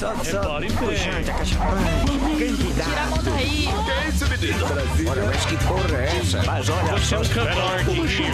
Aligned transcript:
Repare 0.00 0.68
bem. 0.70 0.96
Tira 2.56 3.02
a 3.02 3.06
mão 3.10 3.20
daí. 3.22 3.66
É? 3.66 3.68
Olha, 5.10 5.24
mas 5.26 5.44
que 5.44 5.56
porra 5.58 5.98
é 5.98 6.16
essa? 6.18 6.42
Mas 6.44 6.68
olha 6.70 6.96
Você 6.98 7.14
é 7.14 7.18
um 7.18 7.24
cantor, 7.24 7.84
Gente, 8.08 8.32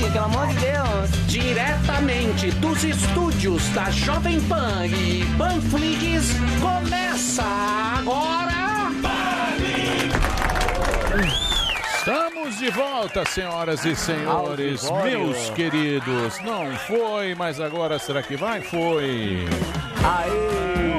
pelo 0.00 0.24
amor 0.24 0.46
de 0.46 0.54
Deus. 0.54 1.10
Diretamente 1.26 2.50
dos 2.52 2.82
estúdios 2.82 3.62
da 3.74 3.90
Jovem 3.90 4.40
Pan 4.42 4.86
e 4.86 5.22
Panflix, 5.36 6.30
começa 6.62 7.44
agora. 7.98 8.61
Estamos 12.42 12.58
de 12.58 12.70
volta, 12.70 13.24
senhoras 13.24 13.84
e 13.84 13.94
senhores, 13.94 14.90
meus 15.04 15.50
queridos. 15.50 16.40
Não 16.42 16.76
foi, 16.88 17.36
mas 17.36 17.60
agora 17.60 18.00
será 18.00 18.20
que 18.20 18.36
vai? 18.36 18.60
Foi. 18.60 19.46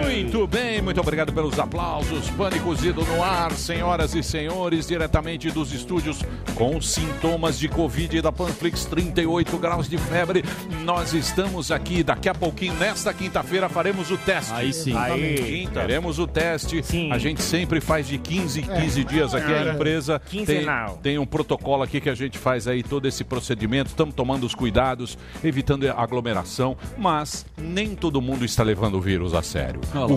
Muito 0.04 0.48
bem, 0.48 0.73
muito 0.84 1.00
obrigado 1.00 1.32
pelos 1.34 1.58
aplausos. 1.60 2.30
Pânico 2.32 2.64
cozido 2.64 3.04
no 3.06 3.22
ar, 3.22 3.52
senhoras 3.52 4.16
e 4.16 4.24
senhores, 4.24 4.88
diretamente 4.88 5.52
dos 5.52 5.74
estúdios 5.74 6.22
com 6.56 6.82
sintomas 6.82 7.60
de 7.60 7.68
Covid 7.68 8.22
da 8.22 8.32
Panflix, 8.32 8.86
38 8.86 9.58
graus 9.58 9.90
de 9.90 9.98
febre. 9.98 10.44
Nós 10.84 11.14
estamos 11.14 11.72
aqui, 11.72 12.04
daqui 12.04 12.30
a 12.30 12.34
pouquinho, 12.34 12.74
nesta 12.76 13.14
quinta-feira, 13.14 13.68
faremos 13.70 14.10
o 14.12 14.18
teste. 14.18 14.54
Aí 14.54 14.72
sim. 14.74 14.96
Aí, 14.96 15.68
faremos 15.74 16.20
o 16.20 16.26
teste. 16.28 16.82
A 17.12 17.18
gente 17.18 17.42
sempre 17.42 17.82
faz 17.82 18.08
de 18.08 18.18
15 18.18 18.62
em 18.62 18.64
15 18.64 19.04
dias 19.04 19.34
aqui 19.36 19.52
a 19.52 19.66
É. 19.66 19.74
empresa. 19.74 20.20
Tem, 20.20 20.46
Quinzenal. 20.46 21.00
tem 21.04 21.20
um 21.20 21.26
protocolo 21.26 21.84
aqui 21.84 22.00
que 22.02 22.10
a 22.10 22.16
gente 22.16 22.38
faz 22.38 22.68
aí 22.68 22.82
todo 22.82 23.08
esse 23.08 23.24
procedimento. 23.24 23.90
Estamos 23.90 24.16
tomando 24.16 24.46
os 24.46 24.56
cuidados, 24.56 25.18
evitando 25.44 25.88
aglomeração, 25.90 26.78
mas 26.98 27.46
nem 27.58 27.94
todo 27.96 28.22
mundo 28.22 28.46
está 28.46 28.64
levando 28.64 28.96
o 28.96 29.02
vírus 29.02 29.34
a 29.34 29.42
sério. 29.42 29.82
O 29.94 30.00
lá, 30.00 30.16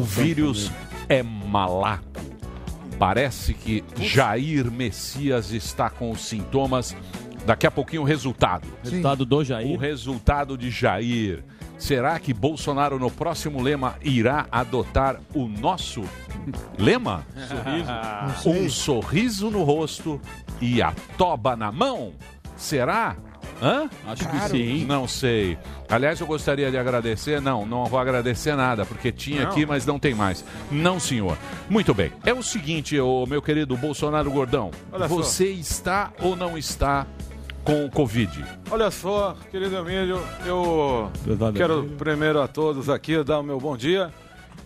vírus 0.56 0.72
é 1.08 1.22
malaco. 1.22 2.04
Parece 2.98 3.52
que 3.52 3.84
Jair 3.96 4.70
Messias 4.70 5.50
está 5.50 5.90
com 5.90 6.10
os 6.10 6.22
sintomas. 6.22 6.96
Daqui 7.44 7.66
a 7.66 7.70
pouquinho 7.70 8.02
o 8.02 8.04
resultado. 8.04 8.66
Resultado 8.82 9.24
do 9.24 9.44
Jair. 9.44 9.76
O 9.76 9.78
resultado 9.78 10.56
de 10.56 10.70
Jair. 10.70 11.44
Será 11.78 12.18
que 12.18 12.32
Bolsonaro 12.32 12.98
no 12.98 13.10
próximo 13.10 13.62
lema 13.62 13.96
irá 14.02 14.46
adotar 14.50 15.20
o 15.34 15.46
nosso 15.46 16.02
lema? 16.78 17.26
Sorriso. 17.46 18.48
Um 18.48 18.70
sorriso 18.70 19.50
no 19.50 19.62
rosto 19.62 20.18
e 20.60 20.80
a 20.80 20.94
toba 21.18 21.54
na 21.54 21.70
mão? 21.70 22.14
Será? 22.56 23.16
Hã? 23.62 23.88
Acho 24.06 24.28
que 24.28 24.48
sim. 24.48 24.84
Não 24.84 25.08
sei. 25.08 25.58
Aliás, 25.88 26.20
eu 26.20 26.26
gostaria 26.26 26.70
de 26.70 26.76
agradecer. 26.76 27.40
Não, 27.40 27.64
não 27.64 27.86
vou 27.86 27.98
agradecer 27.98 28.54
nada, 28.54 28.84
porque 28.84 29.10
tinha 29.10 29.42
Não. 29.44 29.50
aqui, 29.50 29.64
mas 29.64 29.86
não 29.86 29.98
tem 29.98 30.14
mais. 30.14 30.44
Não, 30.70 31.00
senhor. 31.00 31.36
Muito 31.68 31.94
bem. 31.94 32.12
É 32.24 32.32
o 32.34 32.42
seguinte, 32.42 32.98
ô, 33.00 33.24
meu 33.26 33.40
querido 33.40 33.76
Bolsonaro 33.76 34.30
Gordão. 34.30 34.70
Olha 34.92 35.08
só. 35.08 35.14
você 35.14 35.48
está 35.48 36.12
ou 36.20 36.36
não 36.36 36.56
está 36.58 37.06
com 37.64 37.84
o 37.84 37.90
Covid? 37.90 38.44
Olha 38.70 38.90
só, 38.90 39.36
querido 39.50 39.76
Emílio, 39.76 40.22
eu 40.44 41.10
quero 41.54 41.84
primeiro 41.98 42.41
a 42.41 42.46
todos 42.46 42.88
aqui 42.88 43.22
dar 43.24 43.41
o 43.41 43.42
meu 43.42 43.58
bom 43.58 43.76
dia 43.76 44.12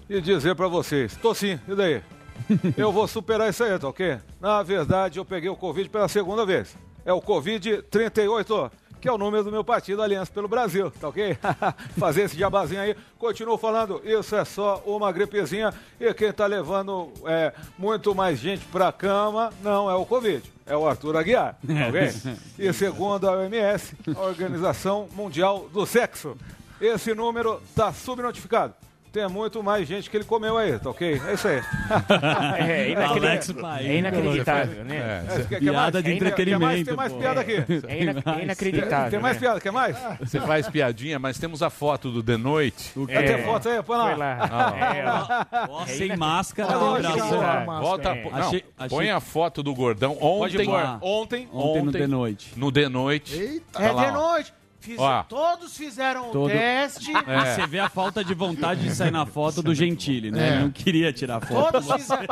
e 0.08 0.20
dizer 0.20 0.54
pra 0.54 0.68
vocês, 0.68 1.16
tô 1.16 1.32
sim, 1.34 1.58
e 1.66 1.74
daí? 1.74 2.02
Eu 2.76 2.90
vou 2.90 3.06
superar 3.06 3.48
isso 3.50 3.62
aí, 3.62 3.78
tá 3.78 3.86
ok? 3.86 4.16
Na 4.40 4.62
verdade, 4.62 5.18
eu 5.18 5.24
peguei 5.26 5.50
o 5.50 5.54
Covid 5.56 5.88
pela 5.90 6.08
segunda 6.08 6.44
vez. 6.46 6.74
É 7.04 7.12
o 7.12 7.20
Covid 7.20 7.82
38, 7.82 8.70
que 9.00 9.08
é 9.08 9.12
o 9.12 9.18
número 9.18 9.42
do 9.42 9.50
meu 9.50 9.64
partido 9.64 10.02
Aliança 10.02 10.30
pelo 10.30 10.46
Brasil, 10.46 10.90
tá 10.90 11.08
ok? 11.08 11.36
Fazer 11.98 12.22
esse 12.22 12.36
jabazinho 12.38 12.80
aí. 12.82 12.96
Continuo 13.18 13.56
falando, 13.56 14.02
isso 14.04 14.36
é 14.36 14.44
só 14.44 14.82
uma 14.84 15.10
gripezinha 15.10 15.72
e 15.98 16.12
quem 16.12 16.32
tá 16.32 16.46
levando 16.46 17.10
é, 17.26 17.52
muito 17.78 18.14
mais 18.14 18.38
gente 18.38 18.64
pra 18.66 18.92
cama 18.92 19.50
não 19.62 19.90
é 19.90 19.94
o 19.94 20.04
Covid, 20.04 20.42
é 20.66 20.76
o 20.76 20.86
Arthur 20.86 21.16
Aguiar, 21.16 21.54
tá 21.54 21.88
ok? 21.88 22.36
E 22.58 22.72
segundo 22.74 23.26
a 23.26 23.32
OMS, 23.32 23.94
a 24.14 24.20
Organização 24.20 25.08
Mundial 25.14 25.68
do 25.72 25.86
Sexo, 25.86 26.36
esse 26.80 27.14
número 27.14 27.60
tá 27.74 27.92
subnotificado. 27.92 28.74
Tem 29.12 29.28
muito 29.28 29.60
mais 29.62 29.88
gente 29.88 30.08
que 30.08 30.16
ele 30.16 30.24
comeu 30.24 30.56
aí, 30.56 30.78
tá 30.78 30.88
ok? 30.90 31.20
É 31.26 31.34
isso 31.34 31.48
aí. 31.48 31.60
É 32.60 32.90
inacreditável, 32.90 33.86
é 33.86 33.96
inacreditável, 33.96 34.84
né? 34.84 34.96
É, 35.28 35.44
quer- 35.48 35.60
quer 35.60 35.72
mais? 35.72 35.90
Piada 35.90 36.02
de 36.02 36.08
Quer- 36.10 36.18
quer 36.18 36.58
mais? 36.58 36.80
entretenimento, 36.80 36.84
Tem 36.84 36.96
mais 36.96 37.12
piada 37.12 37.40
aqui. 37.40 37.52
É 37.88 38.02
ina- 38.02 38.22
é 38.38 38.42
inacreditável, 38.44 39.10
Tem 39.10 39.18
mais 39.20 39.34
né? 39.36 39.40
piada, 39.40 39.60
quer 39.60 39.72
mais? 39.72 39.96
Você 40.20 40.40
faz 40.40 40.68
piadinha, 40.68 41.18
mas 41.18 41.38
temos 41.38 41.62
a 41.62 41.70
foto 41.70 42.10
do 42.10 42.22
The 42.22 42.36
Noite. 42.36 42.92
É. 43.08 43.22
Tem 43.22 43.44
foto 43.44 43.68
aí? 43.68 43.82
Põe 43.82 43.96
lá. 43.98 44.14
Lá. 44.14 44.38
Ah. 44.50 44.96
É, 44.96 45.66
Ó, 45.68 45.82
é 45.82 45.86
sem 45.86 46.06
ina- 46.06 46.16
máscara, 46.16 46.78
Volta, 46.78 48.10
É. 48.10 48.22
não, 48.24 48.38
Achei- 48.38 48.64
achei- 48.78 48.88
põe 48.96 49.10
a 49.10 49.18
foto 49.20 49.62
do 49.62 49.74
gordão 49.74 50.12
ontem. 50.20 50.68
Ontem. 51.02 51.48
Ontem 51.52 51.82
no 51.82 51.92
The 51.92 52.06
Noite. 52.06 52.52
No 52.56 52.70
The 52.72 52.88
Noite. 52.88 53.36
Eita. 53.38 53.64
Tá 53.72 53.82
É 53.84 53.92
ó. 53.92 54.12
noite. 54.12 54.52
Fiz- 54.80 54.98
Ó. 54.98 55.22
Todos 55.24 55.76
fizeram 55.76 56.30
o 56.30 56.32
Todo- 56.32 56.50
teste. 56.50 57.12
É. 57.14 57.54
Você 57.54 57.66
vê 57.66 57.78
a 57.78 57.88
falta 57.90 58.24
de 58.24 58.32
vontade 58.32 58.82
de 58.82 58.94
sair 58.94 59.10
na 59.10 59.26
foto 59.26 59.62
do 59.62 59.74
Gentili, 59.74 60.30
né? 60.30 60.42
É. 60.48 60.52
Ele 60.54 60.62
não 60.62 60.70
queria 60.70 61.12
tirar 61.12 61.38
foto. 61.40 61.72
Todos 61.72 61.92
fizeram. 61.92 62.24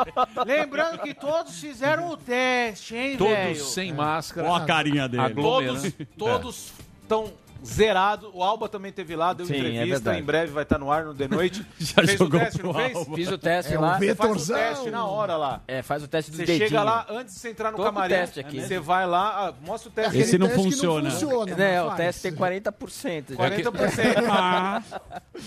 Lembrando 0.45 0.97
que 0.99 1.13
todos 1.13 1.59
fizeram 1.59 2.09
o 2.09 2.17
teste, 2.17 2.95
hein, 2.95 3.17
velho? 3.17 3.55
Todos 3.55 3.71
sem 3.73 3.93
máscara. 3.93 4.49
Olha 4.49 4.63
a 4.63 4.65
carinha 4.65 5.07
dele. 5.07 5.23
aglomerando. 5.23 5.91
Todos 6.17 6.17
todos 6.17 6.71
estão 7.03 7.31
zerados. 7.65 8.29
O 8.33 8.43
Alba 8.43 8.67
também 8.69 8.91
teve 8.91 9.15
lá, 9.15 9.33
deu 9.33 9.45
Sim, 9.45 9.53
é 9.53 9.57
entrevista. 9.59 9.85
verdade. 9.87 10.19
em 10.19 10.23
breve 10.23 10.51
vai 10.51 10.63
estar 10.63 10.77
no 10.77 10.91
ar 10.91 11.03
no 11.05 11.13
The 11.13 11.27
Noite. 11.27 11.65
Já 11.77 12.03
fez 12.05 12.17
jogou 12.17 12.39
o 12.39 12.43
teste, 12.43 12.63
não 12.63 12.73
fez? 12.73 12.95
Alba. 12.95 13.15
Fiz 13.15 13.27
o 13.31 13.37
teste 13.37 13.73
É 13.73 13.77
o 13.77 13.81
lá. 13.81 13.97
Você 13.99 14.15
faz 14.15 14.49
o 14.49 14.53
teste 14.53 14.89
na 14.91 15.05
hora 15.05 15.37
lá. 15.37 15.61
É, 15.67 15.81
faz 15.81 16.03
o 16.03 16.07
teste 16.07 16.31
do 16.31 16.37
Você 16.37 16.45
dedinho. 16.45 16.67
chega 16.69 16.83
lá, 16.83 17.05
antes 17.09 17.33
de 17.35 17.39
você 17.39 17.49
entrar 17.49 17.71
no 17.71 17.77
com 17.77 17.83
camarim, 17.83 18.13
teste 18.13 18.39
aqui. 18.39 18.61
você 18.61 18.79
vai 18.79 19.05
lá, 19.05 19.47
ah, 19.49 19.53
mostra 19.65 19.89
o 19.89 19.91
teste. 19.91 20.17
Esse 20.17 20.37
não 20.37 20.47
teste 20.47 20.61
que 20.63 20.69
funciona. 20.71 21.11
funciona, 21.11 21.51
É, 21.63 21.81
mas 21.81 21.93
o 21.93 21.95
teste 21.97 22.21
tem 22.23 22.31
40%. 22.33 23.35
40%. 23.35 24.19
Ah, 24.29 24.81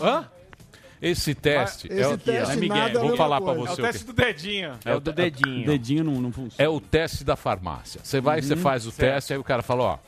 Hã? 0.00 0.28
Esse 1.00 1.34
teste 1.34 1.92
é, 1.92 2.00
Esse 2.00 2.12
o, 2.12 2.18
teste 2.18 2.52
é 2.52 2.56
Miguel. 2.56 2.76
nada 2.76 2.92
é 2.98 3.02
a 3.02 3.04
Vou 3.04 3.16
falar 3.16 3.40
pra 3.40 3.54
coisa. 3.54 3.70
É 3.70 3.72
o 3.72 3.76
você. 3.76 3.82
teste 3.82 4.04
do 4.06 4.12
dedinho. 4.12 4.72
É 4.84 4.94
o 4.94 5.00
do 5.00 5.12
dedinho. 5.12 5.66
dedinho 5.66 6.04
não, 6.04 6.12
não 6.20 6.30
funciona. 6.30 6.54
É 6.58 6.68
o 6.68 6.80
teste 6.80 7.24
da 7.24 7.34
farmácia. 7.34 8.00
Você 8.04 8.20
vai, 8.20 8.40
você 8.40 8.54
faz 8.54 8.86
o 8.86 8.92
teste, 8.92 9.32
aí 9.32 9.38
o 9.38 9.42
cara 9.42 9.62
fala, 9.62 9.82
ó, 9.82 9.98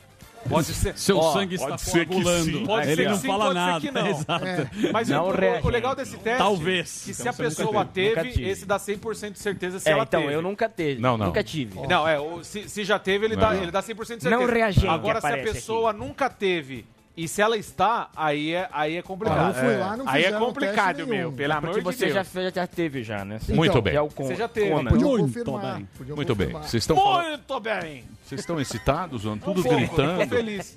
Pode 0.49 0.73
ser. 0.73 0.97
Seu 0.97 1.17
Ó, 1.17 1.33
sangue 1.33 1.55
está 1.55 1.69
pode 1.69 1.81
ser 1.81 1.99
que 2.05 2.13
coagulando. 2.13 2.65
Pode 2.65 2.87
Ele 2.87 2.95
ser 3.03 3.09
não 3.09 3.17
sim, 3.17 3.27
fala 3.27 3.45
pode 3.45 3.53
ser 3.59 3.65
nada. 3.65 3.79
que 3.81 3.91
não. 3.91 4.07
Exato. 4.07 4.91
Mas 4.93 5.09
Não 5.09 5.25
o, 5.27 5.65
o 5.65 5.69
legal 5.69 5.95
desse 5.95 6.17
teste 6.17 6.37
Talvez. 6.37 7.03
que 7.05 7.13
se 7.13 7.21
Então 7.21 7.29
a 7.29 7.33
você 7.33 7.43
pessoa 7.43 7.85
teve. 7.85 8.21
teve, 8.21 8.49
esse 8.49 8.65
dá 8.65 8.77
100% 8.79 9.31
de 9.31 9.39
certeza 9.39 9.79
se 9.79 9.89
É, 9.89 9.91
ela 9.93 10.03
então, 10.03 10.21
teve. 10.21 10.33
eu 10.33 10.41
nunca 10.41 10.69
teve. 10.69 11.01
Não, 11.01 11.17
não. 11.17 11.27
Nunca 11.27 11.43
tive. 11.43 11.79
Não, 11.87 12.07
é, 12.07 12.19
o- 12.19 12.43
se, 12.43 12.69
se 12.69 12.83
já 12.85 12.99
teve, 12.99 13.25
ele, 13.25 13.35
dá, 13.35 13.55
ele 13.55 13.71
dá 13.71 13.81
100% 13.81 13.95
de 13.97 14.05
certeza. 14.05 14.29
Não 14.29 14.45
reagente 14.45 14.87
Agora, 14.87 15.19
se 15.19 15.27
a 15.27 15.37
pessoa 15.37 15.91
nunca 15.93 16.29
teve 16.29 16.85
e 17.17 17.27
se 17.29 17.41
ela 17.41 17.55
está, 17.57 18.09
aí 18.15 18.53
é, 18.53 18.67
aí 18.73 18.97
é 18.97 19.01
complicado. 19.01 19.39
Ah, 19.55 19.57
eu 19.57 19.65
fui 19.65 19.77
lá, 19.77 19.95
não 19.97 20.07
Aí 20.09 20.25
é 20.25 20.31
complicado, 20.33 20.95
teste 20.97 21.09
meu, 21.11 21.31
pelo 21.31 21.53
amor 21.53 21.73
de 21.75 21.81
você 21.81 22.05
Deus. 22.05 22.13
já, 22.13 22.23
fez- 22.25 22.53
já 22.53 22.67
teve 22.67 23.03
já, 23.03 23.23
né? 23.23 23.39
Muito 23.49 23.69
Então, 23.71 23.81
bem. 23.81 23.93
Que 23.93 23.97
é 23.97 24.01
o 24.01 24.09
con- 24.09 24.25
Você 24.25 24.35
já 24.35 24.47
teve. 24.49 24.69
Podiam 24.69 25.09
Muito 25.11 25.25
confirmar. 25.25 25.75
bem. 25.77 25.87
muito. 26.15 26.35
Vocês 26.35 26.83
estão 26.83 26.97
falando, 26.97 27.29
Muito 27.29 27.59
bem. 27.61 28.03
Vocês 28.25 28.41
estão 28.41 28.59
excitados, 28.59 29.21
João? 29.21 29.37
Tudo 29.37 29.59
Um 29.59 29.63
pouco, 29.63 29.77
gritando. 29.77 30.27
Feliz. 30.27 30.75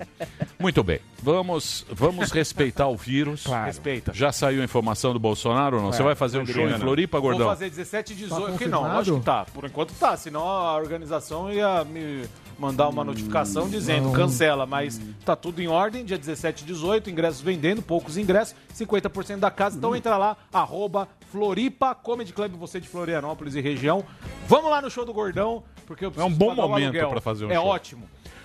Muito 0.59 0.83
bem. 0.83 0.99
Vamos, 1.21 1.85
vamos 1.89 2.31
respeitar 2.31 2.87
o 2.87 2.95
vírus. 2.95 3.45
Respeita. 3.45 4.13
Já 4.13 4.31
saiu 4.31 4.61
a 4.61 4.63
informação 4.63 5.13
do 5.13 5.19
Bolsonaro 5.19 5.77
ou 5.77 5.83
não? 5.83 5.91
Você 5.91 6.03
vai 6.03 6.13
fazer 6.15 6.37
um 6.39 6.45
show 6.45 6.69
em 6.69 6.77
Floripa, 6.77 7.19
Vou 7.19 7.29
gordão? 7.31 7.47
fazer 7.47 7.69
17 7.69 8.13
e 8.13 8.15
18. 8.17 8.51
Tá 8.51 8.57
que 8.59 8.67
não, 8.67 8.85
acho 8.85 9.15
que 9.17 9.25
tá. 9.25 9.45
Por 9.51 9.65
enquanto 9.65 9.93
tá. 9.93 10.15
Senão 10.15 10.47
a 10.47 10.75
organização 10.77 11.51
ia 11.51 11.83
me 11.85 12.23
mandar 12.59 12.89
uma 12.89 13.03
notificação 13.03 13.69
dizendo 13.69 14.05
não. 14.05 14.11
cancela. 14.13 14.65
Mas 14.65 14.99
tá 15.25 15.35
tudo 15.35 15.61
em 15.61 15.67
ordem. 15.67 16.03
Dia 16.05 16.17
17 16.17 16.63
e 16.63 16.67
18, 16.67 17.09
ingressos 17.09 17.41
vendendo, 17.41 17.81
poucos 17.81 18.17
ingressos, 18.17 18.55
50% 18.75 19.37
da 19.37 19.49
casa. 19.51 19.77
Então 19.77 19.95
entra 19.95 20.17
lá, 20.17 20.35
arroba 20.51 21.07
Floripa 21.31 21.93
Comedy 21.95 22.33
Club, 22.33 22.53
você 22.55 22.79
de 22.79 22.87
Florianópolis 22.87 23.55
e 23.55 23.61
região. 23.61 24.03
Vamos 24.47 24.69
lá 24.69 24.81
no 24.81 24.89
show 24.89 25.05
do 25.05 25.13
Gordão, 25.13 25.63
porque 25.85 26.05
eu 26.05 26.11
preciso 26.11 26.29
É 26.31 26.33
um 26.33 26.37
bom 26.37 26.53
momento 26.55 27.09
pra 27.09 27.21
fazer 27.21 27.45
um 27.45 27.51
É 27.51 27.55
show. 27.55 27.65
ótimo. 27.65 28.03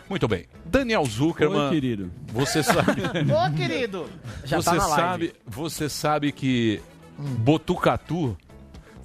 Muito 0.09 0.29
bem. 0.29 0.45
Daniel 0.67 1.03
Zuckerman, 1.07 1.69
Oi, 1.69 1.71
querido. 1.71 2.11
você 2.27 2.61
sabe, 2.63 3.01
Ô, 3.03 3.57
querido. 3.57 4.07
Já 4.45 4.59
você 4.61 4.71
tá 4.71 4.77
na 4.77 4.87
live. 4.87 5.01
sabe, 5.03 5.35
você 5.47 5.89
sabe 5.89 6.31
que 6.31 6.83
Botucatu 7.39 8.37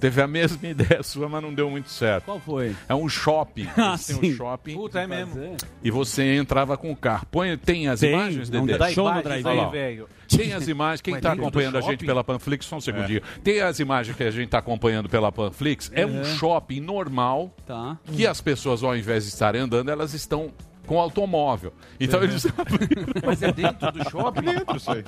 teve 0.00 0.20
a 0.22 0.26
mesma 0.26 0.58
ideia 0.68 1.02
sua, 1.02 1.28
mas 1.28 1.42
não 1.42 1.52
deu 1.54 1.70
muito 1.70 1.90
certo. 1.90 2.24
Qual 2.24 2.40
foi? 2.40 2.74
É 2.88 2.94
um 2.94 3.08
shopping. 3.08 3.68
Ah, 3.76 3.96
têm 3.98 4.16
um 4.32 4.36
shopping 4.36 4.74
Puta, 4.74 5.00
é 5.00 5.06
mesmo. 5.06 5.56
e 5.82 5.90
você 5.90 6.34
entrava 6.36 6.76
com 6.76 6.90
o 6.90 6.96
carro. 6.96 7.26
Põe, 7.30 7.56
tem 7.56 7.88
as 7.88 8.00
Tem, 8.00 8.12
imagens, 8.12 8.48
Dedé? 8.50 8.76
dá 8.78 8.90
show 8.90 9.04
no 9.12 9.28
aí, 9.30 9.42
lá. 9.42 9.68
velho. 9.68 10.08
Tem 10.28 10.52
as 10.52 10.68
imagens, 10.68 11.00
quem 11.00 11.14
está 11.16 11.32
acompanhando 11.32 11.76
a 11.78 11.80
gente 11.80 12.04
pela 12.04 12.22
Panflix, 12.22 12.66
só 12.66 12.76
um 12.76 12.80
segundinho. 12.80 13.20
Tem 13.42 13.60
as 13.60 13.80
imagens 13.80 14.16
que 14.16 14.22
a 14.22 14.30
gente 14.30 14.44
está 14.46 14.58
acompanhando 14.58 15.08
pela 15.08 15.32
Panflix, 15.32 15.90
é 15.94 16.06
um 16.06 16.24
shopping 16.24 16.80
normal 16.80 17.52
Tá. 17.66 17.98
que 18.06 18.26
as 18.26 18.40
pessoas, 18.40 18.82
ao 18.82 18.96
invés 18.96 19.24
de 19.24 19.30
estarem 19.30 19.60
andando, 19.62 19.90
elas 19.90 20.14
estão 20.14 20.52
com 20.90 20.98
automóvel. 20.98 21.72
Então 22.00 22.20
eles 22.20 22.44
abriram. 22.46 23.06
Mas 23.24 23.40
é 23.42 23.52
dentro 23.52 23.92
do 23.92 24.10
shopping? 24.10 24.40
Dentro 24.40 24.76
isso 24.76 24.90
aí. 24.90 25.04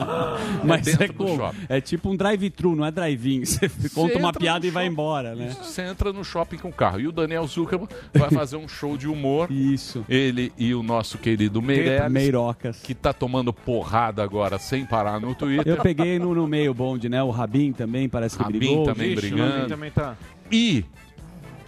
Mas 0.62 0.86
é, 0.86 0.96
dentro 0.96 1.14
do 1.14 1.24
como? 1.24 1.36
shopping. 1.36 1.58
É 1.68 1.80
tipo 1.80 2.08
um 2.08 2.16
drive-thru, 2.16 2.76
não 2.76 2.86
é 2.86 2.92
drive-in. 2.92 3.44
Você 3.44 3.68
conta 3.92 4.16
uma 4.16 4.32
piada 4.32 4.64
e 4.64 4.70
vai 4.70 4.86
embora, 4.86 5.34
né? 5.34 5.56
Você 5.60 5.82
entra 5.82 6.12
no 6.12 6.22
shopping 6.22 6.58
com 6.58 6.68
o 6.68 6.72
carro. 6.72 7.00
E 7.00 7.08
o 7.08 7.10
Daniel 7.10 7.44
Zuckerman 7.48 7.88
vai 8.14 8.30
fazer 8.30 8.54
um 8.54 8.68
show 8.68 8.96
de 8.96 9.08
humor. 9.08 9.50
Isso. 9.50 10.06
Ele 10.08 10.52
e 10.56 10.72
o 10.72 10.84
nosso 10.84 11.18
querido 11.18 11.60
Meirelles, 11.60 12.12
Meirocas. 12.12 12.78
que 12.78 12.94
tá 12.94 13.12
tomando 13.12 13.52
porrada 13.52 14.22
agora 14.22 14.60
sem 14.60 14.86
parar 14.86 15.18
no 15.18 15.34
Twitter. 15.34 15.66
Eu 15.66 15.82
peguei 15.82 16.16
no, 16.16 16.32
no 16.32 16.46
meio 16.46 16.72
bonde, 16.72 17.08
né? 17.08 17.20
O 17.24 17.30
Rabin 17.30 17.72
também 17.72 18.08
parece 18.08 18.36
que 18.36 18.44
Rabin 18.44 18.58
brigou. 18.60 18.84
também 18.84 19.16
Vixe, 19.16 19.30
brigando. 19.30 19.52
Rabin 19.56 19.68
Também 19.68 19.90
tá. 19.90 20.16
E 20.52 20.84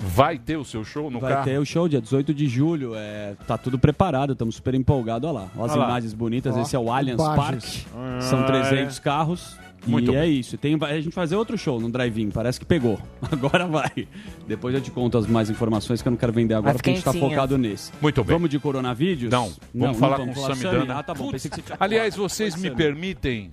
vai 0.04 0.38
ter 0.38 0.56
o 0.56 0.64
seu 0.64 0.84
show 0.84 1.10
no 1.10 1.18
Vai 1.20 1.32
carro? 1.32 1.44
ter 1.44 1.58
o 1.58 1.64
show 1.64 1.88
dia 1.88 2.00
18 2.00 2.32
de 2.34 2.46
julho. 2.46 2.92
É, 2.94 3.34
tá 3.46 3.56
tudo 3.58 3.78
preparado, 3.78 4.32
estamos 4.32 4.56
super 4.56 4.74
empolgados. 4.74 5.28
Olha 5.28 5.40
lá, 5.40 5.48
olha 5.56 5.64
as 5.66 5.72
Olha 5.72 5.80
lá. 5.80 5.88
imagens 5.88 6.14
bonitas. 6.14 6.56
Ó, 6.56 6.60
Esse 6.62 6.76
é 6.76 6.78
o 6.78 6.90
Allianz 6.92 7.16
Park. 7.22 7.36
imagens. 7.38 7.86
São 8.20 8.40
Ah, 8.40 8.44
300 8.44 8.98
é. 8.98 9.00
carros. 9.00 9.56
Muito 9.86 10.10
e 10.10 10.14
bom. 10.14 10.18
é 10.18 10.26
isso. 10.26 10.56
Tem, 10.56 10.78
vai- 10.78 10.92
a 10.92 10.96
gente 10.96 11.04
vai 11.14 11.24
fazer 11.24 11.36
outro 11.36 11.58
show 11.58 11.78
no 11.78 11.90
drive-in. 11.90 12.30
Parece 12.30 12.58
que 12.58 12.64
pegou. 12.64 12.98
Agora 13.30 13.66
vai. 13.66 14.08
Depois 14.48 14.74
eu 14.74 14.80
te 14.80 14.90
conto 14.90 15.18
as 15.18 15.26
mais 15.26 15.50
informações 15.50 16.00
que 16.00 16.08
eu 16.08 16.10
não 16.10 16.16
quero 16.16 16.32
vender 16.32 16.54
agora 16.54 16.72
porque 16.74 16.88
a 16.88 16.94
gente 16.94 17.04
tá 17.04 17.12
focado 17.12 17.58
nesse. 17.58 17.92
Muito 18.00 18.24
bem. 18.24 18.34
Vamos 18.34 18.48
de 18.48 18.58
coronavírus? 18.58 19.28
Não, 19.30 19.52
vamos 19.74 19.98
falar 19.98 20.16
com 20.16 20.30
o 20.30 20.34
Samidana. 20.34 20.98
Ah, 20.98 21.02
tá 21.02 21.12
bom. 21.12 21.30
Pensei 21.30 21.50
que 21.50 21.56
você 21.56 21.62
tinha 21.62 21.76
Aliás, 21.78 22.16
vocês 22.16 22.56
me 22.56 22.70
permitem 22.70 23.50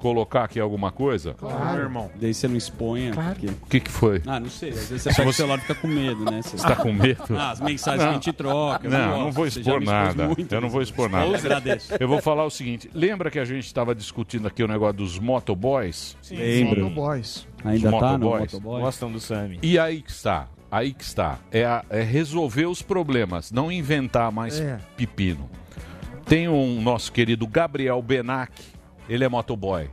colocar 0.00 0.44
aqui 0.44 0.58
alguma 0.58 0.90
coisa? 0.90 1.34
Claro, 1.34 1.80
irmão. 1.82 2.10
Daí 2.20 2.34
você 2.34 2.48
não 2.48 2.56
exponha. 2.56 3.12
porque- 3.12 3.46
O 3.46 3.66
que, 3.68 3.80
que 3.80 3.90
foi? 3.90 4.20
Ah, 4.26 4.40
não 4.40 4.50
sei. 4.50 4.70
Às 4.70 4.88
vezes 4.88 5.02
você 5.02 5.14
pega 5.14 5.28
o 5.28 5.32
celular 5.32 5.58
e 5.58 5.60
fica 5.60 5.74
com 5.76 5.86
medo, 5.86 6.24
né? 6.24 6.40
Você 6.42 6.56
tá 6.56 6.74
com 6.74 6.92
medo? 6.92 7.22
Ah, 7.36 7.50
as 7.52 7.60
mensagens 7.60 8.02
que 8.02 8.08
a 8.08 8.12
gente 8.14 8.32
troca. 8.32 8.88
Não, 8.88 8.98
gosto. 9.08 9.18
não 9.24 9.32
vou 9.32 9.46
expor 9.46 9.80
nada. 9.80 10.26
muito, 10.26 10.52
eu 10.54 10.60
não 10.60 10.68
vou 10.68 10.82
expor 10.82 11.08
nada. 11.10 11.26
Eu 11.26 11.34
agradeço. 11.36 11.94
Eu 12.00 12.08
vou 12.08 12.20
falar 12.20 12.44
o 12.44 12.50
seguinte: 12.50 12.90
lembra 12.94 13.30
que 13.30 13.38
a 13.38 13.44
gente 13.44 13.66
estava 13.66 13.94
discutindo 13.94 14.48
aqui 14.48 14.62
o 14.62 14.68
negócio 14.68 14.94
dos 14.96 15.18
motoboys? 15.18 16.16
Sim, 16.22 16.36
Lembro. 16.36 16.84
motoboys. 16.84 17.46
Ainda 17.64 17.92
Os 17.94 18.00
tá 18.00 18.12
no 18.12 18.18
motoboys. 18.24 18.52
motoboy? 18.54 18.80
Gostam 18.80 19.12
do 19.12 19.20
Sami. 19.20 19.58
E 19.62 19.78
aí 19.78 20.00
que 20.02 20.10
está. 20.10 20.48
Aí 20.70 20.92
que 20.94 21.02
está. 21.04 21.38
É, 21.50 21.64
a- 21.64 21.84
é 21.90 22.00
resolver 22.02 22.66
os 22.66 22.80
problemas, 22.80 23.50
não 23.52 23.70
inventar 23.70 24.30
mais 24.32 24.58
É. 24.60 24.78
pepino. 24.96 25.50
Tem 26.24 26.48
um 26.48 26.80
nosso 26.80 27.10
querido 27.10 27.46
Gabriel 27.46 28.00
Benac, 28.00 28.52
ele 29.10 29.24
é 29.24 29.28
motoboy. 29.28 29.90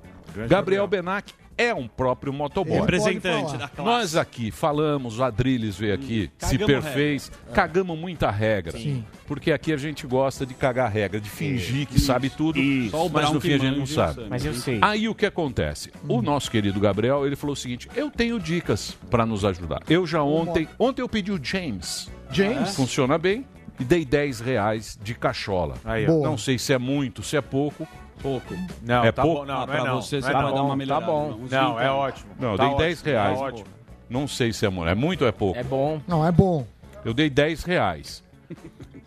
Gabriel 0.47 0.87
Benac 0.87 1.33
é 1.57 1.73
um 1.73 1.87
próprio 1.87 2.31
motoboy. 2.31 2.73
Ele 2.73 2.81
Representante 2.81 3.57
da 3.57 3.67
classe. 3.67 3.81
Nós 3.81 4.15
aqui 4.15 4.51
falamos, 4.51 5.17
o 5.17 5.23
Adriles 5.23 5.75
veio 5.75 5.95
aqui, 5.95 6.29
se 6.37 6.57
Cagamos 6.57 6.83
perfez, 6.83 7.29
regra. 7.29 7.53
cagamos 7.53 7.97
muita 7.97 8.29
regra. 8.29 8.77
Sim. 8.77 9.03
Porque 9.25 9.51
aqui 9.51 9.73
a 9.73 9.77
gente 9.77 10.05
gosta 10.05 10.45
de 10.45 10.53
cagar 10.53 10.91
regra, 10.91 11.19
de 11.19 11.29
fingir 11.29 11.87
que 11.87 11.99
sabe 11.99 12.29
tudo, 12.29 12.59
Só 12.91 13.07
o 13.07 13.09
mas 13.09 13.31
no 13.31 13.41
que 13.41 13.47
fim 13.47 13.53
a 13.55 13.57
gente 13.57 13.79
não 13.79 13.87
sabe. 13.87 14.27
Mas 14.29 14.45
eu 14.45 14.53
sei. 14.53 14.77
Aí 14.81 15.09
o 15.09 15.15
que 15.15 15.25
acontece? 15.25 15.91
O 16.07 16.21
nosso 16.21 16.51
querido 16.51 16.79
Gabriel, 16.79 17.25
ele 17.25 17.35
falou 17.35 17.53
o 17.53 17.57
seguinte: 17.57 17.89
eu 17.95 18.11
tenho 18.11 18.39
dicas 18.39 18.95
para 19.09 19.25
nos 19.25 19.43
ajudar. 19.43 19.81
Eu 19.89 20.05
já 20.05 20.21
ontem, 20.21 20.67
ontem 20.77 21.01
eu 21.01 21.09
pedi 21.09 21.31
o 21.31 21.43
James. 21.43 22.09
James? 22.31 22.75
Funciona 22.75 23.17
bem. 23.17 23.45
E 23.79 23.83
dei 23.83 24.03
10 24.03 24.39
reais 24.39 24.97
de 25.03 25.13
cachola. 25.13 25.75
Aí. 25.85 26.07
Não 26.07 26.35
sei 26.35 26.57
se 26.57 26.73
é 26.73 26.79
muito, 26.79 27.21
se 27.21 27.37
é 27.37 27.41
pouco. 27.41 27.87
Pouco. 28.21 28.53
Não, 28.81 29.03
é 29.03 29.11
tá 29.11 29.21
pouco? 29.21 29.41
bom. 29.41 29.45
Não, 29.45 29.53
Ah, 29.61 29.65
não 29.67 29.73
é 29.73 29.77
pra 29.77 29.85
não. 29.85 30.01
você, 30.01 30.15
Não 30.17 30.21
você 30.23 30.29
é 30.29 30.33
pode 30.33 30.53
dar 30.55 30.61
uma 30.61 30.69
Tá 30.69 30.75
melhorada. 30.75 31.05
bom. 31.05 31.29
Uns 31.43 31.51
Não, 31.51 31.75
20. 31.75 31.83
é 31.83 31.91
ótimo. 31.91 32.29
Não, 32.39 32.51
eu 32.51 32.57
Tá 32.57 32.63
dei 32.63 32.73
ótimo, 32.73 32.79
10 32.87 33.01
reais. 33.01 33.37
Tá 33.39 33.43
ótimo. 33.45 33.67
Não 34.09 34.27
sei 34.27 34.53
se 34.53 34.65
é 34.65 34.69
muito. 34.69 34.89
É 34.89 34.95
muito 34.95 35.21
ou 35.21 35.27
é 35.27 35.31
pouco? 35.31 35.59
É 35.59 35.63
bom. 35.63 36.01
Não, 36.07 36.25
é 36.25 36.31
bom. 36.31 36.65
Eu 37.05 37.13
dei 37.13 37.29
10 37.29 37.63
reais. 37.63 38.23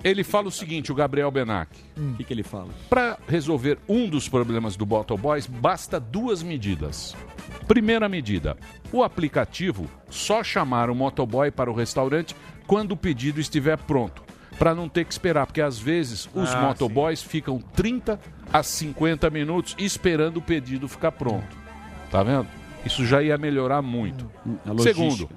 Ele 0.02 0.24
fala 0.24 0.48
o 0.48 0.50
seguinte, 0.50 0.90
o 0.90 0.94
Gabriel 0.94 1.30
Benac. 1.30 1.70
O 1.96 2.14
que, 2.16 2.24
que 2.24 2.32
ele 2.32 2.42
fala? 2.42 2.68
Para 2.88 3.18
resolver 3.28 3.78
um 3.88 4.08
dos 4.08 4.28
problemas 4.28 4.74
do 4.76 4.86
Boys, 4.86 5.46
basta 5.46 6.00
duas 6.00 6.42
medidas. 6.42 7.14
Primeira 7.68 8.08
medida: 8.08 8.56
o 8.92 9.02
aplicativo 9.02 9.86
só 10.08 10.42
chamar 10.42 10.88
o 10.88 10.94
motoboy 10.94 11.50
para 11.50 11.70
o 11.70 11.74
restaurante 11.74 12.34
quando 12.66 12.92
o 12.92 12.96
pedido 12.96 13.40
estiver 13.40 13.76
pronto, 13.76 14.22
para 14.60 14.74
não 14.74 14.90
ter 14.90 15.06
que 15.06 15.12
esperar, 15.12 15.46
porque 15.46 15.62
às 15.62 15.78
vezes 15.78 16.28
os 16.34 16.54
Ah, 16.54 16.60
motoboys 16.60 17.22
ficam 17.22 17.58
30 17.58 18.20
a 18.52 18.62
50 18.62 19.30
minutos 19.30 19.74
esperando 19.78 20.36
o 20.36 20.42
pedido 20.42 20.86
ficar 20.86 21.12
pronto. 21.12 21.56
Tá 22.10 22.22
vendo? 22.22 22.46
Isso 22.84 23.06
já 23.06 23.22
ia 23.22 23.38
melhorar 23.38 23.80
muito. 23.80 24.30
Logística. 24.66 24.82
Segundo, 24.82 25.30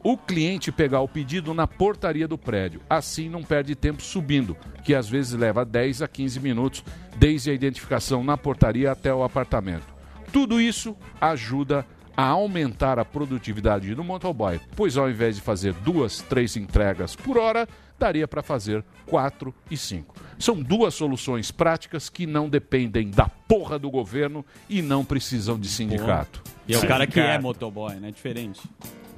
o 0.00 0.16
cliente 0.16 0.70
pegar 0.70 1.00
o 1.00 1.08
pedido 1.08 1.52
na 1.52 1.66
portaria 1.66 2.28
do 2.28 2.38
prédio. 2.38 2.80
Assim 2.88 3.28
não 3.28 3.42
perde 3.42 3.74
tempo 3.74 4.00
subindo, 4.00 4.56
que 4.84 4.94
às 4.94 5.08
vezes 5.08 5.32
leva 5.32 5.64
10 5.64 6.02
a 6.02 6.06
15 6.06 6.38
minutos 6.38 6.84
desde 7.16 7.50
a 7.50 7.54
identificação 7.54 8.22
na 8.22 8.36
portaria 8.36 8.92
até 8.92 9.12
o 9.12 9.24
apartamento. 9.24 9.92
Tudo 10.32 10.60
isso 10.60 10.96
ajuda 11.20 11.80
a 11.80 11.84
aumentar 12.26 12.98
a 12.98 13.04
produtividade 13.04 13.94
do 13.94 14.02
motoboy, 14.02 14.60
pois 14.74 14.96
ao 14.96 15.08
invés 15.08 15.36
de 15.36 15.42
fazer 15.42 15.72
duas, 15.72 16.20
três 16.22 16.56
entregas 16.56 17.14
por 17.14 17.38
hora, 17.38 17.68
daria 17.98 18.26
para 18.26 18.42
fazer 18.42 18.84
quatro 19.06 19.54
e 19.70 19.76
cinco. 19.76 20.14
São 20.38 20.60
duas 20.60 20.94
soluções 20.94 21.50
práticas 21.50 22.08
que 22.08 22.26
não 22.26 22.48
dependem 22.48 23.10
da 23.10 23.28
porra 23.28 23.78
do 23.78 23.90
governo 23.90 24.44
e 24.68 24.82
não 24.82 25.04
precisam 25.04 25.58
de 25.58 25.68
sindicato. 25.68 26.42
E 26.66 26.74
é 26.74 26.78
o 26.78 26.86
cara 26.86 27.06
que 27.06 27.18
é 27.18 27.38
motoboy, 27.38 27.94
né? 27.96 28.10
Diferente. 28.10 28.60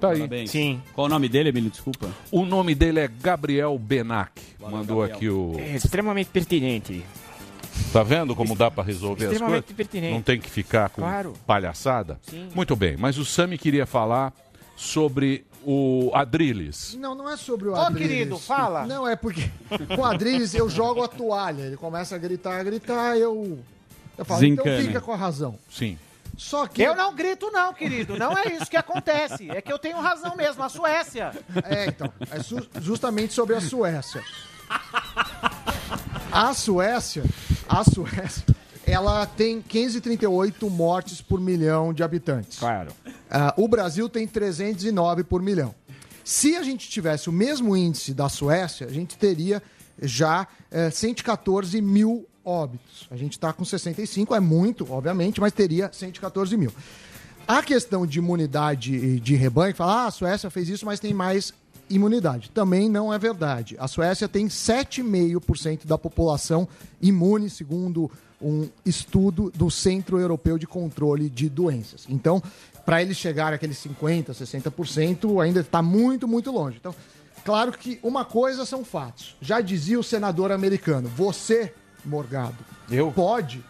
Tá 0.01 0.11
aí. 0.11 0.19
Parabéns. 0.19 0.51
Sim. 0.51 0.83
Qual 0.95 1.07
o 1.07 1.11
nome 1.11 1.29
dele, 1.29 1.51
Emílio? 1.51 1.71
Desculpa. 1.71 2.09
O 2.31 2.47
nome 2.47 2.75
dele 2.75 3.01
é 3.01 3.09
Gabriel 3.09 3.79
Benac. 3.79 4.41
Mandou 4.59 5.01
Gabriel. 5.01 5.17
aqui 5.17 5.29
o. 5.29 5.57
É 5.59 5.77
extremamente 5.77 6.29
pertinente. 6.31 7.05
Tá 7.93 8.03
vendo 8.03 8.37
como 8.37 8.55
dá 8.55 8.71
pra 8.71 8.85
resolver 8.85 9.27
as 9.27 9.33
Extremamente 9.33 9.63
coisas? 9.65 9.77
pertinente. 9.77 10.15
Não 10.15 10.23
tem 10.23 10.39
que 10.41 10.49
ficar 10.49 10.89
com 10.91 11.03
Claro. 11.03 11.35
palhaçada? 11.47 12.19
Sim. 12.23 12.49
Muito 12.55 12.77
bem, 12.77 12.97
mas 12.97 13.19
o 13.19 13.25
Sami 13.25 13.59
queria 13.59 13.85
falar 13.87 14.33
sobre 14.77 15.45
o 15.65 16.11
Adrilles. 16.15 16.95
Não, 16.99 17.15
não 17.15 17.29
é 17.29 17.37
sobre 17.37 17.69
o 17.69 17.73
Ô, 17.73 17.77
Adriles. 17.77 18.09
querido, 18.09 18.39
fala. 18.39 18.87
Não, 18.87 19.07
é 19.07 19.17
porque 19.17 19.51
com 19.95 20.03
o 20.03 20.05
Adriles 20.05 20.55
eu 20.55 20.69
jogo 20.71 21.03
a 21.03 21.09
toalha. 21.09 21.63
Ele 21.63 21.77
começa 21.77 22.15
a 22.15 22.19
gritar, 22.19 22.61
a 22.61 22.63
gritar, 22.63 23.17
eu... 23.19 23.59
Eu 24.17 24.25
falo, 24.25 24.45
então 24.45 24.65
fica 24.81 25.01
com 25.01 25.13
a 25.13 25.17
razão. 25.17 25.57
Sim. 25.71 25.99
Só 26.37 26.67
que... 26.67 26.81
Eu 26.83 26.95
não 26.95 27.15
grito, 27.15 27.51
não, 27.51 27.75
querido. 27.75 28.17
Não 28.17 28.37
é 28.39 28.55
isso 28.55 28.71
que 28.71 28.77
acontece. 28.77 29.51
É 29.51 29.61
que 29.61 29.71
eu 29.73 29.79
tenho 29.79 29.99
razão 30.01 30.35
mesmo. 30.37 30.63
A 30.63 30.69
Suécia. 30.71 31.33
É, 31.65 31.87
então. 31.87 32.11
É 32.31 32.43
su- 32.43 32.67
justamente 32.81 33.35
sobre 33.35 33.57
a 33.57 33.61
Suécia. 33.61 34.23
A 36.33 36.55
Suécia, 36.55 37.25
a 37.71 37.85
Suécia, 37.85 38.45
ela 38.85 39.25
tem 39.25 39.63
538 39.63 40.69
mortes 40.69 41.23
por 41.23 41.41
milhão 41.41 41.95
de 41.95 42.03
habitantes. 42.03 42.59
Claro. 42.59 42.91
Ah, 43.31 43.55
o 43.57 43.69
Brasil 43.69 44.09
tem 44.09 44.27
309 44.27 45.23
por 45.23 45.41
milhão. 45.41 45.73
Se 46.25 46.57
a 46.57 46.63
gente 46.65 46.89
tivesse 46.89 47.29
o 47.29 47.33
mesmo 47.33 47.77
índice 47.77 48.13
da 48.13 48.29
Suécia, 48.29 48.89
a 48.89 48.93
gente 48.93 49.17
teria 49.17 49.63
já 50.03 50.49
eh, 50.71 50.91
114 50.91 51.81
mil 51.81 52.27
óbitos. 52.45 53.07
A 53.11 53.17
gente 53.17 53.33
está 53.33 53.53
com 53.53 53.65
65, 53.65 54.35
é 54.35 54.41
muito, 54.41 54.91
obviamente, 54.91 55.41
mas 55.41 55.53
teria 55.53 55.91
114 55.93 56.57
mil. 56.57 56.73
A 57.47 57.63
questão 57.63 58.07
de 58.07 58.19
imunidade 58.19 59.21
de 59.21 59.35
rebanho, 59.35 59.75
fala, 59.75 60.05
ah, 60.05 60.07
a 60.07 60.11
Suécia 60.11 60.51
fez 60.51 60.69
isso, 60.69 60.87
mas 60.87 61.01
tem 61.01 61.15
mais 61.15 61.53
imunidade. 61.91 62.51
Também 62.51 62.89
não 62.89 63.13
é 63.13 63.19
verdade. 63.19 63.77
A 63.79 63.87
Suécia 63.89 64.29
tem 64.29 64.49
7,5% 64.49 65.87
da 65.87 65.99
população 65.99 66.69
imune, 67.03 67.51
segundo 67.51 68.11
um 68.41 68.69
estudo 68.87 69.53
do 69.55 69.71
Centro 69.71 70.19
Europeu 70.19 70.57
de 70.57 70.67
Controle 70.67 71.29
de 71.29 71.49
Doenças. 71.51 72.07
Então, 72.09 72.43
para 72.87 73.03
eles 73.03 73.17
chegarem 73.19 73.57
àqueles 73.57 73.77
50%, 73.79 74.31
60%, 74.33 75.43
ainda 75.43 75.61
está 75.61 75.83
muito, 75.83 76.27
muito 76.27 76.51
longe. 76.51 76.79
Então, 76.81 76.95
claro 77.45 77.73
que 77.73 77.99
uma 78.03 78.25
coisa 78.25 78.65
são 78.65 78.83
fatos. 78.85 79.37
Já 79.43 79.61
dizia 79.61 79.99
o 80.01 80.03
senador 80.03 80.53
americano, 80.53 81.09
você, 81.09 81.75
Morgado, 82.05 82.57
Eu? 82.91 83.13
pode 83.13 83.63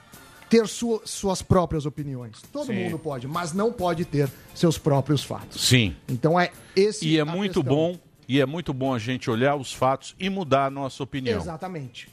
ter 0.48 0.66
sua- 0.68 1.02
suas 1.04 1.42
próprias 1.42 1.84
opiniões. 1.86 2.36
Todo 2.52 2.66
Sim. 2.66 2.74
mundo 2.84 2.98
pode, 2.98 3.26
mas 3.26 3.52
não 3.52 3.72
pode 3.72 4.04
ter 4.04 4.28
seus 4.54 4.78
próprios 4.78 5.22
fatos. 5.24 5.60
Sim. 5.62 5.96
Então 6.08 6.38
é 6.38 6.50
esse 6.76 7.06
E 7.08 7.18
é 7.18 7.24
muito 7.24 7.60
questão. 7.62 7.74
bom, 7.74 7.98
e 8.32 8.40
é 8.40 8.46
muito 8.46 8.72
bom 8.72 8.94
a 8.94 8.98
gente 8.98 9.28
olhar 9.28 9.56
os 9.56 9.72
fatos 9.72 10.14
e 10.18 10.30
mudar 10.30 10.66
a 10.66 10.70
nossa 10.70 11.02
opinião. 11.02 11.40
Exatamente. 11.40 12.08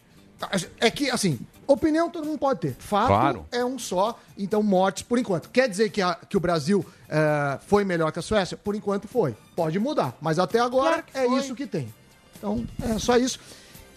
É 0.80 0.90
que, 0.90 1.10
assim, 1.12 1.40
opinião 1.68 2.10
todo 2.10 2.26
mundo 2.26 2.40
pode 2.40 2.60
ter. 2.60 2.76
Fato 2.80 3.08
Claro. 3.08 3.46
é 3.52 3.64
um 3.64 3.78
só, 3.78 4.20
então 4.38 4.62
mortes 4.64 5.04
por 5.04 5.18
enquanto. 5.20 5.50
Quer 5.50 5.68
dizer 5.70 5.90
que, 5.92 6.02
a- 6.02 6.16
que 6.16 6.36
o 6.36 6.40
Brasil 6.40 6.84
eh, 7.10 7.60
foi 7.68 7.84
melhor 7.84 8.12
que 8.12 8.20
a 8.20 8.22
Suécia? 8.22 8.56
Por 8.58 8.74
enquanto 8.76 9.08
foi. 9.08 9.36
Pode 9.56 9.78
mudar, 9.80 10.16
mas 10.22 10.38
até 10.40 10.60
agora 10.60 11.04
Claro 11.04 11.26
é 11.28 11.30
foi. 11.30 11.40
isso 11.40 11.54
que 11.56 11.66
tem. 11.68 11.92
Então, 12.38 12.66
é 12.84 12.98
só 13.00 13.16
isso. 13.18 13.40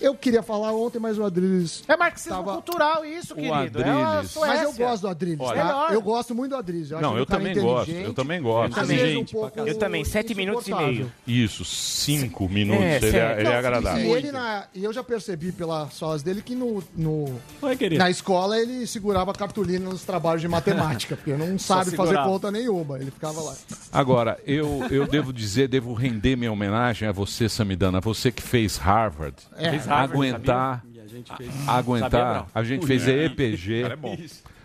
Eu 0.01 0.15
queria 0.15 0.43
falar 0.43 0.73
ontem, 0.73 0.99
mas 0.99 1.19
o 1.19 1.25
Adriles. 1.25 1.83
É 1.87 1.97
marxismo 1.97 2.43
cultural 2.43 3.05
isso, 3.05 3.35
querido. 3.35 3.81
É 3.83 3.85
a 3.89 4.09
Adriles. 4.09 4.31
Suécia. 4.31 4.55
Mas 4.57 4.63
eu 4.63 4.73
gosto 4.73 5.03
do 5.03 5.09
Adriles, 5.09 5.41
Olha- 5.41 5.61
tá? 5.61 5.67
Melhor. 5.67 5.93
Eu 5.93 6.03
gosto 6.03 6.35
muito 6.35 6.51
do 6.51 6.57
Adriles. 6.57 6.93
acho 6.93 7.03
Não, 7.03 7.13
ele 7.13 7.21
eu 7.21 7.27
também 7.27 7.55
gosto. 7.61 7.91
Eu 7.91 8.15
também 8.15 8.41
gosto. 8.43 8.81
às 8.81 8.89
vezes 8.89 9.05
um 9.05 9.19
Gente, 9.19 9.33
pouco 9.33 9.61
eu 9.61 9.79
também, 9.79 10.05
sete 10.05 10.35
minutos 10.35 10.67
e 10.69 10.75
meio. 10.75 11.13
Isso, 11.27 11.65
cinco 11.65 12.49
minutos. 12.49 12.83
É, 12.85 12.97
ele, 12.97 13.17
é, 13.17 13.37
ele 13.41 13.49
é 13.49 13.57
agradável. 13.57 14.05
E, 14.05 14.11
ele 14.13 14.33
na, 14.33 14.65
e 14.75 14.83
eu 14.85 14.93
já 14.93 15.03
percebi 15.05 15.53
pelas 15.53 15.99
falas 15.99 16.23
dele 16.23 16.41
que 16.43 16.55
no, 16.55 16.83
no- 16.97 17.39
Oi, 17.63 17.77
na 17.99 18.09
escola 18.11 18.59
ele 18.59 18.87
segurava 18.87 19.31
a 19.31 19.35
cartolina 19.35 19.91
nos 19.91 20.03
trabalhos 20.03 20.41
de 20.41 20.49
matemática, 20.49 21.17
porque 21.17 21.33
não 21.35 21.59
sabe 21.59 21.91
fazer 21.97 22.17
conta 22.23 22.51
nenhuma. 22.51 22.99
Ele 22.99 23.11
ficava 23.11 23.41
lá. 23.41 23.55
Agora, 23.93 24.39
eu, 24.47 24.85
eu 24.91 25.07
devo 25.07 25.33
dizer, 25.33 25.69
devo 25.69 25.93
render 25.93 26.37
minha 26.37 26.53
homenagem 26.53 27.09
a 27.09 27.13
você, 27.13 27.49
Samidana, 27.49 28.01
você 28.01 28.31
que 28.33 28.43
fez 28.43 28.77
Harvard. 28.77 29.37
É. 29.57 29.71
Fez 29.71 29.87
Harvard, 29.95 30.13
aguentar, 30.13 30.85
E 30.95 31.01
a 31.01 31.07
gente 31.07 31.37
fez. 31.37 31.69
a- 31.69 31.77
aguentar. 31.79 32.11
Sabia, 32.11 32.47
a 32.55 32.63
gente 32.65 32.87
fez 32.87 33.07
EPG. 33.09 33.83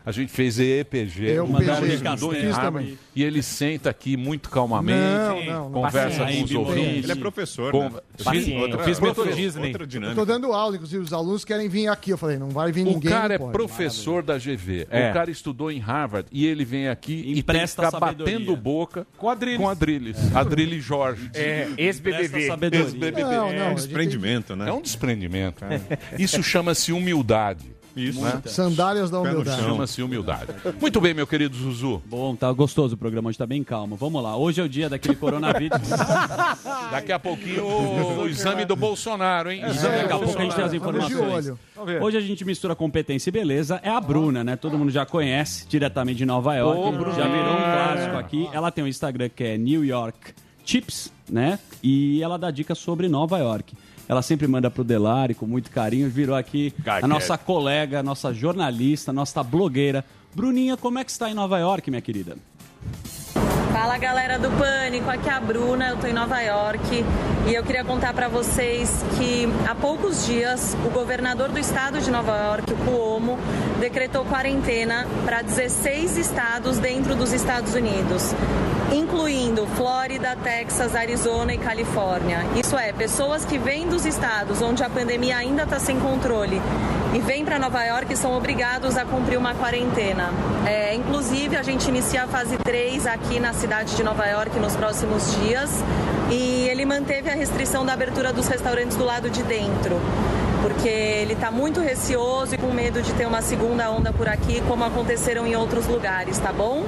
A 0.06 0.12
gente 0.12 0.32
fez 0.32 0.60
EPG. 0.60 1.32
Eu, 1.32 1.46
o 1.46 1.58
PG, 1.58 1.72
Bruno 1.72 1.94
estudou 1.94 2.36
em 2.36 2.52
também. 2.52 2.98
E 3.16 3.24
ele 3.24 3.42
senta 3.42 3.90
aqui 3.90 4.16
muito 4.16 4.50
calmamente, 4.50 5.00
Não, 5.00 5.44
não, 5.46 5.70
não. 5.70 5.72
conversa 5.84 6.18
com 6.20 6.24
os 6.26 6.32
Paciente. 6.32 6.58
ouvintes. 6.58 7.04
Ele 7.04 7.12
é 7.12 7.16
professor, 7.16 7.72
Com- 7.72 7.84
né? 7.90 7.92
Fiz- 8.16 8.24
Paciente. 8.26 8.54
outra- 8.62 8.80
Eu 8.80 8.84
fiz 8.86 9.00
Eu 9.56 9.86
dinâmica. 9.88 10.16
tô 10.20 10.26
dando 10.26 10.54
aula, 10.54 10.76
inclusive 10.76 11.04
os 11.04 11.12
alunos 11.14 11.44
querem 11.44 11.68
vir 11.68 11.88
aqui. 11.88 12.12
Eu 12.12 12.18
falei, 12.18 12.38
não 12.38 12.50
vai 12.50 12.72
vir 12.72 12.82
O 12.84 12.92
ninguém. 12.92 13.10
cara 13.12 13.34
é 13.34 13.38
pode. 13.38 13.52
professor 13.52 14.22
da 14.22 14.38
GV. 14.38 14.88
É. 14.92 15.10
O 15.10 15.14
cara 15.14 15.32
estudou 15.32 15.72
em 15.72 15.80
Harvard 15.80 16.28
e 16.32 16.46
ele 16.46 16.64
vem 16.66 16.88
aqui 16.88 17.14
e 17.14 17.24
tem 17.24 17.34
que 17.34 17.40
Empresta 17.40 17.86
ficar 17.86 17.92
sabedoria. 18.00 18.34
batendo 18.40 18.56
boca 18.56 19.08
Com 19.18 19.30
Adriles. 19.30 19.58
com 19.58 19.68
Adriles. 19.70 20.36
Adriles 20.36 20.84
Jorge. 20.84 21.30
É, 21.34 21.66
Presta 21.66 21.82
ex-BBB. 21.82 22.78
Ex-BBB. 22.78 23.22
Não, 23.24 23.32
não. 23.32 23.54
É 23.54 23.70
um 23.70 23.76
desprendimento, 23.76 24.56
né? 24.56 24.70
É 24.70 24.74
um 24.74 24.82
desprendimento. 24.82 25.64
Isso 26.20 26.44
chama-se 26.44 26.92
humildade. 26.92 27.75
Isso. 27.96 28.22
Né? 28.22 28.42
Sandálias 28.46 29.10
da 29.10 29.20
humildade. 29.20 29.62
Chama-se 29.62 30.02
humildade. 30.02 30.48
Muito 30.80 31.00
bem, 31.00 31.14
meu 31.14 31.26
querido 31.26 31.56
Zuzu. 31.56 32.02
Bom, 32.06 32.36
tá 32.36 32.52
gostoso 32.52 32.96
o 32.96 32.98
programa, 32.98 33.30
hoje 33.30 33.38
tá 33.38 33.46
bem 33.46 33.64
calmo. 33.64 33.96
Vamos 33.96 34.22
lá, 34.22 34.36
hoje 34.36 34.62
é 34.62 34.64
o 34.64 34.70
dia 34.70 34.90
daquele 34.90 35.16
coronavírus. 35.16 35.80
Daqui 36.92 37.12
a 37.12 37.20
pouquinho 37.20 37.66
o, 37.66 38.28
exame 38.28 38.66
do 38.66 38.76
Bolsonaro, 38.76 39.52
hein? 39.52 39.64
Exame 39.66 39.98
Daqui 39.98 40.14
a 40.14 40.20
pouco 40.20 40.40
a 40.40 40.44
gente 40.44 40.56
tem 40.56 40.66
as 40.66 40.74
informações. 40.74 41.54
Hoje 42.02 42.18
a 42.18 42.22
gente 42.22 42.44
mistura 42.44 42.76
competência 42.76 43.30
e 43.30 43.32
beleza. 43.32 43.80
É 43.82 43.90
a 43.90 44.02
Bruna, 44.02 44.44
né? 44.44 44.56
Todo 44.56 44.78
mundo 44.78 44.92
já 44.92 45.06
conhece, 45.06 45.68
diretamente 45.68 46.18
de 46.18 46.26
Nova 46.26 46.56
York. 46.56 46.98
já 47.16 47.28
virou 47.28 47.54
um 47.54 47.58
clássico 47.58 48.18
aqui. 48.18 48.50
Ela 48.52 48.72
tem 48.72 48.84
um 48.84 48.88
Instagram 48.88 49.30
que 49.30 49.44
é 49.44 49.58
New 49.58 49.86
York 49.86 50.34
Chips, 50.66 51.12
né? 51.30 51.60
E 51.82 52.22
ela 52.22 52.38
dá 52.38 52.52
dicas 52.52 52.78
sobre 52.78 53.08
Nova 53.08 53.38
York. 53.38 53.74
Ela 54.08 54.22
sempre 54.22 54.48
manda 54.48 54.70
pro 54.70 54.84
Delari 54.84 55.34
com 55.34 55.46
muito 55.46 55.72
carinho. 55.72 56.10
Virou 56.10 56.36
aqui 56.36 56.74
a 56.86 57.08
nossa 57.08 57.38
colega, 57.38 58.04
nossa 58.04 58.34
jornalista, 58.34 59.12
nossa 59.12 59.44
blogueira. 59.44 60.06
Bruninha, 60.34 60.78
como 60.78 61.00
é 61.00 61.04
que 61.04 61.12
está 61.12 61.30
em 61.30 61.34
Nova 61.34 61.58
York, 61.60 61.90
minha 61.90 62.02
querida? 62.02 62.38
Fala 63.76 63.98
galera 63.98 64.40
do 64.40 64.50
Pânico, 64.52 65.10
aqui 65.10 65.28
é 65.28 65.34
a 65.34 65.40
Bruna, 65.42 65.90
eu 65.90 65.98
tô 65.98 66.08
em 66.08 66.14
Nova 66.14 66.40
York 66.40 67.06
e 67.46 67.54
eu 67.54 67.62
queria 67.62 67.84
contar 67.84 68.14
pra 68.14 68.30
vocês 68.30 69.04
que 69.18 69.50
há 69.68 69.76
poucos 69.76 70.26
dias 70.26 70.78
o 70.86 70.90
governador 70.90 71.50
do 71.50 71.60
estado 71.60 72.00
de 72.00 72.10
Nova 72.10 72.32
York, 72.38 72.72
o 72.72 72.78
Cuomo, 72.78 73.38
decretou 73.78 74.24
quarentena 74.24 75.06
para 75.26 75.42
16 75.42 76.16
estados 76.16 76.80
dentro 76.80 77.16
dos 77.16 77.34
Estados 77.34 77.76
Unidos, 77.76 78.34
incluindo 78.94 79.68
Flórida, 79.68 80.38
Texas, 80.42 80.96
Arizona 80.96 81.54
e 81.54 81.58
Califórnia. 81.58 82.46
Isso 82.56 82.78
é, 82.78 82.94
pessoas 82.94 83.44
que 83.44 83.58
vêm 83.58 83.90
dos 83.90 84.06
estados 84.06 84.62
onde 84.62 84.86
a 84.86 84.90
pandemia 84.90 85.36
ainda 85.36 85.64
está 85.64 85.80
sem 85.80 86.00
controle 86.00 86.62
e 87.14 87.20
vêm 87.20 87.44
para 87.44 87.60
Nova 87.60 87.84
York 87.84 88.16
são 88.16 88.36
obrigados 88.36 88.98
a 88.98 89.06
cumprir 89.06 89.38
uma 89.38 89.54
quarentena. 89.54 90.32
É, 90.66 90.96
inclusive, 90.96 91.56
a 91.56 91.64
gente 91.64 91.88
inicia 91.88 92.24
a 92.24 92.28
fase 92.28 92.58
3 92.58 93.08
aqui 93.08 93.40
na 93.40 93.54
cidade 93.54 93.65
de 93.68 94.04
Nova 94.04 94.26
York 94.28 94.60
nos 94.60 94.76
próximos 94.76 95.36
dias 95.40 95.72
e 96.32 96.68
ele 96.70 96.86
manteve 96.86 97.30
a 97.32 97.34
restrição 97.36 97.84
da 97.86 97.94
abertura 97.94 98.32
dos 98.32 98.48
restaurantes 98.48 98.96
do 98.96 99.04
lado 99.04 99.28
de 99.30 99.42
dentro. 99.44 100.00
Porque 100.62 100.88
ele 100.88 101.34
está 101.34 101.50
muito 101.50 101.80
receoso 101.80 102.54
e 102.54 102.58
com 102.60 102.72
medo 102.72 103.02
de 103.02 103.12
ter 103.14 103.26
uma 103.28 103.42
segunda 103.42 103.90
onda 103.90 104.14
por 104.14 104.28
aqui, 104.28 104.62
como 104.68 104.84
aconteceram 104.84 105.48
em 105.48 105.56
outros 105.56 105.88
lugares, 105.88 106.38
tá 106.38 106.54
bom? 106.54 106.84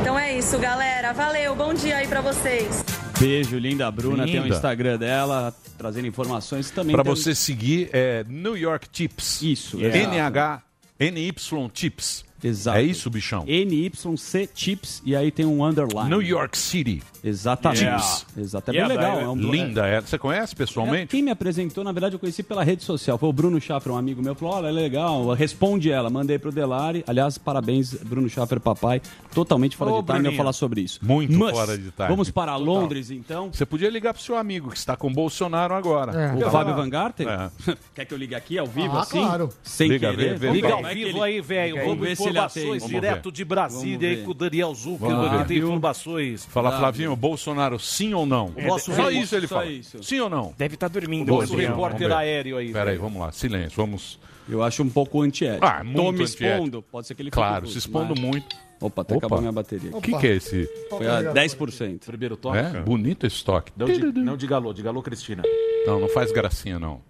Então 0.00 0.16
é 0.18 0.36
isso, 0.38 0.56
galera. 0.58 1.12
Valeu, 1.12 1.54
bom 1.56 1.74
dia 1.74 1.96
aí 1.96 2.06
pra 2.06 2.20
vocês. 2.20 2.84
Beijo, 3.18 3.58
linda 3.58 3.90
Bruna. 3.90 4.24
Tem 4.24 4.38
o 4.38 4.42
Linda. 4.44 4.54
Instagram 4.54 4.98
dela, 4.98 5.52
trazendo 5.76 6.06
informações 6.06 6.70
também. 6.70 6.94
Para 6.94 7.04
tem- 7.04 7.14
você 7.16 7.34
seguir, 7.34 7.90
é 7.92 8.24
New 8.28 8.56
York 8.56 8.88
Tips. 8.88 9.42
Isso, 9.42 9.78
NH, 9.80 10.62
NY 10.98 11.32
Tips. 11.72 12.24
Exato. 12.42 12.78
É 12.78 12.82
isso, 12.82 13.08
bichão? 13.10 13.44
NYC 13.46 14.48
Chips 14.54 15.02
e 15.04 15.14
aí 15.14 15.30
tem 15.30 15.46
um 15.46 15.64
underline. 15.64 16.08
New 16.10 16.22
York 16.22 16.56
City. 16.58 17.02
Exatamente. 17.22 17.80
Chips. 17.80 18.26
Exato. 18.36 18.70
É 18.70 18.72
bem 18.72 18.80
Yeah, 18.82 18.94
legal. 18.94 19.12
baby. 19.16 19.24
É 19.24 19.28
um 19.28 19.50
Linda, 19.52 19.86
é. 19.86 20.00
Você 20.00 20.18
conhece 20.18 20.56
pessoalmente? 20.56 21.06
Quem 21.08 21.22
me 21.22 21.30
apresentou, 21.30 21.84
na 21.84 21.92
verdade, 21.92 22.14
eu 22.16 22.18
conheci 22.18 22.42
pela 22.42 22.64
rede 22.64 22.82
social. 22.82 23.16
Foi 23.18 23.28
o 23.28 23.32
Bruno 23.32 23.60
Schaffer, 23.60 23.92
um 23.92 23.96
amigo 23.96 24.22
meu. 24.22 24.34
Falou: 24.34 24.54
olha, 24.56 24.68
é 24.68 24.72
legal. 24.72 25.32
Responde 25.34 25.90
ela. 25.90 26.10
Mandei 26.10 26.38
pro 26.38 26.50
Delari. 26.50 27.04
Aliás, 27.06 27.38
parabéns, 27.38 27.94
Bruno 27.94 28.28
Schaffer, 28.28 28.58
papai. 28.60 29.00
Totalmente 29.34 29.76
fora 29.76 29.90
Ô, 29.92 30.00
de 30.00 30.06
time 30.06 30.18
eu 30.18 30.22
Bruninho. 30.22 30.36
falar 30.36 30.52
sobre 30.52 30.80
isso. 30.80 30.98
Muito 31.02 31.32
Mas, 31.38 31.52
fora 31.52 31.76
de 31.78 31.90
time. 31.90 32.08
Vamos 32.08 32.30
para 32.30 32.52
Total. 32.52 32.64
Londres, 32.66 33.10
então. 33.10 33.50
Você 33.52 33.64
podia 33.64 33.88
ligar 33.88 34.12
pro 34.14 34.22
seu 34.22 34.36
amigo 34.36 34.70
que 34.70 34.76
está 34.76 34.96
com 34.96 35.06
o 35.08 35.12
Bolsonaro 35.12 35.74
agora. 35.74 36.12
É. 36.40 36.46
O 36.46 36.50
Fábio 36.50 36.74
Van 36.74 36.88
Garten? 36.88 37.26
É. 37.28 37.50
Quer 37.94 38.04
que 38.04 38.14
eu 38.14 38.18
ligue 38.18 38.34
aqui 38.34 38.58
ao 38.58 38.66
vivo, 38.66 38.96
Ah, 38.96 39.02
assim? 39.02 39.20
claro. 39.20 39.48
Sem 39.62 39.88
Liga, 39.88 40.10
querer? 40.10 40.38
vê, 40.38 40.48
vê, 40.48 40.52
Liga 40.52 40.72
ao 40.72 40.86
é 40.86 40.94
vivo 40.94 41.22
aí, 41.22 41.40
velho. 41.40 41.76
Vamos 41.84 42.00
ver 42.00 42.16
se 42.16 42.31
informações 42.32 42.86
direto 42.86 43.32
de 43.32 43.44
Brasília 43.44 44.08
aí 44.10 44.22
com 44.24 44.30
o 44.30 44.34
Daniel 44.34 44.74
Zucchi, 44.74 44.98
Vamos 44.98 45.42
que 45.42 45.48
tem 45.48 45.58
informações. 45.58 46.44
Fala. 46.46 46.76
Flavinho, 46.78 47.14
Bolsonaro, 47.16 47.78
sim 47.78 48.12
ou 48.14 48.24
não? 48.26 48.52
Nosso 48.66 48.92
Só 48.94 49.08
rei- 49.08 49.18
isso 49.20 49.34
ele 49.36 49.46
só 49.46 49.56
fala. 49.56 49.66
isso. 49.70 50.02
Sim 50.02 50.20
ou 50.20 50.30
não? 50.30 50.54
Deve 50.56 50.74
estar 50.74 50.88
dormindo. 50.88 51.32
Nosso 51.32 51.52
Adriano. 51.52 51.74
repórter 51.74 52.12
aéreo 52.12 52.56
aí. 52.56 52.72
Pera 52.72 52.90
aí, 52.90 52.96
velho. 52.96 53.00
vamos 53.00 53.20
lá. 53.20 53.32
Silêncio, 53.32 53.76
vamos... 53.76 54.18
Eu 54.48 54.60
acho 54.62 54.82
um 54.82 54.88
pouco 54.88 55.22
antiético. 55.22 55.64
Ah, 55.64 55.84
muito 55.84 55.96
Tô 55.96 56.10
me 56.12 56.22
antiético. 56.22 56.44
expondo. 56.44 56.82
Pode 56.82 57.06
ser 57.06 57.14
que 57.14 57.22
ele 57.22 57.30
Claro, 57.30 57.66
se 57.68 57.78
expondo 57.78 58.14
mas- 58.16 58.20
muito. 58.20 58.56
Opa, 58.80 59.02
até 59.02 59.14
Opa. 59.14 59.26
acabou 59.26 59.38
minha 59.40 59.52
bateria. 59.52 59.96
O 59.96 60.00
que, 60.02 60.18
que 60.18 60.26
é 60.26 60.34
esse? 60.34 60.68
Foi 60.90 61.06
a 61.06 61.22
10%. 61.32 62.00
Primeiro 62.04 62.36
toque. 62.36 62.58
É? 62.58 62.80
Bonito 62.80 63.24
esse 63.24 63.44
toque. 63.44 63.70
Não, 63.76 63.86
de, 63.86 64.00
não 64.20 64.36
diga 64.36 64.56
alô, 64.56 64.72
diga 64.72 64.88
alô, 64.88 65.00
Cristina. 65.00 65.44
Não, 65.86 66.00
não 66.00 66.08
faz 66.08 66.32
gracinha, 66.32 66.80
não. 66.80 67.00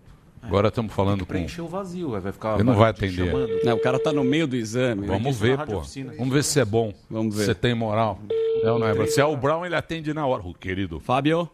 Agora 0.42 0.68
estamos 0.68 0.92
falando 0.92 1.20
com... 1.20 1.26
Preencheu 1.26 1.64
o 1.64 1.68
vazio, 1.68 2.10
vai 2.20 2.32
ficar. 2.32 2.54
Ele 2.54 2.64
não 2.64 2.74
vai 2.74 2.92
te 2.92 3.04
atender. 3.04 3.30
chamando. 3.30 3.64
Não, 3.64 3.76
o 3.76 3.80
cara 3.80 3.98
tá 3.98 4.12
no 4.12 4.24
meio 4.24 4.46
do 4.46 4.56
exame. 4.56 5.02
né? 5.02 5.06
Vamos 5.06 5.38
ver, 5.38 5.56
pô. 5.58 5.78
oficina. 5.78 6.12
Vamos 6.18 6.34
ver 6.34 6.42
se 6.42 6.58
é 6.58 6.64
bom. 6.64 6.92
Vamos 7.08 7.34
ver. 7.36 7.42
Se 7.42 7.46
você 7.46 7.54
tem 7.54 7.74
moral. 7.74 8.20
É 8.62 8.70
ou 8.70 8.78
não 8.78 8.86
é? 8.86 9.06
Se 9.06 9.20
é 9.20 9.24
o 9.24 9.36
Brown, 9.36 9.64
ele 9.64 9.76
atende 9.76 10.12
na 10.12 10.26
hora. 10.26 10.42
O 10.42 10.52
querido. 10.52 10.98
Fábio, 11.00 11.48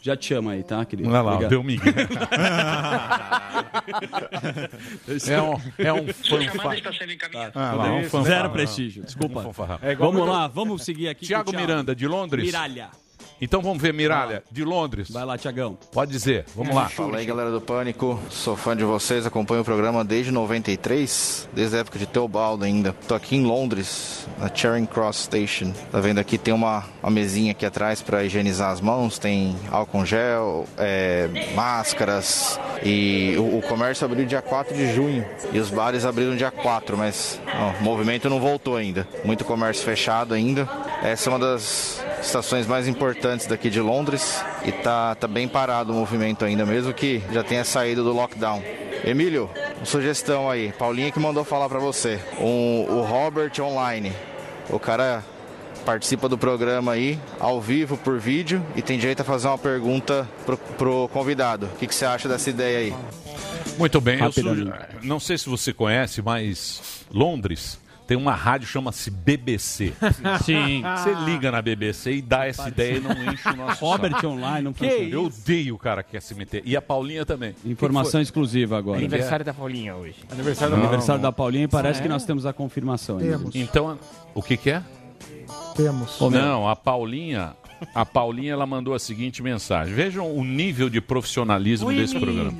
já 0.00 0.16
te 0.16 0.26
chama 0.26 0.52
aí, 0.52 0.62
tá, 0.62 0.84
querido? 0.84 1.08
Olha 1.08 1.22
lá, 1.22 1.34
Liga. 1.34 1.48
deu 1.48 1.62
Miguel. 1.62 1.92
é 5.28 5.42
um, 5.42 5.60
é 5.78 5.92
um 5.92 6.06
fanfarrão. 6.08 6.72
Ah, 7.54 7.72
lá, 7.74 7.92
um 7.92 8.04
fanfarrão. 8.04 8.24
Zero 8.24 8.50
prestígio, 8.50 9.04
desculpa. 9.04 9.40
Um 9.40 9.52
fanfarrão. 9.52 9.78
vamos 9.98 10.26
lá, 10.26 10.46
vamos 10.46 10.84
seguir 10.84 11.08
aqui. 11.08 11.22
com 11.22 11.26
Thiago. 11.26 11.54
Miranda, 11.54 11.94
de 11.94 12.06
Londres. 12.06 12.44
Miralha. 12.44 12.90
Então 13.40 13.62
vamos 13.62 13.80
ver 13.80 13.94
Miralha, 13.94 14.42
de 14.50 14.64
Londres. 14.64 15.10
Vai 15.10 15.24
lá, 15.24 15.38
Tiagão. 15.38 15.78
Pode 15.92 16.10
dizer, 16.10 16.44
vamos 16.56 16.74
lá. 16.74 16.88
Fala 16.88 17.18
aí 17.18 17.26
galera 17.26 17.50
do 17.50 17.60
Pânico, 17.60 18.18
sou 18.30 18.56
fã 18.56 18.76
de 18.76 18.84
vocês, 18.84 19.26
acompanho 19.26 19.62
o 19.62 19.64
programa 19.64 20.04
desde 20.04 20.32
93, 20.32 21.48
desde 21.52 21.76
a 21.76 21.80
época 21.80 21.98
de 21.98 22.06
Teobaldo 22.06 22.64
ainda. 22.64 22.92
Tô 23.06 23.14
aqui 23.14 23.36
em 23.36 23.44
Londres, 23.44 24.26
na 24.38 24.52
Charing 24.52 24.86
Cross 24.86 25.24
Station. 25.24 25.72
Tá 25.92 26.00
vendo 26.00 26.18
aqui 26.18 26.36
tem 26.36 26.52
uma, 26.52 26.84
uma 27.02 27.10
mesinha 27.10 27.52
aqui 27.52 27.64
atrás 27.64 28.02
para 28.02 28.24
higienizar 28.24 28.70
as 28.70 28.80
mãos, 28.80 29.18
tem 29.18 29.56
álcool 29.70 30.04
gel, 30.04 30.66
é, 30.76 31.28
máscaras 31.54 32.58
e 32.82 33.34
o, 33.38 33.58
o 33.58 33.62
comércio 33.62 34.04
abriu 34.04 34.24
dia 34.24 34.42
4 34.42 34.74
de 34.74 34.92
junho 34.94 35.24
e 35.52 35.58
os 35.58 35.70
bares 35.70 36.04
abriram 36.04 36.36
dia 36.36 36.50
4, 36.50 36.96
mas 36.96 37.40
ó, 37.46 37.80
o 37.80 37.82
movimento 37.82 38.28
não 38.28 38.40
voltou 38.40 38.76
ainda. 38.76 39.06
Muito 39.24 39.44
comércio 39.44 39.84
fechado 39.84 40.34
ainda. 40.34 40.68
Essa 41.02 41.28
é 41.28 41.32
uma 41.32 41.38
das 41.38 42.02
estações 42.20 42.66
mais 42.66 42.86
importantes 42.88 43.46
daqui 43.46 43.70
de 43.70 43.80
Londres 43.80 44.42
e 44.64 44.72
tá, 44.72 45.14
tá 45.14 45.26
bem 45.28 45.46
parado 45.48 45.92
o 45.92 45.94
movimento 45.94 46.44
ainda, 46.44 46.64
mesmo 46.66 46.92
que 46.92 47.22
já 47.32 47.42
tenha 47.42 47.64
saído 47.64 48.02
do 48.04 48.12
lockdown. 48.12 48.62
Emílio, 49.04 49.48
uma 49.76 49.86
sugestão 49.86 50.50
aí, 50.50 50.72
Paulinha 50.72 51.10
que 51.12 51.20
mandou 51.20 51.44
falar 51.44 51.68
pra 51.68 51.78
você. 51.78 52.18
Um- 52.40 52.86
o 52.90 53.02
Robert 53.02 53.52
Online, 53.60 54.12
o 54.68 54.78
cara 54.78 55.22
participa 55.86 56.28
do 56.28 56.36
programa 56.36 56.92
aí, 56.92 57.18
ao 57.40 57.60
vivo, 57.60 57.96
por 57.96 58.18
vídeo, 58.18 58.62
e 58.76 58.82
tem 58.82 58.98
direito 58.98 59.20
a 59.20 59.24
fazer 59.24 59.48
uma 59.48 59.56
pergunta 59.56 60.28
pro, 60.44 60.56
pro 60.58 61.08
convidado. 61.12 61.66
O 61.66 61.78
que, 61.78 61.86
que 61.86 61.94
você 61.94 62.04
acha 62.04 62.28
dessa 62.28 62.50
ideia 62.50 62.78
aí? 62.80 62.94
Muito 63.78 64.00
bem. 64.00 64.18
Eu 64.20 65.04
não 65.04 65.20
sei 65.20 65.38
se 65.38 65.48
você 65.48 65.72
conhece, 65.72 66.20
mas 66.20 66.82
Londres 67.12 67.78
Tem 68.08 68.16
uma 68.16 68.32
rádio 68.34 68.66
que 68.66 68.72
chama-se 68.72 69.10
BBC. 69.10 69.92
Sim. 70.42 70.82
Você 70.96 71.12
liga 71.26 71.52
na 71.52 71.60
BBC 71.60 72.14
e 72.14 72.22
dá 72.22 72.46
essa 72.46 72.66
ideia 72.66 72.96
e 72.96 73.00
não 73.00 73.12
enche 73.12 73.46
o 73.50 73.54
nosso 73.54 73.84
Robert 73.84 74.12
saco. 74.12 74.26
Online 74.28 74.62
não 74.62 74.72
Que 74.72 74.88
funciona. 74.88 75.10
Eu 75.10 75.24
odeio 75.26 75.74
o 75.74 75.78
cara 75.78 76.02
que 76.02 76.12
quer 76.12 76.22
se 76.22 76.34
meter. 76.34 76.62
E 76.64 76.74
a 76.74 76.80
Paulinha 76.80 77.26
também. 77.26 77.54
Informação 77.66 78.18
exclusiva 78.20 78.78
agora. 78.78 78.96
Aniversário 78.98 79.44
da 79.44 79.52
Paulinha 79.52 79.94
hoje. 79.94 80.16
Aniversário 80.32 80.74
Não, 80.74 80.82
Aniversário 80.84 81.20
da 81.20 81.30
Paulinha 81.30 81.64
e 81.64 81.68
parece 81.68 81.98
Ah, 81.98 82.02
que 82.02 82.08
é? 82.08 82.10
nós 82.10 82.24
temos 82.24 82.46
a 82.46 82.52
confirmação. 82.54 83.18
ainda. 83.18 83.36
Temos. 83.36 83.54
Então, 83.54 83.98
o 84.34 84.42
que 84.42 84.56
que 84.56 84.70
é? 84.70 84.82
Temos. 85.76 86.18
Não, 86.32 86.66
a 86.66 86.74
Paulinha, 86.74 87.54
a 87.94 88.06
Paulinha 88.06 88.54
ela 88.54 88.64
mandou 88.66 88.94
a 88.94 88.98
seguinte 88.98 89.42
mensagem. 89.42 89.92
Vejam 89.94 90.34
o 90.34 90.42
nível 90.42 90.88
de 90.88 91.00
profissionalismo 91.02 91.88
Oi, 91.88 91.96
desse 91.96 92.18
programa. 92.18 92.52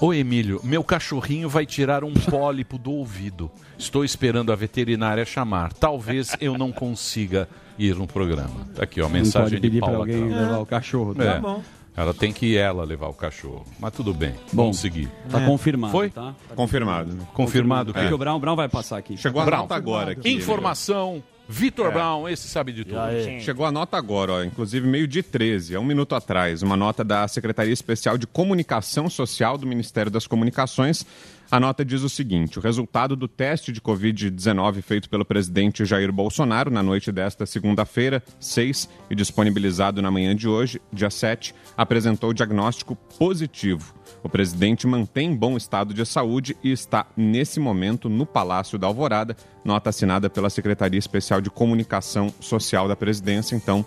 Ô 0.00 0.12
Emílio, 0.12 0.60
meu 0.64 0.82
cachorrinho 0.84 1.48
vai 1.48 1.64
tirar 1.64 2.04
um 2.04 2.12
pólipo 2.28 2.76
do 2.76 2.90
ouvido. 2.92 3.50
Estou 3.78 4.04
esperando 4.04 4.52
a 4.52 4.56
veterinária 4.56 5.24
chamar. 5.24 5.72
Talvez 5.72 6.36
eu 6.40 6.58
não 6.58 6.72
consiga 6.72 7.48
ir 7.78 7.94
no 7.94 8.06
programa. 8.06 8.66
Tá 8.74 8.82
aqui, 8.84 9.00
ó, 9.00 9.06
a 9.06 9.08
Não 9.08 9.14
mensagem 9.14 9.50
pode 9.50 9.60
pedir 9.60 9.70
de 9.74 9.78
pra 9.78 9.88
Paula. 9.88 10.00
alguém 10.02 10.24
levar 10.28 10.58
o 10.58 10.66
cachorro. 10.66 11.14
É. 11.20 11.32
Tá 11.34 11.40
bom. 11.40 11.62
Ela 11.96 12.12
tem 12.12 12.32
que 12.32 12.46
ir 12.46 12.56
ela 12.56 12.82
levar 12.84 13.06
o 13.06 13.14
cachorro. 13.14 13.64
Mas 13.78 13.92
tudo 13.92 14.12
bem. 14.12 14.32
Bom, 14.52 14.64
Vamos 14.64 14.78
seguir. 14.78 15.08
Tá 15.30 15.40
confirmado, 15.46 15.92
Foi? 15.92 16.10
tá? 16.10 16.34
Confirmado. 16.56 17.16
Confirmado 17.32 17.90
o 17.92 17.94
quê? 17.94 18.00
Porque 18.00 18.14
o 18.14 18.18
Brown, 18.18 18.40
Brown 18.40 18.56
vai 18.56 18.68
passar 18.68 18.98
aqui. 18.98 19.16
Chegou 19.16 19.40
a 19.40 19.44
Brown. 19.44 19.60
nota 19.60 19.76
agora 19.76 20.10
aqui. 20.10 20.28
Informação. 20.28 21.22
Vitor 21.48 21.88
É. 21.88 21.90
Brown, 21.90 22.28
esse 22.28 22.48
sabe 22.48 22.72
de 22.72 22.84
tudo. 22.84 22.98
Chegou 23.40 23.66
a 23.66 23.72
nota 23.72 23.96
agora, 23.96 24.32
ó, 24.32 24.42
inclusive 24.42 24.86
meio 24.86 25.06
de 25.06 25.22
13, 25.22 25.76
há 25.76 25.80
um 25.80 25.84
minuto 25.84 26.14
atrás, 26.14 26.62
uma 26.62 26.76
nota 26.76 27.04
da 27.04 27.28
Secretaria 27.28 27.72
Especial 27.72 28.16
de 28.16 28.26
Comunicação 28.26 29.10
Social 29.10 29.58
do 29.58 29.66
Ministério 29.66 30.10
das 30.10 30.26
Comunicações. 30.26 31.04
A 31.50 31.60
nota 31.60 31.84
diz 31.84 32.02
o 32.02 32.08
seguinte: 32.08 32.58
o 32.58 32.62
resultado 32.62 33.14
do 33.14 33.28
teste 33.28 33.70
de 33.72 33.80
Covid-19 33.80 34.80
feito 34.80 35.10
pelo 35.10 35.24
presidente 35.24 35.84
Jair 35.84 36.10
Bolsonaro 36.10 36.70
na 36.70 36.82
noite 36.82 37.12
desta 37.12 37.44
segunda-feira, 37.44 38.22
6, 38.40 38.88
e 39.10 39.14
disponibilizado 39.14 40.00
na 40.00 40.10
manhã 40.10 40.34
de 40.34 40.48
hoje, 40.48 40.80
dia 40.90 41.10
7, 41.10 41.54
apresentou 41.76 42.32
diagnóstico 42.32 42.96
positivo. 43.18 43.94
O 44.24 44.28
presidente 44.28 44.86
mantém 44.86 45.36
bom 45.36 45.54
estado 45.54 45.92
de 45.92 46.04
saúde 46.06 46.56
e 46.64 46.72
está, 46.72 47.06
nesse 47.14 47.60
momento, 47.60 48.08
no 48.08 48.24
Palácio 48.24 48.78
da 48.78 48.86
Alvorada, 48.86 49.36
nota 49.62 49.90
assinada 49.90 50.30
pela 50.30 50.48
Secretaria 50.48 50.98
Especial 50.98 51.42
de 51.42 51.50
Comunicação 51.50 52.32
Social 52.40 52.88
da 52.88 52.96
Presidência. 52.96 53.54
Então, 53.54 53.84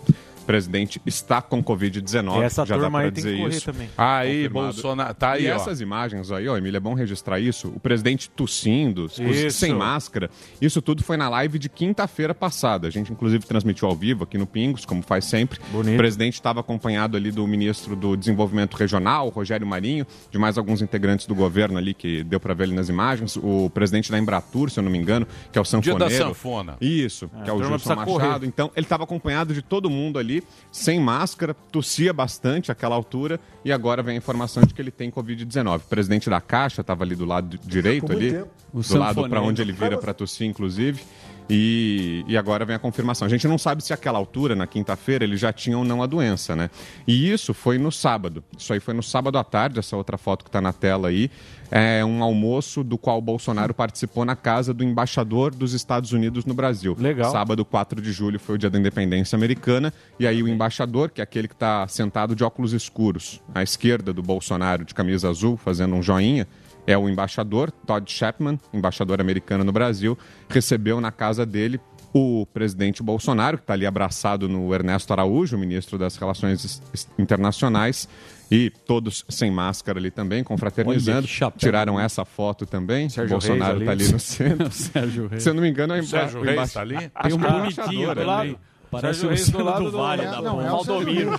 o 0.48 0.52
presidente 0.58 0.98
está 1.04 1.42
com 1.42 1.62
Covid-19. 1.62 2.42
Essa 2.42 2.64
já 2.64 2.74
dá 2.76 2.82
turma 2.84 2.98
pra 3.00 3.06
aí 3.08 3.12
tem 3.12 3.22
que 3.22 3.28
dizer 3.30 3.42
correr 3.42 3.54
isso. 3.56 3.66
também. 3.70 3.90
Aí, 3.98 4.36
Confirmado. 4.48 4.72
Bolsonaro. 4.72 5.14
Tá 5.14 5.30
aí, 5.32 5.44
e 5.44 5.50
ó. 5.50 5.54
essas 5.54 5.80
imagens 5.82 6.32
aí, 6.32 6.48
ó, 6.48 6.56
Emília, 6.56 6.78
é 6.78 6.80
bom 6.80 6.94
registrar 6.94 7.38
isso. 7.38 7.68
O 7.68 7.78
presidente 7.78 8.30
tossindo, 8.30 9.08
sem 9.50 9.74
máscara. 9.74 10.30
Isso 10.60 10.80
tudo 10.80 11.02
foi 11.02 11.18
na 11.18 11.28
live 11.28 11.58
de 11.58 11.68
quinta-feira 11.68 12.34
passada. 12.34 12.88
A 12.88 12.90
gente, 12.90 13.12
inclusive, 13.12 13.44
transmitiu 13.44 13.88
ao 13.88 13.94
vivo 13.94 14.24
aqui 14.24 14.38
no 14.38 14.46
Pingos, 14.46 14.86
como 14.86 15.02
faz 15.02 15.26
sempre. 15.26 15.60
Bonito. 15.70 15.94
O 15.94 15.98
presidente 15.98 16.34
estava 16.34 16.60
acompanhado 16.60 17.14
ali 17.16 17.30
do 17.30 17.46
ministro 17.46 17.94
do 17.94 18.16
Desenvolvimento 18.16 18.74
Regional, 18.74 19.28
Rogério 19.28 19.66
Marinho, 19.66 20.06
de 20.30 20.38
mais 20.38 20.56
alguns 20.56 20.80
integrantes 20.80 21.26
do 21.26 21.34
governo 21.34 21.76
ali, 21.76 21.92
que 21.92 22.24
deu 22.24 22.40
para 22.40 22.54
ver 22.54 22.64
ali 22.64 22.74
nas 22.74 22.88
imagens. 22.88 23.36
O 23.36 23.68
presidente 23.68 24.10
da 24.10 24.18
Embratur, 24.18 24.70
se 24.70 24.78
eu 24.80 24.82
não 24.82 24.90
me 24.90 24.96
engano, 24.96 25.26
que 25.52 25.58
é 25.58 25.60
o 25.60 25.64
Dia 25.64 25.70
sanfoneiro. 25.70 25.98
da 25.98 26.10
sanfona. 26.10 26.76
Isso, 26.80 27.30
É, 27.40 27.42
que 27.44 27.50
é 27.50 27.52
o 27.52 27.62
Gilson 27.62 27.90
Machado. 27.94 28.06
correr. 28.10 28.38
Então, 28.44 28.70
ele 28.74 28.86
estava 28.86 29.04
acompanhado 29.04 29.52
de 29.52 29.60
todo 29.60 29.90
mundo 29.90 30.18
ali, 30.18 30.37
sem 30.70 31.00
máscara, 31.00 31.54
tossia 31.54 32.12
bastante 32.12 32.70
àquela 32.72 32.94
altura, 32.94 33.40
e 33.64 33.72
agora 33.72 34.02
vem 34.02 34.14
a 34.14 34.18
informação 34.18 34.62
de 34.62 34.72
que 34.72 34.80
ele 34.80 34.90
tem 34.90 35.10
Covid-19. 35.10 35.76
O 35.76 35.80
presidente 35.80 36.30
da 36.30 36.40
Caixa 36.40 36.80
estava 36.80 37.04
ali 37.04 37.14
do 37.14 37.24
lado 37.24 37.58
direito, 37.64 38.10
ali, 38.12 38.44
do 38.72 38.98
lado 38.98 39.28
para 39.28 39.40
onde 39.40 39.62
ele 39.62 39.72
vira 39.72 39.98
para 39.98 40.14
tossir, 40.14 40.46
inclusive. 40.46 41.02
E, 41.50 42.24
e 42.28 42.36
agora 42.36 42.64
vem 42.64 42.76
a 42.76 42.78
confirmação. 42.78 43.26
A 43.26 43.28
gente 43.28 43.48
não 43.48 43.56
sabe 43.56 43.82
se 43.82 43.92
àquela 43.92 44.18
altura, 44.18 44.54
na 44.54 44.66
quinta-feira, 44.66 45.24
ele 45.24 45.36
já 45.36 45.52
tinha 45.52 45.78
ou 45.78 45.84
não 45.84 46.02
a 46.02 46.06
doença, 46.06 46.54
né? 46.54 46.70
E 47.06 47.30
isso 47.30 47.54
foi 47.54 47.78
no 47.78 47.90
sábado. 47.90 48.44
Isso 48.56 48.72
aí 48.72 48.80
foi 48.80 48.92
no 48.94 49.02
sábado 49.02 49.38
à 49.38 49.44
tarde, 49.44 49.78
essa 49.78 49.96
outra 49.96 50.18
foto 50.18 50.44
que 50.44 50.48
está 50.48 50.60
na 50.60 50.72
tela 50.72 51.08
aí. 51.08 51.30
É 51.70 52.02
um 52.04 52.22
almoço 52.22 52.82
do 52.82 52.96
qual 52.96 53.18
o 53.18 53.20
Bolsonaro 53.20 53.74
participou 53.74 54.24
na 54.24 54.34
casa 54.34 54.72
do 54.72 54.82
embaixador 54.82 55.54
dos 55.54 55.74
Estados 55.74 56.12
Unidos 56.12 56.44
no 56.44 56.54
Brasil. 56.54 56.96
Legal. 56.98 57.30
Sábado, 57.30 57.64
4 57.64 58.00
de 58.00 58.10
julho, 58.10 58.38
foi 58.40 58.54
o 58.54 58.58
dia 58.58 58.70
da 58.70 58.78
independência 58.78 59.36
americana. 59.36 59.92
E 60.18 60.26
aí 60.26 60.42
o 60.42 60.48
embaixador, 60.48 61.10
que 61.10 61.20
é 61.20 61.24
aquele 61.24 61.46
que 61.46 61.54
está 61.54 61.86
sentado 61.88 62.34
de 62.34 62.42
óculos 62.42 62.72
escuros, 62.72 63.40
à 63.54 63.62
esquerda 63.62 64.12
do 64.12 64.22
Bolsonaro, 64.22 64.84
de 64.84 64.94
camisa 64.94 65.28
azul, 65.28 65.56
fazendo 65.56 65.94
um 65.94 66.02
joinha, 66.02 66.46
é 66.90 66.96
o 66.96 67.08
embaixador 67.08 67.70
Todd 67.70 68.10
Chapman, 68.10 68.58
embaixador 68.72 69.20
americano 69.20 69.62
no 69.62 69.72
Brasil, 69.72 70.16
recebeu 70.48 71.00
na 71.00 71.12
casa 71.12 71.44
dele 71.44 71.78
o 72.14 72.46
presidente 72.54 73.02
Bolsonaro, 73.02 73.58
que 73.58 73.64
está 73.64 73.74
ali 73.74 73.84
abraçado 73.84 74.48
no 74.48 74.72
Ernesto 74.74 75.12
Araújo, 75.12 75.58
ministro 75.58 75.98
das 75.98 76.16
Relações 76.16 76.64
Es- 76.64 76.82
Es- 76.94 77.08
Internacionais, 77.18 78.08
e 78.50 78.70
todos 78.86 79.26
sem 79.28 79.50
máscara 79.50 79.98
ali 79.98 80.10
também, 80.10 80.42
confraternizando. 80.42 81.28
Olha. 81.42 81.52
Tiraram 81.58 82.00
essa 82.00 82.24
foto 82.24 82.64
também. 82.64 83.10
Sérgio 83.10 83.32
Bolsonaro 83.36 83.80
está 83.80 83.92
ali. 83.92 84.04
ali 84.04 84.12
no 84.12 84.18
centro. 84.18 84.72
Sérgio 84.72 85.26
Reis. 85.28 85.42
Se 85.42 85.50
eu 85.50 85.54
não 85.54 85.60
me 85.60 85.68
engano, 85.68 85.92
é 85.92 86.02
Sérgio 86.02 86.40
Reis 86.40 86.54
embaixador. 86.54 86.72
tá 86.72 86.80
ali? 86.80 87.10
Tem 87.10 87.32
um 87.34 87.36
Acho 87.36 87.38
que 87.38 87.44
é 87.44 87.48
o 87.48 87.52
bonitinho 87.60 88.04
do 88.06 88.10
ali. 88.12 88.24
lado. 88.24 88.58
Parece 88.90 89.26
o 89.26 89.28
Reis 89.28 89.50
do 89.50 89.62
lado 89.62 89.84
do 89.84 89.90
do- 89.90 89.98
Vale 89.98 90.22
é, 90.22 90.24
da 90.30 90.40
não, 90.40 90.52
porra. 90.56 90.66
é 90.66 90.72
o 90.72 90.76
Valdomiro. 90.82 91.30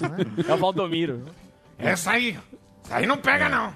É 0.47 0.53
o 0.53 0.57
Valdomiro. 0.57 1.21
Essa 1.79 2.11
aí. 2.11 2.37
Essa 2.85 2.97
aí 2.97 3.07
não 3.07 3.17
pega, 3.17 3.49
não. 3.49 3.73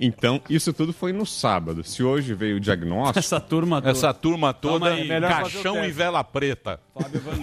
Então, 0.00 0.40
isso 0.50 0.72
tudo 0.72 0.92
foi 0.92 1.12
no 1.12 1.24
sábado. 1.24 1.84
Se 1.84 2.02
hoje 2.02 2.34
veio 2.34 2.56
o 2.56 2.60
diagnóstico. 2.60 3.18
Essa 3.18 3.38
turma 3.40 3.80
toda. 3.80 3.90
Essa 3.92 4.12
turma 4.12 4.52
toda, 4.52 4.92
aí. 4.92 5.06
O 5.08 5.20
caixão 5.20 5.84
e 5.84 5.90
vela 5.90 6.22
preta. 6.24 6.80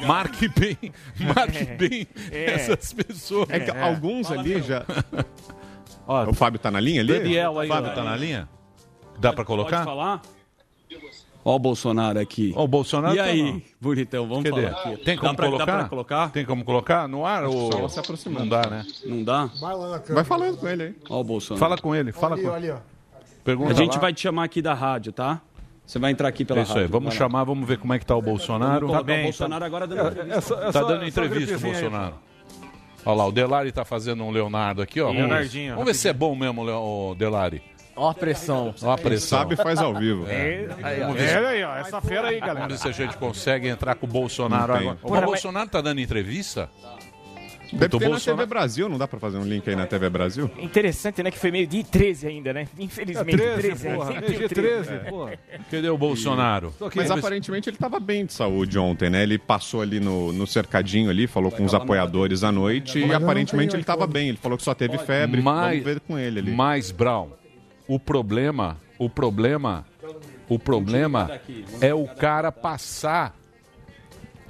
Marque 0.05 0.47
bem, 0.49 0.77
marque 1.35 1.65
bem 1.65 2.07
essas 2.31 2.91
pessoas. 2.93 3.49
É 3.49 3.59
que 3.59 3.71
alguns 3.71 4.31
ali 4.31 4.61
já. 4.61 4.85
Ó, 6.07 6.29
O 6.29 6.33
Fábio 6.33 6.59
tá 6.59 6.69
na 6.69 6.79
linha 6.79 7.01
ali? 7.01 7.13
Daniel 7.13 7.59
aí, 7.59 7.67
Fábio 7.67 7.91
ó. 7.91 7.93
tá 7.93 8.03
na 8.03 8.15
linha? 8.15 8.49
Dá 9.19 9.31
pra 9.31 9.45
Pode 9.45 9.47
colocar? 9.47 9.85
falar? 9.85 10.21
Ó 11.43 11.55
o 11.55 11.59
Bolsonaro 11.59 12.19
aqui. 12.19 12.53
Ó, 12.55 12.63
o 12.63 12.67
Bolsonaro 12.67 13.15
e 13.15 13.17
tá 13.17 13.23
aí, 13.23 13.51
lá. 13.51 13.59
bonitão, 13.79 14.27
vamos 14.27 14.43
Cadê? 14.43 14.67
falar 14.69 14.91
aqui. 14.93 15.03
Tem 15.03 15.17
como 15.17 15.31
dá 15.31 15.35
pra, 15.35 15.45
colocar? 15.47 15.65
Dá 15.65 15.77
pra 15.79 15.89
colocar? 15.89 16.29
Tem 16.31 16.45
como 16.45 16.63
colocar 16.63 17.07
no 17.07 17.25
ar? 17.25 17.45
Ou... 17.45 17.71
só 17.71 17.87
se 17.87 17.99
aproximando. 17.99 18.41
Não 18.45 18.49
dá, 18.49 18.69
né? 18.69 18.85
Não 19.05 19.23
dá? 19.23 19.45
Vai 19.59 19.75
lá 19.75 19.89
na 19.89 19.99
câmera. 19.99 20.13
Vai 20.15 20.23
falando 20.23 20.57
com 20.57 20.67
ele 20.67 20.83
aí. 20.83 20.95
Ó 21.09 21.19
o 21.19 21.23
Bolsonaro. 21.23 21.59
Fala 21.59 21.77
com 21.77 21.95
ele, 21.95 22.11
fala 22.11 22.35
ali, 22.35 22.43
com 22.43 22.73
ó. 22.73 22.77
Pergunta 23.43 23.71
A 23.71 23.73
gente 23.73 23.93
lá. 23.95 23.99
vai 23.99 24.13
te 24.13 24.21
chamar 24.21 24.43
aqui 24.43 24.61
da 24.61 24.73
rádio, 24.75 25.11
tá? 25.11 25.41
Você 25.83 25.97
vai 25.97 26.11
entrar 26.11 26.27
aqui 26.27 26.45
pela 26.45 26.59
É 26.59 26.63
isso 26.63 26.73
rádio. 26.73 26.85
aí, 26.85 26.91
vamos 26.91 27.09
lá. 27.13 27.17
chamar, 27.17 27.43
vamos 27.43 27.67
ver 27.67 27.77
como 27.79 27.91
é 27.93 27.97
que 27.99 28.05
tá 28.05 28.15
o 28.15 28.21
Bolsonaro. 28.21 28.85
Vamos 28.87 28.87
colocar 28.91 29.03
bem, 29.03 29.19
o 29.21 29.23
Bolsonaro 29.23 29.65
agora 29.65 29.87
dando 29.87 30.07
entrevista. 30.07 30.37
É 30.37 30.41
só- 30.41 30.61
é 30.61 30.71
Tá 30.71 30.83
dando 30.83 31.05
entrevista 31.07 31.57
o. 31.57 31.59
Bolsonaro. 31.59 32.13
Olha 33.03 33.15
lá, 33.17 33.25
o 33.25 33.31
Delari 33.31 33.71
tá 33.71 33.83
fazendo 33.83 34.23
um 34.23 34.29
Leonardo 34.29 34.79
aqui, 34.81 35.01
ó. 35.01 35.07
Vamos- 35.07 35.21
Leonardinho, 35.21 35.71
Vamos 35.73 35.85
ver 35.87 35.93
se 35.95 36.07
é 36.07 36.13
bom 36.13 36.35
mesmo, 36.35 36.61
o 36.63 37.15
Delari. 37.15 37.63
Ó 37.95 38.09
a 38.09 38.13
pressão. 38.13 38.73
Ó 38.81 38.91
a 38.91 38.97
pressão. 38.97 39.39
Sabe, 39.39 39.55
faz 39.55 39.79
ao 39.79 39.93
vivo. 39.93 40.25
Aí, 40.27 40.65
ó. 41.01 41.07
Vamos 41.07 41.21
É 41.21 41.45
aí, 41.47 41.63
ó. 41.63 41.75
Essa 41.77 42.01
fera 42.01 42.29
aí, 42.29 42.39
vamos 42.39 42.47
galera. 42.47 42.67
ver 42.67 42.77
se 42.77 42.87
a 42.87 42.91
gente 42.91 43.17
consegue 43.17 43.67
entrar 43.67 43.95
com 43.95 44.05
o 44.05 44.09
Bolsonaro 44.09 44.73
agora. 44.73 44.95
Porra, 44.95 45.17
o 45.17 45.21
mas- 45.21 45.25
Bolsonaro 45.29 45.69
tá 45.69 45.81
dando 45.81 45.99
entrevista? 46.01 46.69
Deve 47.73 47.85
Puta, 47.85 47.95
o 47.95 47.99
ter 47.99 48.05
na 48.05 48.11
Bolsonaro- 48.11 48.37
TV 48.41 48.49
Brasil, 48.49 48.89
não 48.89 48.97
dá 48.97 49.07
pra 49.07 49.17
fazer 49.17 49.37
um 49.37 49.45
link 49.45 49.69
aí 49.69 49.77
na 49.77 49.85
TV 49.87 50.09
Brasil? 50.09 50.51
Interessante, 50.59 51.23
né? 51.23 51.31
Que 51.31 51.39
foi 51.39 51.51
meio 51.51 51.65
dia 51.65 51.81
13 51.85 52.27
ainda, 52.27 52.51
né? 52.51 52.67
É 52.77 52.83
Infelizmente, 52.83 53.37
13, 53.37 53.61
13. 53.61 53.87
né? 53.87 53.95
porra. 53.95 54.07
Sempre 54.11 54.25
tem 54.25 54.35
o 54.35 54.39
dia 54.39 54.49
13, 54.49 54.97
porra. 55.09 55.33
Cadê 55.71 55.89
o 55.89 55.97
Bolsonaro? 55.97 56.73
Mas 56.93 57.07
Vamos 57.07 57.11
aparentemente 57.23 57.69
ele 57.69 57.77
estava 57.77 57.97
bem 57.97 58.25
de 58.25 58.33
saúde 58.33 58.77
ontem, 58.77 59.09
né? 59.09 59.23
Ele 59.23 59.37
passou 59.37 59.81
ali 59.81 60.01
no, 60.01 60.33
no 60.33 60.45
cercadinho 60.45 61.09
ali, 61.09 61.27
falou 61.27 61.49
com 61.49 61.63
os 61.63 61.73
apoiadores 61.73 62.43
à 62.43 62.51
noite 62.51 62.99
e 62.99 63.13
aparentemente 63.13 63.73
ele 63.73 63.83
estava 63.83 64.05
bem. 64.05 64.27
Ele 64.27 64.37
falou 64.37 64.57
que 64.57 64.65
só 64.65 64.73
teve 64.73 64.97
febre. 64.97 65.39
Vamos 65.39 65.81
ver 65.81 66.01
com 66.01 66.19
ele 66.19 66.39
ali. 66.39 66.51
Mas, 66.51 66.91
Brown, 66.91 67.29
o 67.95 67.99
problema, 67.99 68.77
o 68.97 69.09
problema, 69.09 69.85
o 70.47 70.57
problema 70.59 71.29
é 71.81 71.93
o 71.93 72.07
cara 72.07 72.51
passar 72.51 73.35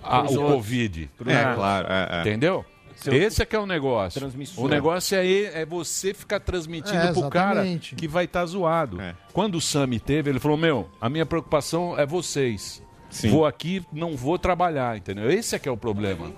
a- 0.04 0.21
o 0.23 0.36
Covid. 0.36 1.10
É, 1.25 1.56
claro. 1.56 1.88
É, 1.89 2.17
é. 2.17 2.21
Entendeu? 2.21 2.65
Esse 3.12 3.41
é 3.41 3.45
que 3.47 3.56
é 3.56 3.60
o 3.60 3.65
negócio. 3.65 4.21
O 4.58 4.67
negócio 4.67 5.17
é, 5.17 5.62
é 5.62 5.65
você 5.65 6.13
ficar 6.13 6.39
transmitindo 6.39 6.97
É, 6.99 7.12
pro 7.12 7.30
cara 7.32 7.63
que 7.97 8.08
vai 8.08 8.25
estar 8.25 8.45
zoado. 8.45 9.01
É. 9.01 9.15
Quando 9.34 9.56
o 9.56 9.62
Sami 9.62 9.99
teve, 9.99 10.30
ele 10.30 10.39
falou: 10.39 10.56
Meu, 10.56 10.88
a 10.99 11.10
minha 11.10 11.25
preocupação 11.25 11.97
é 11.97 12.06
vocês. 12.06 12.84
Sim. 13.10 13.30
Vou 13.32 13.45
aqui, 13.47 13.84
não 13.91 14.15
vou 14.15 14.38
trabalhar, 14.38 14.95
entendeu? 14.97 15.30
Esse 15.32 15.56
é 15.56 15.60
que 15.60 15.67
é 15.67 15.71
o 15.71 15.75
problema. 15.77 16.32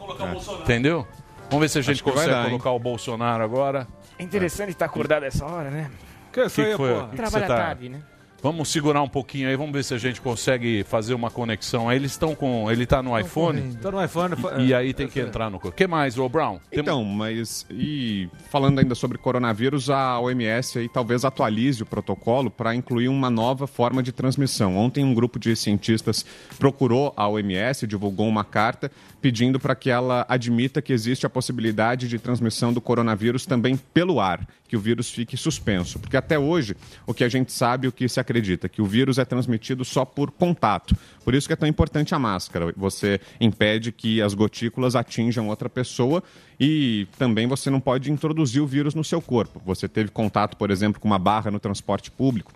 Entendeu? 0.61 1.05
Vamos 1.49 1.59
ver 1.65 1.69
se 1.69 1.79
a 1.79 1.81
gente 1.81 1.91
Acho 1.95 2.03
que 2.03 2.09
vai 2.09 2.15
consegue 2.19 2.31
dar, 2.33 2.43
hein? 2.45 2.49
colocar 2.51 2.71
o 2.71 2.79
Bolsonaro 2.79 3.43
agora. 3.43 3.85
É 4.17 4.23
interessante 4.23 4.69
estar 4.69 4.85
acordado 4.85 5.23
essa 5.23 5.45
hora, 5.45 5.69
né? 5.69 5.91
Que 6.33 6.41
isso 6.41 6.55
Que 6.61 6.71
que 6.71 6.77
foi? 6.77 6.93
porra? 6.93 7.07
que 7.09 7.15
Trabalha 7.15 7.47
tá- 7.47 7.55
tarde, 7.55 7.89
né? 7.89 8.01
Vamos 8.43 8.67
segurar 8.67 9.01
um 9.01 9.08
pouquinho 9.08 9.47
aí, 9.47 9.56
vamos 9.56 9.71
ver 9.71 9.86
se 9.86 9.93
a 9.93 9.97
gente 9.97 10.19
consegue 10.19 10.84
fazer 10.84 11.13
uma 11.13 11.32
conexão. 11.32 11.88
Aí 11.88 11.95
eles 11.95 12.12
estão 12.12 12.36
com. 12.36 12.69
Ele 12.69 12.86
tá 12.86 13.01
no 13.01 13.17
iPhone. 13.17 13.73
Tá 13.82 13.89
no 13.89 14.03
iPhone. 14.03 14.36
E, 14.58 14.65
e 14.65 14.73
aí 14.73 14.93
tem 14.93 15.08
que 15.08 15.21
entrar 15.21 15.49
no. 15.49 15.62
O 15.63 15.71
que 15.71 15.88
mais, 15.88 16.17
ô 16.17 16.27
Brown? 16.27 16.60
Então, 16.69 17.06
mas 17.06 17.65
e 17.71 18.27
falando 18.49 18.79
ainda 18.79 18.95
sobre 18.95 19.17
coronavírus, 19.17 19.89
a 19.89 20.19
OMS 20.19 20.77
aí 20.77 20.89
talvez 20.89 21.23
atualize 21.23 21.84
o 21.84 21.86
protocolo 21.86 22.51
para 22.51 22.75
incluir 22.75 23.08
uma 23.08 23.29
nova 23.29 23.65
forma 23.65 24.03
de 24.03 24.12
transmissão. 24.12 24.75
Ontem 24.75 25.06
um 25.06 25.13
grupo 25.13 25.39
de 25.39 25.56
cientistas 25.56 26.25
procurou 26.60 27.13
a 27.15 27.25
OMS, 27.29 27.88
divulgou 27.88 28.27
uma 28.27 28.43
carta 28.43 28.91
pedindo 29.23 29.58
para 29.58 29.73
que 29.73 29.89
ela 29.89 30.25
admita 30.27 30.82
que 30.82 30.91
existe 30.91 31.25
a 31.25 31.29
possibilidade 31.29 32.10
de 32.10 32.19
transmissão 32.19 32.73
do 32.73 32.82
coronavírus 32.82 33.45
também 33.45 33.77
pelo 33.77 34.19
ar, 34.19 34.45
que 34.67 34.75
o 34.75 34.79
vírus 34.82 35.10
fique 35.10 35.38
suspenso. 35.38 35.97
Porque 35.97 36.17
até 36.17 36.38
hoje, 36.38 36.75
o 37.08 37.13
que 37.13 37.23
a 37.23 37.29
gente 37.29 37.53
sabe, 37.53 37.88
o 37.88 37.91
que 37.93 38.10
se 38.10 38.19
acredita, 38.19 38.32
que 38.69 38.81
o 38.81 38.85
vírus 38.85 39.17
é 39.17 39.25
transmitido 39.25 39.83
só 39.85 40.05
por 40.05 40.31
contato. 40.31 40.95
Por 41.23 41.33
isso 41.35 41.47
que 41.47 41.53
é 41.53 41.55
tão 41.55 41.67
importante 41.67 42.13
a 42.15 42.19
máscara. 42.19 42.73
Você 42.75 43.19
impede 43.39 43.91
que 43.91 44.21
as 44.21 44.33
gotículas 44.33 44.95
atinjam 44.95 45.47
outra 45.47 45.69
pessoa 45.69 46.23
e 46.59 47.07
também 47.17 47.47
você 47.47 47.69
não 47.69 47.79
pode 47.79 48.11
introduzir 48.11 48.61
o 48.61 48.67
vírus 48.67 48.95
no 48.95 49.03
seu 49.03 49.21
corpo. 49.21 49.61
Você 49.65 49.87
teve 49.87 50.09
contato, 50.11 50.57
por 50.57 50.71
exemplo, 50.71 50.99
com 50.99 51.07
uma 51.07 51.19
barra 51.19 51.51
no 51.51 51.59
transporte 51.59 52.11
público, 52.11 52.51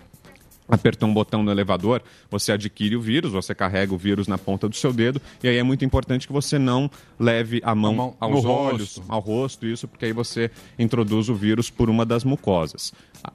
apertou 0.70 1.08
um 1.08 1.14
botão 1.14 1.42
no 1.44 1.50
elevador, 1.50 2.02
você 2.30 2.52
adquire 2.52 2.96
o 2.96 3.02
vírus, 3.02 3.32
você 3.32 3.56
carrega 3.56 3.94
o 3.94 3.98
vírus 3.98 4.28
na 4.28 4.38
ponta 4.38 4.68
do 4.68 4.76
seu 4.76 4.92
dedo, 4.92 5.22
e 5.42 5.48
aí 5.48 5.56
é 5.56 5.64
muito 5.64 5.86
importante 5.86 6.28
que 6.28 6.34
você 6.34 6.60
não 6.60 6.92
leve 7.18 7.62
a 7.64 7.74
mão, 7.74 7.94
A 7.94 7.96
mão 7.96 8.16
aos 8.20 8.44
olhos, 8.46 8.98
rosto. 8.98 9.04
ao 9.08 9.20
rosto, 9.22 9.66
isso, 9.66 9.88
porque 9.88 10.06
aí 10.06 10.12
você 10.14 10.52
introduz 10.78 11.30
o 11.30 11.36
vírus 11.36 11.70
por 11.70 11.90
uma 11.90 12.06
das 12.06 12.24
mucosas. 12.26 12.94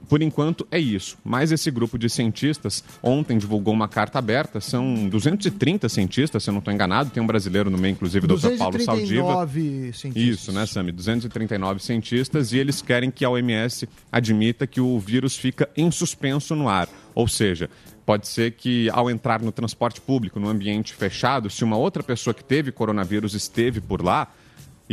Por 0.09 0.23
enquanto 0.23 0.67
é 0.71 0.79
isso. 0.79 1.17
Mas 1.25 1.53
esse 1.53 1.71
grupo 1.71 1.99
de 1.99 2.09
cientistas 2.09 2.85
ontem 3.03 3.39
divulgou 3.39 3.73
uma 3.73 3.89
carta 3.89 4.19
aberta, 4.19 4.61
são 4.61 5.09
230 5.09 5.89
cientistas, 5.89 6.43
se 6.43 6.51
eu 6.51 6.53
não 6.53 6.59
estou 6.59 6.73
enganado, 6.73 7.11
tem 7.11 7.23
um 7.23 7.27
brasileiro 7.27 7.71
no 7.71 7.79
meio, 7.79 7.93
inclusive, 7.93 8.27
o 8.27 8.37
Dr. 8.37 8.57
Paulo 8.59 8.81
Saldiva. 8.81 9.47
239 9.47 9.93
cientistas. 9.93 10.39
Isso, 10.41 10.53
né, 10.53 10.67
Sami? 10.67 10.93
239 10.93 11.83
cientistas 11.83 12.53
e 12.53 12.59
eles 12.59 12.83
querem 12.83 13.11
que 13.11 13.25
a 13.25 13.31
OMS 13.31 13.89
admita 14.11 14.67
que 14.67 14.81
o 14.81 14.99
vírus 14.99 15.37
fica 15.37 15.69
em 15.77 15.91
suspenso 15.91 16.55
no 16.55 16.69
ar. 16.69 16.89
Ou 17.15 17.29
seja, 17.29 17.69
pode 18.05 18.27
ser 18.27 18.53
que 18.53 18.89
ao 18.91 19.11
entrar 19.11 19.41
no 19.43 19.53
transporte 19.53 20.01
público, 20.01 20.41
no 20.41 20.49
ambiente 20.49 20.95
fechado, 20.95 21.51
se 21.51 21.65
uma 21.65 21.77
outra 21.77 22.03
pessoa 22.03 22.33
que 22.35 22.45
teve 22.45 22.73
coronavírus 22.73 23.35
esteve 23.35 23.81
por 23.81 24.03
lá 24.03 24.33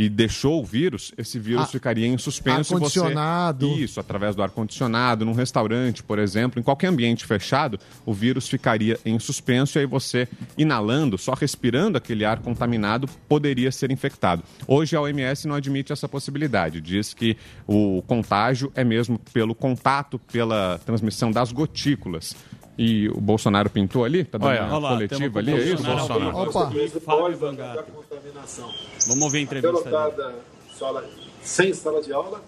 e 0.00 0.08
deixou 0.08 0.62
o 0.62 0.64
vírus, 0.64 1.12
esse 1.18 1.38
vírus 1.38 1.64
Ah, 1.64 1.66
ficaria 1.66 2.06
em 2.06 2.16
suspenso. 2.16 2.74
e 2.74 2.78
você- 2.78 2.98
ar-condicionado. 3.00 3.66
Isso, 3.78 4.00
através 4.00 4.34
do 4.34 4.42
ar-condicionado, 4.42 5.26
num 5.26 5.34
restaurante, 5.34 6.02
por 6.02 6.18
exemplo, 6.18 6.58
em 6.58 6.62
qualquer 6.62 6.86
ambiente 6.86 7.26
fechado, 7.26 7.78
o 8.06 8.14
vírus 8.14 8.48
ficaria 8.48 8.98
em 9.04 9.18
suspenso 9.18 9.76
e 9.76 9.80
aí 9.80 9.86
você, 9.86 10.26
inalando, 10.56 11.18
só 11.18 11.34
respirando 11.34 11.98
aquele 11.98 12.24
ar 12.24 12.38
contaminado, 12.38 13.06
poderia 13.28 13.70
ser 13.70 13.90
infectado. 13.90 14.42
Hoje 14.66 14.96
a 14.96 15.02
OMS 15.02 15.46
não 15.46 15.54
admite 15.54 15.92
essa 15.92 16.08
possibilidade. 16.08 16.80
Diz 16.80 17.12
que 17.12 17.36
o 17.66 18.02
contágio 18.06 18.72
é 18.74 18.82
mesmo 18.82 19.18
pelo 19.34 19.54
contato, 19.54 20.18
pela 20.32 20.80
transmissão 20.86 21.30
das 21.30 21.52
gotículas. 21.52 22.34
E 22.78 23.08
o 23.10 23.20
Bolsonaro 23.20 23.68
pintou 23.68 24.04
ali? 24.04 24.24
Tá 24.24 24.38
dando 24.38 24.48
Olha, 24.48 24.64
uma 24.64 24.88
coletiva 24.90 25.38
ali? 25.38 25.52
É 25.52 25.58
isso, 25.58 25.82
Bolsonaro. 25.82 26.36
Opa. 26.38 26.70
Fábio 27.04 27.38
da 27.56 27.82
contaminação. 27.82 28.70
Vamos 29.08 29.22
ouvir 29.24 29.38
a 29.38 29.40
entrevista. 29.42 29.90
Garotada 29.90 30.34
sala, 30.78 31.04
sem 31.42 31.74
sala 31.74 32.00
de 32.02 32.12
aula 32.12 32.40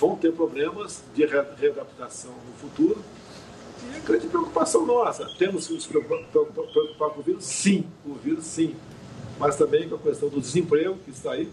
vão 0.00 0.16
ter 0.16 0.32
problemas 0.32 1.02
de 1.14 1.24
re- 1.24 1.44
readaptação 1.60 2.32
no 2.32 2.54
futuro. 2.54 3.00
E 3.84 3.96
a 3.96 4.00
grande 4.00 4.26
preocupação 4.26 4.84
nossa, 4.84 5.28
temos 5.38 5.66
que 5.68 5.74
nos 5.74 5.86
preocupar, 5.86 7.10
com 7.10 7.20
o 7.20 7.22
vírus? 7.22 7.44
Sim, 7.44 7.84
o 8.04 8.14
vírus 8.14 8.44
sim. 8.44 8.74
Mas 9.38 9.54
também 9.56 9.88
com 9.88 9.94
a 9.94 9.98
questão 9.98 10.28
do 10.28 10.40
desemprego 10.40 10.96
que 11.04 11.10
está 11.10 11.32
aí. 11.32 11.48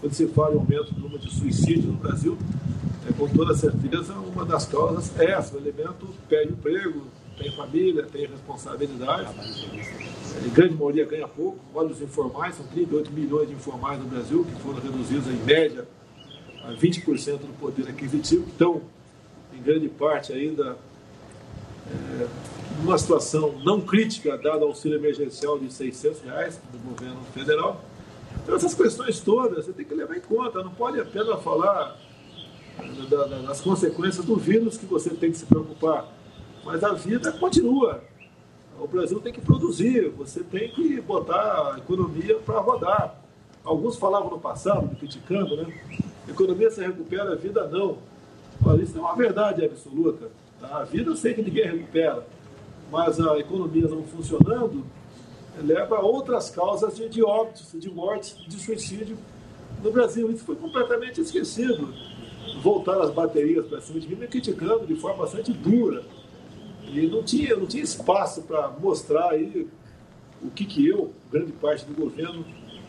Quando 0.00 0.12
se 0.12 0.26
fala 0.28 0.54
em 0.54 0.58
aumento 0.58 0.92
do 0.92 1.00
número 1.00 1.18
de 1.20 1.30
suicídios 1.34 1.86
no 1.86 1.94
Brasil, 1.94 2.36
é, 3.08 3.12
com 3.14 3.28
toda 3.28 3.54
certeza 3.54 4.12
uma 4.14 4.44
das 4.44 4.66
causas 4.66 5.10
é 5.18 5.30
essa, 5.30 5.54
o 5.56 5.58
elemento 5.58 6.06
perde 6.28 6.52
emprego, 6.52 7.02
tem 7.36 7.50
família, 7.52 8.04
tem 8.04 8.26
responsabilidade. 8.26 9.28
A 9.28 10.48
grande 10.54 10.74
maioria 10.74 11.04
ganha 11.04 11.28
pouco. 11.28 11.58
Olha 11.74 11.88
os 11.88 12.00
informais, 12.00 12.54
são 12.56 12.66
38 12.66 13.10
milhões 13.12 13.48
de 13.48 13.54
informais 13.54 13.98
no 13.98 14.06
Brasil, 14.06 14.44
que 14.44 14.62
foram 14.62 14.80
reduzidos 14.80 15.26
em 15.28 15.36
média 15.44 15.86
a 16.64 16.72
20% 16.72 17.38
do 17.38 17.58
poder 17.58 17.88
aquisitivo, 17.88 18.42
que 18.44 18.50
estão, 18.50 18.82
em 19.56 19.62
grande 19.62 19.88
parte, 19.88 20.32
ainda 20.32 20.76
é, 21.88 22.26
numa 22.82 22.98
situação 22.98 23.54
não 23.64 23.80
crítica, 23.80 24.36
dado 24.36 24.62
o 24.62 24.68
auxílio 24.68 24.98
emergencial 24.98 25.58
de 25.58 25.72
600 25.72 26.22
reais 26.22 26.60
do 26.72 26.78
governo 26.78 27.20
federal. 27.32 27.82
Então, 28.42 28.54
essas 28.56 28.74
questões 28.74 29.20
todas 29.20 29.64
você 29.64 29.72
tem 29.72 29.84
que 29.84 29.94
levar 29.94 30.16
em 30.16 30.20
conta, 30.20 30.62
não 30.62 30.70
pode 30.72 31.00
apenas 31.00 31.40
falar 31.42 31.96
da- 33.08 33.24
das 33.42 33.60
consequências 33.60 34.24
do 34.24 34.36
vírus 34.36 34.76
que 34.76 34.84
você 34.86 35.10
tem 35.10 35.30
que 35.30 35.38
se 35.38 35.46
preocupar, 35.46 36.12
mas 36.66 36.82
a 36.82 36.92
vida 36.92 37.30
continua. 37.30 38.02
O 38.78 38.88
Brasil 38.88 39.20
tem 39.20 39.32
que 39.32 39.40
produzir, 39.40 40.10
você 40.10 40.42
tem 40.42 40.68
que 40.68 41.00
botar 41.00 41.74
a 41.74 41.78
economia 41.78 42.34
para 42.40 42.58
rodar. 42.58 43.22
Alguns 43.64 43.96
falavam 43.96 44.30
no 44.30 44.38
passado, 44.38 44.94
criticando, 44.96 45.56
né? 45.56 45.72
Economia 46.28 46.68
se 46.70 46.84
recupera, 46.84 47.32
a 47.32 47.36
vida 47.36 47.66
não. 47.68 47.98
Olha, 48.64 48.82
isso 48.82 48.98
é 48.98 49.00
uma 49.00 49.14
verdade 49.14 49.64
absoluta. 49.64 50.28
tá? 50.60 50.78
A 50.78 50.84
vida 50.84 51.08
eu 51.10 51.16
sei 51.16 51.34
que 51.34 51.42
ninguém 51.42 51.66
recupera, 51.66 52.26
mas 52.90 53.20
a 53.20 53.38
economia 53.38 53.86
não 53.86 54.02
funcionando 54.02 54.84
leva 55.62 55.96
a 55.96 56.00
outras 56.00 56.50
causas 56.50 56.96
de, 56.96 57.08
de 57.08 57.22
óbitos, 57.22 57.72
de 57.80 57.88
mortes, 57.88 58.36
de 58.46 58.58
suicídio 58.58 59.16
no 59.82 59.90
Brasil. 59.92 60.30
Isso 60.32 60.44
foi 60.44 60.56
completamente 60.56 61.20
esquecido. 61.20 61.94
Voltaram 62.60 63.02
as 63.02 63.10
baterias 63.10 63.66
para 63.66 63.80
cima 63.80 64.00
de 64.00 64.08
mim, 64.08 64.16
me 64.16 64.26
criticando 64.26 64.84
de 64.86 64.96
forma 64.96 65.22
bastante 65.22 65.52
dura. 65.52 66.02
E 66.92 67.06
não 67.06 67.22
tinha, 67.22 67.56
não 67.56 67.66
tinha 67.66 67.82
espaço 67.82 68.42
para 68.42 68.68
mostrar 68.68 69.30
aí 69.30 69.68
o 70.42 70.50
que, 70.50 70.64
que 70.64 70.86
eu, 70.86 71.12
grande 71.30 71.52
parte 71.52 71.84
do 71.84 71.94
governo, 71.94 72.44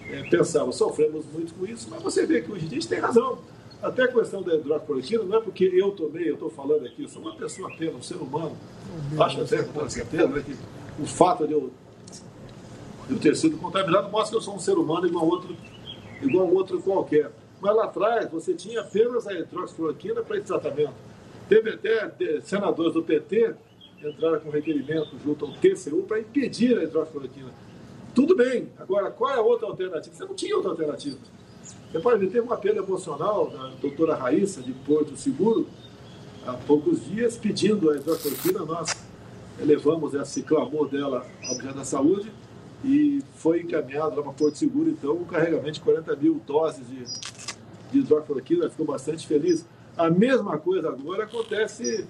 eh, 0.09 0.23
pensava. 0.29 0.71
Sofremos 0.71 1.25
muito 1.33 1.53
com 1.53 1.65
isso, 1.65 1.87
mas 1.89 2.01
você 2.01 2.25
vê 2.25 2.41
que 2.41 2.51
hoje 2.51 2.65
em 2.65 2.69
dia 2.69 2.77
a 2.77 2.81
gente 2.81 2.89
tem 2.89 2.99
razão. 2.99 3.39
Até 3.81 4.03
a 4.03 4.07
questão 4.07 4.41
da 4.41 4.55
hidroxicloroquina, 4.55 5.23
não 5.23 5.37
é 5.37 5.41
porque 5.41 5.65
eu 5.65 5.91
tomei, 5.91 6.29
eu 6.29 6.33
estou 6.33 6.49
falando 6.49 6.85
aqui, 6.85 7.03
eu 7.03 7.09
sou 7.09 7.21
uma 7.21 7.35
pessoa 7.35 7.71
apenas, 7.71 7.95
um 7.95 8.01
ser 8.01 8.15
humano. 8.15 8.57
Acho 9.19 9.41
até 9.41 9.61
com 9.61 9.87
certeza 9.87 10.27
né, 10.27 10.43
que 10.43 10.55
o 11.01 11.05
fato 11.05 11.45
de 11.45 11.53
eu, 11.53 11.71
de 13.07 13.13
eu 13.13 13.19
ter 13.19 13.35
sido 13.35 13.55
contaminado 13.57 14.09
mostra 14.09 14.31
que 14.31 14.37
eu 14.37 14.41
sou 14.41 14.55
um 14.55 14.59
ser 14.59 14.77
humano 14.77 15.05
igual 15.05 15.25
a 15.25 15.27
outro, 15.27 15.55
igual 16.21 16.51
outro 16.51 16.81
qualquer. 16.81 17.31
Mas 17.61 17.75
lá 17.75 17.85
atrás 17.85 18.29
você 18.31 18.55
tinha 18.55 18.81
apenas 18.81 19.27
a 19.27 19.33
hidroxicloroquina 19.33 20.23
para 20.23 20.37
esse 20.37 20.47
tratamento. 20.47 20.93
Teve 21.47 21.69
até 21.71 22.41
senadores 22.41 22.93
do 22.93 23.03
PT 23.03 23.53
entraram 24.03 24.39
com 24.39 24.49
requerimento 24.49 25.17
junto 25.23 25.45
ao 25.45 25.53
TCU 25.53 26.03
para 26.03 26.19
impedir 26.19 26.77
a 26.77 26.83
hidroxicloroquina. 26.83 27.49
Tudo 28.13 28.35
bem, 28.35 28.69
agora 28.77 29.11
qual 29.11 29.31
é 29.31 29.35
a 29.35 29.41
outra 29.41 29.67
alternativa? 29.67 30.15
Você 30.15 30.25
não 30.25 30.35
tinha 30.35 30.55
outra 30.55 30.71
alternativa. 30.71 31.17
Você 31.91 31.99
pode 31.99 32.19
ver, 32.19 32.31
teve 32.31 32.47
um 32.47 32.53
apelo 32.53 32.79
emocional 32.79 33.49
da 33.49 33.69
doutora 33.81 34.15
Raíssa, 34.15 34.61
de 34.61 34.73
Porto 34.73 35.15
Seguro, 35.15 35.67
há 36.45 36.53
poucos 36.53 37.05
dias, 37.05 37.37
pedindo 37.37 37.89
a 37.89 37.97
hidroxicloroquina. 37.97 38.65
Nós 38.65 38.95
levamos 39.59 40.13
esse 40.13 40.43
clamor 40.43 40.89
dela 40.89 41.25
ao 41.43 41.49
Ministério 41.49 41.75
da 41.75 41.85
Saúde 41.85 42.31
e 42.83 43.21
foi 43.35 43.61
encaminhado 43.61 44.21
para 44.21 44.33
Porto 44.33 44.57
Seguro, 44.57 44.89
então, 44.89 45.13
um 45.13 45.25
carregamento 45.25 45.73
de 45.73 45.81
40 45.81 46.15
mil 46.15 46.41
doses 46.45 46.87
de, 46.87 47.03
de 47.91 47.99
hidroxicloroquina. 47.99 48.69
Ficou 48.69 48.85
bastante 48.85 49.25
feliz. 49.25 49.65
A 49.97 50.09
mesma 50.09 50.57
coisa 50.57 50.89
agora 50.89 51.23
acontece 51.23 52.05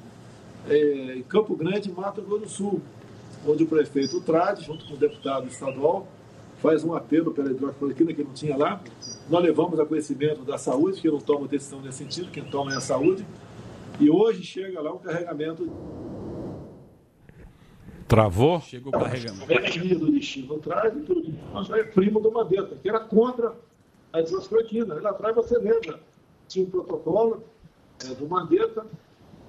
é, 0.70 1.18
em 1.18 1.24
Campo 1.24 1.56
Grande, 1.56 1.92
Mato 1.92 2.22
Grosso 2.22 2.42
do 2.44 2.50
Sul, 2.50 2.82
onde 3.46 3.64
o 3.64 3.68
prefeito 3.68 4.22
Trade, 4.22 4.64
junto 4.64 4.86
com 4.86 4.94
o 4.94 4.98
deputado 4.98 5.48
estadual, 5.48 6.08
faz 6.62 6.84
um 6.84 6.94
apelo 6.94 7.32
pela 7.32 7.52
hidroxicloroquina 7.52 8.14
que 8.14 8.24
não 8.24 8.34
tinha 8.34 8.58
lá. 8.58 8.82
Nós 9.30 9.44
levamos 9.44 9.80
a 9.80 9.86
conhecimento 9.86 10.44
da 10.44 10.58
saúde, 10.58 11.02
que 11.02 11.10
não 11.10 11.20
toma 11.20 11.48
decisão 11.48 11.82
nesse 11.82 12.00
sentido, 12.00 12.32
quem 12.32 12.44
toma 12.44 12.74
é 12.74 12.78
a 12.78 12.82
saúde. 12.82 13.26
E 14.00 14.10
hoje 14.10 14.44
chega 14.44 14.82
lá 14.82 14.94
um 14.94 15.00
carregamento 15.00 15.72
Travou? 18.08 18.62
Chegou 18.62 18.92
carregando. 18.92 19.44
é 19.50 19.96
do 19.96 20.12
destino 20.12 20.56
no 20.56 20.60
e 20.62 21.02
tudo. 21.04 21.34
Nós 21.54 21.70
é 21.72 21.84
primo 21.84 22.22
do 22.22 22.32
Mandetta, 22.32 22.78
que 22.82 22.88
era 22.88 23.02
contra 23.02 23.54
a 24.14 24.22
hidroxicloroquina. 24.22 24.96
Lá 24.96 25.10
atrás 25.10 25.36
você 25.36 25.58
lembra, 25.58 26.00
tinha 26.48 26.66
um 26.66 26.70
protocolo 26.70 27.44
é, 28.06 28.14
do 28.14 28.26
Mandetta 28.26 28.86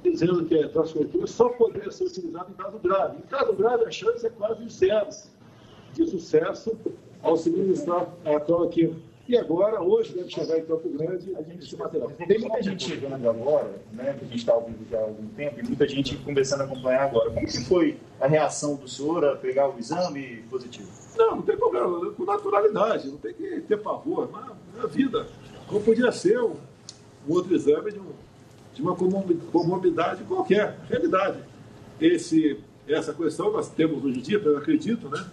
dizendo 0.02 0.44
que 0.44 0.54
a 0.54 0.66
hidroxicloroquina 0.66 1.26
só 1.26 1.48
poderia 1.50 1.90
ser 1.90 2.04
utilizada 2.04 2.50
em 2.50 2.54
caso 2.54 2.78
grave. 2.78 3.18
Em 3.18 3.28
caso 3.28 3.52
grave, 3.54 3.84
a 3.84 3.90
chance 3.90 4.26
é 4.26 4.30
quase 4.30 4.68
zero 4.68 5.08
de 5.94 6.06
sucesso 6.06 6.76
ao 7.22 7.37
se 7.37 7.50
ministrar 7.50 8.08
a 8.24 8.40
cloroquina. 8.40 8.96
E 9.28 9.37
agora, 9.37 9.82
hoje, 9.82 10.14
deve 10.14 10.30
chegar 10.30 10.58
em 10.58 10.64
Campo 10.64 10.88
Grande 10.88 11.37
esse 11.61 11.76
material. 11.76 12.11
Tem 12.12 12.38
muita 12.38 12.62
gente 12.62 12.88
chegando 12.88 13.28
agora, 13.28 13.74
né, 13.92 14.16
que 14.18 14.24
a 14.24 14.28
gente 14.28 14.38
está 14.38 14.54
ouvindo 14.54 14.88
já 14.90 14.98
há 14.98 15.02
algum 15.02 15.26
tempo, 15.28 15.61
e 15.61 15.62
muita 15.64 15.87
gente 15.87 16.16
começando 16.16 16.62
a 16.62 16.64
acompanhar 16.64 17.02
agora. 17.02 17.30
Como 17.30 17.46
que 17.46 17.64
foi 17.64 17.98
a 18.18 18.26
reação 18.26 18.76
do 18.76 18.88
senhor 18.88 19.22
a 19.26 19.37
pegar 19.37 19.68
o 19.68 19.78
exame 19.78 20.42
positivo? 20.48 20.88
Não, 21.14 21.37
não 21.37 21.42
tem 21.42 21.58
problema, 21.58 22.11
com 22.12 22.24
naturalidade, 22.24 23.08
não 23.08 23.18
tem 23.18 23.34
que 23.34 23.61
ter 23.61 23.76
pavor, 23.82 24.30
mas 24.32 24.46
é 24.78 24.80
a 24.82 24.87
vida. 24.87 25.26
Como 25.66 25.82
podia 25.82 26.11
ser 26.11 26.40
um, 26.40 26.56
um 27.28 27.34
outro 27.34 27.54
exame 27.54 27.92
de, 27.92 28.00
um, 28.00 28.12
de 28.78 28.82
uma 28.82 28.94
comorbi- 28.94 29.40
comorbidade 29.50 30.22
qualquer, 30.22 30.78
realidade. 30.88 31.38
Esse, 32.00 32.60
essa 32.86 33.12
questão 33.12 33.50
nós 33.50 33.68
temos 33.68 34.04
hoje 34.04 34.20
em 34.20 34.22
dia, 34.22 34.38
eu 34.38 34.56
acredito, 34.56 35.08
né? 35.08 35.26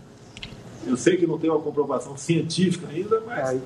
Eu 0.88 0.98
sei 0.98 1.16
que 1.16 1.28
não 1.28 1.38
tem 1.38 1.48
uma 1.48 1.62
comprovação 1.62 2.18
científica 2.18 2.88
ainda, 2.88 3.22
mas 3.22 3.62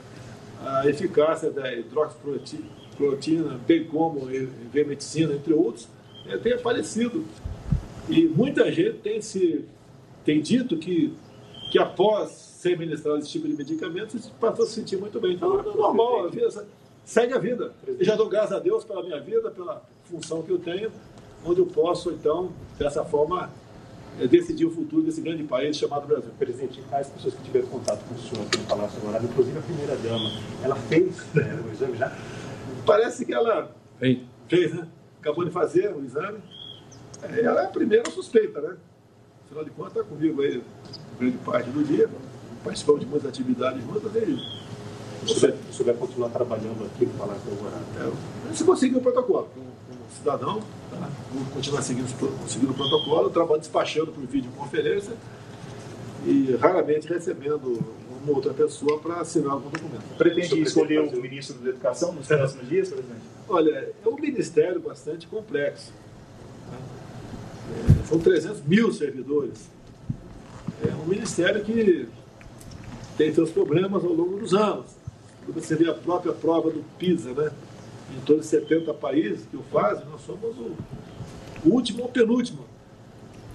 a 0.61 0.85
eficácia 0.85 1.49
da 1.49 1.73
hidroxiproteína, 1.73 3.57
bem 3.65 3.85
como 3.85 4.29
ivermectina, 4.29 5.33
entre 5.33 5.53
outros, 5.53 5.87
eh, 6.27 6.37
tem 6.37 6.51
aparecido. 6.53 7.23
E 8.09 8.25
muita 8.25 8.69
gente 8.69 8.97
tem, 8.97 9.21
se, 9.21 9.63
tem 10.25 10.41
dito 10.41 10.75
que, 10.75 11.13
que 11.71 11.79
após 11.79 12.31
ser 12.31 12.77
ministrado 12.77 13.19
esse 13.19 13.29
tipo 13.29 13.47
de 13.47 13.53
medicamentos, 13.53 14.25
se 14.25 14.31
passou 14.31 14.65
a 14.65 14.67
se 14.67 14.73
sentir 14.73 14.97
muito 14.97 15.21
bem. 15.21 15.35
Então, 15.35 15.57
é 15.57 15.63
normal, 15.63 16.25
a 16.25 16.27
vida, 16.27 16.67
segue 17.09 17.33
a 17.33 17.39
vida. 17.39 17.73
Eu 17.87 18.05
já 18.05 18.15
dou 18.15 18.29
graças 18.29 18.55
a 18.55 18.59
Deus 18.59 18.83
pela 18.83 19.01
minha 19.01 19.19
vida, 19.19 19.49
pela 19.49 19.81
função 20.05 20.43
que 20.43 20.51
eu 20.51 20.59
tenho, 20.59 20.91
onde 21.43 21.59
eu 21.59 21.65
posso, 21.65 22.11
então, 22.11 22.51
dessa 22.77 23.03
forma, 23.03 23.49
eh, 24.19 24.27
decidir 24.27 24.65
o 24.65 24.71
futuro 24.71 25.01
desse 25.01 25.19
grande 25.19 25.43
país 25.43 25.75
chamado 25.75 26.05
Brasil. 26.05 26.29
Presidente, 26.37 26.83
as 26.91 27.09
pessoas 27.09 27.33
que 27.33 27.41
tiveram 27.41 27.67
contato 27.67 28.03
com 28.07 28.13
o 28.13 28.19
senhor 28.19 28.45
aqui 28.45 28.59
no 28.59 28.65
Palácio 28.65 29.01
Dourado, 29.01 29.25
inclusive 29.25 29.57
a 29.57 29.61
primeira-dama, 29.61 30.31
ela 30.63 30.75
fez 30.75 31.15
né, 31.33 31.63
o 31.67 31.73
exame 31.73 31.97
já? 31.97 32.15
Parece 32.85 33.25
que 33.25 33.33
ela 33.33 33.75
fez, 34.47 34.73
né? 34.75 34.87
Acabou 35.19 35.43
de 35.43 35.51
fazer 35.51 35.91
o 35.91 36.05
exame. 36.05 36.37
É, 37.23 37.41
Ela 37.41 37.63
é 37.63 37.65
a 37.65 37.69
primeira 37.69 38.09
suspeita, 38.09 38.61
né? 38.61 38.77
Afinal 39.45 39.65
de 39.65 39.71
contas, 39.71 39.97
está 39.97 40.03
comigo 40.03 40.41
aí 40.41 40.61
grande 41.19 41.37
parte 41.39 41.69
do 41.71 41.83
dia. 41.83 42.07
Participamos 42.63 43.01
de 43.01 43.07
muitas 43.07 43.27
atividades 43.27 43.83
juntas 43.83 44.15
e 44.15 44.68
O 45.21 45.25
o 45.25 45.73
senhor 45.73 45.85
vai 45.85 45.93
continuar 45.95 46.29
trabalhando 46.29 46.85
aqui 46.85 47.05
no 47.05 47.13
Palácio 47.13 47.41
Dourado? 47.45 48.13
É, 48.49 48.53
se 48.53 48.63
conseguir 48.63 48.97
o 48.97 49.01
protocolo, 49.01 49.49
como, 49.53 49.65
como 49.65 49.99
cidadão, 50.17 50.61
tá? 50.89 51.09
vou 51.33 51.45
continuar 51.53 51.81
seguindo, 51.81 52.07
seguindo 52.47 52.71
o 52.71 52.73
protocolo, 52.73 53.29
trabalho 53.29 53.59
despachando 53.59 54.11
por 54.11 54.25
videoconferência 54.25 55.13
e 56.25 56.57
raramente 56.59 57.07
recebendo 57.07 57.79
uma 58.23 58.35
outra 58.35 58.53
pessoa 58.53 58.99
para 58.99 59.21
assinar 59.21 59.53
algum 59.53 59.69
documento. 59.69 60.03
Pretende 60.17 60.61
escolher 60.61 60.99
o 60.99 61.21
ministro 61.21 61.57
da 61.59 61.69
Educação 61.69 62.11
nos 62.13 62.27
próximos 62.27 62.67
dias, 62.67 62.89
presidente? 62.89 63.21
Olha, 63.47 63.93
é 64.03 64.09
um 64.09 64.15
ministério 64.15 64.79
bastante 64.79 65.27
complexo. 65.27 65.93
tá? 66.69 66.77
É, 68.03 68.07
são 68.07 68.19
300 68.19 68.61
mil 68.65 68.91
servidores. 68.91 69.69
É 70.85 70.93
um 70.95 71.07
ministério 71.07 71.63
que 71.63 72.07
tem 73.17 73.33
seus 73.33 73.49
problemas 73.51 74.03
ao 74.03 74.13
longo 74.13 74.37
dos 74.37 74.53
anos. 74.53 74.98
Quando 75.51 75.63
você 75.63 75.75
vê 75.75 75.89
a 75.89 75.93
própria 75.93 76.31
prova 76.31 76.69
do 76.69 76.83
PISA, 76.97 77.33
né? 77.33 77.51
em 78.15 78.21
todos 78.21 78.45
os 78.45 78.49
70 78.51 78.93
países 78.93 79.45
que 79.49 79.57
o 79.57 79.63
fazem, 79.63 80.05
nós 80.05 80.21
somos 80.21 80.55
o 80.57 80.75
último 81.65 82.03
ou 82.03 82.09
penúltimo 82.09 82.65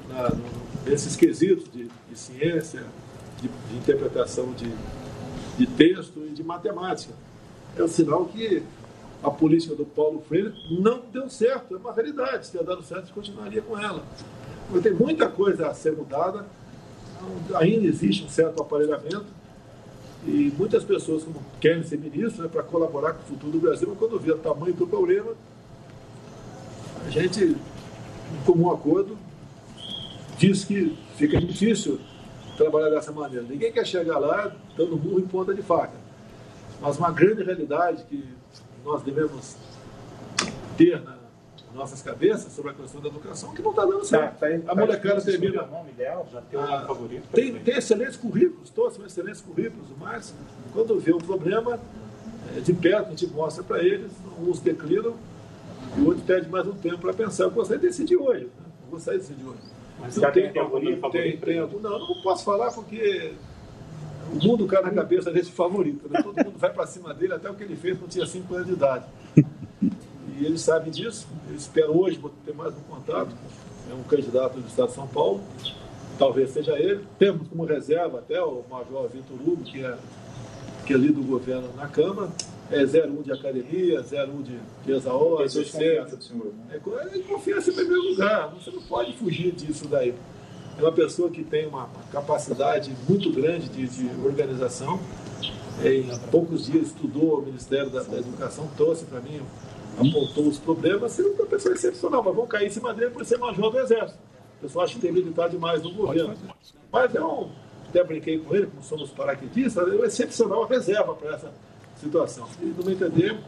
na, 0.09 0.29
no, 0.31 0.45
nesses 0.85 1.15
quesitos 1.17 1.71
de, 1.73 1.89
de 2.09 2.19
ciência, 2.19 2.85
de, 3.41 3.49
de 3.49 3.77
interpretação 3.77 4.53
de, 4.53 4.71
de 5.57 5.67
texto 5.67 6.25
e 6.27 6.31
de 6.31 6.43
matemática. 6.43 7.15
É 7.77 7.83
um 7.83 7.89
sinal 7.89 8.27
que 8.27 8.63
a 9.23 9.31
política 9.31 9.75
do 9.75 9.85
Paulo 9.85 10.23
Freire 10.29 10.53
não 10.69 11.03
deu 11.13 11.29
certo, 11.31 11.75
é 11.75 11.79
uma 11.79 11.93
realidade. 11.93 12.47
Se 12.47 12.53
tivesse 12.53 12.69
dado 12.69 12.83
certo, 12.83 13.13
continuaria 13.13 13.63
com 13.63 13.79
ela. 13.79 14.05
Mas 14.71 14.83
tem 14.83 14.93
muita 14.93 15.29
coisa 15.29 15.69
a 15.69 15.75
ser 15.75 15.93
mudada, 15.93 16.45
ainda 17.55 17.87
existe 17.87 18.25
um 18.25 18.29
certo 18.29 18.61
aparelhamento, 18.61 19.27
e 20.27 20.53
muitas 20.57 20.85
pessoas 20.85 21.23
como 21.23 21.41
querem 21.61 21.83
ser 21.83 21.99
ministros 21.99 22.39
né, 22.39 22.49
para 22.49 22.63
colaborar 22.63 23.13
com 23.13 23.23
o 23.23 23.27
futuro 23.27 23.53
do 23.53 23.59
Brasil, 23.61 23.89
mas 23.89 23.99
quando 23.99 24.19
vê 24.19 24.33
o 24.33 24.39
tamanho 24.39 24.73
do 24.73 24.87
problema, 24.87 25.33
a 27.07 27.11
gente, 27.11 27.45
em 27.45 28.45
comum 28.47 28.71
acordo, 28.71 29.19
diz 30.39 30.65
que 30.65 30.97
fica 31.17 31.41
difícil 31.41 32.01
trabalhar 32.57 32.91
dessa 32.91 33.13
maneira. 33.13 33.45
Ninguém 33.49 33.71
quer 33.73 33.87
chegar 33.87 34.19
lá 34.19 34.55
dando 34.77 34.97
murro 34.97 35.21
em 35.21 35.27
ponta 35.27 35.55
de 35.55 35.63
faca. 35.63 36.05
Mas 36.81 36.99
uma 36.99 37.11
grande 37.11 37.43
realidade 37.43 38.05
que 38.05 38.25
nós 38.85 39.03
devemos 39.03 39.57
ter 40.77 41.01
nas 41.03 41.14
nossas 41.75 42.01
cabeças 42.03 42.53
sobre 42.53 42.71
a 42.71 42.75
questão 42.75 43.01
da 43.01 43.09
educação 43.09 43.53
que 43.55 43.61
não 43.63 43.71
está 43.71 43.85
dando 43.85 44.05
certo. 44.05 44.39
Tá, 44.39 44.47
a 44.69 44.75
molecada 44.75 45.21
termina. 45.21 45.65
o 45.65 45.71
nome 45.71 45.91
ideal, 45.91 46.27
já 46.33 46.41
tem 46.43 46.59
um 46.59 46.63
Ah, 46.63 46.85
favorito? 46.87 47.25
Tem, 47.33 47.53
tem 47.55 47.77
excelentes 47.77 48.17
currículos, 48.17 48.71
todos 48.71 48.95
são 48.97 49.05
excelentes 49.05 49.41
currículos, 49.41 49.87
mas 49.99 50.35
quando 50.73 50.99
vê 51.01 51.13
um 51.13 51.19
problema, 51.19 51.81
eh, 52.57 52.61
de 52.61 52.73
perto 52.73 53.07
a 53.09 53.11
gente 53.11 53.27
mostra 53.29 53.63
para 53.65 53.83
eles, 53.83 54.13
uns 54.41 54.61
declinam 54.61 55.15
e 55.97 56.01
o 56.01 56.07
outro 56.07 56.23
pede 56.25 56.49
mais 56.49 56.67
um 56.67 56.75
tempo 56.75 56.99
para 56.99 57.13
pensar. 57.13 57.45
Eu 57.45 57.51
gostaria 57.51 57.81
de 57.81 57.87
decidir 57.89 58.17
hoje, 58.17 58.45
né? 58.45 58.51
eu 58.87 58.91
gostaria 58.91 59.21
de 59.21 59.27
decidir 59.27 59.47
hoje. 59.49 59.59
Mas 60.01 60.17
Não 60.17 60.23
já 60.23 60.31
tem 60.33 60.53
tem, 60.53 60.63
favorito? 60.63 61.11
tem 61.45 61.59
algum- 61.59 61.79
não, 61.81 61.99
não 61.99 62.21
posso 62.23 62.45
falar 62.45 62.71
porque 62.73 63.33
o 64.33 64.45
mundo 64.47 64.67
cai 64.67 64.83
na 64.83 64.91
cabeça 64.91 65.31
desse 65.31 65.51
favorito. 65.53 66.09
Né? 66.09 66.21
Todo 66.23 66.37
mundo 66.45 66.59
vai 66.59 66.73
para 66.73 66.87
cima 66.87 67.15
dele, 67.15 67.33
até 67.35 67.49
o 67.49 67.55
que 67.55 67.63
ele 67.63 67.77
fez 67.77 67.97
quando 67.99 68.11
tinha 68.11 68.27
5 68.27 68.53
anos 68.55 68.67
de 68.67 68.73
idade. 68.73 69.05
E 70.39 70.45
eles 70.45 70.63
sabem 70.63 70.91
disso. 70.91 71.29
Eu 71.49 71.55
espero 71.55 71.97
hoje 71.97 72.19
vou 72.19 72.33
ter 72.45 72.53
mais 72.55 72.75
um 72.75 72.81
contato. 72.81 73.31
É 73.91 73.95
um 73.95 74.03
candidato 74.03 74.59
do 74.59 74.67
Estado 74.67 74.89
de 74.89 74.95
São 74.95 75.07
Paulo. 75.07 75.41
Talvez 76.19 76.51
seja 76.51 76.77
ele. 76.79 77.05
Temos 77.19 77.47
como 77.49 77.65
reserva 77.65 78.19
até 78.19 78.43
o 78.43 78.65
Major 78.69 79.09
Vitor 79.09 79.37
Hugo, 79.37 79.63
que 79.63 79.85
é, 79.85 79.97
que 80.87 80.93
é 80.93 80.97
líder 80.97 81.15
do 81.15 81.23
governo 81.23 81.69
na 81.77 81.87
Câmara. 81.87 82.31
É 82.71 82.83
01 82.83 83.23
de 83.23 83.33
academia, 83.33 84.01
01 84.01 84.43
de 84.43 84.59
Pessoas 84.85 85.53
de 85.53 85.65
confiança 85.65 86.21
senhor. 86.21 86.47
né? 86.47 86.81
é, 87.13 87.19
é 87.19 87.23
confiança 87.23 87.71
em 87.71 87.75
primeiro 87.75 88.03
lugar. 88.03 88.55
Você 88.55 88.71
não 88.71 88.83
pode 88.83 89.17
fugir 89.17 89.53
disso 89.53 89.87
daí. 89.87 90.15
É 90.77 90.83
uma 90.83 90.93
pessoa 90.93 91.31
que 91.31 91.45
tem 91.45 91.67
uma 91.67 91.85
uma 91.85 92.03
capacidade 92.11 92.93
muito 93.09 93.31
grande 93.31 93.69
de, 93.69 93.87
de 93.87 94.27
organização. 94.27 94.99
Em 95.85 96.09
poucos 96.31 96.67
dias 96.67 96.87
estudou 96.87 97.39
o 97.41 97.43
Ministério 97.43 97.91
da, 97.91 98.03
da 98.03 98.19
Educação, 98.19 98.69
trouxe 98.77 99.05
para 99.05 99.21
mim, 99.21 99.41
apontou 99.99 100.49
os 100.49 100.59
problemas. 100.59 101.19
É 101.19 101.23
uma 101.23 101.47
pessoa 101.47 101.75
excepcional, 101.75 102.23
mas 102.23 102.35
vão 102.35 102.47
cair 102.47 102.67
em 102.67 102.71
cima 102.71 102.93
dele 102.93 103.11
por 103.11 103.25
ser 103.25 103.39
major 103.39 103.71
do 103.71 103.79
Exército. 103.79 104.19
O 104.59 104.63
pessoal 104.63 104.85
acha 104.85 104.95
que 104.95 105.01
tem 105.01 105.13
militar 105.13 105.49
demais 105.49 105.83
no 105.83 105.93
governo. 105.93 106.35
Mas 106.93 107.15
é 107.15 107.23
um, 107.23 107.51
até 107.89 108.03
brinquei 108.03 108.39
com 108.39 108.55
ele, 108.55 108.67
como 108.67 108.83
somos 108.83 109.11
paraquedistas, 109.11 109.87
é 109.87 109.91
um 109.91 110.05
excepcional 110.05 110.67
reserva 110.67 111.15
para 111.15 111.35
essa 111.35 111.53
situação. 111.97 112.47
E, 112.61 112.67
no 112.67 112.85
meu 112.85 112.93
entender, 112.93 113.39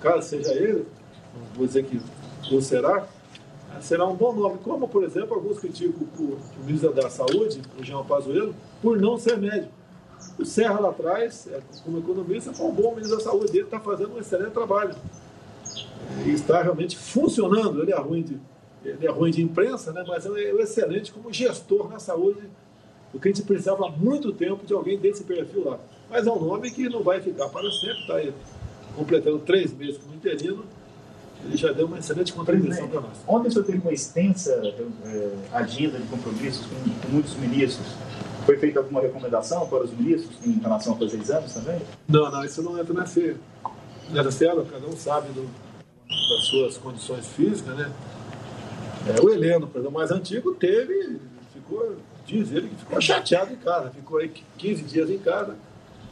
caso 0.00 0.28
seja 0.28 0.52
ele, 0.52 0.86
não 1.34 1.46
vou 1.56 1.66
dizer 1.66 1.84
que 1.84 2.00
ou 2.52 2.62
será, 2.62 3.06
será 3.80 4.06
um 4.06 4.14
bom 4.14 4.32
nome. 4.32 4.58
Como, 4.62 4.88
por 4.88 5.04
exemplo, 5.04 5.34
alguns 5.34 5.58
criticam 5.58 6.06
o, 6.18 6.22
o 6.22 6.64
ministro 6.64 6.92
da 6.92 7.10
Saúde, 7.10 7.60
o 7.78 7.84
Jean 7.84 8.04
Pazuello, 8.04 8.54
por 8.80 8.98
não 9.00 9.18
ser 9.18 9.36
médico. 9.36 9.72
O 10.38 10.44
Serra 10.44 10.80
lá 10.80 10.90
atrás, 10.90 11.48
é, 11.48 11.60
como 11.84 11.98
economista, 11.98 12.52
foi 12.52 12.66
um 12.66 12.72
bom 12.72 12.94
ministro 12.94 13.18
da 13.18 13.24
Saúde. 13.24 13.50
Ele 13.50 13.64
está 13.64 13.80
fazendo 13.80 14.14
um 14.14 14.18
excelente 14.18 14.52
trabalho. 14.52 14.94
E 16.26 16.30
está 16.30 16.62
realmente 16.62 16.96
funcionando. 16.96 17.82
Ele 17.82 17.92
é 17.92 17.98
ruim 17.98 18.22
de, 18.22 18.38
ele 18.84 19.06
é 19.06 19.10
ruim 19.10 19.30
de 19.30 19.42
imprensa, 19.42 19.92
né? 19.92 20.04
mas 20.06 20.24
ele 20.24 20.40
é 20.40 20.62
excelente 20.62 21.12
como 21.12 21.32
gestor 21.32 21.88
na 21.88 21.98
saúde, 21.98 22.42
porque 23.10 23.28
a 23.28 23.32
gente 23.32 23.44
precisava 23.44 23.86
há 23.86 23.90
muito 23.90 24.32
tempo 24.32 24.66
de 24.66 24.72
alguém 24.72 24.98
desse 24.98 25.24
perfil 25.24 25.64
lá. 25.64 25.78
Mas 26.10 26.26
é 26.26 26.30
um 26.30 26.40
nome 26.40 26.70
que 26.70 26.88
não 26.88 27.02
vai 27.02 27.20
ficar 27.20 27.48
para 27.48 27.70
sempre, 27.70 28.00
está 28.00 28.16
aí 28.16 28.32
completando 28.96 29.38
três 29.40 29.72
meses 29.72 29.98
como 29.98 30.14
interino. 30.14 30.64
Ele 31.44 31.56
já 31.56 31.70
deu 31.70 31.86
uma 31.86 31.98
excelente 31.98 32.32
contribuição 32.32 32.88
para 32.88 33.00
nós. 33.00 33.16
Ontem 33.26 33.48
o 33.48 33.52
senhor 33.52 33.64
teve 33.64 33.78
uma 33.78 33.92
extensa 33.92 34.60
eh, 35.04 35.30
agenda 35.52 35.98
de 35.98 36.06
compromissos 36.08 36.66
com, 36.66 36.90
com 37.00 37.12
muitos 37.12 37.36
ministros. 37.36 37.86
Foi 38.44 38.56
feita 38.56 38.80
alguma 38.80 39.00
recomendação 39.00 39.68
para 39.68 39.84
os 39.84 39.92
ministros 39.92 40.34
em 40.44 40.58
relação 40.58 40.94
a 40.94 40.96
fazer 40.96 41.18
exames 41.18 41.52
também? 41.54 41.80
Não, 42.08 42.30
não, 42.30 42.44
isso 42.44 42.60
não 42.60 42.78
entra 42.78 42.92
nessa, 42.92 43.36
nessa 44.10 44.30
célula, 44.32 44.66
cada 44.68 44.86
um 44.86 44.96
sabe 44.96 45.28
do, 45.28 45.48
das 46.08 46.44
suas 46.44 46.78
condições 46.78 47.26
físicas, 47.28 47.76
né? 47.76 47.92
É, 49.06 49.20
o 49.22 49.30
Heleno, 49.30 49.66
por 49.66 49.78
exemplo, 49.78 49.98
mais 49.98 50.10
antigo, 50.10 50.54
teve, 50.54 51.18
ficou, 51.52 51.96
diz 52.26 52.50
ele 52.52 52.68
que 52.68 52.76
ficou 52.76 53.00
chateado 53.00 53.52
em 53.52 53.56
casa, 53.56 53.90
ficou 53.90 54.18
aí 54.18 54.30
15 54.56 54.82
dias 54.82 55.10
em 55.10 55.18
casa, 55.18 55.56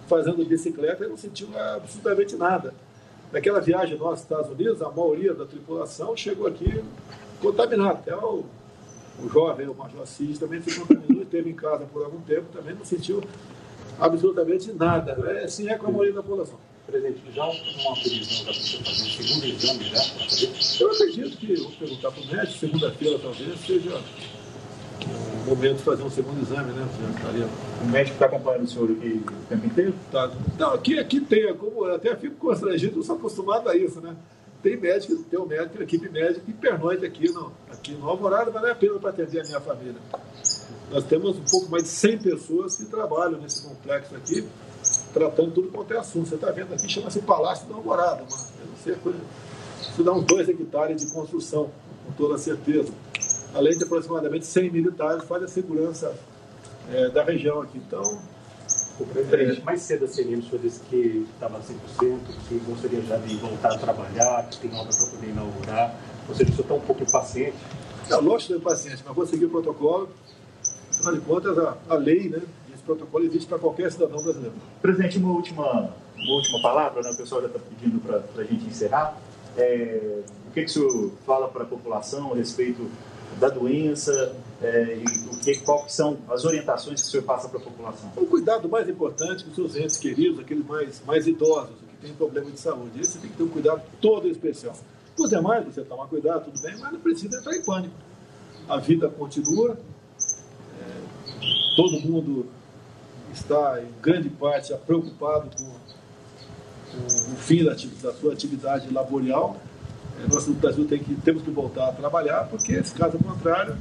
fazendo 0.08 0.44
bicicleta 0.44 1.04
e 1.04 1.08
não 1.08 1.16
sentiu 1.16 1.48
absolutamente 1.58 2.36
nada. 2.36 2.74
Naquela 3.32 3.60
viagem 3.60 3.98
nossa 3.98 4.12
aos 4.12 4.20
Estados 4.20 4.50
Unidos, 4.50 4.80
a 4.80 4.90
maioria 4.90 5.34
da 5.34 5.44
tripulação 5.44 6.16
chegou 6.16 6.46
aqui 6.46 6.82
contaminada. 7.40 7.98
Até 7.98 8.14
o, 8.14 8.44
o 9.22 9.28
jovem, 9.28 9.68
o 9.68 9.74
Major 9.74 10.06
Cid, 10.06 10.38
também 10.38 10.62
se 10.62 10.78
contaminou 10.78 11.20
e 11.20 11.22
esteve 11.22 11.50
em 11.50 11.54
casa 11.54 11.84
por 11.86 12.04
algum 12.04 12.20
tempo, 12.20 12.44
também 12.52 12.74
não 12.74 12.84
sentiu 12.84 13.22
absolutamente 13.98 14.72
nada. 14.72 15.12
É, 15.30 15.44
assim 15.44 15.68
é 15.68 15.76
com 15.76 15.88
a 15.88 15.90
maioria 15.90 16.14
da 16.14 16.22
população. 16.22 16.58
Presidente, 16.86 17.20
já 17.34 17.44
uma 17.44 17.96
previsão 17.96 18.44
da 18.44 18.52
você 18.52 18.78
fazer 18.78 19.02
um 19.02 19.10
segundo 19.10 19.44
exame 19.44 19.84
já 19.84 19.98
para 19.98 20.24
fazer? 20.24 20.50
Eu 20.80 20.92
acredito 20.92 21.36
que, 21.36 21.56
vou 21.56 21.72
perguntar 21.72 22.12
para 22.12 22.22
o 22.22 22.26
médico, 22.26 22.58
segunda-feira 22.58 23.18
talvez 23.18 23.60
seja 23.60 24.02
o 25.46 25.50
momento 25.50 25.76
de 25.78 25.82
fazer 25.82 26.02
um 26.04 26.10
segundo 26.10 26.40
exame, 26.40 26.72
né? 26.72 26.88
O 27.82 27.86
médico 27.86 28.14
está 28.14 28.26
acompanhando 28.26 28.64
o 28.64 28.68
senhor 28.68 28.90
aqui 28.92 29.20
o 29.28 29.46
tempo 29.48 29.66
inteiro? 29.66 29.94
Tá. 30.12 30.32
Não, 30.56 30.74
aqui, 30.74 30.98
aqui 30.98 31.20
tem, 31.20 31.52
como 31.56 31.86
eu 31.86 31.94
até 31.96 32.14
fico 32.14 32.36
constrangido, 32.36 33.00
eu 33.00 33.02
sou 33.02 33.16
acostumado 33.16 33.68
a 33.68 33.76
isso, 33.76 34.00
né? 34.00 34.14
Tem 34.62 34.76
médico, 34.76 35.16
tem 35.24 35.38
um 35.38 35.46
médico, 35.46 35.82
equipe 35.82 36.08
médica 36.08 36.40
que 36.40 36.52
pernoite 36.52 37.04
aqui 37.04 37.30
no, 37.32 37.52
aqui 37.70 37.92
no 37.92 38.08
Alvorada, 38.08 38.50
mas 38.52 38.62
não 38.62 38.68
é 38.68 38.72
apenas 38.72 39.00
para 39.00 39.10
atender 39.10 39.40
a 39.40 39.44
minha 39.44 39.60
família. 39.60 39.96
Nós 40.90 41.04
temos 41.04 41.36
um 41.36 41.44
pouco 41.44 41.70
mais 41.70 41.82
de 41.82 41.88
100 41.90 42.18
pessoas 42.18 42.76
que 42.76 42.84
trabalham 42.84 43.40
nesse 43.40 43.62
complexo 43.62 44.14
aqui, 44.14 44.46
tratando 45.16 45.50
tudo 45.52 45.68
quanto 45.68 45.94
é 45.94 45.98
assunto. 45.98 46.28
Você 46.28 46.34
está 46.34 46.50
vendo 46.50 46.74
aqui, 46.74 46.86
chama-se 46.90 47.22
Palácio 47.22 47.66
da 47.66 47.74
Alvorada, 47.74 48.22
mas 48.30 48.52
eu 48.60 48.66
não 48.66 48.76
sei 48.76 48.92
a 48.92 48.96
coisa. 48.96 49.18
Isso 49.80 50.04
dá 50.04 50.12
uns 50.12 50.24
dois 50.24 50.46
hectares 50.46 51.00
de 51.00 51.10
construção, 51.10 51.70
com 52.04 52.12
toda 52.12 52.36
certeza. 52.36 52.92
Além 53.54 53.78
de 53.78 53.84
aproximadamente 53.84 54.44
100 54.44 54.70
militares 54.70 55.24
fazem 55.24 55.46
a 55.46 55.48
segurança 55.48 56.14
é, 56.92 57.08
da 57.08 57.24
região 57.24 57.62
aqui. 57.62 57.78
Então, 57.78 58.02
O 58.98 59.04
presidente, 59.06 59.62
mais 59.62 59.82
cedo 59.82 60.06
a 60.06 60.08
CNN, 60.08 60.42
o 60.52 60.58
disse 60.58 60.80
que 60.88 61.26
estava 61.34 61.58
100%, 61.60 62.18
que 62.48 62.58
gostaria 62.66 63.02
já 63.02 63.16
de 63.18 63.36
voltar 63.36 63.74
a 63.74 63.78
trabalhar, 63.78 64.48
que 64.50 64.58
tem 64.58 64.74
obra 64.74 64.94
para 64.94 65.06
poder 65.06 65.28
inaugurar. 65.28 65.94
Ou 66.28 66.34
seja, 66.34 66.50
o 66.50 66.54
senhor 66.54 66.62
está 66.62 66.74
um 66.74 66.80
pouco 66.80 67.02
impaciente. 67.02 67.56
É 68.10 68.16
lógico 68.16 68.52
que 68.52 68.58
eu 68.58 68.60
paciente, 68.60 69.02
mas 69.04 69.14
vou 69.14 69.26
seguir 69.26 69.46
o 69.46 69.50
protocolo. 69.50 70.08
Afinal 70.90 71.14
de 71.14 71.20
contas, 71.20 71.58
a, 71.58 71.76
a 71.90 71.94
lei, 71.94 72.28
né? 72.28 72.40
Protocolo 72.86 73.24
existe 73.24 73.48
para 73.48 73.58
qualquer 73.58 73.90
cidadão 73.90 74.22
brasileiro. 74.22 74.54
Presidente, 74.80 75.18
uma 75.18 75.32
última, 75.32 75.90
uma 76.16 76.34
última 76.34 76.62
palavra, 76.62 77.02
né? 77.02 77.10
o 77.10 77.16
pessoal 77.16 77.42
já 77.42 77.48
está 77.48 77.58
pedindo 77.58 78.00
para 78.00 78.22
a 78.42 78.44
gente 78.44 78.64
encerrar. 78.64 79.18
É, 79.56 80.22
o 80.48 80.52
que, 80.52 80.62
que 80.62 80.70
o 80.70 80.72
senhor 80.72 81.12
fala 81.26 81.48
para 81.48 81.64
a 81.64 81.66
população 81.66 82.32
a 82.32 82.36
respeito 82.36 82.88
da 83.40 83.48
doença 83.48 84.34
é, 84.62 84.98
e 84.98 85.34
o 85.34 85.40
que, 85.40 85.56
qual 85.60 85.84
que 85.84 85.92
são 85.92 86.18
as 86.30 86.44
orientações 86.44 87.02
que 87.02 87.08
o 87.08 87.10
senhor 87.10 87.24
passa 87.24 87.48
para 87.48 87.58
a 87.58 87.62
população? 87.62 88.10
O 88.16 88.26
cuidado 88.26 88.68
mais 88.68 88.88
importante 88.88 89.44
com 89.44 89.54
seus 89.54 89.76
entes 89.76 89.96
queridos, 89.96 90.38
aqueles 90.40 90.64
mais, 90.64 91.02
mais 91.04 91.26
idosos, 91.26 91.74
que 92.00 92.06
têm 92.06 92.14
problema 92.14 92.50
de 92.50 92.58
saúde. 92.58 93.00
Esse 93.00 93.18
tem 93.18 93.30
que 93.30 93.36
ter 93.36 93.42
um 93.42 93.48
cuidado 93.48 93.82
todo 94.00 94.28
especial. 94.28 94.74
Os 95.18 95.30
demais, 95.30 95.64
você 95.64 95.82
toma 95.82 96.06
cuidado, 96.06 96.44
tudo 96.44 96.60
bem, 96.60 96.76
mas 96.78 96.92
não 96.92 97.00
precisa 97.00 97.38
entrar 97.38 97.54
em 97.56 97.64
pânico. 97.64 97.94
A 98.68 98.78
vida 98.78 99.08
continua, 99.08 99.78
é, 100.80 101.74
todo 101.76 102.00
mundo 102.00 102.46
está, 103.36 103.80
em 103.80 104.00
grande 104.02 104.28
parte, 104.28 104.74
preocupado 104.86 105.50
com, 105.56 105.64
com 106.92 107.06
o 107.06 107.36
fim 107.36 107.64
da, 107.64 107.72
da 107.72 108.14
sua 108.14 108.32
atividade 108.32 108.92
laboral. 108.92 109.56
É, 110.22 110.26
nós 110.32 110.46
no 110.46 110.54
Brasil 110.54 110.86
tem 110.86 110.98
que, 110.98 111.14
temos 111.16 111.42
que 111.42 111.50
voltar 111.50 111.88
a 111.88 111.92
trabalhar, 111.92 112.48
porque, 112.48 112.82
se 112.82 112.94
caso 112.94 113.18
contrário, 113.18 113.76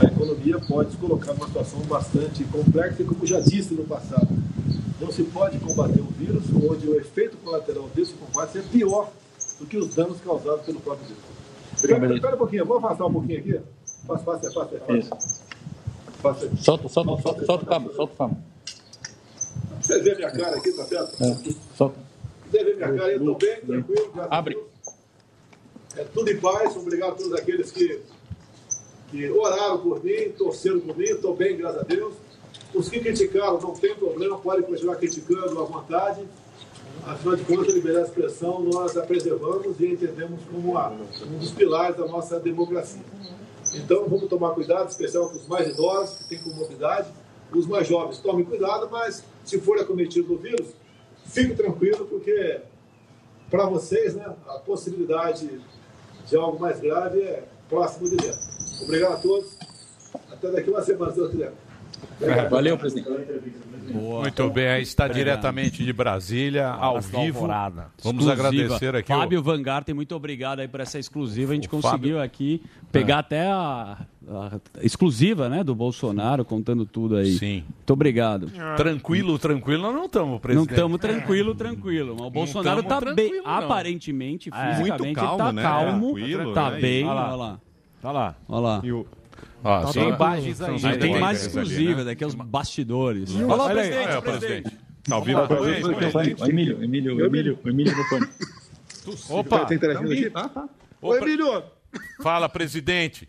a 0.00 0.04
economia 0.06 0.58
pode 0.58 0.92
se 0.92 0.96
colocar 0.96 1.34
numa 1.34 1.46
situação 1.46 1.80
bastante 1.80 2.42
complexa, 2.44 3.02
e 3.02 3.04
como 3.04 3.26
já 3.26 3.40
disse 3.40 3.74
no 3.74 3.84
passado, 3.84 4.28
não 5.00 5.12
se 5.12 5.22
pode 5.24 5.58
combater 5.58 6.00
um 6.00 6.06
vírus 6.06 6.44
onde 6.54 6.88
o 6.88 6.96
efeito 6.96 7.36
colateral 7.38 7.88
desse 7.94 8.14
combate 8.14 8.58
é 8.58 8.62
pior 8.62 9.10
do 9.60 9.66
que 9.66 9.76
os 9.76 9.94
danos 9.94 10.20
causados 10.20 10.64
pelo 10.64 10.80
próprio 10.80 11.06
vírus. 11.08 11.22
Espera, 11.74 12.34
um 12.34 12.38
pouquinho, 12.38 12.64
vamos 12.64 12.84
afastar 12.84 13.06
um 13.06 13.12
pouquinho 13.12 13.38
aqui? 13.38 13.60
Faça, 14.06 14.24
faça, 14.24 14.52
faça, 14.52 14.78
faça. 14.78 15.41
Solta, 16.22 16.88
solta, 16.88 16.88
solta, 16.88 17.44
solta 17.44 17.64
o 17.64 17.66
cabo, 17.66 17.92
solta 17.94 18.14
o 18.14 18.16
cabo. 18.16 18.36
Você 19.80 20.00
vê 20.00 20.14
minha 20.14 20.30
cara 20.30 20.56
aqui, 20.56 20.72
tá 20.72 20.84
certo? 20.84 21.24
É, 21.24 21.54
solta. 21.76 21.98
Você 22.48 22.64
vê 22.64 22.74
minha 22.74 22.94
cara 22.94 23.06
aí, 23.06 23.16
estou 23.16 23.36
bem, 23.36 23.60
tranquilo. 23.60 24.12
graças 24.14 24.32
a 24.32 24.38
Abre. 24.38 24.58
É 25.96 26.04
tudo 26.04 26.30
em 26.30 26.38
paz, 26.38 26.76
obrigado 26.76 27.10
a 27.10 27.14
todos 27.16 27.32
aqueles 27.34 27.70
que, 27.72 28.00
que 29.10 29.30
oraram 29.30 29.78
por 29.78 30.02
mim, 30.02 30.30
torceram 30.38 30.80
por 30.80 30.96
mim, 30.96 31.04
estou 31.04 31.34
bem, 31.34 31.56
graças 31.56 31.80
a 31.80 31.84
Deus. 31.84 32.14
Os 32.72 32.88
que 32.88 33.00
criticaram, 33.00 33.60
não 33.60 33.74
tem 33.74 33.94
problema, 33.94 34.38
podem 34.38 34.62
continuar 34.62 34.96
criticando 34.96 35.60
à 35.60 35.64
vontade. 35.64 36.24
Afinal 37.04 37.36
de 37.36 37.44
contas, 37.44 37.68
a 37.68 37.72
liberdade 37.72 38.04
de 38.06 38.10
expressão 38.10 38.60
nós 38.60 38.96
a 38.96 39.02
preservamos 39.02 39.78
e 39.80 39.86
entendemos 39.86 40.40
como 40.50 40.78
um 40.78 41.38
dos 41.38 41.50
pilares 41.50 41.96
da 41.96 42.06
nossa 42.06 42.38
democracia. 42.38 43.02
Então, 43.74 44.08
vamos 44.08 44.28
tomar 44.28 44.50
cuidado, 44.50 44.88
especial 44.88 45.28
com 45.28 45.36
os 45.36 45.46
mais 45.46 45.68
idosos, 45.68 46.18
que 46.18 46.24
têm 46.28 46.38
comorbidade. 46.38 47.08
Os 47.52 47.66
mais 47.66 47.86
jovens, 47.86 48.18
tomem 48.18 48.44
cuidado, 48.44 48.88
mas 48.90 49.22
se 49.44 49.60
for 49.60 49.78
acometido 49.78 50.28
do 50.28 50.38
vírus, 50.38 50.68
fique 51.26 51.54
tranquilo, 51.54 52.06
porque 52.06 52.60
para 53.50 53.66
vocês, 53.66 54.14
né, 54.14 54.24
a 54.48 54.58
possibilidade 54.58 55.60
de 56.26 56.36
algo 56.36 56.58
mais 56.58 56.80
grave 56.80 57.20
é 57.20 57.44
próximo 57.68 58.08
de 58.08 58.16
dentro. 58.16 58.40
Obrigado 58.82 59.12
a 59.12 59.16
todos. 59.16 59.58
Até 60.30 60.50
daqui 60.50 60.70
uma 60.70 60.82
semana, 60.82 61.12
se 61.12 61.18
Deus 61.18 61.30
quiser. 61.30 61.52
Valeu, 62.48 62.78
presidente. 62.78 63.08
Muito 63.90 64.50
bem, 64.50 64.68
aí 64.68 64.82
está 64.82 65.08
diretamente 65.08 65.84
de 65.84 65.92
Brasília, 65.92 66.68
ao 66.68 67.00
vivo. 67.00 67.18
Alvorada. 67.38 67.86
Vamos 68.02 68.24
Exclusiva. 68.26 68.32
agradecer 68.32 68.94
aqui. 68.96 69.12
o- 69.12 69.16
Fábio 69.16 69.42
Van 69.42 69.62
Garten, 69.62 69.94
muito 69.94 70.14
obrigado 70.14 70.60
aí 70.60 70.68
por 70.68 70.80
essa 70.80 70.98
exclusiva. 70.98 71.52
A 71.52 71.54
gente 71.54 71.68
conseguiu 71.68 71.90
Fábio- 72.16 72.22
aqui 72.22 72.62
pegar 72.90 73.18
até 73.20 73.46
a, 73.50 73.98
a 74.28 74.50
exclusiva, 74.82 75.48
né, 75.48 75.62
do 75.64 75.74
Bolsonaro, 75.74 76.44
contando 76.44 76.84
tudo 76.86 77.16
aí. 77.16 77.32
Sim. 77.34 77.64
Muito 77.76 77.92
obrigado. 77.92 78.50
Tranquilo, 78.76 79.38
tranquilo, 79.38 79.82
nós 79.82 79.94
não 79.94 80.04
estamos, 80.06 80.30
Não 80.32 80.38
presidente. 80.38 80.70
estamos 80.70 81.00
tranquilo, 81.00 81.54
tranquilo. 81.54 82.16
Mas 82.18 82.26
o 82.26 82.30
Bolsonaro 82.30 82.82
tamo 82.82 83.06
tá 83.06 83.14
bem, 83.14 83.42
não. 83.42 83.46
aparentemente, 83.50 84.50
É. 84.52 84.74
fisicamente, 84.74 85.02
Muito 85.04 85.14
calmo, 85.20 85.34
ele 85.34 85.44
tá 85.46 85.52
né? 85.52 85.62
calmo, 85.62 86.14
Tranquilo, 86.14 86.52
tá 86.54 86.70
né? 86.70 86.80
bem. 86.80 87.04
Olha 87.04 87.14
lá. 87.14 87.26
Olha 87.28 87.36
lá. 87.36 87.58
Tá 88.00 88.10
lá. 88.12 88.34
Olha 88.48 88.60
Ó, 89.64 89.82
Tá 89.82 89.92
tem 89.92 90.08
imagens 90.08 90.60
aí. 90.60 90.98
Tem 90.98 91.20
mais 91.20 91.38
ali, 91.38 91.46
exclusiva, 91.46 91.98
né? 91.98 92.04
daqui 92.04 92.24
aos 92.24 92.34
bastidores. 92.34 93.34
Olha 93.34 93.46
lá 93.54 93.66
o 93.66 93.70
presidente, 93.70 94.16
o 94.16 94.22
presidente. 94.22 94.78
Tá 95.08 95.16
a 95.16 95.20
gente, 95.20 95.94
presidente. 95.94 96.42
O 96.42 96.46
Emílio, 96.46 96.84
Emílio, 96.84 97.16
o 97.16 97.24
Emílio, 97.26 97.58
o 97.64 97.68
Emílio 97.68 97.96
no 97.96 98.04
fone. 98.04 98.28
Opa! 99.28 99.64
Tem 99.66 99.76
interagindo 99.76 100.12
aqui? 100.12 100.30
Tá, 100.30 100.48
tá. 100.48 100.68
Oi, 101.00 101.18
Emílio! 101.20 101.62
Fala, 102.22 102.48
presidente. 102.48 103.28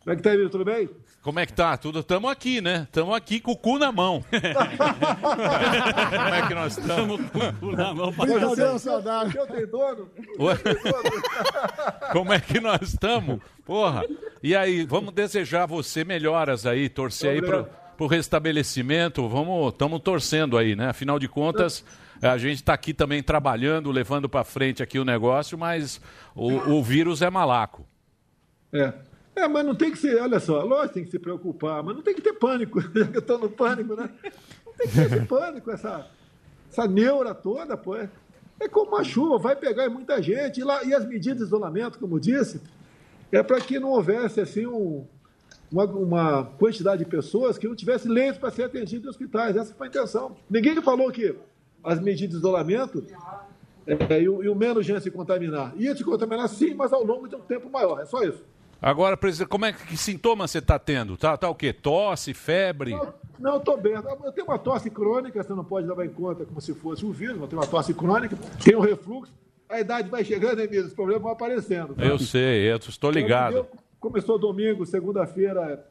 Como 0.00 0.12
é 0.12 0.16
que 0.16 0.22
tá, 0.22 0.30
Emílio? 0.30 0.50
Tudo 0.50 0.64
bem? 0.64 0.88
Como 1.22 1.38
é 1.38 1.44
que 1.44 1.52
tá? 1.52 1.76
Tudo? 1.76 2.02
Tamo 2.02 2.30
aqui, 2.30 2.62
né? 2.62 2.88
Tamo 2.90 3.14
aqui 3.14 3.40
com 3.40 3.52
o 3.52 3.56
cu 3.56 3.78
na 3.78 3.92
mão. 3.92 4.24
Como 6.10 6.34
é 6.34 6.48
que 6.48 6.54
nós 6.54 6.78
estamos? 6.78 7.20
com 7.30 7.38
o 7.38 7.52
cu 7.52 7.72
na 7.72 7.92
mão 7.92 8.10
Brincadeira. 8.10 8.76
Eu 9.34 9.46
tenho 9.46 9.66
dono? 9.66 10.10
Como 12.12 12.32
é 12.32 12.40
que 12.40 12.58
nós 12.58 12.80
estamos? 12.80 13.38
Porra. 13.66 14.02
E 14.42 14.56
aí, 14.56 14.86
vamos 14.86 15.12
desejar 15.12 15.64
a 15.64 15.66
você 15.66 16.04
melhoras 16.04 16.64
aí, 16.64 16.88
torcer 16.88 17.32
aí 17.32 17.42
pro, 17.42 17.68
pro 17.98 18.06
restabelecimento. 18.06 19.28
Vamos, 19.28 19.74
estamos 19.74 20.00
torcendo 20.00 20.56
aí, 20.56 20.74
né? 20.74 20.88
Afinal 20.88 21.18
de 21.18 21.28
contas, 21.28 21.84
a 22.22 22.38
gente 22.38 22.56
está 22.56 22.72
aqui 22.72 22.94
também 22.94 23.22
trabalhando, 23.22 23.90
levando 23.90 24.26
para 24.26 24.42
frente 24.42 24.82
aqui 24.82 24.98
o 24.98 25.04
negócio, 25.04 25.58
mas 25.58 26.00
o, 26.34 26.50
o 26.76 26.82
vírus 26.82 27.20
é 27.20 27.28
malaco. 27.28 27.86
É. 28.72 29.09
É, 29.40 29.48
mas 29.48 29.64
não 29.64 29.74
tem 29.74 29.90
que 29.90 29.98
ser, 29.98 30.20
olha 30.20 30.38
só, 30.38 30.62
lógico 30.62 30.94
tem 30.94 31.04
que 31.04 31.10
se 31.10 31.18
preocupar, 31.18 31.82
mas 31.82 31.96
não 31.96 32.02
tem 32.02 32.14
que 32.14 32.20
ter 32.20 32.34
pânico, 32.34 32.78
já 32.94 33.06
que 33.06 33.16
eu 33.16 33.20
estou 33.20 33.38
no 33.38 33.48
pânico, 33.48 33.96
né? 33.96 34.10
Não 34.66 34.72
tem 34.74 34.86
que 34.86 34.94
ter 34.94 35.06
esse 35.06 35.26
pânico, 35.26 35.70
essa, 35.70 36.06
essa 36.70 36.86
neura 36.86 37.34
toda, 37.34 37.74
pô. 37.74 37.96
É, 37.96 38.10
é 38.60 38.68
como 38.68 38.90
uma 38.90 39.02
chuva, 39.02 39.38
vai 39.38 39.56
pegar 39.56 39.88
muita 39.88 40.20
gente. 40.22 40.60
E, 40.60 40.64
lá, 40.64 40.84
e 40.84 40.92
as 40.92 41.06
medidas 41.06 41.38
de 41.38 41.44
isolamento, 41.44 41.98
como 41.98 42.20
disse, 42.20 42.60
é 43.32 43.42
para 43.42 43.58
que 43.60 43.80
não 43.80 43.90
houvesse 43.92 44.42
assim 44.42 44.66
um, 44.66 45.06
uma, 45.72 45.84
uma 45.84 46.44
quantidade 46.44 47.02
de 47.02 47.10
pessoas 47.10 47.56
que 47.56 47.66
não 47.66 47.74
tivesse 47.74 48.06
leitos 48.06 48.38
para 48.38 48.50
ser 48.50 48.64
atendidos 48.64 49.06
em 49.06 49.08
hospitais. 49.08 49.56
Essa 49.56 49.72
foi 49.72 49.86
a 49.86 49.88
intenção. 49.88 50.36
Ninguém 50.50 50.80
falou 50.82 51.10
que 51.10 51.34
as 51.82 51.98
medidas 51.98 52.32
de 52.32 52.36
isolamento 52.36 53.02
é, 53.86 54.20
e, 54.20 54.28
o, 54.28 54.44
e 54.44 54.48
o 54.50 54.54
menos 54.54 54.84
gente 54.84 55.02
se 55.02 55.10
contaminar. 55.10 55.72
Ia 55.78 55.94
te 55.94 56.04
contaminar 56.04 56.46
sim, 56.48 56.74
mas 56.74 56.92
ao 56.92 57.02
longo 57.02 57.26
de 57.26 57.36
um 57.36 57.40
tempo 57.40 57.70
maior. 57.70 58.00
É 58.00 58.04
só 58.04 58.22
isso. 58.22 58.44
Agora, 58.82 59.16
presidente, 59.16 59.48
como 59.48 59.64
é 59.66 59.72
que, 59.72 59.86
que 59.88 59.96
sintomas 59.96 60.50
você 60.50 60.58
está 60.58 60.78
tendo? 60.78 61.16
Tá, 61.16 61.36
tá 61.36 61.48
o 61.50 61.54
quê? 61.54 61.72
Tosse, 61.72 62.32
febre? 62.32 62.98
Não, 63.38 63.58
estou 63.58 63.76
bem. 63.76 63.92
Eu 63.92 64.32
tenho 64.32 64.46
uma 64.46 64.58
tosse 64.58 64.88
crônica, 64.90 65.42
você 65.42 65.52
não 65.52 65.64
pode 65.64 65.86
levar 65.86 66.04
em 66.06 66.10
conta 66.10 66.44
como 66.46 66.60
se 66.60 66.74
fosse 66.74 67.04
um 67.04 67.10
vírus, 67.10 67.40
eu 67.40 67.46
tenho 67.46 67.60
uma 67.60 67.68
tosse 67.68 67.92
crônica, 67.92 68.36
tenho 68.64 68.78
um 68.78 68.82
refluxo, 68.82 69.32
a 69.68 69.80
idade 69.80 70.08
vai 70.08 70.24
chegando, 70.24 70.60
Emílio, 70.60 70.86
os 70.86 70.94
problemas 70.94 71.22
vão 71.22 71.32
aparecendo. 71.32 71.94
tá? 71.94 72.04
Eu 72.04 72.18
sei, 72.18 72.70
eu 72.72 72.76
estou 72.76 73.10
ligado. 73.10 73.56
Eu- 73.56 73.68
Começou 74.00 74.38
domingo, 74.38 74.86
segunda-feira, 74.86 75.84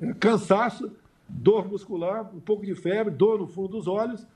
é, 0.00 0.14
cansaço, 0.14 0.90
dor 1.28 1.68
muscular, 1.68 2.22
um 2.34 2.40
pouco 2.40 2.64
de 2.64 2.74
febre, 2.74 3.12
dor 3.12 3.38
no 3.38 3.46
fundo 3.46 3.68
dos 3.68 3.86
olhos, 3.86 4.26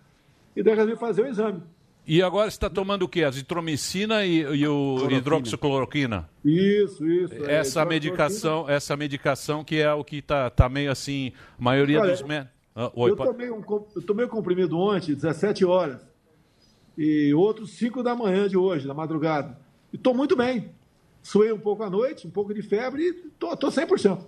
e 0.54 0.62
daí 0.62 0.74
resolvi 0.74 0.96
fazer 1.00 1.22
o 1.22 1.26
exame. 1.26 1.62
E 2.06 2.22
agora 2.22 2.50
você 2.50 2.56
está 2.56 2.68
tomando 2.68 3.04
o 3.04 3.08
quê? 3.08 3.24
Azitromicina 3.24 4.26
e, 4.26 4.40
e 4.40 4.68
o 4.68 5.10
hidroxicloroquina? 5.10 6.28
Isso, 6.44 7.06
isso. 7.06 7.34
é, 7.46 7.54
Essa 7.56 7.84
medicação, 7.84 8.68
essa 8.68 8.94
medicação 8.96 9.64
que 9.64 9.76
é 9.80 9.92
o 9.92 10.04
que 10.04 10.20
tá, 10.20 10.50
tá 10.50 10.68
meio 10.68 10.90
assim, 10.90 11.32
a 11.58 11.62
maioria 11.62 12.00
Olha, 12.00 12.12
dos 12.12 12.22
médicos. 12.22 12.52
Ah, 12.76 12.90
eu, 12.94 13.16
pode- 13.16 13.30
tomei 13.30 13.50
um, 13.50 13.62
eu 13.96 14.02
tomei 14.02 14.26
um 14.26 14.28
comprimido 14.28 14.78
ontem, 14.78 15.14
17 15.14 15.64
horas, 15.64 16.06
e 16.98 17.32
outro 17.32 17.66
5 17.66 18.02
da 18.02 18.14
manhã 18.14 18.48
de 18.48 18.56
hoje, 18.56 18.86
na 18.86 18.92
madrugada. 18.94 19.58
E 19.92 19.96
estou 19.96 20.12
muito 20.12 20.36
bem. 20.36 20.70
Suei 21.22 21.52
um 21.52 21.58
pouco 21.58 21.82
à 21.82 21.88
noite, 21.88 22.26
um 22.26 22.30
pouco 22.30 22.52
de 22.52 22.60
febre 22.60 23.02
e 23.02 23.08
estou 23.28 23.56
tô, 23.56 23.70
tô 23.70 23.80
100%. 23.80 24.18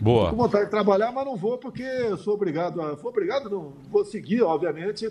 Boa. 0.00 0.30
Tô 0.30 0.36
com 0.36 0.42
vontade 0.42 0.64
de 0.66 0.70
trabalhar, 0.70 1.12
mas 1.12 1.26
não 1.26 1.36
vou 1.36 1.58
porque 1.58 1.82
eu 1.82 2.16
sou 2.16 2.34
obrigado 2.34 2.80
a. 2.80 2.92
Obrigado, 2.92 3.50
não. 3.50 3.74
Vou 3.90 4.04
seguir, 4.04 4.42
obviamente, 4.42 5.10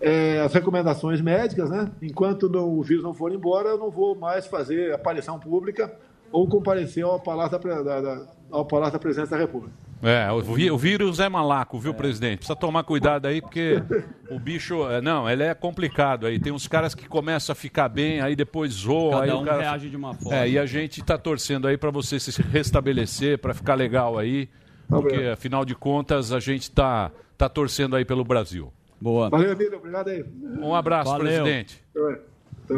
é, 0.00 0.40
as 0.40 0.52
recomendações 0.52 1.20
médicas, 1.20 1.70
né? 1.70 1.90
Enquanto 2.02 2.48
não- 2.48 2.68
o 2.68 2.82
vírus 2.82 3.02
não 3.04 3.14
for 3.14 3.32
embora, 3.32 3.70
eu 3.70 3.78
não 3.78 3.90
vou 3.90 4.14
mais 4.14 4.46
fazer 4.46 4.92
aparição 4.94 5.38
pública 5.38 5.92
ou 6.32 6.46
comparecer 6.48 7.04
ao 7.04 7.20
Palácio 7.20 7.58
da, 7.58 7.82
da- 7.82 8.00
da- 8.00 8.26
ao 8.50 8.64
Palácio 8.64 8.94
da 8.94 8.98
Presidência 8.98 9.36
da 9.36 9.42
República. 9.42 9.72
É, 10.02 10.30
o, 10.30 10.36
o 10.74 10.76
vírus 10.78 11.18
é 11.18 11.30
malaco, 11.30 11.78
viu, 11.78 11.94
presidente? 11.94 12.38
Precisa 12.38 12.54
tomar 12.56 12.84
cuidado 12.84 13.24
aí, 13.26 13.40
porque 13.40 13.82
o 14.30 14.38
bicho. 14.38 14.86
é, 14.90 15.00
Não, 15.00 15.28
ele 15.30 15.42
é 15.44 15.54
complicado 15.54 16.26
aí. 16.26 16.38
Tem 16.38 16.52
uns 16.52 16.68
caras 16.68 16.94
que 16.94 17.08
começam 17.08 17.52
a 17.54 17.56
ficar 17.56 17.88
bem, 17.88 18.20
aí 18.20 18.36
depois 18.36 18.72
zoam. 18.72 19.12
Cada 19.12 19.22
aí 19.24 19.30
o 19.30 19.40
um 19.40 19.44
cara... 19.44 19.62
reage 19.62 19.88
de 19.88 19.96
uma 19.96 20.12
forma. 20.12 20.36
É, 20.36 20.48
e 20.48 20.58
a 20.58 20.66
gente 20.66 21.02
tá 21.02 21.16
torcendo 21.16 21.66
aí 21.66 21.78
para 21.78 21.90
você 21.90 22.20
se 22.20 22.42
restabelecer, 22.42 23.38
para 23.38 23.54
ficar 23.54 23.74
legal 23.76 24.18
aí. 24.18 24.48
Porque, 24.86 25.16
afinal 25.32 25.64
de 25.64 25.74
contas, 25.74 26.32
a 26.32 26.40
gente 26.40 26.70
tá, 26.70 27.10
tá 27.38 27.48
torcendo 27.48 27.96
aí 27.96 28.04
pelo 28.04 28.24
Brasil. 28.24 28.70
Boa. 29.00 29.28
Valeu, 29.28 29.52
Emílio. 29.52 29.76
Obrigado 29.78 30.08
aí. 30.08 30.24
Um 30.60 30.74
abraço, 30.74 31.10
Valeu. 31.10 31.42
presidente. 31.44 31.82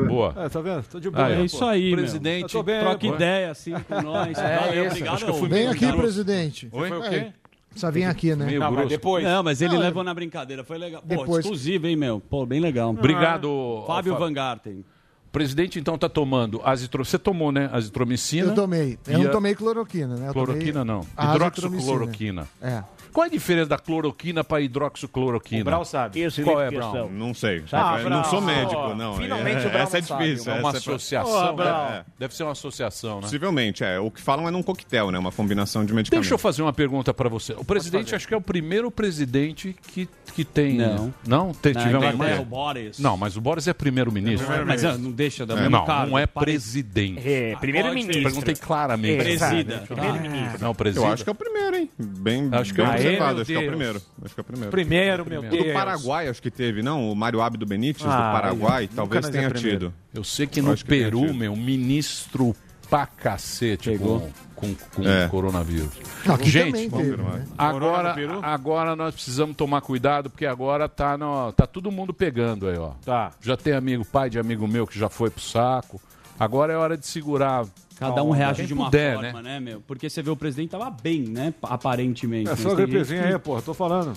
Boa. 0.09 0.35
É, 0.37 0.49
tá 0.49 0.61
vendo? 0.61 0.83
Tô 0.91 0.99
de 0.99 1.09
boa. 1.11 1.33
É 1.33 1.43
isso 1.45 1.65
aí, 1.65 1.93
presidente. 1.93 2.63
Bem, 2.63 2.81
Troca 2.81 3.07
ideia 3.07 3.51
assim 3.53 3.73
com 3.73 4.01
nós. 4.03 4.37
É, 4.37 4.59
Valeu, 4.59 4.87
obrigado. 4.87 5.15
Acho 5.15 5.25
que 5.25 5.31
eu 5.31 5.35
fui 5.35 5.49
Vem 5.49 5.59
meio 5.61 5.71
aqui, 5.71 5.81
brusco. 5.87 6.01
presidente. 6.03 6.69
Oi? 6.73 6.89
Foi 6.89 6.99
o 6.99 7.03
quê? 7.09 7.33
Precisa 7.71 7.93
vir 7.93 8.05
aqui, 8.05 8.35
né? 8.35 8.47
Meio 8.47 8.61
brusco. 8.71 9.21
Não, 9.21 9.43
mas 9.45 9.61
ele 9.63 9.75
Não, 9.75 9.81
levou 9.81 10.03
na 10.03 10.13
brincadeira. 10.13 10.65
Foi 10.65 10.77
legal. 10.79 11.03
Pô, 11.03 11.07
Depois- 11.09 11.45
exclusivo, 11.45 11.87
hein, 11.87 11.95
meu? 11.95 12.19
Pô, 12.21 12.45
bem 12.45 12.59
legal. 12.59 12.91
Obrigado, 12.91 13.85
Fábio 13.87 14.13
Alfa- 14.15 14.25
Van 14.25 14.33
Garten. 14.33 14.85
O 15.29 15.31
presidente, 15.37 15.79
então, 15.79 15.99
tá 15.99 16.09
tomando 16.09 16.61
azitromicina. 16.65 17.11
Você 17.11 17.19
tomou, 17.19 17.53
né? 17.53 17.69
Azitromicina. 17.73 18.49
Eu 18.49 18.55
tomei. 18.55 18.99
Eu 19.07 19.19
E 19.21 19.23
não 19.23 19.29
a- 19.29 19.33
tomei 19.33 19.55
cloroquina, 19.55 20.17
né? 20.17 20.29
Eu 20.29 20.33
Cloroquina 20.33 20.81
tomei 20.81 20.95
não. 20.95 21.07
a 21.17 21.35
Hidroxicloroquina. 21.37 22.49
É. 22.63 22.83
Qual 23.17 23.25
é 23.25 23.29
a 23.29 23.33
diferença 23.33 23.71
da 23.71 23.79
cloroquina 23.79 24.45
para 24.45 24.61
hidroxicloroquina? 24.61 25.63
O 25.63 25.65
Brau 25.65 25.87
sabe. 25.87 26.21
Qual 26.45 26.61
é, 26.61 26.69
questão. 26.69 27.09
Não 27.09 27.33
sei. 27.33 27.65
Ah, 27.73 27.99
Eu 27.99 28.11
não 28.11 28.23
sou 28.23 28.43
Brau. 28.43 28.55
médico, 28.55 28.95
não. 28.95 29.17
Finalmente 29.17 29.65
é, 29.65 29.67
o 29.69 29.71
Brau 29.71 29.83
Essa 29.85 29.97
é 29.97 30.01
não 30.03 30.09
sabe. 30.09 30.25
difícil. 30.25 30.53
É 30.53 30.59
uma 30.59 30.69
essa 30.69 30.79
associação, 30.79 31.47
né? 31.47 31.53
Brau. 31.55 32.05
Deve 32.19 32.37
ser 32.37 32.43
uma 32.43 32.53
associação, 32.53 33.15
né? 33.15 33.21
Possivelmente, 33.23 33.83
é. 33.83 33.99
O 33.99 34.11
que 34.11 34.21
falam 34.21 34.47
é 34.47 34.51
num 34.51 34.63
coquetel, 34.63 35.11
né? 35.11 35.19
Uma 35.19 35.33
combinação 35.33 35.83
de 35.87 35.95
medicamentos. 35.95 36.27
Deixa 36.29 36.35
eu 36.35 36.39
fazer 36.39 36.61
uma 36.61 36.75
pergunta 36.75 37.15
para 37.15 37.31
você. 37.31 37.55
O 37.55 37.65
presidente, 37.65 38.15
acho 38.15 38.29
que 38.29 38.35
é 38.35 38.37
o 38.37 38.41
primeiro 38.43 38.91
presidente 38.91 39.75
que, 39.95 40.07
que 40.35 40.45
tem. 40.45 40.75
Não. 40.77 41.15
Não? 41.27 41.55
Tem, 41.55 41.73
Na 41.73 41.81
tivemos 41.85 42.05
Inglaterra, 42.09 42.29
mais? 42.37 42.41
o 42.41 42.45
Boris. 42.45 42.99
Não, 42.99 43.17
mas 43.17 43.35
o 43.35 43.41
Boris 43.41 43.67
é 43.67 43.73
primeiro-ministro. 43.73 44.47
Mas 44.67 44.85
ah, 44.85 44.99
não 44.99 45.11
deixa 45.11 45.47
da 45.47 45.55
É, 45.55 45.71
não, 45.71 45.87
não 46.07 46.19
é 46.19 46.27
presidente. 46.27 47.27
É, 47.27 47.57
primeiro-ministro. 47.57 48.23
Perguntei 48.25 48.55
claramente. 48.55 49.21
É, 49.23 49.25
Presida. 49.25 49.85
Primeiro-ministro. 49.89 50.59
Não, 50.61 50.75
presidente. 50.75 51.07
Eu 51.07 51.13
acho 51.15 51.25
que 51.25 51.31
é 51.31 51.33
o 51.33 51.35
primeiro, 51.35 51.77
hein? 51.77 51.91
Bem, 51.99 52.51
Acho 52.53 52.75
que 52.75 52.83
bem 52.83 52.87
é 52.91 52.91
o-. 52.91 53.06
Aê, 53.09 53.19
Acho 53.19 53.45
que 53.45 53.55
é 53.55 53.59
o 53.59 53.67
primeiro. 53.67 53.93
Deus. 53.95 54.05
Acho 54.25 54.35
que 54.35 54.41
é 54.41 54.43
o 54.43 54.45
primeiro. 54.45 54.71
Primeiro, 54.71 55.27
meu 55.29 55.41
O 55.41 55.45
do 55.45 55.51
Deus. 55.51 55.73
Paraguai, 55.73 56.29
acho 56.29 56.43
que 56.43 56.51
teve, 56.51 56.83
não? 56.83 57.11
O 57.11 57.15
Mário 57.17 57.41
Abdo 57.41 57.65
Benítez, 57.67 58.07
Ah, 58.07 58.09
do 58.29 58.33
Paraguai, 58.41 58.89
talvez 58.95 59.27
é 59.27 59.31
tenha 59.31 59.51
tido. 59.51 59.93
Eu 60.15 60.25
sei 60.25 60.47
que 60.47 60.61
no 60.63 60.75
que 60.75 60.85
Peru, 60.85 61.33
meu, 61.35 61.55
ministro 61.57 62.55
pra 62.89 63.05
cacete 63.07 63.91
Pegou. 63.91 64.31
com, 64.55 64.75
com, 64.75 64.75
com 64.95 65.09
É. 65.09 65.27
coronavírus. 65.29 65.91
Aqui 66.29 66.49
Gente, 66.49 66.89
teve, 66.89 67.17
né? 67.17 67.45
agora, 67.59 68.15
agora 68.43 68.95
nós 68.97 69.13
precisamos 69.15 69.57
tomar 69.57 69.81
cuidado, 69.81 70.31
porque 70.31 70.47
agora 70.47 70.89
tá, 70.89 71.19
no, 71.19 71.53
tá 71.53 71.67
todo 71.67 71.91
mundo 71.91 72.15
pegando 72.15 72.69
aí, 72.69 72.79
ó. 72.79 72.91
Tá. 73.05 73.33
Já 73.41 73.57
tem 73.57 73.73
amigo, 73.73 74.05
pai 74.05 74.31
de 74.31 74.39
amigo 74.39 74.67
meu 74.69 74.87
que 74.87 74.99
já 74.99 75.09
foi 75.09 75.31
pro 75.31 75.43
saco. 75.43 76.01
Agora 76.39 76.73
é 76.73 76.77
hora 76.77 76.97
de 76.97 77.07
segurar. 77.07 77.65
Cada 77.99 78.13
um 78.23 78.27
Calma, 78.31 78.37
reage 78.37 78.67
de 78.67 78.75
uma 78.75 78.85
puder, 78.87 79.15
forma, 79.15 79.43
né? 79.43 79.55
né, 79.55 79.61
meu? 79.61 79.81
Porque 79.81 80.09
você 80.11 80.21
vê 80.23 80.31
o 80.31 80.37
presidente 80.37 80.71
tava 80.71 80.91
bem, 80.91 81.23
né? 81.23 81.53
Aparentemente. 81.63 82.49
É 82.49 82.51
Mas 82.51 82.61
só 82.61 82.69
tem 82.71 82.79
gente 82.79 82.89
gripezinha 82.91 83.23
que- 83.23 83.29
aí, 83.29 83.39
pô. 83.39 83.61
Tô 83.63 83.73
falando. 83.73 84.13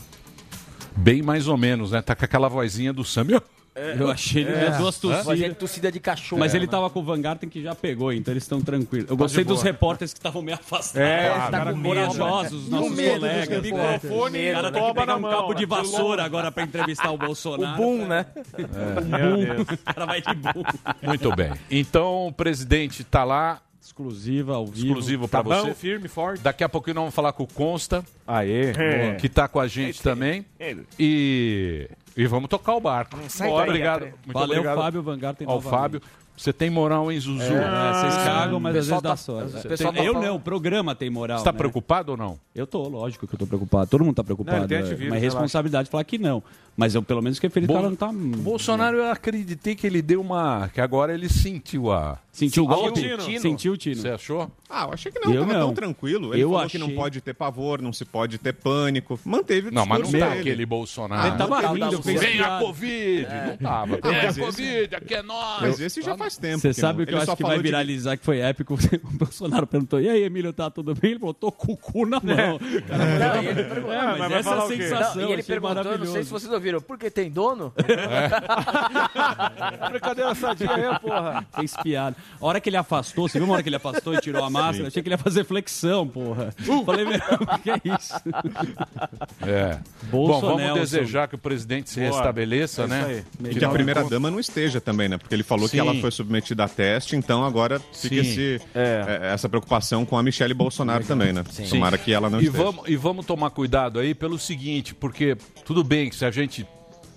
Bem 0.97 1.21
mais 1.21 1.47
ou 1.47 1.55
menos, 1.57 1.91
né? 1.91 2.01
Tá 2.01 2.15
com 2.15 2.25
aquela 2.25 2.49
vozinha 2.49 2.91
do 2.91 3.03
Sam. 3.05 3.27
Eu 3.97 4.11
achei 4.11 4.41
ele 4.43 4.51
É. 4.51 4.71
duas 4.71 4.97
tossidas. 4.99 5.57
tossida 5.57 5.89
de 5.89 6.01
cachorro. 6.01 6.39
Mas 6.41 6.53
ele 6.53 6.65
né? 6.65 6.71
tava 6.71 6.89
com 6.89 6.99
o 6.99 7.03
Van 7.03 7.21
Garten 7.21 7.47
que 7.47 7.61
já 7.63 7.73
pegou, 7.73 8.11
então 8.11 8.33
eles 8.33 8.43
estão 8.43 8.59
tranquilos. 8.59 9.09
Eu 9.09 9.15
Tá 9.15 9.23
gostei 9.23 9.43
dos 9.45 9.61
repórteres 9.61 10.11
que 10.11 10.19
estavam 10.19 10.41
meio 10.41 10.57
afastados. 10.57 10.99
É, 11.07 11.29
tá 11.29 11.49
cara, 11.51 11.71
com 11.71 11.77
medo, 11.77 11.95
corajosos, 11.95 12.63
os 12.63 12.69
nossos 12.69 12.91
medo 12.91 13.11
dos 13.11 13.19
colegas. 13.19 13.47
repórteres. 13.63 14.03
Microfone 14.03 14.49
O 14.49 14.53
cara 14.53 14.71
tem 14.71 14.83
que 14.85 14.93
pegar 14.93 15.15
um 15.15 15.21
cabo 15.21 15.53
de 15.53 15.65
vassoura 15.65 16.23
agora 16.25 16.51
pra 16.51 16.63
entrevistar 16.63 17.11
o 17.11 17.13
O 17.13 17.17
Bolsonaro. 17.17 17.77
boom, 17.77 18.05
né? 18.05 18.25
Boom. 18.57 19.61
O 19.61 19.93
cara 19.93 20.05
vai 20.05 20.21
de 20.21 20.33
boom. 20.33 20.63
Muito 21.01 21.35
bem. 21.35 21.53
Então 21.71 22.27
o 22.27 22.33
presidente 22.33 23.03
tá 23.05 23.23
lá, 23.23 23.61
Exclusiva, 23.89 24.53
ao 24.55 24.67
vivo. 24.67 24.87
exclusivo 24.87 25.27
pra 25.27 25.41
Tá 25.43 25.49
bom, 25.49 25.61
você. 25.65 25.73
firme, 25.73 26.07
forte. 26.07 26.41
Daqui 26.43 26.63
a 26.63 26.69
pouquinho 26.69 26.93
nós 26.95 27.01
vamos 27.01 27.15
falar 27.15 27.33
com 27.33 27.41
o 27.43 27.47
Consta, 27.47 28.05
Aê. 28.27 28.71
É. 28.77 29.15
que 29.15 29.27
tá 29.27 29.47
com 29.47 29.59
a 29.59 29.67
gente 29.67 30.01
também. 30.03 30.45
E, 30.99 31.89
e 32.15 32.27
vamos 32.27 32.49
tocar 32.49 32.75
o 32.75 32.79
barco. 32.79 33.17
sai 33.27 33.47
Muito 33.47 33.59
daí, 33.59 33.67
obrigado. 33.69 34.01
Muito 34.03 34.15
Valeu, 34.33 34.57
obrigado 34.59 34.77
Fábio 34.77 35.01
Van 35.01 35.17
Garten. 35.17 35.47
ao. 35.47 35.59
Fábio. 35.59 36.01
Você 36.37 36.53
tem 36.53 36.69
moral, 36.69 37.11
hein, 37.11 37.19
Zuzu? 37.19 37.41
É, 37.51 37.93
vocês 37.93 38.15
cagam, 38.23 38.61
mas 38.61 38.73
às 38.73 38.85
vezes 38.87 39.01
dá 39.01 39.09
tá- 39.09 39.17
sorte. 39.17 39.57
o 39.57 39.61
pessoal 39.69 39.91
tá 39.91 39.99
eu 40.01 40.13
falando- 40.13 40.27
não, 40.29 40.35
o 40.37 40.39
programa 40.39 40.95
tem 40.95 41.09
moral. 41.09 41.39
Você 41.39 41.43
tá 41.43 41.51
né? 41.51 41.57
preocupado 41.57 42.11
ou 42.13 42.17
não? 42.17 42.39
Eu 42.55 42.65
tô, 42.65 42.87
lógico 42.87 43.27
que 43.27 43.35
eu 43.35 43.39
tô 43.39 43.45
preocupado. 43.45 43.89
Todo 43.89 44.05
mundo 44.05 44.15
tá 44.15 44.23
preocupado. 44.23 44.65
Não, 44.65 44.75
é 44.77 44.79
relaxa. 44.79 45.17
responsabilidade 45.19 45.89
falar 45.89 46.05
que 46.05 46.17
não. 46.17 46.41
Mas 46.79 46.95
eu 46.95 47.03
pelo 47.03 47.21
menos 47.21 47.37
feliz 47.49 47.67
que 47.67 47.73
Bom- 47.73 47.79
ela 47.79 47.89
não 47.89 47.95
tá. 47.97 48.07
O 48.09 48.13
Bolsonaro, 48.13 48.95
eu 48.97 49.11
acreditei 49.11 49.75
que 49.75 49.85
ele 49.85 50.01
deu 50.01 50.21
uma. 50.21 50.69
que 50.73 50.79
agora 50.79 51.13
ele 51.13 51.27
sentiu 51.27 51.91
a. 51.91 52.17
Sentiu 52.31 52.63
o 52.63 52.67
golpe? 52.67 53.01
o 53.01 53.17
tino. 53.17 53.41
Sentiu 53.41 53.73
o 53.73 53.77
tino. 53.77 53.97
Você 54.01 54.07
achou? 54.09 54.49
Ah, 54.69 54.83
eu 54.85 54.93
achei 54.93 55.11
que 55.11 55.19
não, 55.19 55.33
Eu 55.33 55.41
tava 55.41 55.53
não. 55.53 55.59
tão 55.67 55.73
tranquilo. 55.73 56.33
Ele 56.33 56.43
Eu 56.43 56.49
falou 56.49 56.63
achei- 56.63 56.79
que 56.79 56.87
não 56.87 56.95
pode 56.95 57.19
ter 57.19 57.33
pavor, 57.33 57.81
não 57.81 57.91
se 57.91 58.05
pode 58.05 58.37
ter 58.37 58.53
pânico. 58.53 59.19
Manteve 59.25 59.67
o 59.67 59.71
Não, 59.73 59.85
mas 59.85 59.97
não 59.99 60.03
discurso 60.05 60.19
tá 60.25 60.29
dele. 60.29 60.41
aquele 60.41 60.65
Bolsonaro. 60.65 61.27
Ele 61.27 61.37
tava 61.37 61.61
não, 61.61 61.73
rindo, 61.73 62.03
fiz 62.03 62.21
Vem 62.21 62.39
a. 62.39 62.59
Covid! 62.59 63.27
Não 63.47 63.57
tava. 63.57 63.87
Vem 63.87 63.99
mas 64.03 64.13
a 64.23 64.27
esse- 64.29 64.39
Covid, 64.39 64.95
aqui 64.95 65.13
é 65.15 65.21
nós! 65.23 65.61
Mas 65.61 65.79
esse 65.81 66.01
já 66.01 66.15
faz 66.15 66.37
tempo. 66.37 66.59
Você 66.59 66.71
sabe 66.71 66.99
não. 66.99 67.03
o 67.03 67.07
que 67.07 67.13
eu 67.13 67.17
Ele 67.17 67.23
acho 67.23 67.35
que 67.35 67.43
vai 67.43 67.59
viralizar, 67.59 68.15
que 68.15 68.23
foi 68.23 68.39
épico? 68.39 68.75
O 69.03 69.17
Bolsonaro 69.19 69.67
perguntou: 69.67 69.99
e 69.99 70.07
aí, 70.07 70.23
Emílio, 70.23 70.53
tá 70.53 70.69
tudo 70.69 70.93
bem? 70.95 71.11
Ele 71.11 71.19
o 71.67 71.77
cu 71.77 72.05
na 72.05 72.21
mão. 72.21 72.59
Cara, 72.87 73.33
Não, 73.35 73.43
ele 73.43 73.63
perguntou- 73.63 73.91
É, 73.93 74.17
mas 74.17 74.31
essa 74.31 74.49
é 74.49 74.53
a 74.53 74.63
o 74.63 74.67
sensação. 74.67 75.21
Não, 75.23 75.29
e 75.29 75.33
ele 75.33 75.43
perguntou, 75.43 75.97
não 75.97 76.05
sei 76.05 76.23
se 76.23 76.29
vocês 76.29 76.53
ouviram, 76.53 76.68
por 76.81 76.97
que 76.97 77.09
tem 77.09 77.29
dono? 77.31 77.73
Brincadeira 79.91 80.35
sadia 80.35 80.71
aí, 80.71 80.99
porra. 80.99 81.45
Fez 81.55 81.73
piada. 81.81 82.15
A 82.39 82.45
hora 82.45 82.61
que 82.61 82.69
ele 82.69 82.77
afastou, 82.77 83.27
você 83.27 83.39
viu 83.39 83.45
uma 83.47 83.53
hora 83.55 83.63
que 83.63 83.69
ele 83.69 83.75
afastou 83.75 84.13
e 84.13 84.21
tirou 84.21 84.43
a 84.43 84.49
máscara? 84.49 84.87
Achei 84.87 85.01
que 85.01 85.07
ele 85.09 85.15
ia 85.15 85.17
fazer 85.17 85.43
flexão, 85.43 86.07
porra. 86.07 86.53
Falei, 86.85 87.05
meu, 87.05 87.19
o 87.19 87.59
que 87.59 87.71
é 87.71 87.81
isso? 87.95 88.13
É. 89.45 89.79
Bom, 90.11 90.27
Bolsonaro. 90.27 90.57
vamos 90.59 90.79
desejar 90.79 91.27
que 91.27 91.35
o 91.35 91.37
presidente 91.37 91.89
se 91.89 91.99
Boa. 91.99 92.11
restabeleça, 92.11 92.83
É 92.83 92.85
isso 92.85 92.93
né? 92.95 93.05
aí. 93.41 93.51
E 93.51 93.55
que 93.55 93.65
a 93.65 93.69
primeira-dama 93.69 94.29
não 94.31 94.39
esteja 94.39 94.79
também, 94.81 95.09
né? 95.09 95.17
Porque 95.17 95.33
ele 95.35 95.43
falou 95.43 95.67
Sim. 95.67 95.77
que 95.77 95.79
ela 95.79 95.93
foi 95.95 96.11
submetida 96.11 96.63
a 96.63 96.67
teste, 96.67 97.15
então 97.15 97.43
agora 97.43 97.79
fica 97.93 98.15
Sim. 98.15 98.21
esse, 98.21 98.61
é, 98.75 99.19
essa 99.33 99.49
preocupação 99.49 100.05
com 100.05 100.17
a 100.17 100.23
Michelle 100.23 100.53
Bolsonaro 100.53 101.03
também, 101.03 101.33
né? 101.33 101.43
Tomara 101.69 101.97
que 101.97 102.13
ela 102.13 102.29
não 102.29 102.39
E 102.41 102.45
esteja. 102.45 102.63
vamos, 102.63 102.83
e 102.87 102.95
vamos 102.95 103.25
tomar 103.25 103.49
cuidado 103.51 103.99
aí 103.99 104.13
pelo 104.13 104.37
seguinte, 104.39 104.93
porque 104.95 105.35
tudo 105.65 105.83
bem 105.83 106.09
que 106.09 106.15
se 106.15 106.25
a 106.25 106.31
gente. 106.31 106.58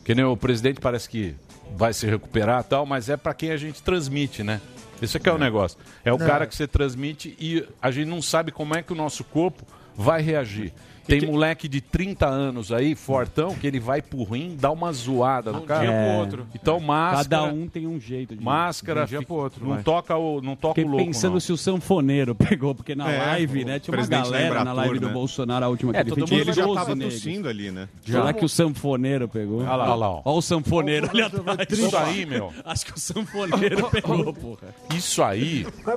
Que 0.04 0.14
nem 0.14 0.24
o 0.24 0.36
presidente 0.36 0.80
parece 0.80 1.08
que 1.08 1.34
vai 1.76 1.92
se 1.92 2.06
recuperar 2.06 2.60
e 2.60 2.64
tal, 2.64 2.84
mas 2.84 3.08
é 3.08 3.16
para 3.16 3.32
quem 3.34 3.50
a 3.50 3.56
gente 3.56 3.82
transmite, 3.82 4.42
né? 4.42 4.60
Esse 5.00 5.16
aqui 5.16 5.28
é 5.28 5.32
o 5.32 5.38
negócio. 5.38 5.78
É 6.04 6.12
o 6.12 6.18
Não. 6.18 6.26
cara 6.26 6.46
que 6.46 6.54
você 6.54 6.66
transmite 6.66 7.36
e 7.40 7.66
a 7.80 7.90
gente 7.90 8.08
não 8.08 8.22
sabe 8.22 8.52
como 8.52 8.74
é 8.74 8.82
que 8.82 8.92
o 8.92 8.96
nosso 8.96 9.24
corpo 9.24 9.64
vai 9.96 10.22
reagir. 10.22 10.72
Tem 11.20 11.30
moleque 11.30 11.68
de 11.68 11.80
30 11.80 12.26
anos 12.26 12.72
aí, 12.72 12.94
fortão, 12.94 13.54
que 13.54 13.66
ele 13.66 13.78
vai 13.80 14.00
pro 14.02 14.22
rim, 14.24 14.56
dá 14.58 14.70
uma 14.70 14.92
zoada 14.92 15.52
no 15.52 15.62
cara. 15.62 15.80
dia 15.80 15.90
pro 15.90 16.00
É. 16.00 16.18
outro. 16.18 16.46
Então, 16.54 16.80
máscara. 16.80 17.22
Cada 17.24 17.42
um 17.54 17.66
tem 17.68 17.86
um 17.86 17.98
jeito 18.00 18.34
de. 18.36 18.42
Máscara, 18.42 19.02
um 19.02 19.06
dia 19.06 19.22
pro 19.22 19.34
outro, 19.36 19.64
não 19.64 19.74
vai. 19.74 19.82
toca 19.82 20.16
o, 20.16 20.40
não 20.40 20.56
toca 20.56 20.74
Fiquei 20.74 20.84
o 20.84 20.88
louco. 20.92 21.06
pensando 21.06 21.32
não. 21.34 21.40
se 21.40 21.52
o 21.52 21.56
sanfoneiro 21.56 22.34
pegou, 22.36 22.74
porque 22.74 22.94
na 22.94 23.10
É, 23.10 23.18
live, 23.26 23.64
né? 23.64 23.78
Tinha 23.78 23.96
uma 23.96 24.06
galera 24.06 24.64
na 24.64 24.72
live 24.72 24.98
do 24.98 25.06
né? 25.08 25.12
Bolsonaro, 25.12 25.64
a 25.64 25.68
última 25.68 25.92
que 25.92 25.98
É, 25.98 26.00
ele 26.02 26.10
todo 26.10 26.18
fez. 26.18 26.30
Tinha 26.30 26.40
ele 26.42 26.52
já 26.52 26.64
12 26.64 26.78
tava 26.78 26.94
negros. 26.94 27.14
tossindo 27.14 27.48
ali, 27.48 27.70
né? 27.70 27.88
Será 28.04 28.32
que 28.32 28.44
o 28.44 28.48
sanfoneiro 28.48 29.28
pegou? 29.28 29.60
Olha 29.62 29.76
lá, 29.76 29.84
olha 29.84 29.94
lá. 29.94 30.10
ó. 30.10 30.22
Olha 30.24 30.38
o 30.38 30.42
sanfoneiro 30.42 31.10
ali 31.10 31.22
atrás. 31.22 31.68
Isso 31.70 31.96
aí, 31.96 32.26
meu. 32.26 32.52
Acho 32.64 32.86
que 32.86 32.92
o 32.94 32.98
sanfoneiro 32.98 33.88
pegou, 33.90 34.32
porra. 34.32 34.68
Isso 34.94 35.22
aí, 35.22 35.66
Vai 35.84 35.96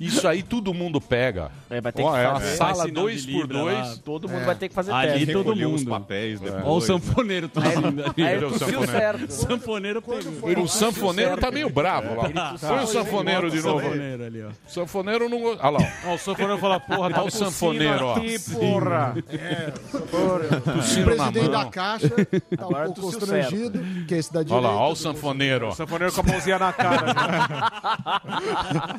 isso 0.00 0.26
aí 0.28 0.42
todo 0.42 0.72
mundo 0.74 1.00
pega. 1.00 1.50
É, 1.70 1.80
vai 1.80 1.92
ter 1.92 2.02
que 2.02 2.08
é 2.08 2.28
uma 2.28 2.40
fazer. 2.40 2.56
sala 2.56 2.74
Vai 2.74 2.86
sinal 2.88 3.04
2 3.04 3.26
de 3.26 3.32
por 3.32 3.40
Libra 3.42 3.58
2 3.58 3.76
lá. 3.78 3.96
Todo 4.04 4.28
mundo 4.28 4.42
mundo 4.42 4.51
vai 4.52 4.58
ter 4.58 4.68
que 4.68 4.74
fazer 4.74 4.92
Ali 4.92 5.12
teste. 5.12 5.26
todo 5.32 5.38
Recolheu 5.48 5.70
os 5.72 5.80
mundo. 5.82 5.90
papéis 5.90 6.40
Olha 6.40 6.50
depois, 6.52 6.66
o 6.66 6.80
né? 6.80 6.86
sanfoneiro 6.86 7.48
tossindo 7.48 7.86
ali. 8.04 8.22
Aí 8.24 8.34
ele 8.36 8.48
tossiu 8.48 8.86
certo. 8.86 9.30
Sanfoneiro 9.32 10.02
pegou. 10.02 10.64
O 10.64 10.68
sanfoneiro 10.68 11.36
tá 11.36 11.50
meio 11.50 11.68
bravo 11.70 12.14
lá. 12.14 12.54
Põe 12.60 12.78
o 12.84 12.86
sanfoneiro 12.86 13.50
de 13.50 13.60
novo. 13.62 13.80
Sanfoneiro 13.80 14.24
ali, 14.24 14.42
ó. 14.42 14.48
Sanfoneiro 14.66 15.28
não. 15.28 15.42
Olha 15.44 15.70
lá. 15.70 16.12
O 16.14 16.18
sanfoneiro 16.18 16.58
fala, 16.58 16.80
porra, 16.80 17.10
tá 17.10 17.18
Olha 17.20 17.28
o 17.28 17.30
sanfoneiro, 17.30 18.06
ó. 18.06 18.14
porra. 18.58 19.14
É, 19.32 19.72
o 19.94 21.16
na 21.16 21.26
presidente 21.32 21.48
da 21.50 21.64
Caixa 21.66 22.08
tá 22.56 22.66
um 22.68 22.72
pouco 22.72 23.00
constrangido, 23.00 23.80
que 24.06 24.14
é 24.14 24.18
esse 24.18 24.32
da 24.32 24.40
Olha 24.40 24.44
direita. 24.46 24.68
lá, 24.68 24.76
olha 24.76 24.92
o 24.92 24.96
sanfoneiro. 24.96 25.68
O 25.68 25.72
sanfoneiro 25.74 26.12
com 26.14 26.20
a 26.20 26.24
mãozinha 26.24 26.58
na 26.58 26.72
cara. 26.72 27.06
né? 27.06 27.12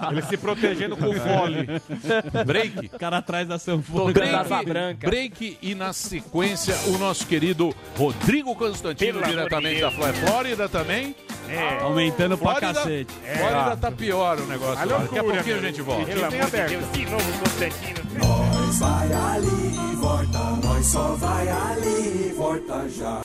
Ele 0.11 0.21
se 0.23 0.37
protegendo 0.37 0.97
com 0.97 1.07
o 1.09 1.13
fole. 1.13 1.67
Break. 2.45 2.87
O 2.95 2.99
cara 2.99 3.17
atrás 3.17 3.47
da 3.47 3.57
sanfona. 3.59 4.13
Asa 4.39 4.63
branca. 4.63 5.07
Break 5.07 5.32
e 5.61 5.75
na 5.75 5.93
sequência 5.93 6.75
o 6.87 6.97
nosso 6.97 7.25
querido 7.25 7.73
Rodrigo 7.97 8.55
Constantino, 8.55 9.19
Pelo 9.19 9.23
amor 9.23 9.35
diretamente 9.35 9.81
da 9.81 9.89
Deus. 9.89 9.95
Flórida. 9.95 10.27
Flórida 10.27 10.69
também. 10.69 11.15
É. 11.49 11.79
Aumentando 11.81 12.37
pra 12.37 12.55
Flórida, 12.55 12.73
cacete. 12.73 13.13
Flórida 13.37 13.77
tá 13.77 13.91
pior 13.91 14.39
o 14.39 14.45
negócio. 14.45 14.81
A 14.81 14.85
lá. 14.85 14.97
Daqui 14.97 15.17
a 15.19 15.21
loucura, 15.21 15.33
pouquinho 15.35 15.57
a 15.57 15.61
gente 15.61 15.81
volta. 15.81 16.05
Pelo 16.05 16.25
amor 16.25 16.45
de 16.45 16.51
Deus, 16.51 16.91
de 16.91 17.05
novo 17.05 17.39
Constantino. 17.39 18.03
Nós 18.19 18.79
vai 18.79 19.13
ali 19.13 19.73
volta, 20.03 20.39
nós 20.61 20.85
só 20.85 21.15
vai 21.15 21.47
ali 21.47 22.27
e 22.29 22.33
volta 22.35 22.89
já. 22.89 23.22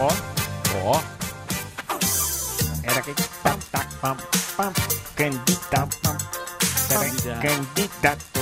Ó, 0.00 0.08
ó. 0.86 1.02
Era 2.82 3.02
que 3.02 3.12
pam, 3.42 3.58
tá, 3.70 3.86
pam, 4.00 4.16
pam, 4.56 4.72
candidato, 5.14 5.98
pam, 6.00 6.16
será 6.88 7.40
candidato. 7.42 8.40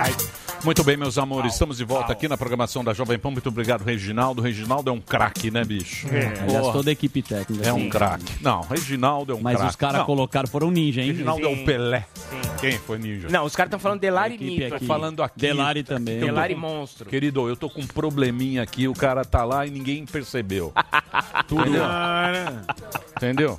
Ai, 0.00 0.14
Muito 0.62 0.84
bem, 0.84 0.94
meus 0.96 1.16
amores, 1.16 1.54
estamos 1.54 1.78
de 1.78 1.84
volta 1.84 2.12
aqui 2.12 2.28
na 2.28 2.36
programação 2.36 2.84
da 2.84 2.92
Jovem 2.92 3.18
Pan. 3.18 3.30
Muito 3.30 3.48
obrigado, 3.48 3.82
Reginaldo. 3.82 4.42
Reginaldo 4.42 4.90
é 4.90 4.92
um 4.92 5.00
craque, 5.00 5.50
né, 5.50 5.64
bicho? 5.64 6.06
Aliás, 6.06 6.40
Porra, 6.40 6.72
toda 6.72 6.90
a 6.90 6.92
equipe 6.92 7.22
técnica. 7.22 7.66
é 7.66 7.72
um 7.72 7.80
sim. 7.80 7.88
craque. 7.88 8.24
Não, 8.42 8.60
Reginaldo 8.60 9.32
é 9.32 9.36
um 9.36 9.40
Mas 9.40 9.56
craque. 9.56 9.70
os 9.70 9.76
caras 9.76 10.02
colocaram, 10.04 10.46
foram 10.48 10.70
ninja, 10.70 11.00
hein? 11.00 11.08
Reginaldo 11.12 11.46
é 11.46 11.48
um 11.48 11.56
Sim. 11.56 11.64
Pelé. 11.64 12.06
Sim. 12.14 12.40
Quem 12.60 12.72
foi 12.78 12.98
ninja? 12.98 13.28
Não, 13.30 13.44
os 13.44 13.56
caras 13.56 13.68
estão 13.68 13.80
falando 13.80 14.00
Delari 14.00 14.36
Nitro. 14.36 14.76
aqui. 14.76 14.86
falando 14.86 15.22
aqui. 15.22 15.40
Delari 15.40 15.82
também. 15.82 16.20
Tô 16.20 16.26
Delari 16.26 16.54
monstro. 16.54 17.08
Querido, 17.08 17.48
eu 17.48 17.56
tô 17.56 17.70
com 17.70 17.80
um 17.80 17.86
probleminha 17.86 18.62
aqui, 18.62 18.86
o 18.86 18.92
cara 18.94 19.24
tá 19.24 19.44
lá 19.44 19.66
e 19.66 19.70
ninguém 19.70 20.04
percebeu. 20.04 20.72
Tudo. 21.48 21.62
Entendeu? 23.16 23.58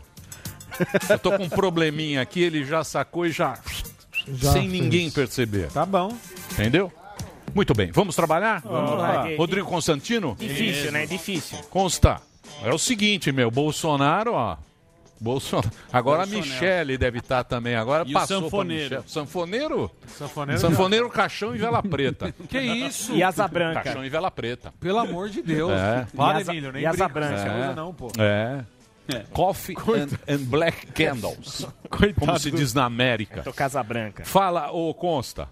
Eu 1.09 1.19
tô 1.19 1.31
com 1.31 1.43
um 1.43 1.49
probleminha 1.49 2.21
aqui, 2.21 2.41
ele 2.41 2.63
já 2.63 2.83
sacou 2.83 3.25
e 3.25 3.31
já. 3.31 3.57
Já 4.27 4.51
sem 4.53 4.69
fez. 4.69 4.81
ninguém 4.81 5.09
perceber. 5.11 5.67
Tá 5.71 5.85
bom. 5.85 6.15
Entendeu? 6.53 6.91
Muito 7.53 7.73
bem, 7.73 7.91
vamos 7.91 8.15
trabalhar? 8.15 8.61
Vamos 8.61 8.97
lá. 8.97 9.25
Rodrigo 9.37 9.67
Constantino? 9.67 10.35
Difícil, 10.39 10.91
né? 10.91 11.05
Difícil. 11.05 11.57
Consta. 11.69 12.21
É 12.63 12.73
o 12.73 12.77
seguinte, 12.77 13.31
meu, 13.31 13.51
Bolsonaro, 13.51 14.33
ó. 14.33 14.57
Bolsonaro. 15.19 15.69
Agora 15.93 16.25
Bolsonaro. 16.25 16.49
a 16.49 16.53
Michele 16.53 16.97
deve 16.97 17.19
estar 17.19 17.43
também. 17.43 17.75
Agora 17.75 18.03
E 18.07 18.11
o 18.11 18.13
passou 18.13 18.37
pra 18.39 18.45
sanfoneiro? 18.49 19.03
Sanfoneiro? 19.05 19.91
Sanfoneiro. 20.17 20.61
Sanfoneiro, 20.61 21.09
caixão 21.09 21.53
e 21.55 21.59
vela 21.59 21.83
preta. 21.83 22.33
que 22.49 22.59
isso? 22.59 23.13
E 23.13 23.21
asa 23.21 23.47
branca. 23.47 23.81
Caixão 23.83 24.03
e 24.05 24.09
vela 24.09 24.31
preta. 24.31 24.73
Pelo 24.79 24.97
amor 24.97 25.29
de 25.29 25.41
Deus. 25.43 25.71
É. 25.73 26.07
Fala, 26.15 26.37
asa- 26.39 26.51
Emílio, 26.51 26.71
nem 26.71 26.81
e 26.83 26.85
asa 26.87 27.07
branca. 27.07 27.35
É. 27.35 27.75
não, 27.75 27.93
pô. 27.93 28.07
É. 28.17 28.63
Coffee 29.31 29.75
and, 29.77 30.33
and 30.33 30.39
Black 30.45 30.87
Candles. 30.87 31.67
Como 32.17 32.39
se 32.39 32.51
diz 32.51 32.73
na 32.73 32.85
América. 32.85 33.41
Tô 33.43 33.53
casa 33.53 33.81
branca. 33.83 34.25
Fala, 34.25 34.71
ô 34.71 34.93
Consta. 34.93 35.47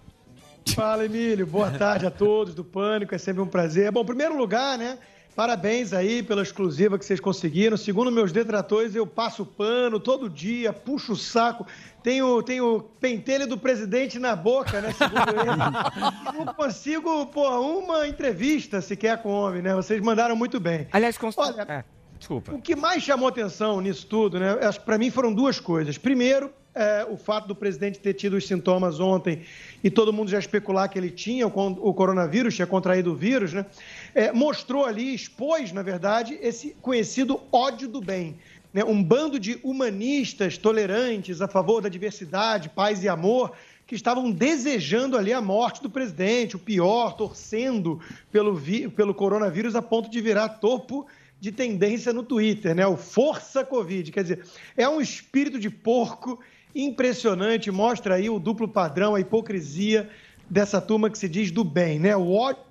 Fala, 0.74 1.04
Emílio. 1.04 1.46
Boa 1.46 1.70
tarde 1.70 2.06
a 2.06 2.10
todos 2.10 2.54
do 2.54 2.64
Pânico. 2.64 3.14
É 3.14 3.18
sempre 3.18 3.42
um 3.42 3.46
prazer. 3.46 3.90
Bom, 3.90 4.02
em 4.02 4.06
primeiro 4.06 4.36
lugar, 4.36 4.78
né? 4.78 4.98
Parabéns 5.34 5.92
aí 5.92 6.22
pela 6.22 6.42
exclusiva 6.42 6.98
que 6.98 7.04
vocês 7.04 7.20
conseguiram. 7.20 7.76
Segundo 7.76 8.10
meus 8.10 8.32
detratores, 8.32 8.94
eu 8.94 9.06
passo 9.06 9.46
pano 9.46 9.98
todo 9.98 10.28
dia, 10.28 10.72
puxo 10.72 11.12
o 11.12 11.16
saco. 11.16 11.66
Tenho, 12.02 12.42
tenho 12.42 12.80
pentelho 13.00 13.46
do 13.46 13.56
presidente 13.56 14.18
na 14.18 14.34
boca, 14.34 14.80
né? 14.80 14.92
Segundo 14.92 15.30
ele. 15.30 16.36
Não 16.44 16.52
consigo, 16.54 17.26
pô, 17.26 17.48
uma 17.60 18.06
entrevista 18.08 18.80
sequer 18.80 19.22
com 19.22 19.30
o 19.30 19.32
homem, 19.32 19.62
né? 19.62 19.74
Vocês 19.74 20.00
mandaram 20.02 20.34
muito 20.34 20.58
bem. 20.58 20.88
Aliás, 20.92 21.16
consta... 21.16 21.40
Olha, 21.40 21.62
É, 21.62 21.84
desculpa. 22.20 22.54
o 22.54 22.60
que 22.60 22.76
mais 22.76 23.02
chamou 23.02 23.28
atenção 23.28 23.80
nisso 23.80 24.06
tudo, 24.06 24.38
né? 24.38 24.52
Acho 24.62 24.78
que 24.78 24.86
para 24.86 24.96
mim 24.96 25.10
foram 25.10 25.32
duas 25.32 25.58
coisas. 25.58 25.98
Primeiro, 25.98 26.52
é, 26.72 27.04
o 27.10 27.16
fato 27.16 27.48
do 27.48 27.54
presidente 27.54 27.98
ter 27.98 28.14
tido 28.14 28.36
os 28.36 28.46
sintomas 28.46 29.00
ontem 29.00 29.42
e 29.82 29.90
todo 29.90 30.12
mundo 30.12 30.30
já 30.30 30.38
especular 30.38 30.88
que 30.88 30.98
ele 30.98 31.10
tinha 31.10 31.46
o, 31.46 31.50
o 31.50 31.92
coronavírus, 31.92 32.54
tinha 32.54 32.66
contraído 32.66 33.12
o 33.12 33.16
vírus, 33.16 33.52
né? 33.52 33.66
É, 34.14 34.30
mostrou 34.30 34.84
ali, 34.84 35.12
expôs, 35.12 35.72
na 35.72 35.82
verdade, 35.82 36.38
esse 36.40 36.76
conhecido 36.80 37.40
ódio 37.50 37.88
do 37.88 38.00
bem. 38.00 38.36
Né? 38.72 38.84
Um 38.84 39.02
bando 39.02 39.38
de 39.38 39.58
humanistas 39.64 40.56
tolerantes 40.56 41.40
a 41.40 41.48
favor 41.48 41.80
da 41.82 41.88
diversidade, 41.88 42.68
paz 42.68 43.02
e 43.02 43.08
amor 43.08 43.52
que 43.86 43.96
estavam 43.96 44.30
desejando 44.30 45.16
ali 45.18 45.32
a 45.32 45.40
morte 45.40 45.82
do 45.82 45.90
presidente, 45.90 46.54
o 46.54 46.60
pior, 46.60 47.16
torcendo 47.16 47.98
pelo, 48.30 48.56
pelo 48.94 49.12
coronavírus 49.12 49.74
a 49.74 49.82
ponto 49.82 50.08
de 50.08 50.20
virar 50.20 50.48
topo 50.48 51.08
de 51.40 51.50
tendência 51.50 52.12
no 52.12 52.22
Twitter, 52.22 52.74
né? 52.74 52.86
O 52.86 52.96
Força 52.96 53.64
Covid. 53.64 54.12
Quer 54.12 54.22
dizer, 54.22 54.44
é 54.76 54.88
um 54.88 55.00
espírito 55.00 55.58
de 55.58 55.70
porco 55.70 56.38
impressionante, 56.74 57.70
mostra 57.70 58.14
aí 58.16 58.28
o 58.28 58.38
duplo 58.38 58.68
padrão, 58.68 59.14
a 59.14 59.20
hipocrisia 59.20 60.08
dessa 60.48 60.80
turma 60.80 61.08
que 61.08 61.18
se 61.18 61.28
diz 61.28 61.50
do 61.50 61.64
bem, 61.64 61.98
né? 61.98 62.16
O 62.16 62.32
ódio 62.32 62.62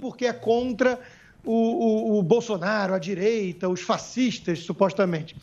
porque 0.00 0.26
é 0.26 0.32
contra 0.32 0.98
o, 1.44 1.52
o- 1.52 2.18
o 2.18 2.22
Bolsonaro, 2.22 2.94
a 2.94 2.98
direita, 2.98 3.68
os 3.68 3.80
fascistas, 3.80 4.60
supostamente. 4.60 5.34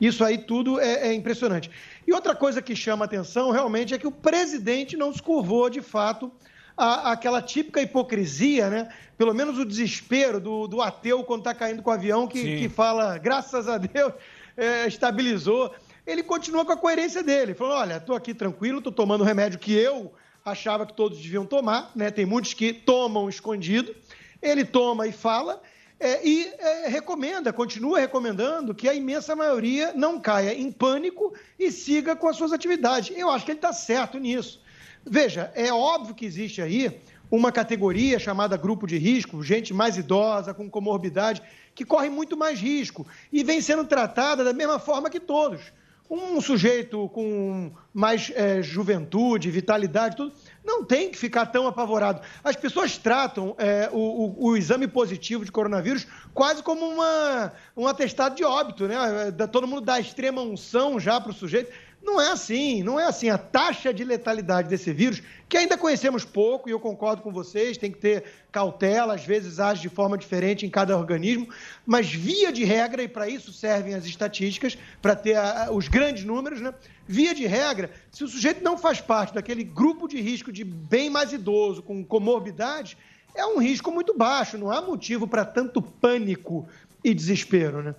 Isso 0.00 0.24
aí 0.24 0.36
tudo 0.38 0.80
é, 0.80 1.08
é 1.08 1.14
impressionante. 1.14 1.70
E 2.06 2.12
outra 2.12 2.34
coisa 2.34 2.60
que 2.60 2.74
chama 2.74 3.04
atenção 3.04 3.50
realmente 3.52 3.94
é 3.94 3.98
que 3.98 4.06
o 4.06 4.10
presidente 4.12 4.96
não 4.96 5.12
se 5.12 5.22
curvou 5.22 5.70
de 5.70 5.80
fato 5.80 6.30
à- 6.76 7.12
àquela 7.12 7.40
típica 7.42 7.80
hipocrisia, 7.80 8.68
né? 8.70 8.88
Pelo 9.16 9.32
menos 9.34 9.58
o 9.58 9.64
desespero 9.64 10.40
do, 10.40 10.66
do 10.66 10.82
ateu 10.82 11.22
quando 11.24 11.40
está 11.40 11.54
caindo 11.54 11.82
com 11.82 11.90
o 11.90 11.92
avião 11.92 12.26
que, 12.26 12.40
Sim. 12.40 12.56
que 12.58 12.68
fala, 12.68 13.16
graças 13.18 13.68
a 13.68 13.78
Deus, 13.78 14.12
é, 14.56 14.86
estabilizou. 14.86 15.72
Ele 16.06 16.22
continua 16.22 16.64
com 16.64 16.72
a 16.72 16.76
coerência 16.76 17.22
dele, 17.22 17.54
falando: 17.54 17.78
olha, 17.80 17.96
estou 17.96 18.14
aqui 18.16 18.34
tranquilo, 18.34 18.78
estou 18.78 18.92
tomando 18.92 19.20
o 19.22 19.24
remédio 19.24 19.58
que 19.58 19.72
eu 19.72 20.12
achava 20.44 20.84
que 20.84 20.92
todos 20.92 21.18
deviam 21.18 21.46
tomar, 21.46 21.90
né? 21.94 22.10
Tem 22.10 22.26
muitos 22.26 22.52
que 22.54 22.72
tomam 22.72 23.28
escondido. 23.28 23.94
Ele 24.42 24.64
toma 24.64 25.06
e 25.06 25.12
fala. 25.12 25.62
é, 25.98 26.20
e 26.26 26.52
é, 26.58 26.88
recomenda, 26.88 27.52
continua 27.52 28.00
recomendando 28.00 28.74
que 28.74 28.86
a 28.88 28.92
imensa 28.94 29.34
maioria 29.34 29.92
não 29.94 30.20
caia 30.20 30.52
em 30.52 30.70
pânico 30.70 31.32
e 31.58 31.70
siga 31.70 32.14
com 32.16 32.28
as 32.28 32.36
suas 32.36 32.52
atividades. 32.52 33.16
Eu 33.16 33.30
acho 33.30 33.44
que 33.44 33.52
ele 33.52 33.58
está 33.58 33.72
certo 33.72 34.18
nisso. 34.18 34.60
Veja, 35.06 35.50
é 35.54 35.72
óbvio 35.72 36.14
que 36.14 36.24
existe 36.24 36.62
aí 36.62 37.00
uma 37.30 37.50
categoria 37.52 38.18
chamada 38.18 38.56
grupo 38.56 38.86
de 38.86 38.96
risco, 38.96 39.42
gente 39.42 39.74
mais 39.74 39.96
idosa, 39.96 40.54
com 40.54 40.70
comorbidade, 40.70 41.42
que 41.74 41.84
corre 41.84 42.08
muito 42.08 42.36
mais 42.36 42.60
risco 42.60 43.06
e 43.32 43.42
vem 43.42 43.60
sendo 43.60 43.84
tratada 43.84 44.44
da 44.44 44.52
mesma 44.52 44.78
forma 44.78 45.10
que 45.10 45.20
todos. 45.20 45.60
Um 46.08 46.38
sujeito 46.38 47.08
com 47.08 47.72
mais 47.92 48.30
eh, 48.34 48.60
juventude, 48.62 49.50
vitalidade, 49.50 50.16
tudo, 50.16 50.34
não 50.62 50.84
tem 50.84 51.10
que 51.10 51.16
ficar 51.16 51.46
tão 51.46 51.66
apavorado. 51.66 52.20
As 52.44 52.54
pessoas 52.54 52.98
tratam 52.98 53.56
eh, 53.58 53.88
o, 53.90 53.98
o- 53.98 54.48
o 54.50 54.56
exame 54.56 54.86
positivo 54.86 55.46
de 55.46 55.50
coronavírus 55.50 56.06
quase 56.34 56.62
como 56.62 56.84
uma, 56.86 57.52
um 57.74 57.86
atestado 57.86 58.36
de 58.36 58.44
óbito, 58.44 58.86
né? 58.86 59.30
Da- 59.30 59.48
Todo 59.48 59.66
mundo 59.66 59.80
dá 59.80 59.98
extrema 59.98 60.42
unção 60.42 61.00
já 61.00 61.18
para 61.18 61.30
o 61.30 61.34
sujeito. 61.34 61.72
Não 62.04 62.20
é 62.20 62.30
assim, 62.30 62.82
não 62.82 63.00
é 63.00 63.04
assim. 63.06 63.30
A 63.30 63.38
taxa 63.38 63.92
de 63.92 64.04
letalidade 64.04 64.68
desse 64.68 64.92
vírus, 64.92 65.22
que 65.48 65.56
ainda 65.56 65.78
conhecemos 65.78 66.22
pouco, 66.22 66.68
e 66.68 66.72
eu 66.72 66.78
concordo 66.78 67.22
com 67.22 67.32
vocês, 67.32 67.78
tem 67.78 67.90
que 67.90 67.98
ter 67.98 68.24
cautela, 68.52 69.14
às 69.14 69.24
vezes 69.24 69.58
age 69.58 69.80
de 69.80 69.88
forma 69.88 70.18
diferente 70.18 70.66
em 70.66 70.70
cada 70.70 70.96
organismo, 70.98 71.48
mas 71.86 72.12
via 72.12 72.52
de 72.52 72.62
regra, 72.62 73.02
e 73.02 73.08
para 73.08 73.26
isso 73.26 73.52
servem 73.54 73.94
as 73.94 74.04
estatísticas, 74.04 74.76
para 75.00 75.16
ter 75.16 75.34
a- 75.36 75.70
os 75.72 75.88
grandes 75.88 76.24
números, 76.24 76.60
né? 76.60 76.74
Via 77.08 77.34
de 77.34 77.46
regra, 77.46 77.90
se 78.12 78.22
o 78.22 78.28
sujeito 78.28 78.62
não 78.62 78.76
faz 78.76 79.00
parte 79.00 79.32
daquele 79.32 79.64
grupo 79.64 80.06
de 80.06 80.20
risco 80.20 80.52
de 80.52 80.62
bem 80.62 81.08
mais 81.08 81.32
idoso, 81.32 81.82
com 81.82 82.04
comorbidades, 82.04 82.98
é 83.34 83.46
um 83.46 83.58
risco 83.58 83.90
muito 83.90 84.16
baixo, 84.16 84.58
não 84.58 84.70
há 84.70 84.82
motivo 84.82 85.26
para 85.26 85.44
tanto 85.44 85.80
pânico 85.80 86.68
e 87.02 87.14
desespero, 87.14 87.82
né? 87.82 87.94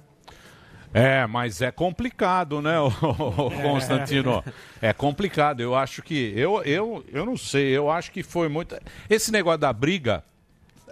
É, 0.97 1.27
mas 1.27 1.61
é 1.61 1.71
complicado, 1.71 2.61
né, 2.61 2.79
ô, 2.79 2.87
ô, 2.87 3.51
Constantino? 3.51 4.41
É 4.81 4.93
complicado. 4.93 5.59
Eu 5.59 5.75
acho 5.75 6.01
que. 6.01 6.31
Eu, 6.37 6.63
eu, 6.63 7.03
eu 7.11 7.25
não 7.25 7.35
sei, 7.35 7.75
eu 7.75 7.91
acho 7.91 8.09
que 8.13 8.23
foi 8.23 8.47
muito. 8.47 8.77
Esse 9.09 9.29
negócio 9.29 9.59
da 9.59 9.73
briga 9.73 10.23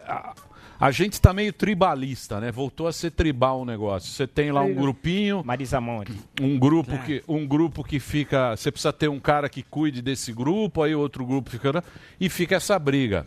a, 0.06 0.34
a 0.78 0.91
gente 0.91 1.22
tá 1.22 1.32
meio 1.32 1.54
tribalista, 1.54 2.41
né? 2.41 2.51
Voltou 2.51 2.86
a 2.88 2.91
ser 2.91 3.12
tribal 3.12 3.62
o 3.62 3.66
negócio. 3.66 4.12
Você 4.12 4.28
tem 4.28 4.51
lá 4.51 4.62
um 4.62 4.74
grupinho. 4.74 5.41
Marisa 5.41 5.80
Monte. 5.80 6.12
Um 6.41 6.60
grupo 6.60 6.97
que 7.06 7.24
um 7.26 7.47
grupo 7.47 7.82
que 7.82 7.97
fica, 7.97 8.58
você 8.58 8.70
precisa 8.74 8.91
ter 8.91 9.08
um 9.08 9.22
cara 9.22 9.47
que 9.47 9.64
cuide 9.64 10.01
desse 10.01 10.34
grupo, 10.34 10.84
aí 10.84 10.93
outro 10.93 11.26
grupo 11.26 11.49
fica 11.49 11.82
e 12.20 12.28
fica 12.28 12.56
essa 12.58 12.78
briga. 12.78 13.26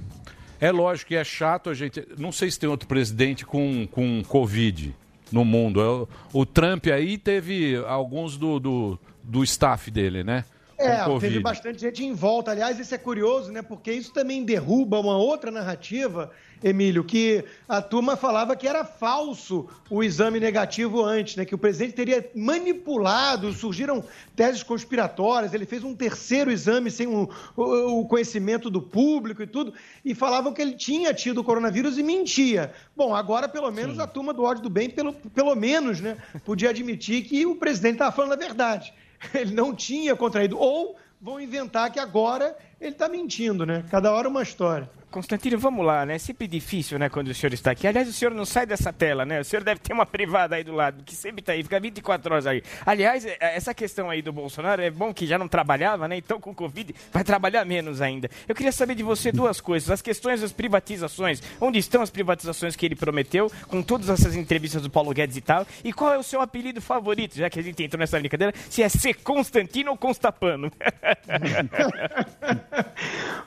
É 0.61 0.71
lógico 0.71 1.09
que 1.09 1.17
é 1.17 1.25
chato 1.25 1.71
a 1.71 1.75
gente, 1.75 2.07
não 2.19 2.31
sei 2.31 2.51
se 2.51 2.61
tem 2.61 2.69
outro 2.69 2.87
presidente 2.87 3.47
com 3.47 3.89
com 3.91 4.23
covid 4.29 4.95
no 5.33 5.45
mundo. 5.45 5.81
É 5.81 6.07
O, 6.33 6.47
Trump 6.47 6.87
aí 6.87 7.19
teve 7.19 7.77
alguns 7.87 8.37
do, 8.37 8.59
do, 8.59 8.99
do 9.23 9.43
staff 9.45 9.91
dele, 9.91 10.23
né? 10.23 10.45
É, 10.79 10.97
teve 11.21 11.35
bastante 11.43 11.81
gente 11.81 12.05
em 12.05 12.13
volta. 12.13 12.51
Aliás, 12.51 12.79
isso 12.79 12.95
é 12.95 12.99
curioso, 12.99 13.51
né? 13.51 13.63
Porque 13.63 13.91
isso 13.93 14.13
também 14.13 14.45
derruba 14.45 15.01
uma 15.01 15.17
outra 15.17 15.51
narrativa, 15.51 16.31
Emílio, 16.63 17.03
que 17.03 17.45
a 17.69 17.81
turma 17.81 18.17
falava 18.17 18.55
que 18.55 18.69
era 18.69 18.85
falso 18.85 19.69
o 19.89 20.03
exame 20.05 20.39
negativo 20.39 21.03
antes, 21.03 21.37
né? 21.37 21.45
Que 21.47 21.55
o 21.55 21.59
presidente 21.59 21.95
teria 21.95 22.31
manipulado, 22.35 23.53
surgiram 23.53 24.05
teses 24.35 24.63
conspiratórias, 24.63 25.55
ele 25.55 25.65
fez 25.65 25.83
um 25.83 25.95
terceiro 25.95 26.51
exame 26.51 26.91
sem 26.91 27.07
o, 27.07 27.29
o- 27.57 28.01
o 28.01 28.07
conhecimento 28.07 28.69
do 28.69 28.83
público 28.83 29.43
e 29.43 29.47
tudo, 29.47 29.73
e 30.05 30.15
falavam 30.15 30.53
que 30.53 30.61
ele 30.61 30.75
tinha 30.75 31.15
tido 31.15 31.39
o 31.41 31.45
coronavírus 31.45 31.97
e 31.97 32.03
mentia. 32.03 32.73
Bom, 32.95 33.15
agora 33.15 33.49
pelo 33.49 33.71
menos 33.71 33.99
a 33.99 34.07
turma 34.07 34.33
do 34.35 34.43
ódio 34.43 34.63
do 34.63 34.71
bem, 34.71 34.91
pelo, 34.91 35.13
pelo 35.13 35.55
menos, 35.55 36.01
né, 36.01 36.17
podia 36.45 36.71
admitir 36.71 37.23
que 37.25 37.47
o 37.47 37.57
presidente 37.57 37.95
estava 37.95 38.13
falando 38.13 38.33
a 38.33 38.37
verdade. 38.37 38.93
Ele 39.35 39.55
não 39.55 39.75
tinha 39.75 40.15
contraído. 40.17 40.59
Ou 40.59 40.97
vão 41.21 41.41
inventar 41.41 41.91
que 41.91 41.99
agora 41.99 42.57
ele 42.81 42.93
está 42.93 43.09
mentindo, 43.09 43.65
né? 43.65 43.85
Cada 43.91 44.13
hora 44.13 44.29
uma 44.29 44.43
história. 44.43 44.89
Constantino, 45.21 45.59
vamos 45.59 45.87
lá, 45.87 46.05
né? 46.05 46.19
Sempre 46.19 46.47
difícil, 46.47 46.99
né, 46.99 47.09
quando 47.09 47.29
o 47.29 47.35
senhor 47.35 47.51
está 47.55 47.71
aqui. 47.71 47.87
Aliás, 47.87 48.07
o 48.07 48.13
senhor 48.13 48.35
não 48.35 48.45
sai 48.45 48.67
dessa 48.67 48.93
tela, 48.93 49.25
né? 49.25 49.41
O 49.41 49.45
senhor 49.47 49.65
deve 49.65 49.81
ter 49.81 49.95
uma 49.95 50.05
privada 50.05 50.57
aí 50.57 50.63
do 50.63 50.75
lado, 50.75 51.03
que 51.05 51.15
sempre 51.15 51.41
está 51.41 51.53
aí, 51.53 51.63
fica 51.63 51.81
24 51.81 52.35
horas 52.35 52.47
aí. 52.47 52.63
Aliás, 52.85 53.25
é- 53.25 53.39
essa 53.41 53.73
questão 53.73 54.11
aí 54.11 54.21
do 54.21 54.31
Bolsonaro, 54.31 54.83
é 54.83 54.91
bom 54.91 55.15
que 55.15 55.27
já 55.27 55.39
não 55.39 55.49
trabalhava, 55.49 56.07
né? 56.07 56.19
Então, 56.19 56.39
com 56.39 56.55
Covid, 56.55 56.95
vai 57.11 57.25
trabalhar 57.25 57.65
menos 57.65 58.03
ainda. 58.03 58.29
Eu 58.47 58.55
queria 58.55 58.71
saber 58.71 58.95
de 58.95 59.03
você 59.03 59.33
duas 59.33 59.59
coisas. 59.59 59.91
As 59.91 60.03
questões 60.03 60.43
das 60.43 60.53
privatizações. 60.53 61.43
Onde 61.59 61.79
estão 61.79 62.03
as 62.03 62.11
privatizações 62.11 62.77
que 62.77 62.85
ele 62.85 62.95
prometeu, 62.95 63.51
com 63.69 63.81
todas 63.81 64.11
essas 64.11 64.37
entrevistas 64.37 64.83
do 64.83 64.91
Paulo 64.91 65.15
Guedes 65.15 65.39
e 65.39 65.41
tal? 65.41 65.67
E 65.83 65.95
qual 65.95 66.13
é 66.13 66.19
o 66.19 66.23
seu 66.23 66.43
apelido 66.43 66.83
favorito, 66.83 67.37
já 67.37 67.49
que 67.49 67.59
a 67.59 67.63
gente 67.63 67.83
entrou 67.83 68.01
nessa 68.01 68.19
brincadeira? 68.21 68.53
Se 68.69 68.83
é 68.83 68.89
ser 68.91 69.15
Constantino 69.15 69.93
ou 69.93 69.97
Constapano? 69.97 70.71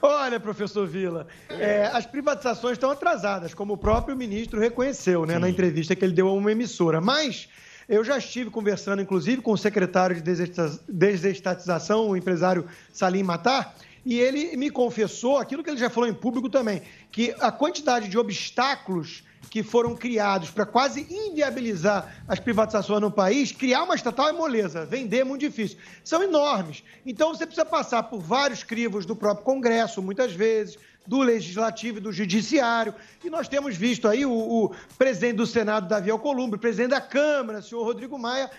Olha, 0.01 0.39
professor 0.39 0.87
Vila, 0.87 1.27
é, 1.59 1.89
as 1.93 2.05
privatizações 2.05 2.73
estão 2.73 2.91
atrasadas, 2.91 3.53
como 3.53 3.73
o 3.73 3.77
próprio 3.77 4.15
ministro 4.15 4.59
reconheceu 4.59 5.25
né, 5.25 5.37
na 5.37 5.49
entrevista 5.49 5.95
que 5.95 6.03
ele 6.03 6.13
deu 6.13 6.27
a 6.27 6.33
uma 6.33 6.51
emissora. 6.51 6.99
Mas 7.01 7.47
eu 7.87 8.03
já 8.03 8.17
estive 8.17 8.49
conversando, 8.49 9.01
inclusive, 9.01 9.41
com 9.41 9.51
o 9.51 9.57
secretário 9.57 10.15
de 10.15 10.21
desesta- 10.21 10.79
desestatização, 10.87 12.09
o 12.09 12.17
empresário 12.17 12.67
Salim 12.93 13.23
Matar, 13.23 13.75
e 14.05 14.19
ele 14.19 14.55
me 14.55 14.69
confessou 14.69 15.37
aquilo 15.37 15.63
que 15.63 15.69
ele 15.69 15.77
já 15.77 15.89
falou 15.89 16.09
em 16.09 16.13
público 16.13 16.49
também, 16.49 16.81
que 17.11 17.35
a 17.39 17.51
quantidade 17.51 18.07
de 18.07 18.17
obstáculos 18.17 19.23
que 19.49 19.63
foram 19.63 19.95
criados 19.95 20.51
para 20.51 20.65
quase 20.65 21.07
inviabilizar 21.09 22.23
as 22.27 22.39
privatizações 22.39 23.01
no 23.01 23.09
país, 23.09 23.51
criar 23.51 23.83
uma 23.83 23.95
estatal 23.95 24.29
é 24.29 24.31
moleza, 24.31 24.85
vender 24.85 25.19
é 25.19 25.23
muito 25.23 25.41
difícil. 25.41 25.77
São 26.03 26.21
enormes. 26.21 26.83
Então 27.05 27.33
você 27.33 27.45
precisa 27.45 27.65
passar 27.65 28.03
por 28.03 28.19
vários 28.19 28.63
crivos 28.63 29.05
do 29.05 29.15
próprio 29.15 29.43
Congresso, 29.43 30.01
muitas 30.01 30.31
vezes, 30.33 30.77
do 31.09 31.21
Legislativo 31.23 31.97
e 31.97 32.01
do 32.01 32.13
Judiciário. 32.13 32.93
E 33.23 33.29
nós 33.31 33.47
temos 33.47 33.75
visto 33.75 34.07
aí 34.07 34.27
o, 34.27 34.31
o 34.31 34.75
presidente 34.95 35.37
do 35.37 35.47
Senado, 35.47 35.87
Davi 35.87 36.11
Alcolumbre, 36.11 36.57
o 36.57 36.61
presidente 36.61 36.91
da 36.91 37.01
Câmara, 37.01 37.63
senhor 37.63 37.83
Rodrigo 37.83 38.17
Maia, 38.19 38.49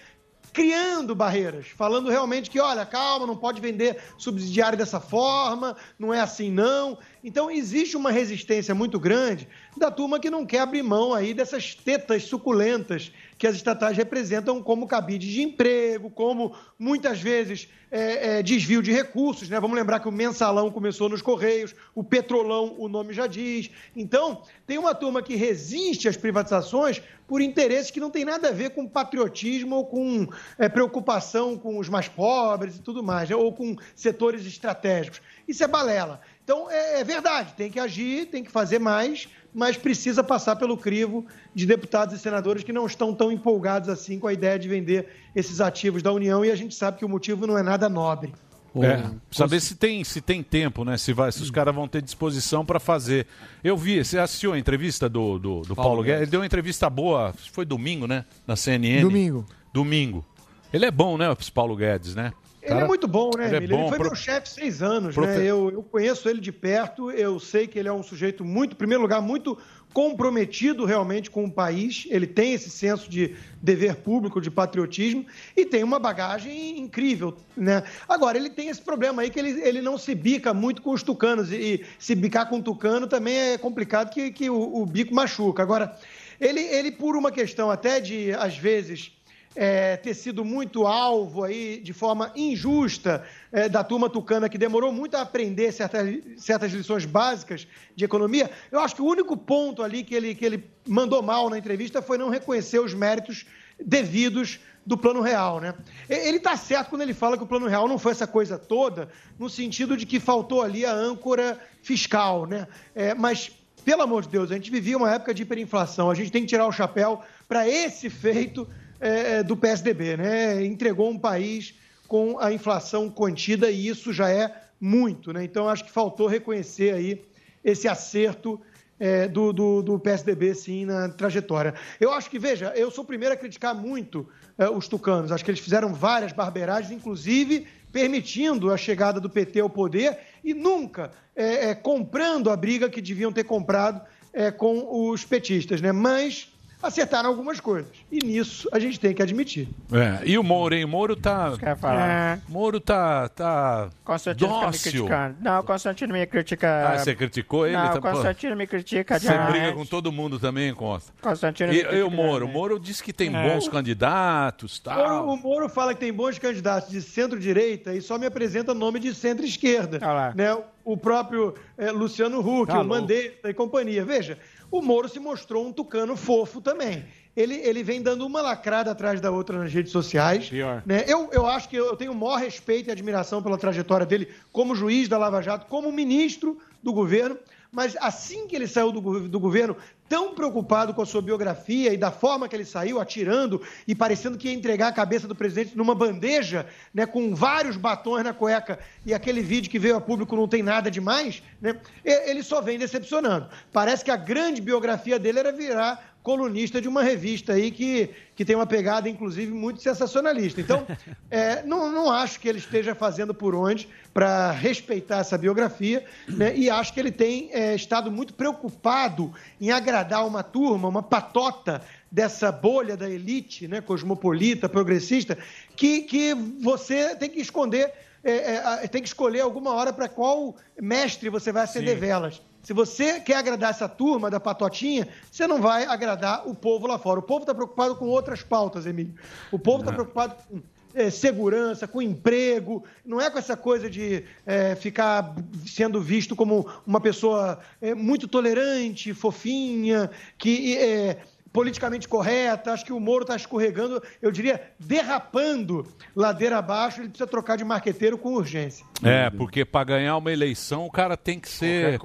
criando 0.53 1.15
barreiras, 1.15 1.69
falando 1.69 2.11
realmente 2.11 2.51
que, 2.51 2.59
olha, 2.59 2.85
calma, 2.85 3.25
não 3.25 3.37
pode 3.37 3.61
vender 3.61 4.03
subsidiário 4.19 4.77
dessa 4.77 4.99
forma, 4.99 5.77
não 5.97 6.13
é 6.13 6.19
assim 6.19 6.51
não. 6.51 6.99
Então 7.23 7.51
existe 7.51 7.97
uma 7.97 8.11
resistência 8.11 8.75
muito 8.75 8.99
grande 8.99 9.47
da 9.77 9.91
turma 9.91 10.19
que 10.19 10.31
não 10.31 10.47
quer 10.47 10.61
abrir 10.61 10.83
mão 10.83 11.13
aí 11.13 11.35
dessas 11.35 11.75
tetas 11.75 12.25
suculentas 12.25 13.13
que 13.37 13.47
as 13.47 13.57
estatais 13.57 13.97
representam 13.97 14.63
como 14.63 14.87
cabide 14.87 15.31
de 15.31 15.43
emprego, 15.43 16.11
como 16.11 16.55
muitas 16.79 17.21
vezes 17.21 17.69
é, 17.91 18.39
é, 18.39 18.43
desvio 18.43 18.83
de 18.83 18.93
recursos, 18.93 19.49
né? 19.49 19.59
Vamos 19.59 19.77
lembrar 19.77 19.99
que 19.99 20.09
o 20.09 20.13
mensalão 20.13 20.71
começou 20.71 21.09
nos 21.09 21.23
Correios, 21.23 21.75
o 21.95 22.05
petrolão, 22.05 22.77
o 22.79 22.89
nome 22.89 23.13
já 23.13 23.27
diz. 23.27 23.71
Então, 23.97 24.43
tem 24.67 24.79
uma 24.79 24.95
turma 24.95 25.23
que 25.23 25.35
resiste 25.35 26.09
às 26.09 26.17
privatizações 26.17 27.03
por 27.27 27.41
interesses 27.41 27.91
que 27.91 28.01
não 28.01 28.11
tem 28.11 28.25
nada 28.25 28.49
a 28.49 28.53
ver 28.53 28.71
com 28.71 28.87
patriotismo 28.87 29.77
ou 29.77 29.87
com 29.87 30.29
é, 30.59 30.69
preocupação 30.69 31.57
com 31.57 31.79
os 31.79 31.89
mais 31.89 32.09
pobres 32.09 32.77
e 32.77 32.83
tudo 32.83 33.03
mais, 33.03 33.31
né? 33.31 33.37
ou 33.37 33.53
com 33.53 33.77
setores 33.95 34.45
estratégicos. 34.47 35.21
Isso 35.49 35.65
é 35.65 35.69
balela. 35.69 36.21
Então, 36.51 36.69
é, 36.69 36.99
é 36.99 37.05
verdade, 37.05 37.53
tem 37.57 37.71
que 37.71 37.79
agir, 37.79 38.27
tem 38.27 38.43
que 38.43 38.51
fazer 38.51 38.81
mais, 38.81 39.29
mas 39.55 39.77
precisa 39.77 40.25
passar 40.25 40.57
pelo 40.57 40.77
crivo 40.77 41.25
de 41.55 41.65
deputados 41.65 42.13
e 42.13 42.19
senadores 42.19 42.65
que 42.65 42.73
não 42.73 42.87
estão 42.87 43.15
tão 43.15 43.31
empolgados 43.31 43.89
assim 43.89 44.19
com 44.19 44.27
a 44.27 44.33
ideia 44.33 44.59
de 44.59 44.69
vender 44.69 45.07
esses 45.33 45.61
ativos 45.61 46.03
da 46.03 46.13
União 46.13 46.45
e 46.45 46.51
a 46.51 46.57
gente 46.57 46.75
sabe 46.75 46.99
que 46.99 47.05
o 47.05 47.09
motivo 47.09 47.47
não 47.47 47.57
é 47.57 47.63
nada 47.63 47.89
nobre. 47.89 48.33
É, 48.75 49.15
saber 49.31 49.61
se 49.61 49.77
tem, 49.77 50.03
se 50.03 50.21
tem 50.21 50.43
tempo, 50.43 50.85
né? 50.85 50.99
Se, 50.99 51.13
vai, 51.13 51.31
se 51.31 51.41
os 51.41 51.53
caras 51.53 51.73
vão 51.73 51.87
ter 51.87 52.03
disposição 52.03 52.67
para 52.67 52.81
fazer. 52.81 53.29
Eu 53.63 53.77
vi, 53.77 54.05
você 54.05 54.19
assistiu 54.19 54.53
a 54.53 54.59
entrevista 54.59 55.09
do, 55.09 55.39
do, 55.39 55.61
do 55.61 55.77
Paulo, 55.77 55.91
Paulo 55.91 56.03
Guedes? 56.03 56.23
Ele 56.23 56.31
deu 56.33 56.41
uma 56.41 56.47
entrevista 56.47 56.91
boa, 56.91 57.33
foi 57.53 57.65
domingo, 57.65 58.09
né? 58.09 58.25
Na 58.45 58.57
CNN. 58.57 59.03
Domingo. 59.03 59.47
Domingo. 59.73 60.25
Ele 60.73 60.85
é 60.85 60.91
bom, 60.91 61.17
né, 61.17 61.27
Paulo 61.55 61.77
Guedes, 61.77 62.17
né? 62.17 62.33
Ele 62.63 62.73
Cara, 62.75 62.85
é 62.85 62.89
muito 62.89 63.09
bom, 63.09 63.31
né, 63.37 63.47
ele 63.47 63.55
é 63.55 63.59
Emílio? 63.59 63.75
Ele 63.77 63.83
bom, 63.85 63.89
foi 63.89 63.99
pro- 63.99 64.07
meu 64.09 64.15
chefe 64.15 64.49
seis 64.51 64.83
anos, 64.83 65.15
profe- 65.15 65.39
né? 65.39 65.45
Eu, 65.47 65.71
eu 65.71 65.83
conheço 65.83 66.29
ele 66.29 66.41
de 66.41 66.53
perto, 66.53 67.11
eu 67.11 67.41
sei 67.41 67.67
que 67.67 67.79
ele 67.79 67.89
é 67.89 67.93
um 67.93 68.03
sujeito 68.03 68.45
muito, 68.45 68.73
em 68.73 68.77
primeiro 68.77 69.01
lugar, 69.03 69.23
muito 69.23 69.57
comprometido 69.95 70.85
realmente 70.85 71.31
com 71.31 71.45
o 71.45 71.51
país. 71.51 72.07
Ele 72.11 72.27
tem 72.27 72.53
esse 72.53 72.71
senso 72.71 73.11
de 73.11 73.35
dever 73.61 73.97
público, 73.97 74.41
de 74.41 74.51
patriotismo 74.51 75.27
e 75.57 75.65
tem 75.67 75.83
uma 75.83 75.99
bagagem 75.99 76.79
incrível, 76.79 77.37
né? 77.57 77.83
Agora, 78.09 78.39
ele 78.39 78.51
tem 78.51 78.69
esse 78.69 78.81
problema 78.81 79.23
aí 79.23 79.31
que 79.31 79.39
ele, 79.39 79.61
ele 79.63 79.81
não 79.83 79.99
se 79.99 80.15
bica 80.15 80.55
muito 80.55 80.83
com 80.83 80.91
os 80.93 81.03
tucanos 81.03 81.51
e, 81.51 81.57
e 81.57 81.85
se 81.99 82.15
bicar 82.15 82.49
com 82.49 82.59
o 82.59 82.63
tucano 82.63 83.07
também 83.07 83.37
é 83.37 83.59
complicado 83.59 84.11
que, 84.11 84.31
que 84.31 84.49
o, 84.49 84.83
o 84.83 84.87
bico 84.87 85.15
machuca. 85.15 85.63
Agora, 85.63 85.97
ele, 86.41 86.61
ele, 86.61 86.93
por 86.93 87.17
uma 87.17 87.31
questão 87.31 87.71
até 87.71 88.01
de, 88.01 88.33
às 88.33 88.57
vezes, 88.57 89.13
é, 89.55 89.97
ter 89.97 90.15
sido 90.15 90.45
muito 90.45 90.87
alvo 90.87 91.43
aí 91.43 91.81
de 91.81 91.93
forma 91.93 92.33
injusta 92.37 93.25
é, 93.51 93.69
da 93.69 93.83
turma 93.83 94.09
tucana 94.09 94.49
que 94.49 94.57
demorou 94.57 94.93
muito 94.93 95.17
a 95.17 95.23
aprender 95.23 95.73
certas, 95.73 96.19
certas 96.37 96.73
lições 96.73 97.05
básicas 97.05 97.67
de 97.97 98.05
economia. 98.05 98.51
Eu 98.71 98.81
acho 98.81 98.95
que 98.95 99.03
o 99.03 99.07
único 99.07 99.37
ponto 99.37 99.83
ali 99.83 100.05
que 100.05 100.15
ele, 100.15 100.35
que 100.35 100.45
ele 100.45 100.65
mandou 100.87 101.23
mal 101.23 101.51
na 101.51 101.59
entrevista 101.59 102.01
foi 102.01 102.17
não 102.17 102.29
reconhecer 102.29 102.79
os 102.79 102.95
méritos 102.95 103.45
devidos 103.85 104.61
do 104.87 104.97
plano 104.97 105.21
real, 105.21 105.61
né? 105.61 105.75
Ele 106.09 106.39
está 106.39 106.57
certo 106.57 106.89
quando 106.91 107.03
ele 107.03 107.13
fala 107.13 107.37
que 107.37 107.43
o 107.43 107.47
plano 107.47 107.67
real 107.67 107.87
não 107.87 107.99
foi 107.99 108.13
essa 108.13 108.27
coisa 108.27 108.59
toda, 108.59 109.09
no 109.39 109.49
sentido 109.49 109.97
de 109.97 110.07
que 110.07 110.19
faltou 110.19 110.63
ali 110.63 110.87
a 110.87 110.93
âncora 110.93 111.59
fiscal, 111.83 112.47
né? 112.47 112.67
É, 112.95 113.15
mas 113.15 113.53
pelo 113.85 114.03
amor 114.03 114.23
de 114.23 114.29
Deus, 114.29 114.51
a 114.51 114.55
gente 114.55 114.71
vivia 114.71 114.97
uma 114.97 115.13
época 115.13 115.35
de 115.35 115.43
hiperinflação, 115.43 116.11
a 116.11 116.15
gente 116.15 116.31
tem 116.31 116.43
que 116.43 116.49
tirar 116.49 116.67
o 116.67 116.73
chapéu 116.73 117.21
para 117.49 117.69
esse 117.69 118.09
feito 118.09 118.67
é, 119.01 119.43
do 119.43 119.57
PSDB, 119.57 120.17
né? 120.17 120.65
Entregou 120.65 121.11
um 121.11 121.19
país 121.19 121.75
com 122.07 122.39
a 122.39 122.53
inflação 122.53 123.09
contida 123.09 123.71
e 123.71 123.87
isso 123.87 124.13
já 124.13 124.31
é 124.31 124.55
muito, 124.81 125.33
né? 125.33 125.45
Então 125.45 125.69
acho 125.69 125.85
que 125.85 125.91
faltou 125.91 126.27
reconhecer 126.27 126.95
aí 126.95 127.23
esse 127.65 127.89
acerto 127.89 128.61
é, 128.99 129.27
do, 129.27 129.53
do, 129.53 129.83
do 129.83 129.99
PSDB, 129.99 130.55
sim, 130.55 130.85
na 130.85 131.09
trajetória. 131.09 131.75
Eu 131.99 132.13
acho 132.13 132.29
que, 132.29 132.39
veja, 132.39 132.73
eu 132.77 132.91
sou 132.91 133.03
o 133.03 133.07
primeiro 133.07 133.35
a 133.35 133.37
criticar 133.37 133.75
muito 133.75 134.29
é, 134.59 134.69
os 134.69 134.87
tucanos. 134.87 135.33
Acho 135.33 135.43
que 135.43 135.51
eles 135.51 135.61
fizeram 135.61 135.95
várias 135.95 136.33
barberagens, 136.33 136.93
inclusive 136.93 137.67
permitindo 137.91 138.71
a 138.71 138.77
chegada 138.77 139.19
do 139.19 139.29
PT 139.29 139.61
ao 139.61 139.71
poder 139.71 140.19
e 140.45 140.55
nunca 140.55 141.11
é, 141.35 141.71
é, 141.71 141.75
comprando 141.75 142.51
a 142.51 142.57
briga 142.57 142.91
que 142.91 143.01
deviam 143.01 143.33
ter 143.33 143.45
comprado 143.45 144.01
é, 144.33 144.51
com 144.51 145.11
os 145.11 145.25
petistas, 145.25 145.81
né? 145.81 145.91
Mas 145.91 146.53
acertaram 146.83 147.29
algumas 147.29 147.61
coisas. 147.61 147.91
E 148.11 148.19
nisso 148.25 148.69
a 148.73 148.79
gente 148.79 148.99
tem 148.99 149.15
que 149.15 149.23
admitir. 149.23 149.69
É, 149.93 150.27
e 150.27 150.39
o 150.39 150.43
Moro, 150.43 150.75
hein? 150.75 150.85
O 150.85 150.89
Moro 150.89 151.15
tá. 151.17 151.53
falar. 151.79 152.09
É. 152.09 152.41
Moro 152.49 152.81
tá. 152.81 153.29
tá 153.29 153.91
Constantino 154.05 154.49
fica 154.49 154.61
me 154.61 154.67
dócil. 154.67 154.91
criticando. 154.93 155.37
Não, 155.41 155.61
o 155.61 155.63
Constantino 155.63 156.13
me 156.13 156.27
critica. 156.27 156.89
Ah, 156.89 156.99
você 156.99 157.15
criticou 157.15 157.67
ele? 157.67 157.77
Não, 157.77 157.93
Tá- 157.93 157.99
o 157.99 158.03
Constantino 158.03 158.57
me 158.57 158.67
critica 158.67 159.19
Você 159.19 159.29
demais. 159.31 159.51
briga 159.51 159.73
com 159.73 159.85
todo 159.87 160.11
mundo 160.11 160.39
também, 160.39 160.73
Costa. 160.75 161.13
Constantino 161.21 161.73
E, 161.73 161.85
me 161.85 161.99
e 161.99 162.03
o 162.03 162.11
Moro? 162.11 162.45
O 162.45 162.49
demais. 162.49 162.55
Moro 162.55 162.79
disse 162.81 163.03
que 163.03 163.13
tem 163.13 163.35
É. 163.35 163.49
bons 163.53 163.69
candidatos 163.69 164.79
tal. 164.81 165.29
O, 165.29 165.35
o 165.35 165.37
Moro 165.37 165.69
fala 165.69 165.95
que 165.95 166.01
tem 166.01 166.13
bons 166.13 166.39
candidatos 166.39 166.91
de 166.91 167.01
centro-direita 167.03 167.95
e 167.95 168.01
só 168.01 168.19
me 168.19 168.27
apresenta 168.27 168.73
nome 168.75 168.99
de 169.01 169.15
centro-esquerda. 169.15 170.01
Né? 170.35 170.57
o 170.83 170.97
próprio 170.97 171.55
eh, 171.77 171.91
Luciano 171.93 172.41
Huck, 172.41 172.73
Tá 172.73 172.81
o 172.81 172.85
Mandetta 172.85 173.51
e 173.51 173.55
companhia. 173.55 174.05
Veja, 174.05 174.39
o 174.71 174.81
Moro 174.83 175.09
se 175.09 175.19
mostrou 175.19 175.67
um 175.67 175.73
tucano 175.73 176.17
fofo 176.17 176.61
também. 176.61 177.05
Ele, 177.37 177.55
ele 177.57 177.83
vem 177.83 178.03
dando 178.03 178.27
uma 178.27 178.41
lacrada 178.43 178.91
atrás 178.91 179.21
da 179.21 179.31
outra 179.31 179.59
nas 179.59 179.73
redes 179.73 179.93
sociais. 179.93 180.51
né? 180.85 181.05
Eu, 181.07 181.29
eu 181.33 181.47
acho 181.47 181.69
que 181.69 181.77
eu 181.77 181.97
tenho 181.97 182.13
o 182.13 182.15
maior 182.15 182.37
respeito 182.37 182.89
e 182.89 182.93
admiração 182.93 183.43
pela 183.43 183.57
trajetória 183.57 184.05
dele 184.05 184.29
como 184.53 184.75
juiz 184.75 185.09
da 185.09 185.17
Lava 185.17 185.41
Jato, 185.41 185.67
como 185.67 185.93
ministro 185.93 186.59
do 186.83 186.93
governo. 186.93 187.37
Mas 187.73 187.97
assim 188.01 188.49
que 188.49 188.57
ele 188.57 188.67
saiu 188.67 188.91
do, 188.91 189.29
do 189.29 189.39
governo, 189.41 189.77
tão 190.11 190.35
preocupado 190.35 190.93
com 190.93 191.03
a 191.03 191.07
sua 191.07 191.23
biografia 191.23 191.95
e 191.95 191.97
da 191.97 192.11
forma 192.11 192.49
que 192.49 192.57
ele 192.57 192.65
saiu, 192.65 193.01
atirando 193.01 193.63
e 193.87 193.95
parecendo 193.95 194.37
que 194.37 194.49
ia 194.49 194.55
entregar 194.55 194.89
a 194.89 194.93
cabeça 194.93 195.29
do 195.29 195.37
presidente 195.37 195.79
numa 195.79 195.95
bandeja, 195.95 196.67
né, 196.93 197.07
com 197.07 197.33
vários 197.33 197.77
batons 197.77 198.25
na 198.25 198.35
cueca, 198.35 198.81
e 199.07 199.15
aquele 199.15 199.41
vídeo 199.41 199.71
que 199.71 199.79
veio 199.79 199.95
a 199.95 200.01
público 200.01 200.35
não 200.35 200.49
tem 200.49 200.65
nada 200.65 200.91
demais, 200.91 201.45
né, 201.63 201.81
ele 202.05 202.43
só 202.43 202.61
vem 202.61 202.77
decepcionando. 202.77 203.49
Parece 203.73 204.05
que 204.05 204.11
a 204.11 204.17
grande 204.17 204.61
biografia 204.61 205.17
dele 205.17 205.39
era 205.39 205.53
virar 205.53 206.10
colunista 206.23 206.81
de 206.81 206.89
uma 206.89 207.03
revista 207.03 207.55
aí 207.55 207.71
que, 207.71 208.11
que 208.37 208.45
tem 208.45 208.55
uma 208.55 208.67
pegada, 208.67 209.09
inclusive, 209.09 209.53
muito 209.53 209.81
sensacionalista. 209.81 210.61
Então, 210.61 210.87
é, 211.31 211.63
não, 211.63 211.91
não 211.91 212.11
acho 212.11 212.39
que 212.41 212.49
ele 212.49 212.59
esteja 212.59 212.95
fazendo 212.95 213.33
por 213.33 213.55
onde 213.55 213.89
para 214.13 214.51
respeitar 214.51 215.19
essa 215.19 215.39
biografia, 215.39 216.05
né? 216.29 216.55
e 216.57 216.69
acho 216.69 216.93
que 216.93 217.01
ele 217.01 217.13
tem 217.13 217.49
é, 217.53 217.75
estado 217.75 218.11
muito 218.11 218.35
preocupado 218.35 219.33
em 219.61 219.71
agradar 219.71 220.27
uma 220.27 220.43
turma, 220.43 220.89
uma 220.89 221.03
patota 221.03 221.83
dessa 222.11 222.51
bolha 222.51 222.97
da 222.97 223.09
elite, 223.09 223.69
né, 223.69 223.81
cosmopolita, 223.81 224.69
progressista, 224.69 225.39
que, 225.77 226.03
que 226.03 226.35
você 226.35 227.15
tem 227.15 227.31
que 227.31 227.41
esconder, 227.41 227.93
é, 228.23 228.85
é, 228.85 228.89
tem 228.89 229.01
que 229.01 229.09
escolher 229.09 229.41
alguma 229.41 229.73
hora 229.73 229.93
para 229.93 230.09
qual 230.09 230.55
mestre 230.81 231.29
você 231.29 231.53
vai 231.53 231.65
acender 231.65 231.95
Sim. 231.95 232.01
velas. 232.01 232.43
Se 232.63 232.73
você 232.75 233.21
quer 233.21 233.37
agradar 233.37 233.71
essa 233.71 233.89
turma 233.89 234.31
da 234.31 234.39
patotinha, 234.39 235.09
você 235.31 235.47
não 235.47 235.61
vai 235.61 235.85
agradar 235.85 236.47
o 236.47 236.55
povo 236.55 236.87
lá 236.87 236.99
fora. 236.99 237.21
O 237.21 237.23
povo 237.23 237.41
está 237.41 237.55
preocupado 237.55 237.97
com 237.97 238.07
outras 238.07 238.43
pautas, 238.43 238.85
Emílio. 238.85 239.15
O 239.51 239.59
povo 239.59 239.81
está 239.81 239.93
preocupado 239.93 240.35
com 240.47 240.61
eh, 240.95 241.09
segurança, 241.09 241.89
com 241.89 242.03
emprego, 242.03 242.85
não 243.05 243.21
é 243.21 243.31
com 243.31 243.39
essa 243.39 243.57
coisa 243.57 243.89
de 243.89 244.25
eh, 244.45 244.75
ficar 244.75 245.35
sendo 245.67 246.03
visto 246.03 246.37
como 246.37 246.69
uma 246.87 247.01
pessoa 247.01 247.61
eh, 247.81 247.95
muito 247.95 248.29
tolerante, 248.29 249.15
fofinha, 249.15 250.11
que 250.37 250.77
eh, 250.77 251.19
politicamente 251.53 252.09
correta. 252.09 252.73
Acho 252.73 252.85
que 252.85 252.93
o 252.93 253.01
Moro 253.01 253.23
está 253.23 253.37
escorregando, 253.37 254.03
eu 254.21 254.31
diria, 254.31 254.61
derrapando 254.79 255.87
ladeira 256.15 256.59
abaixo. 256.59 257.01
Ele 257.01 257.09
precisa 257.09 257.27
trocar 257.27 257.57
de 257.57 257.65
marqueteiro 257.65 258.17
com 258.19 258.35
urgência. 258.35 258.85
É, 259.03 259.31
porque 259.31 259.65
para 259.65 259.85
ganhar 259.85 260.17
uma 260.17 260.31
eleição 260.31 260.87
o 260.87 260.91
cara 260.91 261.17
tem 261.17 261.41
que 261.41 261.49
ser. 261.49 261.99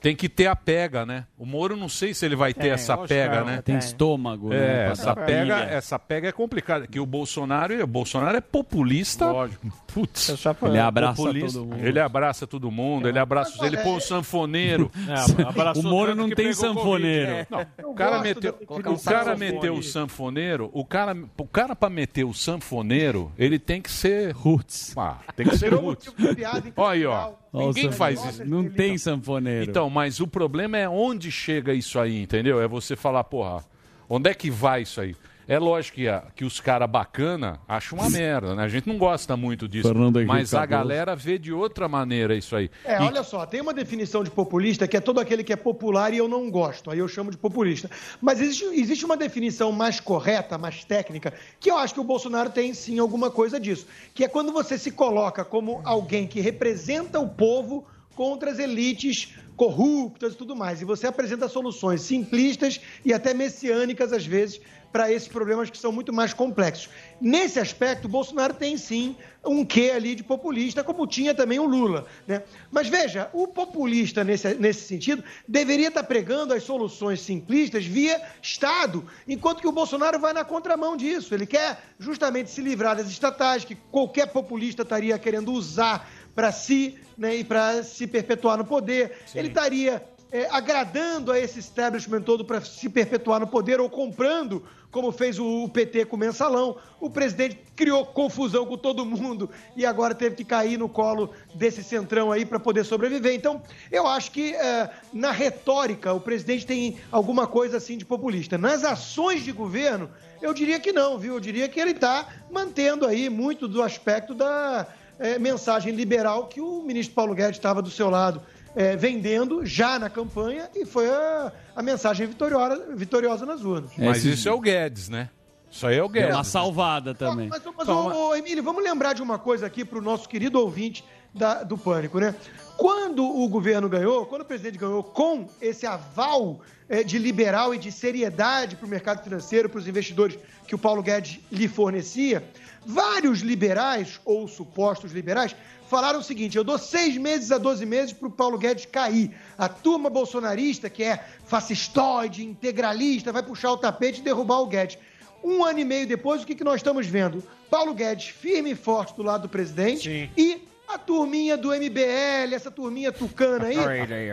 Tem 0.00 0.14
que 0.14 0.28
ter 0.28 0.46
a 0.46 0.54
pega, 0.56 1.04
né? 1.04 1.26
O 1.36 1.44
Moro 1.44 1.76
não 1.76 1.88
sei 1.88 2.14
se 2.14 2.24
ele 2.24 2.36
vai 2.36 2.54
ter 2.54 2.62
Tem, 2.62 2.70
essa 2.70 2.94
lógico 2.94 3.08
pega, 3.08 3.44
né? 3.44 3.62
Tem 3.62 3.76
estômago, 3.76 4.50
né, 4.50 4.56
É, 4.56 4.84
pra 4.84 4.92
essa 4.92 5.16
pega, 5.16 5.56
essa 5.60 5.98
pega 5.98 6.28
é 6.28 6.32
complicada. 6.32 6.86
Que 6.86 7.00
o 7.00 7.06
Bolsonaro, 7.06 7.82
o 7.82 7.86
Bolsonaro 7.86 8.36
é 8.36 8.40
populista. 8.40 9.26
Lógico. 9.26 9.66
Putz. 9.88 10.28
Ele 10.62 10.78
abraça 10.78 11.16
populista. 11.16 11.58
todo 11.58 11.66
mundo. 11.66 11.86
Ele 11.86 12.00
abraça 12.00 12.46
todo 12.46 12.70
mundo, 12.70 13.08
ele 13.08 13.18
abraça, 13.18 13.66
ele 13.66 13.76
põe 13.78 13.96
o 13.96 14.00
sanfoneiro. 14.00 14.90
É, 15.08 15.78
O 15.78 15.82
Moro 15.82 16.14
não 16.14 16.30
tem 16.30 16.52
sanfoneiro. 16.52 17.30
É. 17.32 17.46
Não, 17.50 17.66
o 17.90 17.94
cara 17.94 18.20
meteu, 18.20 18.52
de- 18.82 18.88
o 18.88 18.92
colocar 18.92 19.10
um 19.10 19.24
cara 19.24 19.36
meteu 19.36 19.74
o 19.74 19.82
sanfoneiro, 19.82 20.70
o 20.72 20.84
cara, 20.84 21.16
o 21.36 21.44
cara 21.46 21.76
para 21.76 21.90
meter 21.90 22.24
o 22.24 22.32
sanfoneiro, 22.34 23.32
ele 23.38 23.58
tem 23.58 23.80
que 23.80 23.90
ser 23.90 24.32
roots. 24.32 24.94
Ah, 24.96 25.18
tem 25.36 25.46
que 25.46 25.56
ser 25.56 25.72
roots. 25.74 26.08
piada 26.34 26.68
em 26.68 26.72
Olha 26.76 26.92
aí, 26.92 27.06
ó. 27.06 27.32
Ninguém 27.52 27.90
faz 27.92 28.24
isso. 28.24 28.44
Não 28.44 28.68
tem 28.68 28.98
sanfoneiro. 28.98 29.70
Então, 29.70 29.88
mas 29.88 30.20
o 30.20 30.26
problema 30.26 30.76
é 30.78 30.88
onde 30.88 31.30
chega 31.30 31.72
isso 31.72 31.98
aí, 31.98 32.22
entendeu? 32.22 32.60
É 32.60 32.68
você 32.68 32.94
falar, 32.96 33.24
porra, 33.24 33.64
onde 34.08 34.28
é 34.30 34.34
que 34.34 34.50
vai 34.50 34.82
isso 34.82 35.00
aí? 35.00 35.16
É 35.48 35.58
lógico 35.58 35.94
que, 35.96 36.06
a- 36.06 36.24
que 36.36 36.44
os 36.44 36.60
caras 36.60 36.88
bacana 36.90 37.58
acham 37.66 37.98
uma 37.98 38.10
merda, 38.10 38.54
né? 38.54 38.62
A 38.64 38.68
gente 38.68 38.86
não 38.86 38.98
gosta 38.98 39.34
muito 39.34 39.66
disso. 39.66 39.88
Mas 40.26 40.52
a 40.52 40.58
Cardoso. 40.58 40.70
galera 40.78 41.16
vê 41.16 41.38
de 41.38 41.52
outra 41.54 41.88
maneira 41.88 42.36
isso 42.36 42.54
aí. 42.54 42.70
É, 42.84 42.96
E- 42.98 43.02
olha 43.02 43.22
só, 43.22 43.46
tem 43.46 43.62
uma 43.62 43.72
definição 43.72 44.22
de 44.22 44.30
populista 44.30 44.86
que 44.86 44.94
é 44.94 45.00
todo 45.00 45.18
aquele 45.18 45.42
que 45.42 45.50
é 45.52 45.56
popular 45.56 46.12
e 46.12 46.18
eu 46.18 46.28
não 46.28 46.50
gosto, 46.50 46.90
aí 46.90 46.98
eu 46.98 47.08
chamo 47.08 47.30
de 47.30 47.38
populista. 47.38 47.90
Mas 48.20 48.42
existe, 48.42 48.64
existe 48.66 49.06
uma 49.06 49.16
definição 49.16 49.72
mais 49.72 49.98
correta, 50.00 50.58
mais 50.58 50.84
técnica, 50.84 51.32
que 51.58 51.70
eu 51.70 51.78
acho 51.78 51.94
que 51.94 52.00
o 52.00 52.04
Bolsonaro 52.04 52.50
tem 52.50 52.74
sim 52.74 52.98
alguma 52.98 53.30
coisa 53.30 53.58
disso, 53.58 53.86
que 54.14 54.22
é 54.24 54.28
quando 54.28 54.52
você 54.52 54.76
se 54.76 54.90
coloca 54.90 55.46
como 55.46 55.80
alguém 55.82 56.26
que 56.26 56.40
representa 56.42 57.18
o 57.18 57.26
povo 57.28 57.86
contra 58.14 58.50
as 58.50 58.58
elites 58.58 59.32
corruptas 59.56 60.34
e 60.34 60.36
tudo 60.36 60.54
mais, 60.54 60.80
e 60.80 60.84
você 60.84 61.06
apresenta 61.06 61.48
soluções 61.48 62.02
simplistas 62.02 62.80
e 63.04 63.12
até 63.12 63.34
messiânicas 63.34 64.12
às 64.12 64.24
vezes 64.26 64.60
para 64.98 65.12
esses 65.12 65.28
problemas 65.28 65.70
que 65.70 65.78
são 65.78 65.92
muito 65.92 66.12
mais 66.12 66.34
complexos. 66.34 66.90
Nesse 67.20 67.60
aspecto, 67.60 68.06
o 68.06 68.08
Bolsonaro 68.08 68.52
tem 68.52 68.76
sim 68.76 69.14
um 69.46 69.64
quê 69.64 69.92
ali 69.94 70.16
de 70.16 70.24
populista, 70.24 70.82
como 70.82 71.06
tinha 71.06 71.32
também 71.32 71.60
o 71.60 71.66
Lula. 71.66 72.04
Né? 72.26 72.42
Mas 72.68 72.88
veja, 72.88 73.30
o 73.32 73.46
populista, 73.46 74.24
nesse, 74.24 74.54
nesse 74.54 74.88
sentido, 74.88 75.22
deveria 75.46 75.86
estar 75.86 76.02
pregando 76.02 76.52
as 76.52 76.64
soluções 76.64 77.20
simplistas 77.20 77.86
via 77.86 78.20
Estado, 78.42 79.06
enquanto 79.28 79.60
que 79.60 79.68
o 79.68 79.72
Bolsonaro 79.72 80.18
vai 80.18 80.32
na 80.32 80.44
contramão 80.44 80.96
disso. 80.96 81.32
Ele 81.32 81.46
quer 81.46 81.80
justamente 81.96 82.50
se 82.50 82.60
livrar 82.60 82.96
das 82.96 83.06
estatais, 83.06 83.64
que 83.64 83.76
qualquer 83.76 84.26
populista 84.32 84.82
estaria 84.82 85.16
querendo 85.16 85.52
usar 85.52 86.10
para 86.34 86.50
si 86.50 86.98
né, 87.16 87.36
e 87.36 87.44
para 87.44 87.84
se 87.84 88.04
perpetuar 88.04 88.58
no 88.58 88.64
poder. 88.64 89.16
Ele 89.32 89.46
estaria 89.46 90.02
é, 90.30 90.46
agradando 90.50 91.32
a 91.32 91.38
esse 91.38 91.58
establishment 91.58 92.22
todo 92.22 92.44
para 92.44 92.60
se 92.60 92.88
perpetuar 92.88 93.40
no 93.40 93.46
poder 93.46 93.80
ou 93.80 93.88
comprando, 93.88 94.62
como 94.90 95.12
fez 95.12 95.38
o, 95.38 95.68
PT 95.68 96.06
com 96.06 96.16
o 96.16 96.18
mensalão. 96.18 96.76
O 97.00 97.08
presidente 97.08 97.58
criou 97.76 98.04
confusão 98.04 98.66
com 98.66 98.76
todo 98.76 99.04
mundo 99.04 99.50
e 99.76 99.86
agora 99.86 100.14
teve 100.14 100.36
que 100.36 100.44
cair 100.44 100.78
no 100.78 100.88
colo 100.88 101.30
desse 101.54 101.82
centrão 101.82 102.32
aí 102.32 102.44
para 102.44 102.58
poder 102.58 102.84
sobreviver. 102.84 103.34
Então, 103.34 103.62
eu 103.90 104.06
acho 104.06 104.30
que 104.30 104.54
é, 104.54 104.90
na 105.12 105.30
retórica 105.30 106.12
o 106.12 106.20
presidente 106.20 106.66
tem 106.66 106.98
alguma 107.10 107.46
coisa 107.46 107.76
assim 107.78 107.96
de 107.96 108.04
populista. 108.04 108.58
Nas 108.58 108.84
ações 108.84 109.42
de 109.42 109.52
governo, 109.52 110.10
eu 110.42 110.52
diria 110.52 110.78
que 110.78 110.92
não, 110.92 111.18
viu? 111.18 111.34
Eu 111.34 111.40
diria 111.40 111.68
que 111.68 111.80
ele 111.80 111.92
está 111.92 112.28
mantendo 112.50 113.06
aí 113.06 113.28
muito 113.28 113.66
do 113.66 113.82
aspecto 113.82 114.34
da 114.34 114.86
é, 115.18 115.38
mensagem 115.38 115.92
liberal 115.92 116.46
que 116.46 116.60
o 116.60 116.82
ministro 116.82 117.14
Paulo 117.14 117.34
Guedes 117.34 117.56
estava 117.56 117.82
do 117.82 117.90
seu 117.90 118.08
lado 118.08 118.40
é, 118.76 118.96
vendendo 118.96 119.64
já 119.66 119.98
na 119.98 120.08
campanha 120.10 120.68
e 120.74 120.84
foi 120.84 121.08
a, 121.10 121.52
a 121.76 121.82
mensagem 121.82 122.26
vitoriosa, 122.26 122.94
vitoriosa 122.94 123.44
nas 123.46 123.62
urnas. 123.62 123.90
Mas 123.96 124.24
isso 124.24 124.48
é 124.48 124.52
o 124.52 124.60
Guedes, 124.60 125.08
né? 125.08 125.30
Isso 125.70 125.86
aí 125.86 125.98
é 125.98 126.02
o 126.02 126.08
Guedes. 126.08 126.34
uma 126.34 126.44
salvada 126.44 127.14
também. 127.14 127.48
Mas, 127.48 127.62
mas 127.76 127.88
ô, 127.88 128.28
ô, 128.28 128.34
Emílio, 128.34 128.62
vamos 128.62 128.82
lembrar 128.82 129.12
de 129.12 129.22
uma 129.22 129.38
coisa 129.38 129.66
aqui 129.66 129.84
para 129.84 129.98
o 129.98 130.02
nosso 130.02 130.28
querido 130.28 130.58
ouvinte 130.58 131.04
da- 131.34 131.62
do 131.62 131.76
Pânico, 131.76 132.18
né? 132.18 132.34
Quando 132.76 133.22
o 133.24 133.46
governo 133.48 133.88
ganhou, 133.88 134.24
quando 134.24 134.42
o 134.42 134.44
presidente 134.46 134.78
ganhou 134.78 135.02
com 135.02 135.46
esse 135.60 135.84
aval 135.86 136.60
eh, 136.88 137.02
de 137.04 137.18
liberal 137.18 137.74
e 137.74 137.78
de 137.78 137.92
seriedade 137.92 138.76
para 138.76 138.86
o 138.86 138.88
mercado 138.88 139.22
financeiro, 139.22 139.68
para 139.68 139.78
os 139.78 139.86
investidores 139.86 140.38
que 140.66 140.74
o 140.74 140.78
Paulo 140.78 141.02
Guedes 141.02 141.40
lhe 141.52 141.68
fornecia, 141.68 142.42
vários 142.86 143.40
liberais, 143.40 144.18
ou 144.24 144.48
supostos 144.48 145.12
liberais, 145.12 145.54
falaram 145.88 146.20
o 146.20 146.22
seguinte: 146.22 146.56
eu 146.56 146.64
dou 146.64 146.78
seis 146.78 147.16
meses 147.16 147.50
a 147.50 147.58
12 147.58 147.84
meses 147.84 148.12
para 148.12 148.28
o 148.28 148.30
Paulo 148.30 148.58
Guedes 148.58 148.86
cair. 148.86 149.34
A 149.56 149.68
turma 149.68 150.08
bolsonarista, 150.08 150.88
que 150.88 151.02
é 151.02 151.24
fascistoide, 151.44 152.44
integralista, 152.44 153.32
vai 153.32 153.42
puxar 153.42 153.72
o 153.72 153.76
tapete 153.76 154.20
e 154.20 154.22
derrubar 154.22 154.60
o 154.60 154.66
Guedes. 154.66 154.98
Um 155.42 155.64
ano 155.64 155.78
e 155.78 155.84
meio 155.84 156.06
depois, 156.06 156.42
o 156.42 156.46
que, 156.46 156.54
que 156.54 156.64
nós 156.64 156.76
estamos 156.76 157.06
vendo? 157.06 157.42
Paulo 157.70 157.94
Guedes 157.94 158.28
firme 158.28 158.72
e 158.72 158.74
forte 158.74 159.14
do 159.14 159.22
lado 159.22 159.42
do 159.42 159.48
presidente 159.48 160.30
e 160.36 160.66
a 160.88 160.98
turminha 160.98 161.56
do 161.56 161.68
MBL, 161.68 162.54
essa 162.54 162.70
turminha 162.70 163.12
tucana 163.12 163.66
aí, 163.66 163.76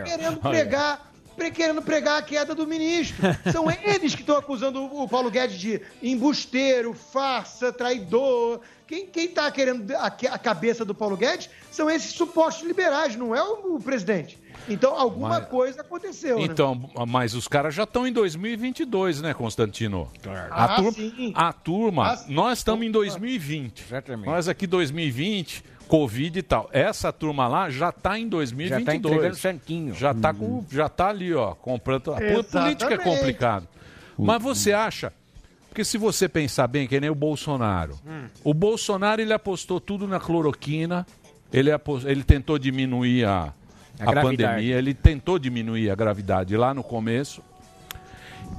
querendo 0.04 0.40
pregar. 0.40 1.12
Querendo 1.54 1.80
pregar 1.82 2.18
a 2.18 2.22
queda 2.22 2.54
do 2.54 2.66
ministro. 2.66 3.16
São 3.52 3.70
eles 3.70 4.14
que 4.14 4.20
estão 4.22 4.36
acusando 4.36 4.82
o 4.84 5.08
Paulo 5.08 5.30
Guedes 5.30 5.58
de 5.58 5.80
embusteiro, 6.02 6.92
farsa, 6.94 7.72
traidor. 7.72 8.60
Quem, 8.86 9.06
quem 9.06 9.28
tá 9.28 9.50
querendo 9.50 9.90
a, 9.96 10.06
a 10.06 10.38
cabeça 10.38 10.84
do 10.84 10.94
Paulo 10.94 11.16
Guedes 11.16 11.48
são 11.72 11.90
esses 11.90 12.12
supostos 12.12 12.66
liberais, 12.66 13.16
não 13.16 13.34
é 13.34 13.42
o, 13.42 13.76
o 13.76 13.80
presidente. 13.80 14.38
Então, 14.68 14.94
alguma 14.98 15.28
Mas- 15.40 15.48
coisa 15.48 15.80
aconteceu. 15.80 16.38
né? 16.38 16.44
Então, 16.44 16.88
mas 17.06 17.34
os 17.34 17.46
caras 17.48 17.74
já 17.74 17.82
estão 17.84 18.06
em 18.06 18.12
2022, 18.12 19.20
né, 19.22 19.34
Constantino? 19.34 20.10
A, 20.50 20.64
Ah, 20.64 20.76
turma, 20.76 20.92
sim. 20.92 21.32
a 21.34 21.52
turma, 21.52 22.12
Ah, 22.12 22.24
nós 22.28 22.58
estamos 22.58 22.86
em 22.86 22.90
2020. 22.90 23.84
Exatamente. 23.88 24.26
Nós 24.26 24.48
aqui 24.48 24.66
2020, 24.66 25.64
Covid 25.88 26.38
e 26.38 26.42
tal. 26.42 26.68
Essa 26.72 27.12
turma 27.12 27.46
lá 27.46 27.70
já 27.70 27.90
está 27.90 28.18
em 28.18 28.28
2022. 28.28 28.80
Já 28.80 28.84
tá 28.84 28.94
entregando 28.96 29.36
santinho. 29.36 29.94
Já 29.94 30.10
está 30.12 30.34
com, 30.34 30.64
já 30.70 30.88
tá 30.88 31.08
ali, 31.08 31.32
ó, 31.34 31.54
comprando. 31.54 32.12
A 32.12 32.16
política 32.16 32.34
é 32.34 32.70
Exatamente. 32.72 33.02
complicado. 33.04 33.68
Mas 34.18 34.42
você 34.42 34.72
acha 34.72 35.12
porque 35.68 35.84
se 35.84 35.98
você 35.98 36.26
pensar 36.26 36.66
bem, 36.68 36.86
que 36.88 36.98
nem 36.98 37.10
o 37.10 37.14
Bolsonaro. 37.14 37.98
O 38.42 38.54
Bolsonaro 38.54 39.20
ele 39.20 39.34
apostou 39.34 39.78
tudo 39.78 40.08
na 40.08 40.18
cloroquina, 40.18 41.06
ele, 41.52 41.70
apos- 41.70 42.06
ele 42.06 42.22
tentou 42.24 42.58
diminuir 42.58 43.26
a, 43.26 43.52
A 44.00 44.10
a, 44.10 44.22
pandemia, 44.22 44.76
ele 44.78 44.94
tentou 44.94 45.38
diminuir 45.38 45.90
a 45.90 45.94
gravidade 45.94 46.56
lá 46.56 46.72
no 46.72 46.82
começo. 46.82 47.42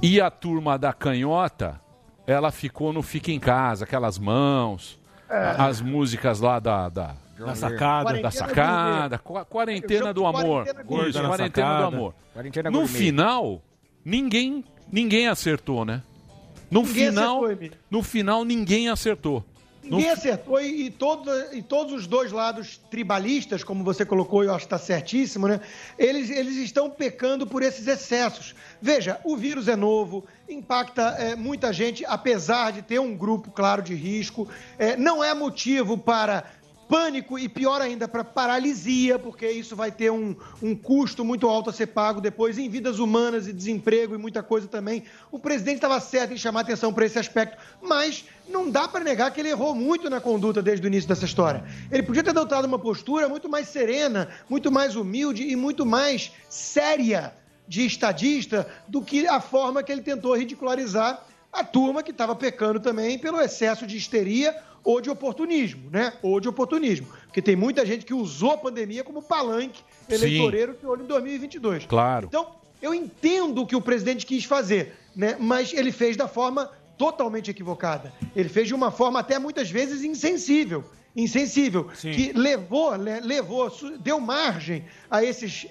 E 0.00 0.20
a 0.20 0.30
turma 0.30 0.78
da 0.78 0.92
canhota, 0.92 1.80
ela 2.26 2.52
ficou 2.52 2.92
no 2.92 3.02
Fica 3.02 3.32
em 3.32 3.40
Casa, 3.40 3.84
aquelas 3.84 4.16
mãos. 4.18 4.97
As 5.28 5.80
músicas 5.80 6.40
lá 6.40 6.58
da. 6.58 6.88
Da, 6.88 7.14
Da 7.38 7.54
sacada. 7.54 8.20
Da 8.20 8.30
sacada, 8.32 9.18
qua- 9.18 9.44
quarentena 9.44 10.12
do 10.12 10.26
amor. 10.26 10.64
Quarentena 10.84 11.08
Isso, 11.08 11.22
na 11.22 11.28
quarentena 11.28 11.78
do 11.78 11.84
amor. 11.84 12.14
Quarentena 12.34 12.70
No 12.70 12.78
gourmet. 12.80 12.98
final, 12.98 13.62
ninguém, 14.04 14.64
ninguém 14.90 15.28
acertou, 15.28 15.84
né? 15.84 16.02
No 16.70 16.82
Ninguém 16.82 17.08
final, 17.10 17.44
acertou, 17.44 17.78
no 17.90 18.02
final 18.02 18.44
ninguém 18.44 18.88
acertou. 18.88 19.44
Ninguém 19.90 20.10
acertou 20.10 20.60
e, 20.60 20.86
e, 20.86 20.90
todo- 20.90 21.30
e 21.52 21.62
todos 21.62 21.92
os 21.94 22.06
dois 22.06 22.30
lados 22.32 22.80
tribalistas, 22.90 23.64
como 23.64 23.82
você 23.84 24.04
colocou, 24.04 24.44
eu 24.44 24.50
acho 24.50 24.66
que 24.66 24.74
está 24.74 24.78
certíssimo, 24.78 25.48
né? 25.48 25.60
Eles, 25.98 26.30
eles 26.30 26.56
estão 26.56 26.90
pecando 26.90 27.46
por 27.46 27.62
esses 27.62 27.86
excessos. 27.86 28.54
Veja, 28.80 29.20
o 29.24 29.36
vírus 29.36 29.68
é 29.68 29.76
novo, 29.76 30.24
impacta 30.48 31.02
é, 31.18 31.34
muita 31.36 31.72
gente, 31.72 32.04
apesar 32.04 32.72
de 32.72 32.82
ter 32.82 32.98
um 32.98 33.16
grupo 33.16 33.50
claro 33.50 33.82
de 33.82 33.94
risco. 33.94 34.48
É, 34.78 34.96
não 34.96 35.22
é 35.22 35.34
motivo 35.34 35.96
para 35.98 36.44
pânico 36.88 37.38
e 37.38 37.48
pior 37.48 37.82
ainda 37.82 38.08
para 38.08 38.24
paralisia, 38.24 39.18
porque 39.18 39.48
isso 39.48 39.76
vai 39.76 39.92
ter 39.92 40.10
um, 40.10 40.34
um 40.62 40.74
custo 40.74 41.24
muito 41.24 41.46
alto 41.46 41.68
a 41.68 41.72
ser 41.72 41.88
pago 41.88 42.20
depois 42.20 42.56
em 42.56 42.68
vidas 42.68 42.98
humanas 42.98 43.46
e 43.46 43.52
desemprego 43.52 44.14
e 44.14 44.18
muita 44.18 44.42
coisa 44.42 44.66
também. 44.66 45.04
O 45.30 45.38
presidente 45.38 45.76
estava 45.76 46.00
certo 46.00 46.32
em 46.32 46.38
chamar 46.38 46.60
atenção 46.60 46.92
para 46.92 47.04
esse 47.04 47.18
aspecto, 47.18 47.58
mas 47.82 48.24
não 48.48 48.70
dá 48.70 48.88
para 48.88 49.04
negar 49.04 49.30
que 49.30 49.40
ele 49.40 49.50
errou 49.50 49.74
muito 49.74 50.08
na 50.08 50.20
conduta 50.20 50.62
desde 50.62 50.86
o 50.86 50.88
início 50.88 51.08
dessa 51.08 51.26
história. 51.26 51.62
Ele 51.92 52.02
podia 52.02 52.24
ter 52.24 52.30
adotado 52.30 52.66
uma 52.66 52.78
postura 52.78 53.28
muito 53.28 53.48
mais 53.48 53.68
serena, 53.68 54.28
muito 54.48 54.72
mais 54.72 54.96
humilde 54.96 55.46
e 55.46 55.54
muito 55.54 55.84
mais 55.84 56.32
séria 56.48 57.34
de 57.68 57.84
estadista 57.84 58.66
do 58.88 59.02
que 59.02 59.26
a 59.26 59.40
forma 59.40 59.82
que 59.82 59.92
ele 59.92 60.00
tentou 60.00 60.34
ridicularizar 60.34 61.22
a 61.52 61.62
turma 61.62 62.02
que 62.02 62.10
estava 62.10 62.34
pecando 62.34 62.80
também 62.80 63.18
pelo 63.18 63.40
excesso 63.40 63.86
de 63.86 63.96
histeria 63.96 64.54
ou 64.88 65.02
de 65.02 65.10
oportunismo, 65.10 65.90
né? 65.90 66.14
Ou 66.22 66.40
de 66.40 66.48
oportunismo. 66.48 67.06
Porque 67.24 67.42
tem 67.42 67.54
muita 67.54 67.84
gente 67.84 68.06
que 68.06 68.14
usou 68.14 68.52
a 68.52 68.56
pandemia 68.56 69.04
como 69.04 69.20
palanque 69.22 69.82
eleitoreiro 70.08 70.72
que 70.74 70.86
olha 70.86 71.02
em 71.02 71.06
2022. 71.06 71.84
Claro. 71.84 72.26
Então, 72.26 72.46
eu 72.80 72.94
entendo 72.94 73.60
o 73.60 73.66
que 73.66 73.76
o 73.76 73.82
presidente 73.82 74.24
quis 74.24 74.46
fazer, 74.46 74.94
né? 75.14 75.36
Mas 75.38 75.74
ele 75.74 75.92
fez 75.92 76.16
da 76.16 76.26
forma 76.26 76.70
totalmente 76.96 77.50
equivocada. 77.50 78.14
Ele 78.34 78.48
fez 78.48 78.66
de 78.66 78.74
uma 78.74 78.90
forma 78.90 79.20
até 79.20 79.38
muitas 79.38 79.70
vezes 79.70 80.02
insensível. 80.02 80.82
Insensível, 81.14 81.84
que 82.00 82.32
levou, 82.32 82.94
le- 82.96 83.20
levou, 83.20 83.70
deu 84.00 84.18
margem 84.18 84.86
a 85.10 85.22
esses 85.22 85.66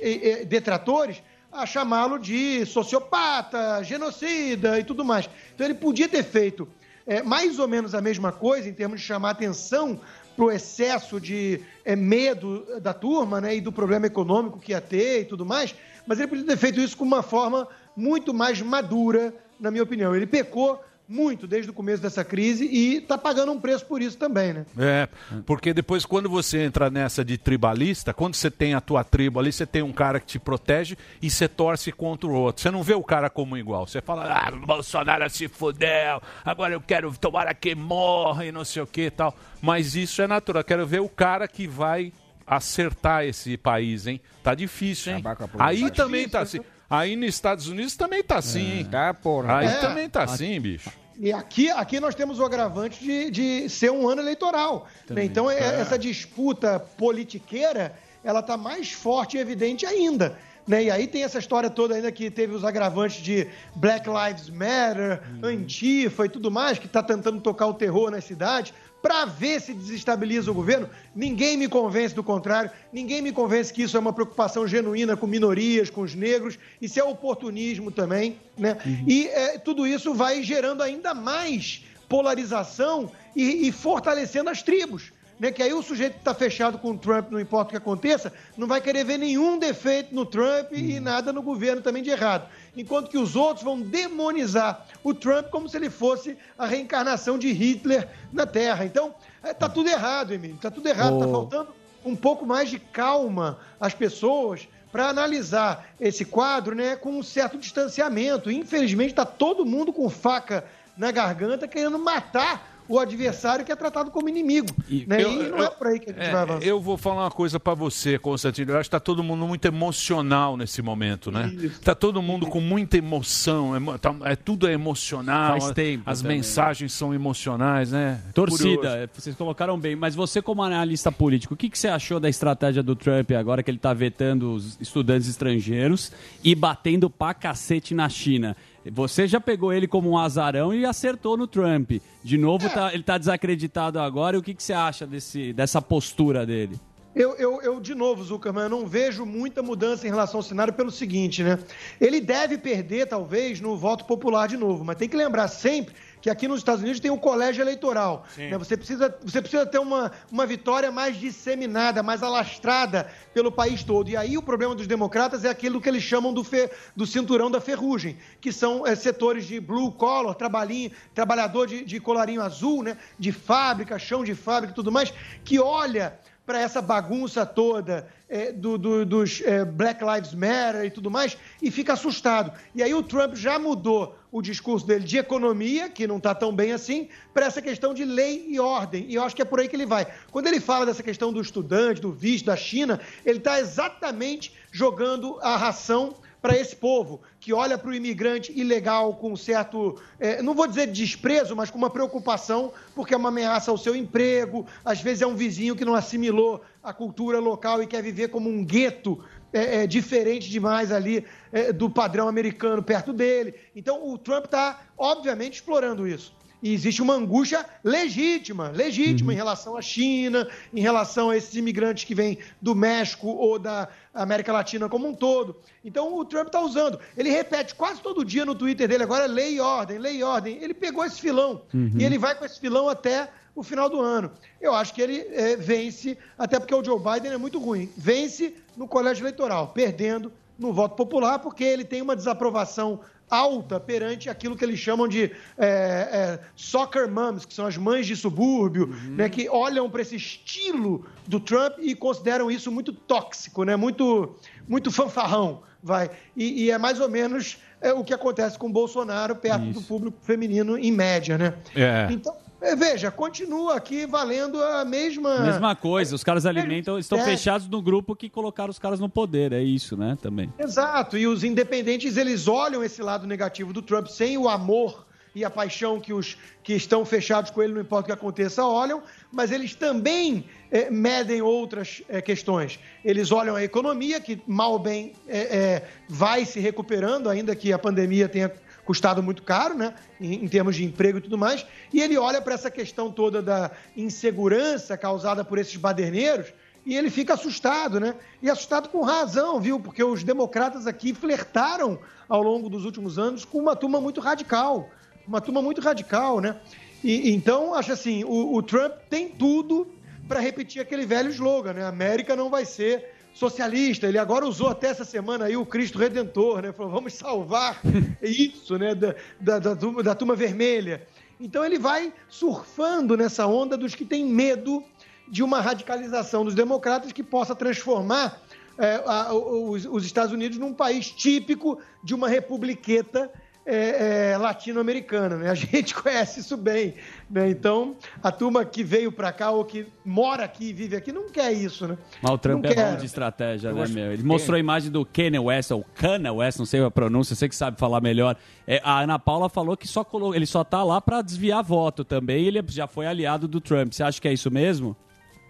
detratores 0.47 1.23
a 1.51 1.65
chamá-lo 1.65 2.19
de 2.19 2.65
sociopata, 2.67 3.81
genocida 3.83 4.79
e 4.79 4.83
tudo 4.83 5.03
mais. 5.03 5.27
Então 5.55 5.65
ele 5.65 5.73
podia 5.73 6.07
ter 6.07 6.23
feito 6.23 6.67
é, 7.07 7.23
mais 7.23 7.57
ou 7.57 7.67
menos 7.67 7.95
a 7.95 8.01
mesma 8.01 8.31
coisa 8.31 8.67
em 8.67 8.73
termos 8.73 8.99
de 8.99 9.07
chamar 9.07 9.31
atenção 9.31 9.99
para 10.35 10.45
o 10.45 10.51
excesso 10.51 11.19
de 11.19 11.61
é, 11.83 11.95
medo 11.95 12.65
da 12.81 12.93
turma 12.93 13.39
né, 13.41 13.55
e 13.55 13.61
do 13.61 13.71
problema 13.71 14.05
econômico 14.05 14.59
que 14.59 14.73
ia 14.73 14.81
ter 14.81 15.21
e 15.21 15.25
tudo 15.25 15.45
mais, 15.45 15.73
mas 16.05 16.19
ele 16.19 16.27
podia 16.27 16.45
ter 16.45 16.57
feito 16.57 16.79
isso 16.79 16.95
com 16.95 17.05
uma 17.05 17.23
forma 17.23 17.67
muito 17.95 18.33
mais 18.33 18.61
madura, 18.61 19.33
na 19.59 19.71
minha 19.71 19.83
opinião. 19.83 20.15
Ele 20.15 20.27
pecou 20.27 20.79
muito 21.07 21.47
desde 21.47 21.71
o 21.71 21.73
começo 21.73 22.01
dessa 22.01 22.23
crise 22.23 22.65
e 22.65 22.97
está 22.97 23.17
pagando 23.17 23.51
um 23.51 23.59
preço 23.59 23.85
por 23.85 24.01
isso 24.01 24.17
também, 24.17 24.53
né? 24.53 24.65
É, 24.77 25.07
porque 25.45 25.73
depois 25.73 26.05
quando 26.05 26.29
você 26.29 26.63
entra 26.63 26.89
nessa 26.89 27.23
de 27.23 27.37
tribalista, 27.37 28.13
quando 28.13 28.35
você 28.35 28.51
tem 28.51 28.73
a 28.73 28.81
tua 28.81 29.03
tribo 29.03 29.39
ali, 29.39 29.51
você 29.51 29.65
tem 29.65 29.81
um 29.81 29.93
cara 29.93 30.19
que 30.19 30.25
te 30.25 30.39
protege 30.39 30.97
e 31.21 31.29
você 31.29 31.47
torce 31.47 31.91
contra 31.91 32.27
o 32.29 32.33
outro. 32.33 32.61
Você 32.61 32.69
não 32.69 32.83
vê 32.83 32.93
o 32.93 33.03
cara 33.03 33.29
como 33.29 33.57
igual. 33.57 33.87
Você 33.87 34.01
fala, 34.01 34.25
ah, 34.25 34.53
o 34.53 34.65
Bolsonaro 34.65 35.29
se 35.29 35.47
fudeu, 35.47 36.21
agora 36.43 36.73
eu 36.73 36.81
quero 36.81 37.15
tomara 37.17 37.53
que 37.53 37.73
morra 37.73 38.45
e 38.45 38.51
não 38.51 38.65
sei 38.65 38.81
o 38.81 38.87
que 38.87 39.03
e 39.03 39.11
tal. 39.11 39.35
Mas 39.61 39.95
isso 39.95 40.21
é 40.21 40.27
natural. 40.27 40.61
Eu 40.61 40.65
quero 40.65 40.85
ver 40.85 40.99
o 41.01 41.09
cara 41.09 41.47
que 41.47 41.67
vai 41.67 42.11
acertar 42.45 43.25
esse 43.25 43.57
país, 43.57 44.07
hein? 44.07 44.21
Tá 44.41 44.55
difícil, 44.55 45.13
hein? 45.13 45.23
Aí 45.59 45.81
Tá 45.81 45.89
também 45.89 46.25
difícil, 46.25 46.31
tá 46.31 46.39
assim. 46.41 46.59
Aí 46.89 47.15
nos 47.15 47.29
Estados 47.29 47.67
Unidos 47.67 47.95
também 47.95 48.23
tá 48.23 48.37
assim, 48.37 48.77
hein? 48.79 48.85
Tá, 48.85 49.13
porra. 49.13 49.57
Aí 49.57 49.67
É. 49.67 49.73
também 49.79 50.09
tá 50.09 50.23
assim, 50.23 50.59
bicho. 50.59 50.89
E 51.19 51.33
aqui, 51.33 51.69
aqui 51.71 51.99
nós 51.99 52.13
temos 52.15 52.39
o 52.39 52.45
agravante 52.45 53.03
de, 53.03 53.31
de 53.31 53.69
ser 53.69 53.91
um 53.91 54.07
ano 54.07 54.21
eleitoral. 54.21 54.87
né? 55.09 55.23
Então, 55.25 55.49
é- 55.49 55.81
essa 55.81 55.97
disputa 55.97 56.79
politiqueira, 56.79 57.97
ela 58.23 58.39
está 58.39 58.55
mais 58.55 58.91
forte 58.91 59.35
e 59.37 59.39
evidente 59.39 59.85
ainda. 59.85 60.37
né? 60.67 60.83
E 60.83 60.91
aí 60.91 61.07
tem 61.07 61.23
essa 61.23 61.39
história 61.39 61.69
toda 61.69 61.95
ainda 61.95 62.11
que 62.11 62.29
teve 62.29 62.53
os 62.53 62.63
agravantes 62.65 63.23
de 63.23 63.47
Black 63.75 64.05
Lives 64.09 64.49
Matter, 64.49 65.21
Antifa 65.41 66.25
e 66.25 66.29
tudo 66.29 66.51
mais, 66.51 66.77
que 66.77 66.85
está 66.87 67.01
tentando 67.01 67.39
tocar 67.39 67.67
o 67.67 67.73
terror 67.73 68.11
nas 68.11 68.25
cidades, 68.25 68.73
para 69.01 69.25
ver 69.25 69.61
se 69.61 69.73
desestabiliza 69.73 70.51
o 70.51 70.53
governo. 70.53 70.89
Ninguém 71.15 71.57
me 71.57 71.67
convence 71.67 72.13
do 72.13 72.23
contrário, 72.23 72.71
ninguém 72.91 73.21
me 73.21 73.31
convence 73.31 73.71
que 73.71 73.83
isso 73.83 73.95
é 73.95 73.99
uma 73.99 74.13
preocupação 74.13 74.67
genuína 74.67 75.15
com 75.15 75.27
minorias, 75.27 75.89
com 75.89 76.01
os 76.01 76.15
negros, 76.15 76.57
isso 76.81 76.99
é 76.99 77.03
oportunismo 77.03 77.91
também, 77.91 78.39
né? 78.57 78.77
E 79.07 79.27
é, 79.27 79.57
tudo 79.57 79.85
isso 79.85 80.13
vai 80.13 80.43
gerando 80.43 80.81
ainda 80.81 81.13
mais 81.13 81.83
polarização 82.09 83.11
e, 83.35 83.67
e 83.67 83.71
fortalecendo 83.71 84.49
as 84.49 84.63
tribos. 84.63 85.11
Né, 85.39 85.51
que 85.51 85.61
aí 85.61 85.71
o 85.71 85.83
sujeito 85.83 86.13
que 86.13 86.19
está 86.19 86.33
fechado 86.33 86.79
com 86.79 86.91
o 86.91 86.97
Trump, 86.97 87.29
não 87.29 87.39
importa 87.39 87.67
o 87.67 87.71
que 87.71 87.77
aconteça, 87.77 88.33
não 88.57 88.65
vai 88.65 88.81
querer 88.81 89.03
ver 89.03 89.19
nenhum 89.19 89.59
defeito 89.59 90.13
no 90.15 90.25
Trump 90.25 90.71
e 90.71 90.99
nada 90.99 91.31
no 91.31 91.43
governo 91.43 91.79
também 91.79 92.01
de 92.01 92.09
errado. 92.09 92.49
Enquanto 92.75 93.09
que 93.09 93.19
os 93.19 93.35
outros 93.35 93.63
vão 93.63 93.79
demonizar 93.79 94.87
o 95.03 95.13
Trump 95.13 95.49
como 95.49 95.69
se 95.69 95.77
ele 95.77 95.91
fosse 95.91 96.35
a 96.57 96.65
reencarnação 96.65 97.37
de 97.37 97.51
Hitler 97.51 98.07
na 98.33 98.47
Terra. 98.47 98.83
Então, 98.83 99.13
está 99.43 99.69
tudo 99.69 99.89
errado, 99.89 100.33
Emílio. 100.33 100.55
Está 100.55 100.71
tudo 100.71 100.87
errado. 100.87 101.15
Está 101.15 101.27
Ô. 101.27 101.31
faltando 101.31 101.69
um 102.03 102.15
pouco 102.15 102.45
mais 102.45 102.69
de 102.69 102.79
calma 102.79 103.59
às 103.79 103.93
pessoas 103.93 104.67
para 104.91 105.09
analisar 105.09 105.87
esse 105.99 106.25
quadro 106.25 106.73
né, 106.73 106.95
com 106.95 107.11
um 107.11 107.23
certo 107.23 107.57
distanciamento. 107.57 108.49
Infelizmente, 108.49 109.11
está 109.11 109.25
todo 109.25 109.65
mundo 109.65 109.93
com 109.93 110.09
faca 110.09 110.65
na 110.97 111.11
garganta 111.11 111.67
querendo 111.67 111.99
matar 111.99 112.76
o 112.89 112.99
adversário 112.99 113.65
que 113.65 113.71
é 113.71 113.75
tratado 113.75 114.11
como 114.11 114.29
inimigo. 114.29 114.67
né? 115.07 115.21
eu- 115.23 115.31
e 115.45 115.49
não 115.49 115.63
é 115.63 115.69
por 115.69 115.87
aí 115.87 115.99
que 115.99 116.09
a 116.09 116.13
gente 116.13 116.21
É, 116.23 116.31
vai 116.31 116.41
avançar. 116.41 116.65
eu 116.65 116.79
vou 116.81 116.97
falar 116.97 117.23
uma 117.23 117.31
coisa 117.31 117.59
pra 117.59 117.73
você, 117.73 118.17
Constantino. 118.17 118.71
Eu 118.71 118.77
acho 118.79 118.89
que 118.89 118.91
tá 118.91 118.99
todo 118.99 119.23
mundo 119.23 119.45
muito 119.47 119.65
emocional 119.65 120.55
nesse 120.57 120.81
momento, 120.81 121.31
né? 121.31 121.51
Tá 121.83 121.93
todo 121.95 122.21
mundo 122.21 122.47
com 122.47 122.59
muita 122.61 122.97
emoção. 122.97 123.75
emo- 123.75 123.97
tá- 123.99 124.15
é, 124.23 124.35
tudo 124.35 124.67
é 124.67 124.73
emocional. 124.73 125.59
Faz 125.59 125.71
tempo 125.73 126.03
As 126.05 126.21
também. 126.21 126.37
mensagens 126.37 126.93
são 126.93 127.13
emocionais, 127.13 127.91
né? 127.91 128.21
Torcida, 128.33 128.75
Curioso. 128.75 128.87
é, 128.97 129.09
vocês 129.13 129.35
colocaram 129.35 129.77
bem, 129.77 129.95
mas 129.95 130.15
você 130.15 130.41
como 130.41 130.63
analista 130.63 131.11
político, 131.11 131.53
o 131.53 131.57
que, 131.57 131.69
que 131.69 131.77
você 131.77 131.87
achou 131.87 132.19
da 132.19 132.29
estratégia 132.29 132.81
do 132.83 132.95
Trump 132.95 133.31
agora 133.31 133.61
que 133.63 133.69
ele 133.69 133.77
está 133.77 133.93
vetando 133.93 134.53
os 134.53 134.77
estudantes 134.79 135.27
estrangeiros 135.27 136.11
e 136.43 136.53
batendo 136.55 137.09
pra 137.09 137.33
cacete 137.33 137.93
na 137.93 138.07
China? 138.09 138.55
Você 138.91 139.27
já 139.27 139.39
pegou 139.39 139.71
ele 139.73 139.87
como 139.87 140.09
um 140.09 140.17
azarão 140.17 140.73
e 140.73 140.85
acertou 140.85 141.35
no 141.37 141.47
Trump. 141.47 141.91
De 142.23 142.37
novo, 142.37 142.69
tá- 142.69 142.89
ele 142.91 143.01
está 143.01 143.17
desacreditado 143.17 143.99
agora. 143.99 144.35
E 144.35 144.39
o 144.39 144.43
que, 144.43 144.53
que 144.53 144.63
você 144.63 144.73
acha 144.73 145.05
desse, 145.05 145.53
dessa 145.53 145.81
postura 145.81 146.45
dele? 146.45 146.79
Eu, 147.15 147.35
eu, 147.37 147.61
eu, 147.63 147.79
de 147.79 147.95
novo, 147.95 148.23
Zuckerman, 148.23 148.65
eu 148.65 148.69
não 148.69 148.85
vejo 148.85 149.25
muita 149.25 149.63
mudança 149.63 150.05
em 150.05 150.09
relação 150.11 150.37
ao 150.39 150.43
cenário 150.43 150.71
pelo 150.71 150.91
seguinte, 150.91 151.41
né? 151.41 151.57
Ele 151.99 152.21
deve 152.21 152.59
perder, 152.59 153.07
talvez, 153.07 153.59
no 153.59 153.75
voto 153.75 154.05
popular 154.05 154.47
de 154.47 154.55
novo, 154.55 154.85
mas 154.85 154.97
tem 154.97 155.09
que 155.09 155.15
lembrar 155.17 155.47
sempre 155.47 155.95
que 156.21 156.29
aqui 156.29 156.47
nos 156.47 156.59
Estados 156.59 156.81
Unidos 156.81 156.99
tem 156.99 157.11
o 157.11 157.17
colégio 157.17 157.61
eleitoral. 157.61 158.25
Né? 158.49 158.57
Você, 158.57 158.75
precisa, 158.75 159.17
você 159.23 159.41
precisa 159.41 159.65
ter 159.65 159.79
uma, 159.79 160.11
uma 160.31 160.45
vitória 160.45 160.91
mais 160.91 161.15
disseminada, 161.17 162.01
mais 162.01 162.23
alastrada 162.23 163.09
pelo 163.33 163.51
país 163.51 163.83
todo. 163.83 164.09
E 164.09 164.17
aí 164.17 164.37
o 164.37 164.41
problema 164.41 164.73
dos 164.75 164.87
democratas 164.87 165.45
é 165.45 165.49
aquilo 165.49 165.79
que 165.79 165.87
eles 165.87 166.03
chamam 166.03 166.33
do, 166.33 166.43
fe- 166.43 166.69
do 166.95 167.05
cinturão 167.05 167.49
da 167.51 167.61
ferrugem, 167.61 168.17
que 168.41 168.51
são 168.51 168.85
eh, 168.85 168.95
setores 168.95 169.45
de 169.45 169.59
blue 169.59 169.91
collar, 169.91 170.33
trabalhinho, 170.35 170.91
trabalhador 171.13 171.67
de, 171.67 171.83
de 171.85 171.99
colarinho 171.99 172.41
azul, 172.41 172.83
né? 172.83 172.97
de 173.19 173.31
fábrica, 173.31 173.97
chão 173.99 174.23
de 174.23 174.33
fábrica 174.35 174.71
e 174.71 174.75
tudo 174.75 174.91
mais, 174.91 175.13
que 175.43 175.59
olha 175.59 176.17
para 176.45 176.59
essa 176.61 176.81
bagunça 176.81 177.45
toda 177.45 178.07
é, 178.29 178.51
do- 178.51 178.77
do- 178.77 179.05
dos 179.05 179.41
é, 179.45 179.63
Black 179.63 180.03
Lives 180.03 180.33
Matter 180.33 180.83
e 180.85 180.91
tudo 180.91 181.09
mais 181.09 181.37
e 181.61 181.71
fica 181.71 181.93
assustado. 181.93 182.51
E 182.75 182.83
aí 182.83 182.93
o 182.93 183.01
Trump 183.03 183.35
já 183.35 183.57
mudou 183.57 184.15
o 184.31 184.41
discurso 184.41 184.85
dele 184.85 185.05
de 185.05 185.17
economia, 185.17 185.89
que 185.89 186.05
não 186.05 186.17
está 186.17 186.35
tão 186.35 186.53
bem 186.53 186.73
assim, 186.73 187.07
para 187.33 187.45
essa 187.45 187.61
questão 187.61 187.93
de 187.93 188.03
lei 188.03 188.45
e 188.49 188.59
ordem. 188.59 189.05
E 189.07 189.15
eu 189.15 189.23
acho 189.23 189.35
que 189.35 189.41
é 189.41 189.45
por 189.45 189.59
aí 189.59 189.67
que 189.69 189.75
ele 189.75 189.85
vai. 189.85 190.05
Quando 190.31 190.47
ele 190.47 190.59
fala 190.59 190.85
dessa 190.85 191.01
questão 191.01 191.31
do 191.31 191.39
estudante, 191.41 192.01
do 192.01 192.11
visto, 192.11 192.45
da 192.45 192.55
China, 192.57 192.99
ele 193.25 193.37
está 193.37 193.59
exatamente 193.59 194.53
jogando 194.71 195.39
a 195.41 195.55
ração 195.55 196.15
para 196.41 196.57
esse 196.57 196.75
povo 196.75 197.21
que 197.39 197.53
olha 197.53 197.77
para 197.77 197.89
o 197.89 197.93
imigrante 197.93 198.51
ilegal 198.57 199.15
com 199.15 199.31
um 199.31 199.35
certo, 199.35 199.99
eh, 200.19 200.41
não 200.41 200.53
vou 200.53 200.67
dizer 200.67 200.87
desprezo, 200.87 201.55
mas 201.55 201.69
com 201.69 201.77
uma 201.77 201.89
preocupação, 201.89 202.71
porque 202.93 203.13
é 203.13 203.17
uma 203.17 203.29
ameaça 203.29 203.71
ao 203.71 203.77
seu 203.77 203.95
emprego, 203.95 204.65
às 204.85 205.01
vezes 205.01 205.21
é 205.21 205.27
um 205.27 205.35
vizinho 205.35 205.75
que 205.75 205.85
não 205.85 205.95
assimilou 205.95 206.61
a 206.83 206.93
cultura 206.93 207.39
local 207.39 207.81
e 207.81 207.87
quer 207.87 208.03
viver 208.03 208.27
como 208.29 208.49
um 208.49 208.63
gueto 208.63 209.23
é, 209.51 209.83
é, 209.83 209.87
diferente 209.87 210.49
demais 210.49 210.91
ali 210.91 211.25
é, 211.51 211.71
do 211.73 211.89
padrão 211.89 212.27
americano 212.27 212.83
perto 212.83 213.11
dele. 213.11 213.55
Então 213.75 214.07
o 214.07 214.17
Trump 214.17 214.45
está, 214.45 214.81
obviamente, 214.97 215.55
explorando 215.55 216.07
isso. 216.07 216.36
E 216.61 216.73
existe 216.73 217.01
uma 217.01 217.13
angústia 217.13 217.65
legítima, 217.83 218.69
legítima 218.69 219.31
em 219.31 219.35
relação 219.35 219.77
à 219.77 219.81
China, 219.81 220.47
em 220.73 220.81
relação 220.81 221.29
a 221.29 221.37
esses 221.37 221.53
imigrantes 221.55 222.03
que 222.03 222.15
vêm 222.15 222.39
do 222.61 222.73
México 222.73 223.27
ou 223.27 223.59
da 223.59 223.87
América 224.13 224.51
Latina 224.51 224.89
como 224.89 225.07
um 225.07 225.13
todo. 225.13 225.55
Então 225.85 226.17
o 226.17 226.25
Trump 226.25 226.47
está 226.47 226.59
usando. 226.61 226.99
Ele 227.15 227.29
repete 227.29 227.75
quase 227.75 228.01
todo 228.01 228.25
dia 228.25 228.45
no 228.45 228.55
Twitter 228.55 228.87
dele 228.87 229.03
agora 229.03 229.25
lei 229.27 229.55
e 229.55 229.59
ordem, 229.59 229.97
lei 229.99 230.17
e 230.17 230.23
ordem. 230.23 230.57
Ele 230.61 230.73
pegou 230.73 231.05
esse 231.05 231.21
filão 231.21 231.61
Uhum. 231.73 231.91
e 231.97 232.03
ele 232.03 232.17
vai 232.17 232.33
com 232.35 232.43
esse 232.45 232.59
filão 232.59 232.89
até 232.89 233.29
o 233.55 233.61
final 233.63 233.89
do 233.89 233.99
ano. 234.01 234.31
Eu 234.61 234.73
acho 234.73 234.93
que 234.93 235.01
ele 235.01 235.25
eh, 235.31 235.55
vence, 235.55 236.17
até 236.37 236.59
porque 236.59 236.73
o 236.75 236.83
Joe 236.83 236.99
Biden 236.99 237.31
é 237.33 237.37
muito 237.37 237.59
ruim. 237.59 237.89
Vence 237.97 238.55
no 238.75 238.87
colégio 238.87 239.23
eleitoral, 239.23 239.69
perdendo 239.69 240.31
no 240.57 240.73
voto 240.73 240.95
popular, 240.95 241.39
porque 241.39 241.63
ele 241.63 241.83
tem 241.85 242.01
uma 242.01 242.15
desaprovação 242.15 242.99
alta 243.29 243.79
perante 243.79 244.29
aquilo 244.29 244.55
que 244.55 244.63
eles 244.63 244.79
chamam 244.79 245.07
de 245.07 245.23
eh, 245.23 245.29
eh, 245.57 246.39
soccer 246.55 247.09
moms, 247.09 247.45
que 247.45 247.53
são 247.53 247.65
as 247.65 247.77
mães 247.77 248.07
de 248.07 248.15
subúrbio, 248.15 248.87
né, 249.09 249.29
que 249.29 249.49
olham 249.49 249.89
para 249.89 250.01
esse 250.01 250.15
estilo 250.15 251.05
do 251.27 251.39
Trump 251.39 251.73
e 251.79 251.93
consideram 251.93 252.49
isso 252.49 252.71
muito 252.71 252.93
tóxico, 252.93 253.63
né, 253.63 253.75
muito, 253.75 254.35
muito 254.67 254.91
fanfarrão. 254.91 255.61
Vai. 255.81 256.09
E, 256.35 256.65
e 256.65 256.71
é 256.71 256.77
mais 256.77 256.99
ou 256.99 257.07
menos 257.07 257.57
é, 257.79 257.93
o 257.93 258.03
que 258.03 258.13
acontece 258.13 258.57
com 258.57 258.67
o 258.67 258.71
Bolsonaro 258.71 259.35
perto 259.35 259.65
do 259.71 259.81
público 259.81 260.17
feminino, 260.21 260.77
em 260.77 260.91
média, 260.91 261.37
né? 261.37 261.53
É. 261.75 262.07
Então, 262.11 262.33
é, 262.33 262.46
veja, 262.77 263.11
continua 263.11 263.75
aqui 263.75 264.05
valendo 264.05 264.61
a 264.61 264.83
mesma. 264.83 265.39
Mesma 265.39 265.75
coisa, 265.75 266.15
os 266.15 266.23
caras 266.23 266.45
alimentam, 266.45 266.97
estão 266.97 267.19
É. 267.19 267.23
fechados 267.23 267.67
no 267.67 267.81
grupo 267.81 268.15
que 268.15 268.29
colocaram 268.29 268.69
os 268.69 268.79
caras 268.79 268.99
no 268.99 269.09
poder, 269.09 269.53
é 269.53 269.61
isso, 269.61 269.95
né, 269.95 270.17
também. 270.21 270.51
Exato, 270.57 271.17
e 271.17 271.27
os 271.27 271.43
independentes 271.43 272.17
eles 272.17 272.47
olham 272.47 272.83
esse 272.83 273.01
lado 273.01 273.27
negativo 273.27 273.71
do 273.71 273.81
Trump 273.81 274.07
sem 274.07 274.37
o 274.37 274.49
amor 274.49 275.05
e 275.35 275.45
a 275.45 275.49
paixão 275.51 275.99
que 275.99 276.11
os 276.13 276.35
que 276.63 276.73
estão 276.73 277.05
fechados 277.05 277.51
com 277.51 277.61
ele, 277.61 277.73
não 277.73 277.81
importa 277.81 278.05
o 278.05 278.07
que 278.07 278.11
aconteça, 278.11 278.65
olham, 278.65 279.03
mas 279.31 279.51
eles 279.51 279.75
também 279.75 280.43
eh, 280.71 280.89
medem 280.89 281.41
outras 281.43 282.01
eh, 282.09 282.21
questões. 282.21 282.79
Eles 283.05 283.31
olham 283.31 283.55
a 283.55 283.63
economia, 283.63 284.19
que 284.19 284.41
mal 284.47 284.71
ou 284.73 284.79
bem 284.79 285.13
eh, 285.27 285.47
eh, 285.83 285.83
vai 286.09 286.43
se 286.43 286.59
recuperando, 286.59 287.29
ainda 287.29 287.55
que 287.55 287.71
a 287.71 287.77
pandemia 287.77 288.27
tenha 288.27 288.51
custado 288.87 289.21
muito 289.21 289.43
caro, 289.43 289.75
né, 289.75 289.93
em, 290.19 290.45
em 290.45 290.47
termos 290.47 290.77
de 290.77 290.85
emprego 290.85 291.17
e 291.17 291.21
tudo 291.21 291.37
mais, 291.37 291.65
e 291.93 292.01
ele 292.01 292.17
olha 292.17 292.41
para 292.41 292.53
essa 292.53 292.71
questão 292.71 293.11
toda 293.11 293.41
da 293.41 293.69
insegurança 293.97 294.97
causada 294.97 295.43
por 295.43 295.59
esses 295.59 295.75
baderneiros 295.75 296.53
e 296.85 296.95
ele 296.95 297.09
fica 297.09 297.33
assustado, 297.33 297.99
né? 297.99 298.15
E 298.41 298.49
assustado 298.49 298.87
com 298.87 299.01
razão, 299.01 299.59
viu? 299.59 299.77
Porque 299.77 300.01
os 300.01 300.23
democratas 300.23 300.87
aqui 300.87 301.13
flertaram 301.13 301.99
ao 302.29 302.41
longo 302.41 302.69
dos 302.69 302.85
últimos 302.85 303.19
anos 303.19 303.43
com 303.43 303.59
uma 303.59 303.75
turma 303.75 303.99
muito 303.99 304.21
radical, 304.21 304.89
uma 305.27 305.41
turma 305.41 305.61
muito 305.61 305.81
radical, 305.81 306.39
né? 306.39 306.55
E 307.03 307.31
então 307.31 307.75
acho 307.75 307.91
assim, 307.91 308.23
o, 308.23 308.55
o 308.55 308.63
Trump 308.63 308.93
tem 309.09 309.27
tudo 309.27 309.85
para 310.29 310.39
repetir 310.39 310.81
aquele 310.81 311.05
velho 311.05 311.29
slogan, 311.29 311.73
né? 311.73 311.85
América 311.85 312.37
não 312.37 312.49
vai 312.49 312.63
ser 312.63 313.16
socialista. 313.37 314.07
Ele 314.07 314.17
agora 314.17 314.45
usou 314.45 314.69
até 314.69 314.87
essa 314.87 315.05
semana 315.05 315.45
aí 315.45 315.55
o 315.55 315.65
Cristo 315.65 315.97
Redentor, 315.99 316.61
né? 316.61 316.71
Falou, 316.73 316.91
vamos 316.91 317.13
salvar 317.13 317.79
isso, 318.21 318.77
né? 318.77 318.95
Da, 318.95 319.15
da, 319.39 319.59
da, 319.59 319.73
da 319.75 320.15
turma 320.15 320.35
vermelha. 320.35 321.07
Então 321.39 321.63
ele 321.63 321.77
vai 321.77 322.11
surfando 322.27 323.15
nessa 323.15 323.45
onda 323.45 323.77
dos 323.77 323.93
que 323.93 324.03
têm 324.05 324.25
medo 324.25 324.83
de 325.29 325.43
uma 325.43 325.61
radicalização 325.61 326.43
dos 326.43 326.55
democratas 326.55 327.11
que 327.11 327.21
possa 327.21 327.53
transformar 327.55 328.41
é, 328.77 329.01
a- 329.05 329.33
os, 329.33 329.85
os 329.85 330.05
Estados 330.05 330.31
Unidos 330.33 330.57
num 330.57 330.73
país 330.73 331.11
típico 331.11 331.79
de 332.03 332.15
uma 332.15 332.27
republiqueta 332.27 333.29
é, 333.67 334.31
é, 334.31 334.37
latino-americana. 334.37 335.35
Né? 335.35 335.49
A 335.49 335.53
gente 335.53 335.93
conhece 336.01 336.39
isso 336.39 336.55
bem. 336.55 336.95
Né? 337.29 337.49
Então, 337.49 337.97
a 338.23 338.31
turma 338.31 338.63
que 338.63 338.83
veio 338.83 339.11
para 339.11 339.31
cá 339.33 339.51
ou 339.51 339.65
que 339.65 339.85
mora 340.05 340.45
aqui 340.45 340.69
e 340.69 340.73
vive 340.73 340.95
aqui 340.95 341.11
não 341.11 341.29
quer 341.29 341.51
isso. 341.51 341.85
Né? 341.85 341.97
Mas 342.21 342.31
o 342.31 342.37
Trump 342.37 342.63
Não 342.63 342.71
é 342.71 342.73
quer. 342.73 342.91
bom 342.91 342.97
de 342.97 343.05
estratégia, 343.05 343.69
Eu 343.69 343.75
né, 343.75 343.87
meu? 343.89 344.13
Ele 344.13 344.23
mostrou 344.23 344.55
a 344.55 344.59
imagem 344.59 344.89
do 344.89 345.05
Kanye 345.05 345.37
West, 345.37 345.71
ou 345.71 345.85
Kanye 345.93 346.29
West, 346.29 346.57
não 346.57 346.65
sei 346.65 346.81
a 346.81 346.89
pronúncia, 346.89 347.35
você 347.35 347.49
que 347.49 347.55
sabe 347.55 347.77
falar 347.77 347.99
melhor. 347.99 348.37
É, 348.65 348.81
a 348.83 349.01
Ana 349.01 349.19
Paula 349.19 349.49
falou 349.49 349.75
que 349.75 349.87
só 349.87 350.05
ele 350.33 350.45
só 350.45 350.63
tá 350.63 350.83
lá 350.83 351.01
pra 351.01 351.21
desviar 351.21 351.61
voto 351.61 352.05
também, 352.05 352.45
ele 352.45 352.63
já 352.69 352.87
foi 352.87 353.05
aliado 353.05 353.47
do 353.47 353.59
Trump. 353.59 353.91
Você 353.91 354.01
acha 354.01 354.21
que 354.21 354.27
é 354.27 354.33
isso 354.33 354.49
mesmo? 354.49 354.95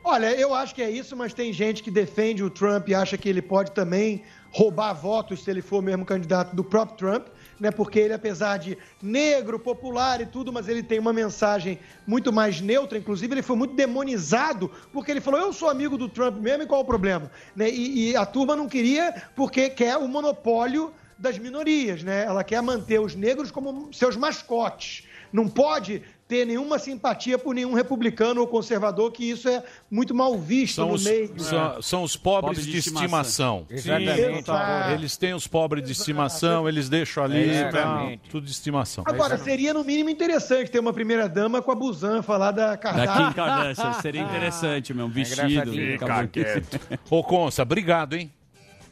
Olha, 0.09 0.33
eu 0.39 0.53
acho 0.53 0.73
que 0.73 0.81
é 0.81 0.89
isso, 0.89 1.17
mas 1.17 1.33
tem 1.33 1.51
gente 1.51 1.83
que 1.83 1.91
defende 1.91 2.41
o 2.41 2.49
Trump 2.49 2.87
e 2.87 2.95
acha 2.95 3.17
que 3.17 3.27
ele 3.27 3.41
pode 3.41 3.71
também 3.71 4.23
roubar 4.51 4.93
votos 4.93 5.43
se 5.43 5.51
ele 5.51 5.61
for 5.61 5.81
mesmo 5.81 6.05
candidato 6.05 6.55
do 6.55 6.63
próprio 6.63 6.97
Trump, 6.97 7.27
né? 7.59 7.71
Porque 7.71 7.99
ele, 7.99 8.13
apesar 8.13 8.57
de 8.57 8.77
negro, 9.01 9.59
popular 9.59 10.21
e 10.21 10.25
tudo, 10.25 10.51
mas 10.51 10.67
ele 10.67 10.83
tem 10.83 10.99
uma 10.99 11.13
mensagem 11.13 11.79
muito 12.05 12.31
mais 12.31 12.61
neutra. 12.61 12.97
Inclusive, 12.97 13.33
ele 13.33 13.41
foi 13.41 13.55
muito 13.55 13.75
demonizado 13.75 14.71
porque 14.91 15.11
ele 15.11 15.21
falou: 15.21 15.39
Eu 15.39 15.53
sou 15.53 15.69
amigo 15.69 15.97
do 15.97 16.09
Trump 16.09 16.37
mesmo, 16.37 16.63
e 16.63 16.67
qual 16.67 16.81
o 16.81 16.85
problema? 16.85 17.31
Né? 17.55 17.69
E, 17.69 18.11
e 18.11 18.15
a 18.15 18.25
turma 18.25 18.55
não 18.55 18.67
queria 18.67 19.23
porque 19.35 19.69
quer 19.69 19.97
o 19.97 20.07
monopólio 20.07 20.93
das 21.17 21.37
minorias, 21.37 22.03
né? 22.03 22.25
Ela 22.25 22.43
quer 22.43 22.61
manter 22.61 22.99
os 22.99 23.15
negros 23.15 23.49
como 23.49 23.91
seus 23.91 24.15
mascotes. 24.15 25.07
Não 25.33 25.47
pode 25.47 26.03
ter 26.27 26.45
nenhuma 26.45 26.77
simpatia 26.77 27.37
por 27.37 27.55
nenhum 27.55 27.73
republicano 27.73 28.41
ou 28.41 28.47
conservador, 28.47 29.11
que 29.11 29.29
isso 29.29 29.47
é 29.47 29.63
muito 29.89 30.13
mal 30.13 30.37
visto 30.37 30.75
São 30.75 30.89
no 30.89 30.93
os, 30.95 31.03
meio. 31.03 31.39
são, 31.39 31.81
são 31.81 32.03
os 32.03 32.17
pobres 32.17 32.65
de, 32.65 32.77
estimação. 32.77 33.65
Exatamente. 33.69 34.45
Sim, 34.45 34.93
eles 34.93 35.17
têm 35.17 35.33
os 35.33 35.47
pobres 35.47 35.83
de 35.83 35.93
estimação, 35.93 36.67
eles 36.67 36.89
deixam 36.89 37.23
ali, 37.23 37.49
Exatamente. 37.49 38.17
tá, 38.23 38.29
tudo 38.29 38.45
de 38.45 38.51
estimação. 38.51 39.03
Agora, 39.07 39.37
seria 39.37 39.73
no 39.73 39.83
mínimo 39.83 40.09
interessante 40.09 40.69
ter 40.69 40.79
uma 40.79 40.93
primeira 40.93 41.29
dama 41.29 41.61
com 41.61 41.71
a 41.71 41.75
Busan 41.75 42.21
falar 42.21 42.51
da 42.51 42.67
Da 42.71 42.77
Kardashian. 42.77 43.27
Kim 43.27 43.33
Kardashian, 43.33 43.93
seria 44.01 44.21
interessante, 44.23 44.93
meu, 44.93 45.05
um 45.05 45.09
vestido. 45.09 45.71
Fica 45.71 46.27
quieto. 46.27 46.79
Ô, 47.09 47.23
Consa, 47.23 47.61
obrigado, 47.63 48.15
hein? 48.15 48.31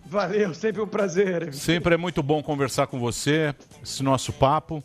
Valeu, 0.05 0.53
sempre 0.53 0.81
um 0.81 0.87
prazer. 0.87 1.53
Sempre 1.53 1.95
é 1.95 1.97
muito 1.97 2.21
bom 2.21 2.41
conversar 2.41 2.87
com 2.87 2.99
você, 2.99 3.53
esse 3.83 4.03
nosso 4.03 4.31
papo. 4.31 4.83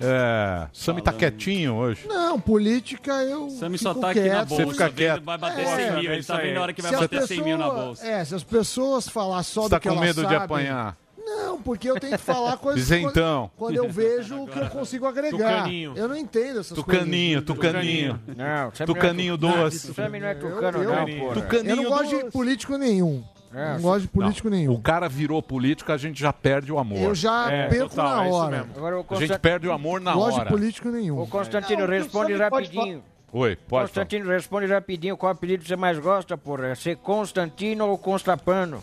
É, 0.00 0.66
Sami 0.72 1.02
tá 1.02 1.12
quietinho 1.12 1.74
hoje. 1.74 2.06
Não, 2.08 2.40
política 2.40 3.12
eu. 3.24 3.48
Fico 3.50 3.78
só 3.78 3.94
tá 3.94 4.10
aqui 4.10 4.20
na 4.28 4.44
bolsa, 4.44 4.64
Você 4.64 4.70
fica 4.72 4.90
quieto. 4.90 5.22
vai 5.22 5.38
bater 5.38 5.64
É, 5.64 5.76
100 5.76 6.00
mil, 6.00 6.10
é 6.10 6.14
ele 6.14 6.24
tá 6.24 6.36
aí. 6.38 6.48
vendo 6.48 6.58
a 6.58 6.62
hora 6.62 6.72
que 6.72 6.82
vai 6.82 6.92
bater 6.92 7.26
100 7.26 7.42
mil 7.42 7.58
na 7.58 7.70
bolsa. 7.70 8.06
É, 8.06 8.24
se 8.24 8.34
as 8.34 8.42
pessoas 8.42 9.08
falar 9.08 9.42
só 9.42 9.62
Você 9.62 9.68
do 9.68 9.70
tá 9.70 9.80
que 9.80 9.88
com 9.88 9.96
medo 9.96 10.26
de 10.26 10.34
apanhar? 10.34 10.96
Não, 11.24 11.62
porque 11.62 11.88
eu 11.88 12.00
tenho 12.00 12.16
que 12.18 12.22
falar 12.24 12.56
coisas 12.58 12.82
Isentão. 12.82 13.50
quando, 13.56 13.74
quando 13.74 13.84
eu 13.84 13.88
vejo 13.92 14.42
o 14.42 14.46
que 14.48 14.58
eu 14.58 14.68
consigo 14.70 15.06
agregar. 15.06 15.30
Tucaninho. 15.62 15.92
Eu 15.96 16.08
não 16.08 16.16
entendo 16.16 16.60
essas 16.60 16.76
Tucaninho, 16.76 17.42
coisas. 17.42 17.44
tucaninho. 17.72 18.20
Não, 18.36 18.70
Tucaninho 18.86 19.36
não 19.38 19.48
é 19.50 19.52
tu- 19.52 19.60
doce. 19.62 19.88
Ah, 19.90 19.94
Sammy 19.94 20.18
não 20.20 20.26
é 20.26 20.34
tucano, 20.34 20.82
Eu- 20.82 20.90
não, 20.92 21.08
eu- 21.08 21.18
porra. 21.20 21.58
Eu 21.64 21.76
não 21.76 21.84
gosto 21.84 22.08
de 22.16 22.24
político 22.30 22.76
nenhum. 22.76 23.22
É, 23.54 23.74
não 23.74 23.82
gosto 23.82 24.02
de 24.02 24.08
político 24.08 24.48
não. 24.50 24.56
nenhum. 24.56 24.72
O 24.72 24.80
cara 24.80 25.08
virou 25.08 25.42
político, 25.42 25.92
a 25.92 25.96
gente 25.96 26.18
já 26.20 26.32
perde 26.32 26.72
o 26.72 26.78
amor. 26.78 26.98
Eu 26.98 27.14
já 27.14 27.48
perco 27.68 27.96
na 27.96 28.22
hora. 28.22 28.66
Agora, 28.76 28.96
o 28.96 29.00
A 29.00 29.02
gente 29.02 29.08
Constant- 29.08 29.40
perde 29.40 29.68
o 29.68 29.72
amor 29.72 30.00
na 30.00 30.14
gosto 30.14 30.36
hora. 30.36 30.44
de 30.44 30.50
político 30.50 30.88
nenhum. 30.88 31.20
O 31.20 31.26
Constantino 31.26 31.80
Não, 31.82 31.88
responde 31.88 32.34
rapidinho. 32.34 33.02
Oi, 33.34 33.56
pode 33.56 33.68
falar. 33.68 33.82
Constantino 33.82 34.28
responde 34.30 34.66
rapidinho 34.66 35.16
qual 35.16 35.32
apelido 35.32 35.64
você 35.64 35.74
mais 35.76 35.98
gosta, 35.98 36.36
porra. 36.36 36.68
É 36.68 36.74
ser 36.74 36.96
Constantino 36.96 37.86
ou 37.88 37.96
Constapano? 37.98 38.82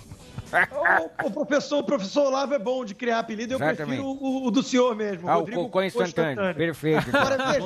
O, 1.24 1.28
o 1.28 1.32
professor, 1.32 1.80
o 1.80 1.84
professor 1.84 2.28
Olavo 2.28 2.54
é 2.54 2.60
bom 2.60 2.84
de 2.84 2.95
criar 2.95 3.20
apelido, 3.20 3.54
eu 3.54 3.58
Exatamente. 3.58 3.86
prefiro 3.86 4.06
o, 4.06 4.47
o 4.47 4.52
do 4.52 4.64
senhor 4.64 4.95
mesmo. 4.95 5.30
Ah, 5.30 5.38
o 5.38 5.39
Rodrigo 5.39 5.64
cocô 5.64 5.82
instantâneo. 5.84 6.56
Perfeito. 6.56 7.16
Agora, 7.16 7.52
veja. 7.52 7.66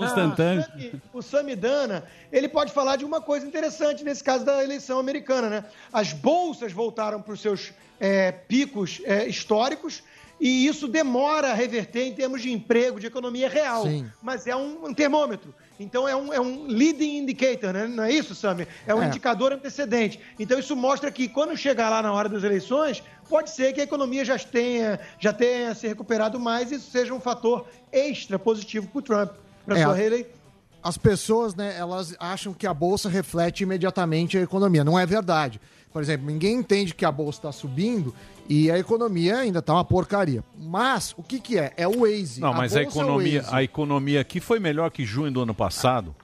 O 1.14 1.18
O 1.18 1.22
Samidana, 1.22 2.04
ele 2.32 2.50
pode 2.50 2.74
falar 2.74 2.96
de 2.96 3.06
uma 3.06 3.22
coisa 3.22 3.46
interessante 3.46 4.04
nesse 4.04 4.24
caso 4.24 4.44
da 4.46 4.64
eleição 4.64 5.00
americana, 5.00 5.50
né? 5.50 5.66
As 5.92 6.14
bolsas 6.14 6.72
voltaram 6.72 7.22
para 7.22 7.34
os 7.34 7.42
seus 7.42 7.74
é, 8.00 8.32
picos 8.32 9.02
é, 9.06 9.28
históricos 9.28 10.04
e 10.40 10.68
isso 10.68 10.88
demora 10.88 11.52
a 11.52 11.54
reverter 11.54 12.06
em 12.06 12.14
termos 12.14 12.42
de 12.42 12.52
emprego, 12.52 13.00
de 13.00 13.08
economia 13.08 13.48
real. 13.48 13.84
Sim. 13.84 14.10
Mas 14.22 14.46
é 14.46 14.56
um, 14.56 14.88
um 14.88 14.94
termômetro. 14.94 15.54
Então 15.80 16.08
é 16.08 16.16
um, 16.16 16.32
é 16.32 16.40
um 16.40 16.66
leading 16.68 17.18
indicator, 17.18 17.74
né? 17.74 17.88
não 17.88 18.04
é 18.04 18.12
isso, 18.12 18.36
Sami? 18.36 18.68
É 18.86 18.94
um 18.94 19.02
É. 19.02 19.08
indicador 19.08 19.52
antecedente. 19.52 20.20
Então 20.40 20.58
isso 20.60 20.76
mostra 20.76 21.12
que 21.12 21.28
quando 21.28 21.58
chegar 21.58 21.90
lá 21.90 22.02
na 22.02 22.14
hora 22.14 22.30
das 22.30 22.44
eleições, 22.44 23.02
pode 23.28 23.50
ser 23.50 23.74
que 23.74 23.82
a 23.82 23.84
economia 23.84 24.24
já 24.24 24.38
tenha, 24.38 25.00
já 25.20 25.34
tenha 25.34 25.74
se 25.74 25.88
recuperado 25.88 26.40
mais 26.40 26.72
e 26.72 26.76
isso 26.76 26.92
seja 26.92 27.14
um 27.14 27.20
fator 27.20 27.68
extra 27.92 28.38
positivo 28.38 28.88
para 28.88 29.00
o 29.00 29.02
Trump, 29.02 29.32
para 29.66 29.80
É, 29.80 29.84
sua 29.84 29.94
reeleição. 29.94 30.32
As 30.84 30.98
pessoas, 30.98 31.56
né, 31.56 31.76
elas 31.78 32.14
acham 32.20 32.54
que 32.54 32.68
a 32.68 32.74
bolsa 32.74 33.08
reflete 33.10 33.64
imediatamente 33.64 34.38
a 34.38 34.42
economia. 34.42 34.84
Não 34.84 35.00
é 35.00 35.06
verdade. 35.06 35.60
Por 35.92 36.02
exemplo, 36.02 36.26
ninguém 36.28 36.56
entende 36.56 36.94
que 36.94 37.06
a 37.06 37.12
bolsa 37.12 37.40
está 37.40 37.52
subindo 37.52 38.14
e 38.50 38.70
a 38.72 38.78
economia 38.78 39.38
ainda 39.38 39.60
está 39.60 39.74
uma 39.74 39.86
porcaria. 39.86 40.44
Mas 40.60 41.14
o 41.18 41.24
que, 41.24 41.40
que 41.40 41.58
é? 41.58 41.74
É 41.78 41.88
o 41.88 42.02
Waze. 42.02 42.42
Não, 42.42 42.54
mas 42.54 42.76
a 42.76 42.80
é 42.82 42.84
economia, 42.84 43.42
Waze. 43.42 43.56
a 43.56 43.64
economia 43.64 44.22
aqui 44.22 44.40
foi 44.40 44.60
melhor 44.60 44.92
que 44.92 45.06
junho 45.06 45.32
do 45.32 45.42
ano 45.42 45.54
passado. 45.54 46.16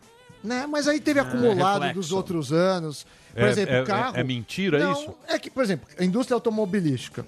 Né? 0.43 0.65
Mas 0.67 0.88
aí 0.88 0.99
teve 0.99 1.20
acumulado 1.20 1.82
reflexo. 1.82 1.99
dos 1.99 2.11
outros 2.13 2.51
anos. 2.53 3.05
Por 3.34 3.43
É- 3.43 3.49
exemplo, 3.49 3.76
é- 3.76 3.82
o 3.82 3.86
carro. 3.86 4.17
é 4.17 4.24
mentira 4.24 4.80
Não, 4.80 4.93
isso? 4.93 5.13
É 5.28 5.38
que, 5.38 5.49
por 5.49 5.63
exemplo, 5.63 5.88
a 5.97 6.03
indústria 6.03 6.36
automobilística 6.36 7.26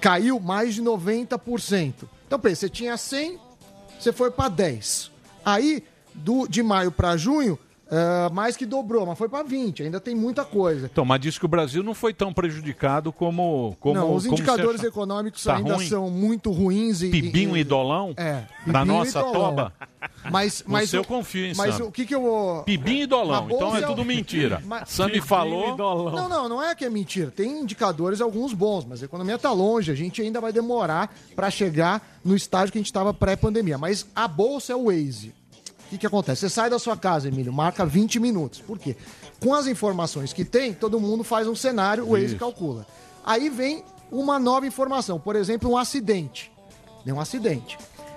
caiu 0.00 0.38
mais 0.40 0.74
de 0.74 0.82
90%. 0.82 2.08
Então, 2.26 2.38
pensa, 2.38 2.60
você 2.62 2.68
tinha 2.68 2.96
100, 2.96 3.38
você 3.98 4.12
foi 4.12 4.30
para 4.30 4.48
10. 4.48 5.10
Aí, 5.44 5.82
do, 6.14 6.46
de 6.46 6.62
maio 6.62 6.90
para 6.92 7.16
junho, 7.16 7.58
ah, 7.94 8.30
mais 8.32 8.56
que 8.56 8.64
dobrou, 8.64 9.04
mas 9.04 9.18
foi 9.18 9.28
para 9.28 9.44
20. 9.44 9.82
Ainda 9.82 10.00
tem 10.00 10.14
muita 10.14 10.46
coisa. 10.46 10.88
Então, 10.90 11.04
mas 11.04 11.20
diz 11.20 11.38
que 11.38 11.44
o 11.44 11.48
Brasil 11.48 11.82
não 11.82 11.92
foi 11.92 12.14
tão 12.14 12.32
prejudicado 12.32 13.12
como. 13.12 13.76
como 13.78 13.94
não, 13.94 14.14
os 14.14 14.24
como 14.24 14.34
indicadores 14.34 14.82
econômicos 14.82 15.44
Tá 15.44 15.56
ainda 15.56 15.74
ruim? 15.74 15.86
são 15.86 16.08
muito 16.08 16.50
ruins. 16.50 17.02
E, 17.02 17.10
Pibinho 17.10 17.54
e, 17.54 17.60
e 17.60 17.64
dolão? 17.64 18.14
É. 18.16 18.44
Na 18.66 18.82
nossa 18.82 19.22
toba? 19.22 19.74
Mas, 20.30 20.64
mas 20.66 20.88
seu 20.88 21.02
o- 21.02 21.04
confio, 21.04 21.44
hein, 21.44 21.52
Mas 21.56 21.74
Sam? 21.74 21.84
o 21.84 21.92
que 21.92 22.06
que 22.06 22.14
eu... 22.14 22.62
Pibinho 22.64 23.02
e 23.02 23.06
dolão. 23.06 23.46
Então 23.50 23.76
é 23.76 23.80
é 23.80 23.86
tudo 23.86 24.04
mentira. 24.04 24.62
Mas- 24.66 24.88
Sam 24.88 25.04
me 25.06 25.12
Pibinho 25.12 25.26
falou. 25.26 25.74
e 25.74 25.76
Não, 25.76 26.28
não, 26.28 26.48
não 26.48 26.62
é 26.62 26.74
que 26.74 26.84
é 26.84 26.90
mentira. 26.90 27.30
Tem 27.30 27.60
indicadores, 27.60 28.20
alguns 28.20 28.52
bons, 28.54 28.84
mas 28.84 29.02
a 29.02 29.04
economia 29.04 29.34
está 29.34 29.52
longe. 29.52 29.90
A 29.92 29.94
gente 29.94 30.22
ainda 30.22 30.40
vai 30.40 30.52
demorar 30.52 31.14
para 31.36 31.50
chegar 31.50 32.18
no 32.24 32.34
estágio 32.34 32.72
que 32.72 32.78
a 32.78 32.80
gente 32.80 32.86
estava 32.86 33.12
pré-pandemia. 33.12 33.76
Mas 33.76 34.06
a 34.14 34.26
bolsa 34.26 34.72
é 34.72 34.76
o 34.76 34.84
Waze. 34.86 35.34
O 35.92 35.94
que, 35.94 35.98
que 35.98 36.06
acontece? 36.06 36.40
Você 36.40 36.48
sai 36.48 36.70
da 36.70 36.78
sua 36.78 36.96
casa, 36.96 37.28
Emílio, 37.28 37.52
marca 37.52 37.84
20 37.84 38.18
minutos. 38.18 38.60
Por 38.60 38.78
quê? 38.78 38.96
Com 39.38 39.52
as 39.52 39.66
informações 39.66 40.32
que 40.32 40.42
tem, 40.42 40.72
todo 40.72 40.98
mundo 40.98 41.22
faz 41.22 41.46
um 41.46 41.54
cenário, 41.54 42.06
o 42.06 42.12
Waze 42.12 42.36
calcula. 42.36 42.86
Aí 43.22 43.50
vem 43.50 43.84
uma 44.10 44.38
nova 44.38 44.66
informação, 44.66 45.20
por 45.20 45.36
exemplo, 45.36 45.70
um 45.70 45.76
acidente. 45.76 46.50
Deu 47.04 47.16
um 47.16 47.20
acidente. 47.20 47.76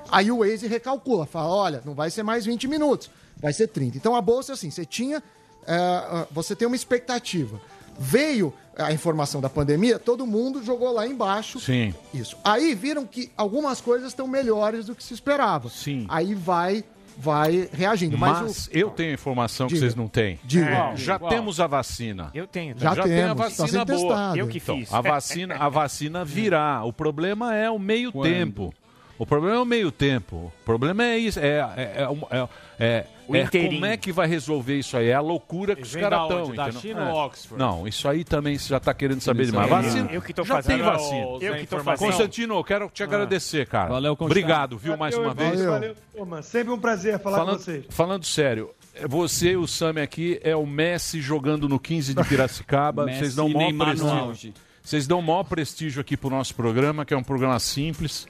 Aí 0.09 0.32
o 0.32 0.38
Waze 0.38 0.67
recalcula, 0.67 1.26
fala: 1.26 1.53
olha, 1.53 1.82
não 1.84 1.93
vai 1.93 2.09
ser 2.09 2.23
mais 2.23 2.45
20 2.45 2.65
minutos, 2.69 3.11
vai 3.41 3.51
ser 3.51 3.67
30. 3.67 3.97
Então 3.97 4.15
a 4.15 4.21
bolsa, 4.21 4.53
assim, 4.53 4.71
você 4.71 4.86
tinha. 4.86 5.21
ah, 5.67 6.26
você 6.32 6.55
tem 6.55 6.65
uma 6.65 6.78
expectativa. 6.78 7.59
Veio 7.99 8.53
a 8.78 8.93
informação 8.93 9.41
da 9.41 9.49
pandemia, 9.49 9.99
todo 9.99 10.26
mundo 10.26 10.63
jogou 10.63 10.93
lá 10.93 11.05
embaixo. 11.05 11.59
Sim. 11.59 11.93
Isso. 12.13 12.38
Aí 12.41 12.73
viram 12.73 13.05
que 13.05 13.32
algumas 13.36 13.82
coisas 13.82 14.09
estão 14.09 14.28
melhores 14.28 14.86
do 14.86 14.95
que 14.95 15.03
se 15.03 15.13
esperava. 15.13 15.69
Sim. 15.69 16.05
Aí 16.09 16.34
vai, 16.34 16.84
vai 17.18 17.70
reagindo. 17.74 18.18
Mas, 18.18 18.41
Mas 18.41 18.68
o- 18.68 18.70
eu 18.72 18.89
tenho 18.89 19.13
informação 19.13 19.68
que 19.68 19.74
Diga. 19.74 19.86
vocês 19.86 19.95
não 19.95 20.07
têm. 20.07 20.39
Diga. 20.43 20.66
É, 20.70 20.95
já 20.97 21.18
Qual? 21.20 21.30
temos 21.30 21.59
a 21.59 21.68
vacina. 21.68 22.30
Eu 22.34 22.47
tenho. 22.47 22.76
Já 22.78 22.91
tem 22.93 23.01
a 23.01 23.05
temos, 23.05 23.38
tá 23.38 23.43
vacina 23.43 23.68
sendo 23.68 23.86
boa. 23.86 23.97
testado. 24.16 24.38
Eu 24.38 24.47
que 24.47 24.57
Então, 24.57 24.78
fiz. 24.78 24.93
a 24.93 25.01
vacina, 25.01 25.55
a 25.55 25.70
vacina 25.70 26.26
virá. 26.26 26.84
O 26.84 26.91
problema 26.93 27.55
é 27.55 27.70
o 27.70 27.80
meio 27.80 28.11
tempo. 28.11 28.74
O 29.18 29.26
problema 29.26 29.55
é 29.55 29.59
o 29.59 29.66
meio 29.66 29.91
tempo. 29.91 30.51
O 30.61 30.66
problema 30.66 31.03
é 31.05 31.18
isso. 31.18 31.39
É, 31.39 31.45
é, 31.47 31.82
é, 32.03 32.38
é, 32.38 32.47
é, 32.80 33.05
O 33.28 33.36
é 33.36 33.41
inteirinho. 33.41 33.73
como 33.73 33.86
é 33.86 33.97
que 33.97 34.11
vai 34.11 34.28
resolver 34.28 34.78
isso 34.78 34.95
aí? 34.97 35.07
É 35.09 35.13
a 35.13 35.21
loucura 35.21 35.76
que 35.76 35.82
os 35.82 35.95
caras 35.95 36.21
estão. 36.21 36.53
Da 36.53 36.71
China 36.71 37.09
ou 37.11 37.26
Oxford? 37.26 37.57
Não, 37.63 37.88
isso 37.88 38.07
aí 38.07 38.23
também 38.23 38.57
você 38.57 38.69
já 38.69 38.78
está 38.78 38.93
querendo 38.93 39.21
saber 39.21 39.45
demais. 39.45 39.69
Eu- 39.69 39.76
Vacina. 39.76 40.09
eu 40.11 40.21
que 40.21 40.34
tô 40.34 40.43
já 40.43 40.55
fazendo. 40.55 40.76
tem 40.78 40.86
vacina. 40.86 41.26
Eu 41.41 41.55
que 41.55 41.67
tô 41.67 41.80
fazendo. 41.80 42.07
Constantino, 42.07 42.55
eu 42.55 42.63
quero 42.63 42.89
te 42.89 43.03
agradecer, 43.03 43.67
cara. 43.67 43.89
Valeu, 43.89 44.15
Constantino. 44.15 44.45
Obrigado, 44.45 44.78
viu, 44.78 44.95
mais 44.97 45.17
uma 45.17 45.34
vez. 45.34 45.51
Valeu. 45.59 45.71
Valeu. 45.71 45.95
Pô, 46.15 46.26
mano, 46.26 46.43
sempre 46.43 46.73
um 46.73 46.80
prazer 46.80 47.19
falar 47.19 47.38
Falando, 47.38 47.57
com 47.57 47.63
vocês. 47.63 47.86
falando 47.89 48.26
sério, 48.26 48.69
você 49.07 49.51
e 49.51 49.57
o 49.57 49.67
Sami 49.67 50.01
aqui 50.01 50.39
é 50.43 50.55
o 50.55 50.65
Messi 50.65 51.19
jogando 51.21 51.67
no 51.67 51.80
15 51.80 52.13
de 52.13 52.23
Piracicaba. 52.23 53.05
Vocês 53.05 53.36
dão 53.36 53.49
maior 53.49 53.73
prestígio. 53.76 54.53
Vocês 54.86 55.07
dão 55.07 55.19
maior 55.19 55.43
prestígio 55.43 55.99
aqui 55.99 56.15
pro 56.15 56.29
nosso 56.29 56.53
programa, 56.53 57.03
que 57.03 57.13
é 57.13 57.17
um 57.17 57.23
programa 57.23 57.57
simples. 57.59 58.27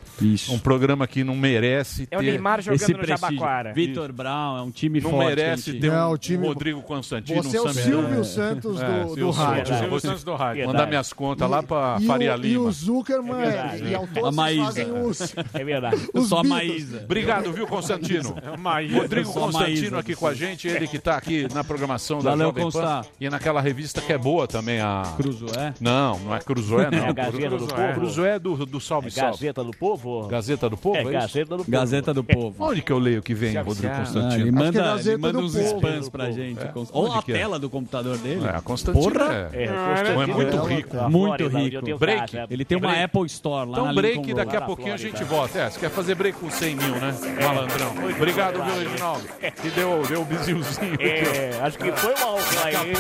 Um 0.50 0.58
programa 0.58 1.06
que 1.06 1.22
não 1.22 1.36
merece 1.36 2.08
É 2.10 2.18
o. 2.18 2.22
Neymar 2.22 2.62
jogando 2.62 2.82
Esse 2.82 2.94
no 2.94 3.00
prestígio. 3.00 3.36
Jabaquara. 3.36 3.74
Vitor 3.74 4.14
Brown 4.14 4.58
é 4.58 4.62
um 4.62 4.72
time 4.72 5.02
Não 5.02 5.10
forte. 5.12 5.26
merece 5.36 5.72
gente- 5.74 5.82
ter 5.82 5.92
um, 5.92 5.94
Não, 5.96 6.12
o 6.14 6.18
time- 6.18 6.46
um 6.46 6.48
Rodrigo 6.48 6.82
Constantino, 6.82 7.44
Você 7.44 7.58
é 7.58 7.62
um 7.62 7.66
o 7.66 7.74
Sami- 7.74 7.82
Silvio 7.86 8.24
Santos 8.24 8.80
do- 8.80 8.86
do 9.04 9.08
Silvio 9.08 9.32
rádio. 9.32 9.78
Silvio 9.78 10.00
Santos 10.00 10.24
do 10.24 10.34
rádio. 10.36 10.66
Mandar 10.68 10.88
minhas 10.88 11.12
contas 11.12 11.50
lá 11.50 11.62
pra 11.62 11.98
e, 12.00 12.06
Faria 12.06 12.34
o, 12.34 12.38
e 12.38 12.42
Lima. 12.42 12.64
o 12.64 12.72
Zuckerman 12.72 13.36
É 13.42 13.78
e 13.90 13.94
ao 13.96 14.08
A 14.28 14.32
Maísa. 14.32 14.64
fazem 14.66 14.92
os, 15.02 15.36
É 15.54 15.64
verdade. 15.64 16.08
Os 16.14 16.30
sou 16.30 16.40
a 16.40 16.42
Beatles. 16.44 16.70
Maísa. 16.72 17.02
Obrigado, 17.04 17.52
viu, 17.52 17.68
Constantino? 17.68 18.34
Maísa. 18.58 18.98
Rodrigo 19.02 19.34
Constantino 19.34 19.82
Maísa. 19.92 20.00
aqui 20.00 20.16
com 20.16 20.26
a 20.28 20.34
gente, 20.34 20.70
ele 20.70 20.88
que 20.88 21.00
tá 21.00 21.18
aqui 21.18 21.48
na 21.54 21.66
programação 21.66 22.20
da 22.20 22.30
Valeu, 22.30 22.48
Jovem 22.48 22.72
Pan 22.72 23.02
e 23.20 23.30
naquela 23.30 23.60
revista 23.60 24.00
que 24.00 24.14
é 24.14 24.18
boa 24.18 24.48
também, 24.48 24.80
a... 24.80 25.04
Cruzoé? 25.18 25.74
Não, 25.82 26.18
não 26.20 26.34
é 26.36 26.45
Cruzoé, 26.46 26.90
não. 26.92 26.98
É 27.06 27.10
a 27.10 27.12
Gazeta 27.12 27.50
do 27.58 27.68
Povo. 27.68 27.94
Cruzoé 27.94 28.36
é 28.36 28.40
do, 28.40 28.66
do 28.66 28.80
Salve 28.80 29.10
Salve. 29.12 29.32
Gazeta 29.32 29.64
do 29.64 29.72
Povo? 29.72 30.28
Gazeta 30.28 30.70
do 30.70 30.78
Povo, 30.78 30.98
É, 30.98 31.02
é? 31.02 31.12
Gazeta 31.12 31.50
do 31.58 31.58
Povo. 31.58 31.72
Gazeta 31.72 32.14
do 32.14 32.24
Povo. 32.24 32.56
Onde 32.64 32.82
que 32.82 32.92
eu 32.92 33.00
leio 33.00 33.22
que 33.22 33.34
vem, 33.34 33.56
Rodrigo. 33.58 33.94
Ah, 33.94 33.98
Constantino? 34.00 34.34
ele 34.42 34.50
é 34.50 34.52
manda, 34.52 34.96
ele 35.04 35.18
manda 35.18 35.40
uns 35.40 35.56
Povo. 35.56 35.66
spams 35.78 36.10
pra 36.10 36.32
gente. 36.32 36.60
É. 36.62 36.72
Ou 36.92 37.12
a 37.14 37.18
é? 37.20 37.22
tela 37.22 37.58
do 37.60 37.70
computador 37.70 38.18
dele. 38.18 38.46
É, 38.46 38.62
Constantino 38.62 39.12
Porra! 39.12 39.50
é. 39.54 39.64
É, 39.64 39.66
é 39.66 40.28
muito 40.28 40.58
rico. 40.66 41.10
Muito 41.10 41.48
rico. 41.48 41.98
Break. 41.98 42.38
Ele 42.50 42.64
tem 42.66 42.78
uma 42.78 42.90
Break. 42.90 43.04
Apple 43.04 43.26
Store 43.26 43.70
lá 43.70 43.74
Então 43.78 43.86
na 43.88 43.94
break, 43.94 44.18
Lincoln 44.20 44.36
daqui 44.36 44.56
a 44.56 44.60
Road. 44.60 44.66
pouquinho 44.68 44.94
a 44.94 44.98
gente 44.98 45.24
volta. 45.24 45.60
É, 45.60 45.70
você 45.70 45.80
quer 45.80 45.90
fazer 45.90 46.16
break 46.16 46.38
com 46.40 46.50
100 46.50 46.76
mil, 46.76 46.96
né, 46.96 47.16
malandrão? 47.44 47.94
Obrigado, 48.18 48.64
viu, 48.64 48.90
Reginaldo? 48.90 49.24
Que 49.62 49.70
deu, 49.72 50.02
deu 50.08 50.22
o 50.22 50.26
bizilzinho 50.26 50.96
É, 51.00 51.60
acho 51.62 51.78
que 51.78 51.92
foi 51.92 52.14
uma 52.16 52.34
honra 52.34 52.66
aí. 52.66 52.94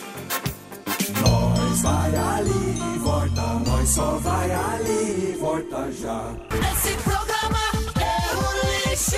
Nós 1.80 1.92
vai 1.92 2.14
ali, 2.14 2.98
volta, 2.98 3.42
nós 3.66 3.88
só 3.88 4.18
vai 4.18 4.50
ali, 4.50 5.36
volta 5.40 5.90
já. 5.92 6.34
Esse 6.72 6.92
programa 7.02 7.58
é 7.96 8.36
um 8.36 8.90
lixo. 8.90 9.16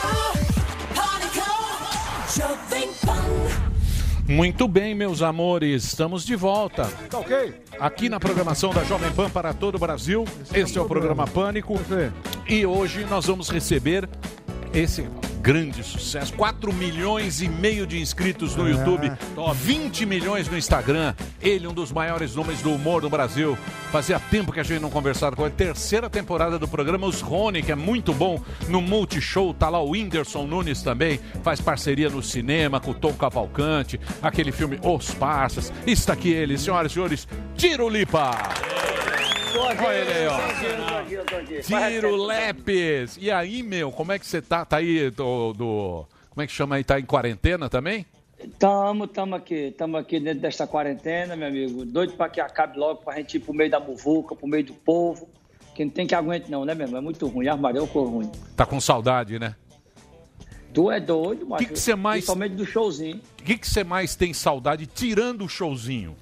Pânico, 0.95 1.49
Jovem 2.33 2.89
Pan. 3.05 4.33
Muito 4.33 4.69
bem, 4.69 4.95
meus 4.95 5.23
amores, 5.23 5.83
estamos 5.83 6.25
de 6.25 6.37
volta. 6.37 6.85
Tá 7.11 7.19
ok? 7.19 7.53
Aqui 7.81 8.09
na 8.09 8.21
programação 8.21 8.71
da 8.71 8.85
Jovem 8.85 9.11
Pan 9.11 9.29
para 9.29 9.53
todo 9.53 9.75
o 9.75 9.79
Brasil. 9.81 10.25
Este 10.55 10.79
é 10.79 10.81
o 10.81 10.85
programa 10.85 11.27
Pânico. 11.27 11.81
E 12.49 12.65
hoje 12.65 13.05
nós 13.11 13.27
vamos 13.27 13.51
receber 13.51 14.09
esse 14.75 15.07
grande 15.43 15.83
sucesso. 15.83 16.33
4 16.35 16.73
milhões 16.73 17.43
e 17.43 17.49
meio 17.49 17.85
de 17.85 18.01
inscritos 18.01 18.55
no 18.55 18.69
É. 18.69 18.71
YouTube, 18.71 19.11
20 19.57 20.07
milhões 20.07 20.49
no 20.49 20.57
Instagram. 20.57 21.15
Ele, 21.41 21.67
um 21.67 21.73
dos 21.75 21.91
maiores 21.91 22.37
nomes 22.37 22.63
do 22.63 22.71
humor 22.73 23.03
no 23.03 23.11
Brasil. 23.11 23.59
Fazia 23.91 24.21
tempo 24.21 24.53
que 24.53 24.61
a 24.61 24.63
gente 24.63 24.81
não 24.81 24.89
conversava 24.89 25.35
com 25.35 25.45
ele. 25.45 25.55
Terceira 25.57 26.09
temporada 26.09 26.59
do 26.61 26.69
programa 26.69 27.07
Os 27.09 27.21
Rony, 27.21 27.61
que 27.63 27.73
é 27.73 27.75
muito 27.75 28.15
bom 28.15 28.41
no 28.69 28.81
Multishow. 28.81 29.53
Tá 29.53 29.69
lá 29.69 29.81
o 29.83 29.91
Whindersson 29.91 30.47
Nunes 30.47 30.81
também. 30.83 31.19
Faz 31.43 31.61
parceria 31.61 32.09
no 32.09 32.23
cinema 32.23 32.79
com 32.79 32.93
o 32.93 32.95
Tom 32.95 33.13
Cavalcante. 33.13 33.99
Aquele 34.23 34.53
filme 34.53 34.79
Os 34.83 35.13
Parças. 35.13 35.73
Está 35.87 36.13
aqui 36.13 36.31
ele, 36.31 36.57
senhoras 36.57 36.93
e 36.93 36.95
senhores, 36.95 37.29
Tiro 37.57 37.89
Lipa. 37.89 38.31
Olha 39.59 39.95
ele 39.95 40.13
aí, 40.13 40.27
ó. 40.27 41.89
Tiro 41.91 42.17
Lepes. 42.17 43.19
E 43.21 43.31
aí, 43.31 43.63
meu, 43.63 43.91
como 43.93 44.13
é 44.13 44.19
que 44.19 44.27
você 44.27 44.41
tá? 44.41 44.65
Tá 44.65 44.79
aí 44.79 45.11
do, 45.11 45.53
do- 45.53 46.07
Como 46.31 46.43
é 46.43 46.47
que 46.47 46.53
chama 46.53 46.77
aí? 46.77 46.85
Tá 46.85 46.99
em 46.99 47.05
quarentena 47.05 47.69
também? 47.69 48.07
Tamo, 48.59 49.07
tamo 49.07 49.37
aqui, 49.37 49.73
tamo 49.79 49.97
aqui 49.97 50.19
dentro 50.19 50.41
desta 50.41 50.67
quarentena, 50.67 51.37
meu 51.37 51.47
amigo. 51.49 51.85
Doido 51.85 52.15
pra 52.15 52.29
que 52.29 52.41
acabe 52.41 52.77
logo, 52.79 53.03
pra 53.03 53.15
gente 53.17 53.37
ir 53.37 53.41
pro 53.41 53.55
meio 53.55 53.71
da 53.71 53.79
muvuca, 53.79 54.35
pro 54.35 54.49
meio 54.49 54.65
do 54.65 54.75
povo. 54.75 55.29
Que 55.75 55.85
não 55.85 55.93
tem 55.93 56.07
que 56.07 56.15
aguente 56.15 56.51
não, 56.51 56.65
né, 56.65 56.75
meu 56.75 56.87
irmão? 56.87 56.99
É 56.99 57.03
muito 57.03 57.27
ruim, 57.29 57.47
armário 57.49 57.83
é 57.83 57.87
ruim. 57.87 58.31
Tá 58.57 58.67
com 58.67 58.81
saudade, 58.81 59.39
né? 59.39 59.55
Tu 60.75 60.91
é 60.91 60.99
doido, 60.99 61.47
mas. 61.47 61.67
que 61.67 61.79
você 61.79 61.95
mais- 61.95 62.21
Principalmente 62.25 62.55
do 62.55 62.67
showzinho. 62.67 63.21
O 63.41 63.43
que 63.43 63.57
que 63.59 63.69
você 63.69 63.85
mais 63.85 64.17
tem 64.17 64.33
saudade 64.35 64.87
tirando 64.87 65.45
o 65.45 65.49
showzinho? 65.49 66.17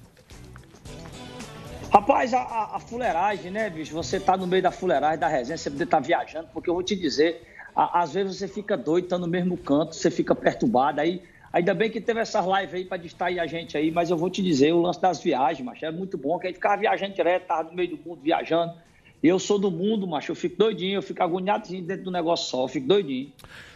Rapaz, 1.91 2.33
a, 2.33 2.39
a, 2.41 2.75
a 2.77 2.79
fuleiragem, 2.79 3.51
né, 3.51 3.69
bicho? 3.69 3.93
Você 3.93 4.19
tá 4.19 4.37
no 4.37 4.47
meio 4.47 4.63
da 4.63 4.71
fuleiragem, 4.71 5.19
da 5.19 5.27
resenha, 5.27 5.57
você 5.57 5.69
poder 5.69 5.83
estar 5.83 5.99
viajando, 5.99 6.47
porque 6.53 6.69
eu 6.69 6.73
vou 6.73 6.83
te 6.83 6.95
dizer, 6.95 7.41
a- 7.75 8.01
às 8.01 8.13
vezes 8.13 8.37
você 8.37 8.47
fica 8.47 8.77
doido, 8.77 9.07
tá 9.09 9.17
no 9.17 9.27
mesmo 9.27 9.57
canto, 9.57 9.93
você 9.95 10.09
fica 10.09 10.33
perturbado, 10.33 11.01
aí. 11.01 11.21
Ainda 11.51 11.73
bem 11.73 11.89
que 11.91 11.99
teve 11.99 12.21
essas 12.21 12.45
lives 12.45 12.73
aí 12.73 12.85
pra 12.85 12.95
distrair 12.95 13.37
a 13.41 13.45
gente 13.45 13.77
aí, 13.77 13.91
mas 13.91 14.09
eu 14.09 14.15
vou 14.15 14.29
te 14.29 14.41
dizer, 14.41 14.71
o 14.71 14.81
lance 14.81 15.01
das 15.01 15.21
viagens, 15.21 15.65
macho, 15.65 15.83
é 15.85 15.91
muito 15.91 16.17
bom, 16.17 16.39
que 16.39 16.47
a 16.47 16.49
gente 16.49 16.55
ficava 16.55 16.77
viajando 16.77 17.13
direto, 17.13 17.45
tava 17.47 17.63
no 17.69 17.75
meio 17.75 17.89
do 17.97 17.99
mundo 18.09 18.21
viajando. 18.23 18.73
E 19.21 19.27
eu 19.27 19.37
sou 19.37 19.59
do 19.59 19.69
mundo, 19.69 20.07
macho, 20.07 20.31
eu 20.31 20.35
fico 20.35 20.55
doidinho, 20.57 20.95
eu 20.95 21.01
fico 21.01 21.21
agoniadinho 21.21 21.83
dentro 21.83 22.05
do 22.05 22.11
negócio 22.11 22.49
só, 22.49 22.63
eu 22.63 22.67
fico 22.69 22.87
doidinho. 22.87 23.33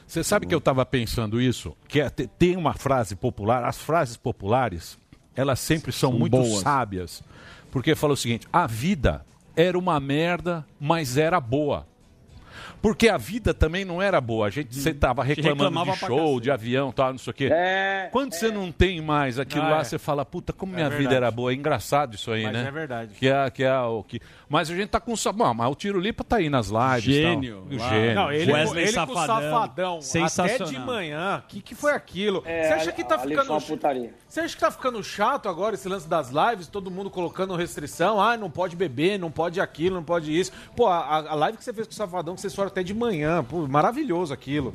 Você 0.08 0.24
sabe 0.24 0.46
que 0.46 0.56
eu 0.56 0.62
tava 0.62 0.86
pensando 0.86 1.42
isso? 1.42 1.76
Que 1.88 2.00
é- 2.00 2.10
te- 2.10 2.28
tem 2.28 2.56
uma 2.56 2.74
frase 2.74 3.14
popular, 3.14 3.66
as 3.66 3.78
frases 3.78 4.16
populares, 4.16 4.98
elas 5.36 5.60
sempre 5.60 5.92
são, 5.92 6.12
São 6.12 6.20
muito 6.20 6.32
boas. 6.38 6.60
sábias. 6.62 7.22
Porque 7.76 7.94
fala 7.94 8.14
o 8.14 8.16
seguinte: 8.18 8.48
a 8.54 8.66
vida 8.66 9.26
era 9.54 9.78
uma 9.78 10.00
merda, 10.00 10.66
mas 10.80 11.18
era 11.18 11.42
boa. 11.42 11.86
Porque 12.82 13.10
a 13.10 13.18
vida 13.18 13.52
também 13.52 13.84
não 13.84 14.00
era 14.00 14.22
boa. 14.22 14.46
A 14.46 14.50
gente 14.52 14.76
você 14.76 14.94
tava 14.94 15.24
reclamando 15.24 15.64
reclamava 15.64 15.92
de 15.94 15.98
show, 16.06 16.40
de 16.40 16.52
avião, 16.52 16.92
tal, 16.92 17.12
não 17.14 17.18
sei 17.18 17.32
o 17.32 17.34
quê. 17.34 17.50
É, 17.52 18.10
Quando 18.12 18.34
você 18.34 18.52
não 18.52 18.72
tem 18.72 19.02
mais 19.02 19.40
aquilo 19.40 19.64
Ah, 19.66 19.70
lá, 19.70 19.80
é. 19.80 19.84
você 19.84 19.98
fala, 19.98 20.24
puta, 20.24 20.54
como 20.54 20.74
É 20.74 20.76
minha 20.76 20.90
vida 20.90 21.00
verdade. 21.00 21.16
era 21.16 21.32
boa. 21.32 21.52
É 21.52 21.56
engraçado 21.56 22.14
isso 22.14 22.32
aí, 22.32 22.44
Mas 22.44 22.54
né? 22.54 22.66
é 22.68 22.72
verdade. 22.72 23.16
Que 23.16 23.28
é, 23.28 23.50
que 23.50 23.64
é 23.64 23.76
o 23.80 24.04
que. 24.04 24.20
Mas 24.48 24.70
a 24.70 24.76
gente 24.76 24.88
tá 24.90 25.00
com 25.00 25.16
sabão. 25.16 25.52
Mas 25.56 25.70
o 25.72 25.74
Tiro 25.76 26.00
Lipa 26.00 26.24
tá 26.24 26.36
aí 26.38 26.48
nas 26.48 26.68
lives. 26.68 27.04
Gênio. 27.04 27.66
Tal. 27.70 27.78
Lá. 27.80 27.90
Gênio. 27.90 28.16
Não, 28.16 28.32
ele, 28.32 28.54
Wesley 28.54 28.84
ele 28.84 28.94
com 28.94 29.02
o 29.02 29.16
Safadão. 29.16 30.02
safadão 30.02 30.56
até 30.56 30.64
de 30.66 30.80
manhã. 30.80 31.44
O 31.44 31.48
que, 31.48 31.62
que 31.62 31.74
foi 31.76 31.92
aquilo? 31.92 32.44
É, 32.46 32.68
Você 32.68 32.74
acha 32.74 32.92
que 32.92 33.04
tá 33.04 33.16
ali 33.16 33.30
ficando. 33.30 33.48
foi 33.48 33.56
uma 33.56 33.62
putaria. 33.62 34.14
Você 34.36 34.42
acha 34.42 34.54
que 34.54 34.60
tá 34.60 34.70
ficando 34.70 35.02
chato 35.02 35.48
agora 35.48 35.76
esse 35.76 35.88
lance 35.88 36.10
das 36.10 36.30
lives? 36.30 36.68
Todo 36.68 36.92
mundo 36.92 37.10
colocando 37.10 37.56
restrição. 37.56 38.20
Ah, 38.20 38.36
não 38.36 38.52
pode 38.52 38.76
beber, 38.76 39.18
não 39.18 39.32
pode 39.32 39.62
aquilo, 39.62 39.96
não 39.96 40.04
pode 40.04 40.38
isso. 40.38 40.52
Pô, 40.76 40.88
a, 40.88 41.20
a 41.32 41.36
live 41.36 41.58
que 41.58 41.64
você 41.64 41.72
fez 41.72 41.88
com 41.88 41.94
o 41.94 41.96
Safadão, 41.96 42.36
que 42.36 42.42
vocês 42.42 42.54
foram 42.54 42.68
até 42.68 42.84
de 42.84 42.94
manhã. 42.94 43.42
Pô, 43.46 43.66
maravilhoso 43.66 44.34
aquilo. 44.34 44.74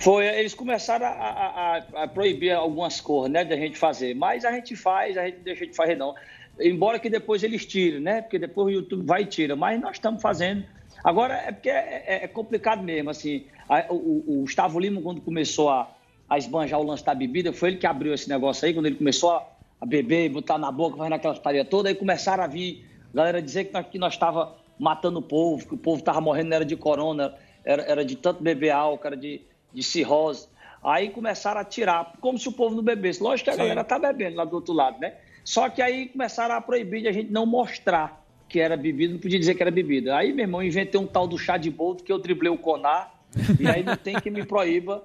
Foi, 0.00 0.26
eles 0.26 0.54
começaram 0.54 1.04
a, 1.04 1.10
a- 1.10 1.82
a- 2.04 2.08
proibir 2.08 2.52
algumas 2.52 3.02
coisas, 3.02 3.30
né, 3.30 3.44
da 3.44 3.54
gente 3.54 3.76
fazer, 3.76 4.14
mas 4.14 4.46
a 4.46 4.52
gente 4.52 4.74
faz, 4.76 5.18
a 5.18 5.26
gente 5.26 5.40
deixa 5.40 5.66
de 5.66 5.74
fazer 5.76 5.96
não. 5.98 6.14
Embora 6.58 6.98
que 6.98 7.10
depois 7.10 7.42
eles 7.42 7.66
tirem, 7.66 8.00
né, 8.00 8.22
porque 8.22 8.38
depois 8.38 8.68
o 8.68 8.70
YouTube 8.70 9.04
vai 9.04 9.24
e 9.24 9.26
tira, 9.26 9.56
mas 9.56 9.78
nós 9.78 9.96
estamos 9.96 10.22
fazendo. 10.22 10.64
Agora 11.04 11.34
é 11.34 11.52
porque 11.52 11.68
é, 11.68 12.02
é- 12.06 12.24
é 12.24 12.26
complicado 12.28 12.82
mesmo, 12.82 13.10
assim, 13.10 13.44
o, 13.90 13.94
o- 13.94 14.24
o 14.26 14.40
Gustavo 14.40 14.80
Lima 14.80 15.02
quando 15.02 15.20
começou 15.20 15.68
a, 15.68 15.86
a 16.28 16.36
esbanjar 16.36 16.80
o 16.80 16.82
lance 16.82 17.04
da 17.04 17.14
bebida, 17.14 17.52
foi 17.52 17.70
ele 17.70 17.78
que 17.78 17.86
abriu 17.86 18.12
esse 18.12 18.28
negócio 18.28 18.66
aí, 18.66 18.74
quando 18.74 18.86
ele 18.86 18.96
começou 18.96 19.30
a, 19.30 19.86
beber 19.86 20.26
e 20.26 20.28
botar 20.28 20.58
na 20.58 20.72
boca, 20.72 20.96
fazendo 20.96 21.12
aquelas 21.14 21.38
parias 21.38 21.68
todas, 21.68 21.90
aí 21.90 21.96
começaram 21.96 22.42
a 22.42 22.46
vir, 22.46 22.84
galera 23.14 23.40
dizer 23.40 23.64
que 23.64 23.72
nós, 23.72 23.86
que 23.86 23.98
nós 23.98 24.16
tava 24.16 24.56
matando 24.78 25.20
o 25.20 25.22
povo, 25.22 25.66
que 25.66 25.74
o 25.74 25.78
povo 25.78 26.02
tava 26.02 26.20
morrendo, 26.20 26.48
não 26.48 26.56
era 26.56 26.64
de 26.64 26.76
corona, 26.76 27.34
era, 27.64 27.82
era 27.82 28.04
de 28.04 28.16
tanto 28.16 28.42
beber 28.42 28.70
álcool, 28.70 29.06
era 29.06 29.16
de, 29.16 29.40
de 29.72 29.82
cirrose. 29.82 30.48
Aí 30.82 31.10
começaram 31.10 31.60
a 31.60 31.64
tirar, 31.64 32.14
como 32.20 32.38
se 32.38 32.48
o 32.48 32.52
povo 32.52 32.74
não 32.74 32.82
bebesse. 32.82 33.22
Lógico 33.22 33.44
que 33.44 33.50
a 33.50 33.52
Sim. 33.52 33.58
galera 33.58 33.84
tá 33.84 33.98
bebendo 33.98 34.36
lá 34.36 34.44
do 34.44 34.54
outro 34.54 34.72
lado, 34.72 34.98
né? 35.00 35.14
Só 35.44 35.68
que 35.68 35.82
aí 35.82 36.08
começaram 36.08 36.54
a 36.54 36.60
proibir 36.60 37.02
de 37.02 37.08
a 37.08 37.12
gente 37.12 37.30
não 37.30 37.46
mostrar 37.46 38.24
que 38.48 38.60
era 38.60 38.76
bebida, 38.76 39.12
não 39.12 39.20
podia 39.20 39.38
dizer 39.38 39.54
que 39.54 39.62
era 39.62 39.70
bebida. 39.70 40.16
Aí, 40.16 40.32
meu 40.32 40.44
irmão, 40.44 40.62
inventei 40.62 41.00
um 41.00 41.06
tal 41.06 41.26
do 41.26 41.36
chá 41.36 41.56
de 41.56 41.70
boldo 41.70 42.02
que 42.02 42.10
eu 42.10 42.18
driblei 42.18 42.50
o 42.50 42.56
conar, 42.56 43.14
e 43.60 43.66
aí 43.66 43.82
não 43.82 43.96
tem 43.96 44.18
que 44.20 44.30
me 44.30 44.44
proíba. 44.44 45.02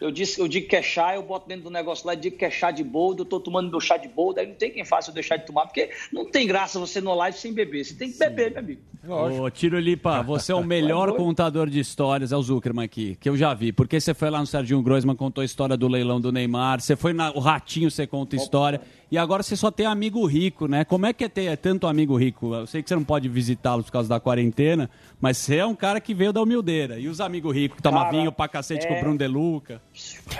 Eu, 0.00 0.10
disse, 0.10 0.40
eu 0.40 0.46
digo 0.46 0.68
que 0.68 0.76
é 0.76 0.82
chá, 0.82 1.14
eu 1.14 1.22
boto 1.22 1.48
dentro 1.48 1.64
do 1.64 1.70
negócio 1.70 2.06
lá 2.06 2.14
e 2.14 2.16
digo 2.16 2.36
que 2.36 2.44
é 2.44 2.50
chá 2.50 2.70
de 2.70 2.84
boldo, 2.84 3.22
eu 3.22 3.26
tô 3.26 3.40
tomando 3.40 3.70
meu 3.70 3.80
chá 3.80 3.96
de 3.96 4.08
boldo, 4.08 4.40
aí 4.40 4.46
não 4.46 4.54
tem 4.54 4.70
quem 4.70 4.84
faça 4.84 5.10
eu 5.10 5.14
deixar 5.14 5.36
de 5.38 5.46
tomar, 5.46 5.66
porque 5.66 5.90
não 6.12 6.30
tem 6.30 6.46
graça 6.46 6.78
você 6.78 7.00
no 7.00 7.14
live 7.14 7.36
sem 7.36 7.52
beber. 7.52 7.84
Você 7.84 7.94
tem 7.94 8.10
que 8.12 8.18
beber, 8.18 8.50
meu 8.50 8.60
amigo. 8.60 8.80
Ô, 9.08 9.48
Tiro 9.50 9.78
Lipa, 9.78 10.20
você 10.24 10.50
é 10.52 10.54
o 10.54 10.64
melhor 10.64 11.12
contador 11.16 11.70
de 11.70 11.78
histórias, 11.78 12.32
é 12.32 12.36
o 12.36 12.42
Zuckerman 12.42 12.84
aqui, 12.84 13.16
que 13.20 13.28
eu 13.28 13.36
já 13.36 13.54
vi. 13.54 13.72
Porque 13.72 14.00
você 14.00 14.12
foi 14.12 14.28
lá 14.30 14.40
no 14.40 14.46
Serginho 14.46 14.82
Groisman, 14.82 15.14
contou 15.14 15.42
a 15.42 15.44
história 15.44 15.76
do 15.76 15.86
leilão 15.88 16.20
do 16.20 16.32
Neymar, 16.32 16.80
você 16.80 16.96
foi 16.96 17.12
na 17.12 17.30
o 17.30 17.38
Ratinho, 17.38 17.90
você 17.90 18.06
conta 18.06 18.34
história. 18.36 18.80
E 19.10 19.16
agora 19.16 19.42
você 19.44 19.54
só 19.54 19.70
tem 19.70 19.86
amigo 19.86 20.26
rico, 20.26 20.66
né? 20.66 20.84
Como 20.84 21.06
é 21.06 21.12
que 21.12 21.22
é 21.24 21.28
ter 21.28 21.56
tanto 21.58 21.86
amigo 21.86 22.16
rico? 22.16 22.52
Eu 22.54 22.66
sei 22.66 22.82
que 22.82 22.88
você 22.88 22.96
não 22.96 23.04
pode 23.04 23.28
visitá-los 23.28 23.86
por 23.86 23.92
causa 23.92 24.08
da 24.08 24.18
quarentena, 24.18 24.90
mas 25.20 25.38
você 25.38 25.58
é 25.58 25.66
um 25.66 25.76
cara 25.76 26.00
que 26.00 26.12
veio 26.12 26.32
da 26.32 26.42
humildeira. 26.42 26.98
E 26.98 27.06
os 27.06 27.20
amigos 27.20 27.54
ricos 27.54 27.76
que 27.76 27.82
tomam 27.82 28.10
vinho 28.10 28.32
pra 28.32 28.48
cacete 28.48 28.84
é- 28.84 28.88
com 28.88 28.96
o 28.96 29.00
Bruno 29.00 29.16
De 29.18 29.28
Luca. 29.28 29.80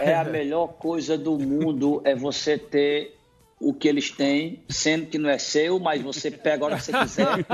É 0.00 0.14
a 0.14 0.24
melhor 0.24 0.68
coisa 0.74 1.16
do 1.16 1.38
mundo 1.38 2.00
é 2.04 2.14
você 2.14 2.58
ter 2.58 3.16
o 3.58 3.72
que 3.72 3.88
eles 3.88 4.10
têm, 4.10 4.60
sendo 4.68 5.06
que 5.06 5.16
não 5.18 5.30
é 5.30 5.38
seu, 5.38 5.78
mas 5.80 6.02
você 6.02 6.30
pega 6.30 6.64
a 6.64 6.66
hora 6.66 6.76
que 6.76 6.82
você 6.84 6.92
quiser. 6.92 7.46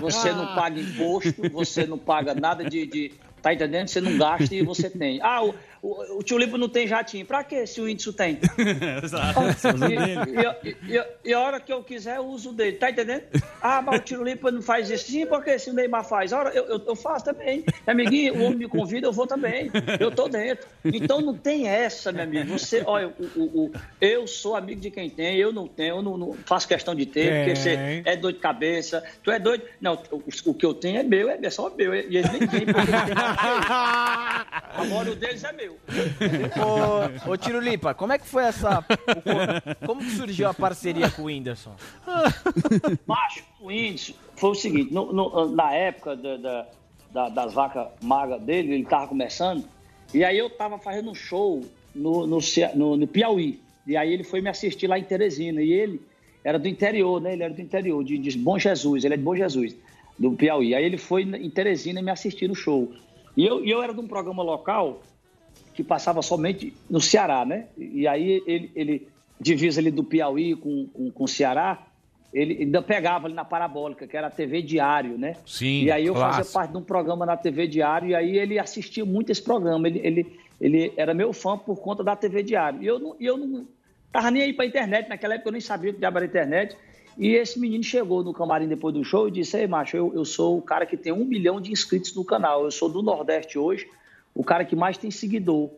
Você 0.00 0.32
não 0.32 0.54
paga 0.54 0.80
imposto, 0.80 1.48
você 1.50 1.86
não 1.86 1.96
paga 1.98 2.34
nada 2.34 2.64
de. 2.68 2.86
de- 2.86 3.12
tá 3.40 3.52
entendendo? 3.52 3.86
Você 3.88 4.00
não 4.00 4.16
gasta 4.16 4.54
e 4.54 4.62
você 4.62 4.88
tem. 4.90 5.20
Ah, 5.22 5.42
o, 5.86 6.18
o, 6.34 6.38
Lipo 6.38 6.56
não 6.56 6.68
tem 6.68 6.86
jatinho. 6.86 7.26
Pra 7.26 7.44
quê 7.44 7.66
se 7.66 7.80
o 7.80 7.88
índice 7.88 8.12
tem? 8.12 8.38
Exato. 9.02 9.40
E, 10.84 10.96
e- 10.96 11.04
e- 11.24 11.32
a 11.34 11.40
hora 11.40 11.60
que 11.60 11.72
eu 11.72 11.82
quiser, 11.82 12.16
eu 12.16 12.26
uso 12.26 12.52
dele, 12.52 12.76
tá 12.76 12.90
entendendo? 12.90 13.22
Ah, 13.60 13.82
mas 13.82 14.00
o 14.00 14.02
Tiro 14.02 14.24
Lipa 14.24 14.50
não 14.50 14.62
faz 14.62 14.88
isso. 14.90 15.10
Sim, 15.10 15.26
porque 15.26 15.58
se 15.58 15.70
o 15.70 15.74
Neymar 15.74 16.04
faz, 16.04 16.32
hora 16.32 16.50
eu, 16.50 16.64
eu, 16.66 16.82
eu 16.86 16.96
faço 16.96 17.24
também. 17.26 17.64
Amiguinho, 17.86 18.34
o 18.34 18.42
homem 18.44 18.58
me 18.60 18.68
convida, 18.68 19.06
eu 19.06 19.12
vou 19.12 19.26
também. 19.26 19.70
Eu 20.00 20.10
tô 20.10 20.28
dentro. 20.28 20.66
Então 20.84 21.20
não 21.20 21.36
tem 21.36 21.68
essa, 21.68 22.10
meu 22.12 22.22
amigo. 22.24 22.58
Você, 22.58 22.82
olha, 22.86 23.08
o, 23.08 23.40
o- 23.40 23.64
o- 23.66 23.72
eu 24.00 24.26
sou 24.26 24.56
amigo 24.56 24.80
de 24.80 24.90
quem 24.90 25.10
tem, 25.10 25.36
eu 25.36 25.52
não 25.52 25.66
tenho, 25.68 25.96
eu 25.96 26.02
não, 26.02 26.16
não 26.16 26.32
faço 26.46 26.66
questão 26.68 26.94
de 26.94 27.04
ter, 27.06 27.26
porque 27.30 27.52
Tem. 27.52 27.56
você 27.56 28.02
é 28.04 28.16
doido 28.16 28.36
de 28.36 28.40
cabeça, 28.42 29.02
tu 29.22 29.30
é 29.30 29.38
doido. 29.38 29.64
Não, 29.80 29.94
o, 30.10 30.22
o 30.46 30.54
que 30.54 30.64
eu 30.64 30.72
tenho 30.74 30.98
é 31.00 31.02
meu, 31.02 31.28
é 31.28 31.50
só 31.50 31.68
meu. 31.70 31.94
E 31.94 32.16
eles 32.16 32.30
nem 32.32 32.46
têm, 32.46 32.64
porque 32.66 32.86
têm 32.86 33.10
eles. 33.10 33.14
Agora 34.76 35.10
o 35.10 35.14
deles 35.14 35.44
é 35.44 35.52
meu. 35.52 35.73
Ô, 37.26 37.30
ô 37.32 37.36
Tiro 37.36 37.60
Lipa, 37.60 37.94
como 37.94 38.12
é 38.12 38.18
que 38.18 38.26
foi 38.26 38.44
essa. 38.44 38.80
o 38.80 38.84
co- 38.84 39.86
como 39.86 40.00
que 40.00 40.10
surgiu 40.10 40.48
a 40.48 40.54
parceria 40.54 41.10
com 41.10 41.22
o 41.22 41.24
Whindersson? 41.26 41.74
Macho, 43.06 43.42
o 43.60 43.70
índice 43.70 44.14
foi 44.36 44.50
o 44.50 44.54
seguinte, 44.54 44.92
no- 44.92 45.12
no- 45.12 45.50
na 45.54 45.72
época 45.72 46.16
da- 46.16 46.36
da- 46.36 46.66
da- 47.12 47.28
das 47.28 47.52
vacas 47.54 47.88
magras 48.02 48.40
dele, 48.42 48.72
ele 48.74 48.82
estava 48.82 49.06
começando, 49.08 49.64
e 50.12 50.24
aí 50.24 50.38
eu 50.38 50.46
estava 50.48 50.78
fazendo 50.78 51.10
um 51.10 51.14
show 51.14 51.62
no, 51.94 52.26
no, 52.26 52.38
no- 52.74 52.96
no 52.96 53.06
Piauí. 53.06 53.60
E 53.86 53.96
aí 53.96 54.12
ele 54.12 54.24
foi 54.24 54.40
me 54.40 54.48
assistir 54.48 54.86
lá 54.86 54.98
em 54.98 55.04
Teresina. 55.04 55.60
E 55.60 55.70
ele 55.72 56.00
era 56.42 56.58
do 56.58 56.66
interior, 56.66 57.20
né? 57.20 57.34
Ele 57.34 57.42
era 57.42 57.52
do 57.52 57.60
interior, 57.60 58.02
de, 58.02 58.16
de 58.16 58.38
Bom 58.38 58.58
Jesus, 58.58 59.04
ele 59.04 59.14
é 59.14 59.16
de 59.16 59.22
Bom 59.22 59.36
Jesus, 59.36 59.76
do 60.18 60.32
Piauí. 60.32 60.74
Aí 60.74 60.82
ele 60.84 60.96
foi 60.96 61.22
em 61.22 61.50
Teresina 61.50 62.00
me 62.00 62.10
assistir 62.10 62.48
no 62.48 62.54
show. 62.54 62.90
E 63.36 63.44
eu, 63.44 63.62
e 63.64 63.70
eu 63.70 63.82
era 63.82 63.92
de 63.92 64.00
um 64.00 64.06
programa 64.08 64.42
local 64.42 65.02
que 65.74 65.82
passava 65.84 66.22
somente 66.22 66.72
no 66.88 67.00
Ceará, 67.00 67.44
né? 67.44 67.66
E 67.76 68.06
aí 68.06 68.42
ele, 68.46 68.70
ele 68.74 69.08
divisa 69.40 69.80
ali 69.80 69.90
do 69.90 70.04
Piauí 70.04 70.54
com, 70.54 70.86
com, 70.86 71.10
com 71.10 71.24
o 71.24 71.28
Ceará, 71.28 71.86
ele 72.32 72.62
ainda 72.62 72.82
pegava 72.82 73.26
ali 73.26 73.34
na 73.34 73.44
parabólica, 73.44 74.06
que 74.06 74.16
era 74.16 74.26
a 74.26 74.30
TV 74.30 74.60
Diário, 74.62 75.16
né? 75.16 75.36
Sim, 75.46 75.84
E 75.84 75.90
aí 75.90 76.06
eu 76.06 76.14
clássico. 76.14 76.36
fazia 76.36 76.52
parte 76.52 76.70
de 76.72 76.76
um 76.78 76.82
programa 76.82 77.24
na 77.24 77.36
TV 77.36 77.68
Diário, 77.68 78.08
e 78.08 78.14
aí 78.14 78.38
ele 78.38 78.58
assistia 78.58 79.04
muito 79.04 79.30
esse 79.30 79.42
programa. 79.42 79.86
Ele, 79.86 80.00
ele, 80.02 80.38
ele 80.60 80.92
era 80.96 81.14
meu 81.14 81.32
fã 81.32 81.56
por 81.56 81.76
conta 81.80 82.02
da 82.02 82.16
TV 82.16 82.42
Diário. 82.42 82.82
E 82.82 82.86
eu 82.86 82.98
não, 82.98 83.16
eu 83.20 83.36
não 83.36 83.66
tava 84.12 84.32
nem 84.32 84.42
aí 84.42 84.52
pra 84.52 84.66
internet, 84.66 85.08
naquela 85.08 85.34
época 85.34 85.48
eu 85.48 85.52
nem 85.52 85.60
sabia 85.60 85.92
o 85.92 85.94
que 85.94 86.04
era 86.04 86.24
internet. 86.24 86.76
E 87.16 87.34
esse 87.34 87.58
menino 87.60 87.84
chegou 87.84 88.24
no 88.24 88.32
camarim 88.32 88.66
depois 88.66 88.92
do 88.92 89.04
show 89.04 89.28
e 89.28 89.30
disse: 89.30 89.56
Ei, 89.56 89.68
macho, 89.68 89.96
eu, 89.96 90.12
eu 90.14 90.24
sou 90.24 90.58
o 90.58 90.62
cara 90.62 90.84
que 90.84 90.96
tem 90.96 91.12
um 91.12 91.24
milhão 91.24 91.60
de 91.60 91.70
inscritos 91.70 92.14
no 92.16 92.24
canal. 92.24 92.64
Eu 92.64 92.70
sou 92.72 92.88
do 92.88 93.02
Nordeste 93.02 93.56
hoje, 93.58 93.88
o 94.34 94.42
cara 94.44 94.64
que 94.64 94.74
mais 94.76 94.96
tem 94.98 95.10
seguidor 95.10 95.70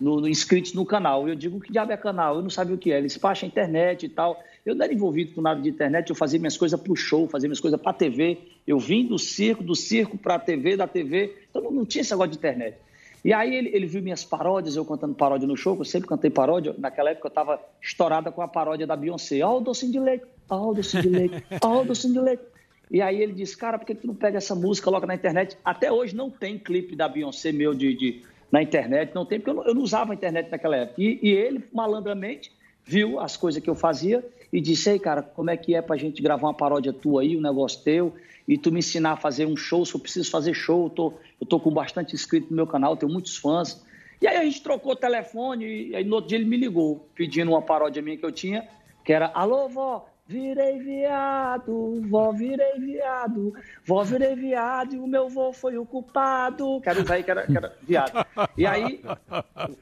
no, 0.00 0.20
no- 0.20 0.28
inscritos 0.28 0.72
no 0.74 0.84
canal. 0.84 1.28
Eu 1.28 1.34
digo: 1.34 1.60
Que 1.60 1.72
diabo 1.72 1.92
é 1.92 1.96
canal? 1.96 2.36
Eu 2.36 2.42
não 2.42 2.50
sabia 2.50 2.74
o 2.74 2.78
que 2.78 2.92
é. 2.92 2.98
Ele 2.98 3.06
disse: 3.06 3.18
Baixa 3.20 3.46
a 3.46 3.48
internet 3.48 4.06
e 4.06 4.08
tal. 4.08 4.42
Eu 4.64 4.74
não 4.74 4.84
era 4.84 4.92
envolvido 4.92 5.32
com 5.34 5.40
nada 5.40 5.60
de 5.60 5.68
internet, 5.70 6.10
eu 6.10 6.14
fazia 6.16 6.38
minhas 6.38 6.56
coisas 6.56 6.78
pro 6.78 6.94
show, 6.94 7.26
fazia 7.26 7.48
minhas 7.48 7.60
coisas 7.60 7.80
pra 7.80 7.92
TV. 7.94 8.38
Eu 8.66 8.78
vim 8.78 9.06
do 9.06 9.18
circo, 9.18 9.62
do 9.64 9.74
circo 9.74 10.18
pra 10.18 10.38
TV, 10.38 10.76
da 10.76 10.86
TV. 10.86 11.34
Então 11.48 11.62
não, 11.62 11.70
não 11.70 11.84
tinha 11.86 12.02
esse 12.02 12.10
negócio 12.10 12.32
de 12.32 12.36
internet. 12.36 12.76
E 13.24 13.32
aí 13.34 13.54
ele, 13.54 13.70
ele 13.74 13.86
viu 13.86 14.02
minhas 14.02 14.24
paródias, 14.24 14.76
eu 14.76 14.84
cantando 14.84 15.14
paródia 15.14 15.46
no 15.46 15.56
show, 15.56 15.76
eu 15.78 15.84
sempre 15.84 16.08
cantei 16.08 16.30
paródia. 16.30 16.74
Naquela 16.78 17.10
época 17.10 17.26
eu 17.26 17.30
estava 17.30 17.60
estourada 17.82 18.30
com 18.32 18.40
a 18.42 18.48
paródia 18.48 18.86
da 18.86 18.96
Beyoncé. 18.96 19.42
Ó, 19.42 19.58
o 19.58 19.60
docinho 19.60 19.92
de 19.92 19.98
leite, 20.00 20.24
ó, 20.48 20.70
o 20.70 20.74
docinho 20.74 21.02
de 21.02 21.08
leite, 21.10 21.44
ó, 21.62 21.80
o 21.80 21.84
docinho 21.84 22.12
de 22.14 22.20
leite. 22.20 22.42
E 22.90 23.00
aí 23.00 23.22
ele 23.22 23.32
disse, 23.32 23.56
cara, 23.56 23.78
por 23.78 23.86
que 23.86 23.94
tu 23.94 24.06
não 24.06 24.14
pega 24.14 24.38
essa 24.38 24.54
música, 24.54 24.84
coloca 24.86 25.06
na 25.06 25.14
internet? 25.14 25.56
Até 25.64 25.92
hoje 25.92 26.14
não 26.14 26.28
tem 26.28 26.58
clipe 26.58 26.96
da 26.96 27.08
Beyoncé 27.08 27.52
meu 27.52 27.72
de, 27.72 27.94
de- 27.94 28.22
na 28.50 28.60
internet, 28.60 29.14
não 29.14 29.24
tem, 29.24 29.38
porque 29.38 29.50
eu 29.50 29.54
não, 29.54 29.64
eu 29.66 29.74
não 29.74 29.82
usava 29.82 30.12
a 30.12 30.14
internet 30.14 30.50
naquela 30.50 30.76
época. 30.76 31.00
E, 31.00 31.20
e 31.22 31.30
ele, 31.30 31.62
malandramente, 31.72 32.50
viu 32.84 33.20
as 33.20 33.36
coisas 33.36 33.62
que 33.62 33.70
eu 33.70 33.76
fazia 33.76 34.24
e 34.52 34.60
disse, 34.60 34.90
ei, 34.90 34.98
cara, 34.98 35.22
como 35.22 35.50
é 35.50 35.56
que 35.56 35.72
é 35.74 35.80
pra 35.80 35.96
gente 35.96 36.20
gravar 36.20 36.48
uma 36.48 36.54
paródia 36.54 36.92
tua 36.92 37.22
aí, 37.22 37.36
um 37.36 37.40
negócio 37.40 37.80
teu, 37.84 38.12
e 38.48 38.58
tu 38.58 38.72
me 38.72 38.80
ensinar 38.80 39.12
a 39.12 39.16
fazer 39.16 39.46
um 39.46 39.56
show, 39.56 39.86
se 39.86 39.94
eu 39.94 40.00
preciso 40.00 40.28
fazer 40.28 40.52
show, 40.54 40.86
eu 40.86 40.90
tô, 40.90 41.12
eu 41.40 41.46
tô 41.46 41.60
com 41.60 41.70
bastante 41.70 42.14
inscrito 42.16 42.48
no 42.50 42.56
meu 42.56 42.66
canal, 42.66 42.96
tenho 42.96 43.12
muitos 43.12 43.36
fãs. 43.36 43.80
E 44.20 44.26
aí 44.26 44.36
a 44.36 44.44
gente 44.44 44.60
trocou 44.64 44.92
o 44.92 44.96
telefone, 44.96 45.90
e 45.90 45.94
aí 45.94 46.02
no 46.02 46.16
outro 46.16 46.30
dia 46.30 46.38
ele 46.38 46.44
me 46.46 46.56
ligou, 46.56 47.06
pedindo 47.14 47.52
uma 47.52 47.62
paródia 47.62 48.02
minha 48.02 48.16
que 48.16 48.26
eu 48.26 48.32
tinha, 48.32 48.66
que 49.04 49.12
era, 49.12 49.30
alô, 49.32 49.68
vó, 49.68 50.09
virei 50.30 50.78
viado, 50.78 52.00
vó, 52.08 52.30
virei 52.30 52.78
viado, 52.78 53.52
vó, 53.84 54.04
virei 54.04 54.36
viado, 54.36 54.94
e 54.94 54.98
o 54.98 55.06
meu 55.06 55.28
vô 55.28 55.52
foi 55.52 55.76
o 55.76 55.84
culpado. 55.84 56.80
Quero 56.82 57.02
usar 57.02 57.14
aí 57.14 57.24
que 57.24 57.30
era, 57.32 57.46
que 57.46 57.56
era 57.56 57.76
viado. 57.82 58.26
E 58.56 58.64
aí, 58.64 59.02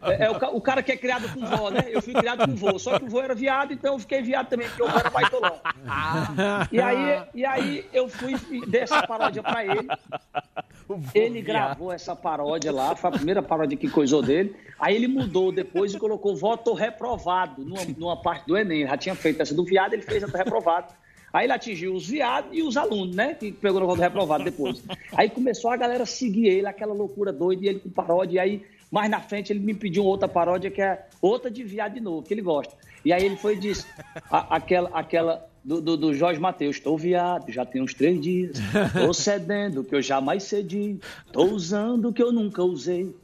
é, 0.04 0.24
é 0.24 0.30
o, 0.30 0.56
o 0.56 0.60
cara 0.62 0.82
que 0.82 0.90
é 0.90 0.96
criado 0.96 1.30
com 1.34 1.44
vó, 1.44 1.70
né? 1.70 1.84
Eu 1.88 2.00
fui 2.00 2.14
criado 2.14 2.46
com 2.46 2.54
vô, 2.54 2.78
só 2.78 2.98
que 2.98 3.04
o 3.04 3.08
vô 3.10 3.20
era 3.20 3.34
viado, 3.34 3.74
então 3.74 3.92
eu 3.92 3.98
fiquei 3.98 4.22
viado 4.22 4.48
também, 4.48 4.66
porque 4.68 4.82
o 4.82 4.88
vô 4.88 4.98
era 4.98 5.10
baitolão. 5.10 5.60
E 6.72 6.80
aí, 6.80 7.22
e 7.34 7.44
aí 7.44 7.86
eu 7.92 8.08
fui 8.08 8.34
e 8.50 8.64
dei 8.66 8.82
essa 8.82 9.06
paródia 9.06 9.42
pra 9.42 9.62
ele. 9.66 9.86
Ele 11.14 11.42
gravou 11.42 11.92
essa 11.92 12.16
paródia 12.16 12.72
lá, 12.72 12.96
foi 12.96 13.10
a 13.10 13.12
primeira 13.12 13.42
paródia 13.42 13.76
que 13.76 13.90
coisou 13.90 14.22
dele. 14.22 14.56
Aí 14.78 14.94
ele 14.94 15.08
mudou 15.08 15.52
depois 15.52 15.92
e 15.92 15.98
colocou 15.98 16.34
voto 16.34 16.72
reprovado 16.72 17.64
numa, 17.64 17.84
numa 17.98 18.16
parte 18.16 18.46
do 18.46 18.56
Enem. 18.56 18.80
Ele 18.80 18.88
já 18.88 18.96
tinha 18.96 19.14
feito 19.14 19.42
essa 19.42 19.54
do 19.54 19.64
viado, 19.64 19.92
ele 19.92 20.02
fez 20.02 20.22
essa 20.22 20.37
reprovado. 20.38 20.92
Aí 21.32 21.44
ele 21.44 21.52
atingiu 21.52 21.94
os 21.94 22.08
viados 22.08 22.50
e 22.56 22.62
os 22.62 22.76
alunos, 22.76 23.14
né? 23.14 23.34
Que 23.34 23.52
pegou 23.52 23.80
no 23.80 23.86
do 23.86 24.00
reprovado 24.00 24.44
depois. 24.44 24.82
Aí 25.14 25.28
começou 25.28 25.70
a 25.70 25.76
galera 25.76 26.06
seguir 26.06 26.46
ele, 26.46 26.66
aquela 26.66 26.94
loucura 26.94 27.30
doida, 27.32 27.64
e 27.64 27.68
ele 27.68 27.80
com 27.80 27.90
paródia. 27.90 28.36
E 28.36 28.38
aí, 28.38 28.62
mais 28.90 29.10
na 29.10 29.20
frente, 29.20 29.52
ele 29.52 29.60
me 29.60 29.74
pediu 29.74 30.04
outra 30.04 30.26
paródia, 30.26 30.70
que 30.70 30.80
é 30.80 31.06
outra 31.20 31.50
de 31.50 31.62
viado 31.62 31.92
de 31.94 32.00
novo, 32.00 32.22
que 32.22 32.32
ele 32.32 32.40
gosta. 32.40 32.74
E 33.04 33.12
aí 33.12 33.22
ele 33.24 33.36
foi 33.36 33.54
e 33.56 33.58
disse, 33.58 33.84
a- 34.30 34.56
aquela, 34.56 34.88
aquela 34.94 35.46
do, 35.62 35.82
do, 35.82 35.96
do 35.98 36.14
Jorge 36.14 36.40
Matheus, 36.40 36.76
estou 36.76 36.96
viado, 36.96 37.52
já 37.52 37.66
tem 37.66 37.82
uns 37.82 37.92
três 37.92 38.18
dias. 38.18 38.56
Tô 38.94 39.12
cedendo 39.12 39.82
o 39.82 39.84
que 39.84 39.94
eu 39.94 40.00
jamais 40.00 40.44
cedi. 40.44 40.98
Tô 41.30 41.44
usando 41.44 42.08
o 42.08 42.12
que 42.12 42.22
eu 42.22 42.32
nunca 42.32 42.62
usei. 42.64 43.14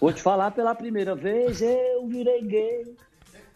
Vou 0.00 0.12
te 0.12 0.22
falar 0.22 0.52
pela 0.52 0.72
primeira 0.74 1.16
vez, 1.16 1.60
eu 1.60 2.06
virei 2.06 2.42
gay. 2.42 2.94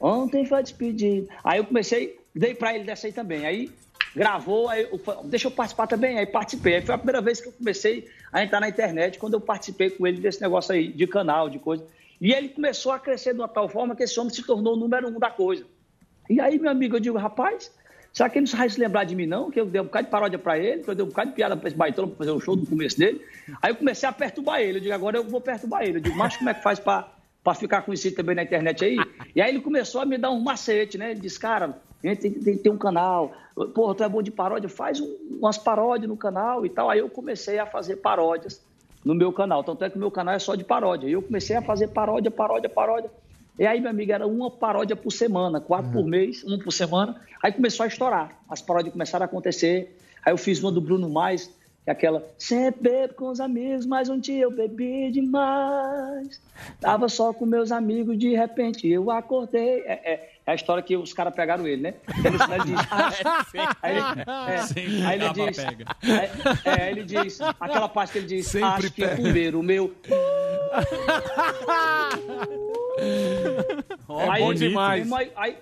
Ontem 0.01 0.45
foi 0.45 0.63
despedido. 0.65 1.29
Aí 1.45 1.59
eu 1.59 1.65
comecei, 1.65 2.19
dei 2.35 2.55
pra 2.55 2.75
ele 2.75 2.85
dessa 2.85 3.07
aí 3.07 3.13
também. 3.13 3.47
Aí 3.47 3.71
gravou, 4.15 4.69
aí 4.69 4.83
eu 4.83 5.01
deixa 5.25 5.49
eu 5.49 5.51
participar 5.51 5.87
também. 5.87 6.19
Aí 6.19 6.27
participei. 6.27 6.77
Aí 6.77 6.83
foi 6.83 6.95
a 6.95 6.99
primeira 6.99 7.21
vez 7.21 7.41
que 7.41 7.49
eu 7.49 7.53
comecei 7.53 8.09
a 8.33 8.43
entrar 8.43 8.61
na 8.61 8.69
internet, 8.69 9.19
quando 9.19 9.35
eu 9.35 9.41
participei 9.41 9.91
com 9.91 10.07
ele 10.07 10.21
desse 10.21 10.41
negócio 10.41 10.73
aí, 10.73 10.89
de 10.89 11.07
canal, 11.07 11.49
de 11.49 11.59
coisa. 11.59 11.85
E 12.21 12.33
ele 12.33 12.49
começou 12.49 12.93
a 12.93 12.99
crescer 12.99 13.33
de 13.33 13.41
uma 13.41 13.49
tal 13.49 13.69
forma 13.69 13.95
que 13.95 14.03
esse 14.03 14.19
homem 14.19 14.33
se 14.33 14.43
tornou 14.43 14.75
o 14.75 14.77
número 14.77 15.09
um 15.09 15.19
da 15.19 15.31
coisa. 15.31 15.65
E 16.29 16.41
aí, 16.41 16.59
meu 16.59 16.71
amigo, 16.71 16.97
eu 16.97 17.01
digo, 17.01 17.19
rapaz, 17.19 17.71
será 18.13 18.31
que 18.31 18.39
ele 18.39 18.47
não 18.51 18.59
vai 18.59 18.69
se 18.69 18.81
lembrar 18.81 19.05
de 19.05 19.15
mim, 19.15 19.27
não? 19.27 19.51
Que 19.51 19.61
eu 19.61 19.67
dei 19.67 19.81
um 19.81 19.85
bocado 19.85 20.07
de 20.07 20.11
paródia 20.11 20.39
pra 20.39 20.59
ele, 20.59 20.83
que 20.83 20.89
eu 20.89 20.95
dei 20.95 21.05
um 21.05 21.09
bocado 21.09 21.31
de 21.31 21.37
piada 21.37 21.57
pra 21.57 21.69
esse 21.69 21.77
baitola 21.77 22.09
pra 22.09 22.17
fazer 22.17 22.31
o 22.31 22.41
show 22.41 22.57
no 22.57 22.65
começo 22.65 22.99
dele. 22.99 23.21
Aí 23.61 23.73
eu 23.73 23.77
comecei 23.77 24.09
a 24.09 24.13
perturbar 24.13 24.61
ele. 24.61 24.79
Eu 24.79 24.83
digo, 24.83 24.95
agora 24.95 25.19
eu 25.19 25.25
vou 25.25 25.41
perturbar 25.41 25.83
ele. 25.83 25.99
Eu 25.99 26.01
digo, 26.01 26.17
mas 26.17 26.37
como 26.37 26.49
é 26.49 26.55
que 26.55 26.63
faz 26.63 26.79
pra, 26.79 27.13
pra 27.43 27.55
ficar 27.55 27.83
conhecido 27.83 28.17
também 28.17 28.35
na 28.35 28.43
internet 28.43 28.85
aí? 28.85 28.97
E 29.35 29.43
aí 29.43 29.51
ele 29.51 29.61
começou 29.61 30.01
a 30.01 30.07
me 30.07 30.17
dar 30.17 30.31
um 30.31 30.41
macete, 30.41 30.97
né? 30.97 31.11
Ele 31.11 31.21
disse, 31.21 31.39
cara, 31.39 31.77
a 32.09 32.15
gente 32.15 32.21
tem, 32.23 32.31
tem, 32.33 32.57
tem 32.59 32.73
um 32.73 32.79
canal. 32.79 33.33
Porra, 33.75 33.95
tu 33.95 34.03
é 34.05 34.09
bom 34.09 34.23
de 34.23 34.31
paródia? 34.31 34.69
Faz 34.69 35.01
um- 35.01 35.17
umas 35.41 35.57
paródias 35.59 36.09
no 36.09 36.17
canal 36.17 36.65
e 36.67 36.69
tal. 36.71 36.91
Aí 36.91 36.99
eu 36.99 37.09
comecei 37.09 37.59
a 37.59 37.67
fazer 37.67 37.97
paródias 37.97 38.61
no 39.05 39.15
meu 39.15 39.33
canal. 39.33 39.63
Tanto 39.63 39.85
é 39.85 39.91
que 39.91 39.97
o 39.97 40.01
meu 40.01 40.11
canal 40.11 40.35
é 40.35 40.39
só 40.39 40.55
de 40.55 40.65
paródia. 40.65 41.09
E 41.09 41.13
eu 41.13 41.23
comecei 41.23 41.55
a 41.57 41.63
fazer 41.63 41.89
paródia, 41.89 42.31
paródia, 42.31 42.69
paródia. 42.69 43.11
E 43.59 43.65
aí, 43.67 43.81
meu 43.81 43.91
amigo, 43.91 44.11
era 44.11 44.27
uma 44.27 44.51
paródia 44.51 44.97
por 44.97 45.13
semana, 45.13 45.61
quatro 45.61 45.93
por 45.93 46.05
mês, 46.05 46.43
uma 46.43 46.59
por 46.59 46.73
semana. 46.73 47.21
Aí 47.43 47.53
começou 47.53 47.85
a 47.85 47.87
estourar. 47.87 48.37
As 48.49 48.61
paródias 48.61 48.93
começaram 48.93 49.23
a 49.23 49.27
acontecer. 49.27 49.97
Aí 50.27 50.33
eu 50.33 50.37
fiz 50.39 50.61
uma 50.61 50.73
do 50.73 50.81
Bruno 50.81 51.09
Mais, 51.09 51.47
que 51.47 51.91
é 51.91 51.93
aquela. 51.93 52.27
Sempre 52.37 52.81
bebo 52.91 53.15
com 53.15 53.29
os 53.29 53.39
amigos, 53.39 53.87
mas 53.87 54.09
um 54.09 54.19
dia 54.19 54.43
eu 54.43 54.51
bebi 54.51 55.11
demais. 55.13 56.41
Tava 56.81 57.09
só 57.09 57.33
com 57.33 57.47
meus 57.47 57.71
amigos, 57.71 58.19
de 58.19 58.35
repente 58.35 58.89
eu 58.89 59.11
acordei. 59.11 59.81
É, 59.87 60.13
é- 60.13 60.34
é 60.47 60.53
a 60.53 60.55
história 60.55 60.83
que 60.83 60.97
os 60.97 61.13
caras 61.13 61.35
pegaram 61.35 61.67
ele, 61.67 61.83
né? 61.83 61.95
Ele, 62.19 62.37
ele 62.55 62.65
diz. 62.65 62.81
Aí 63.83 63.97
ele, 63.97 64.01
é, 64.51 64.59
Sim, 64.63 65.05
aí 65.05 65.21
ele 65.21 65.31
diz. 65.33 65.57
pega. 65.57 65.85
É, 66.03 66.83
é, 66.83 66.91
ele 66.91 67.05
diz. 67.05 67.41
Aquela 67.61 67.89
parte 67.89 68.13
que 68.13 68.19
ele 68.19 68.27
diz. 68.27 68.47
Sempre 68.47 68.69
acho 68.69 68.93
que 68.93 69.03
pega. 69.03 69.15
primeiro 69.23 69.61
o 69.61 69.63
meu. 69.63 69.95
É 72.97 74.39
bom 74.39 74.55
demais. 74.55 75.11
Aí, 75.13 75.33
aí, 75.37 75.57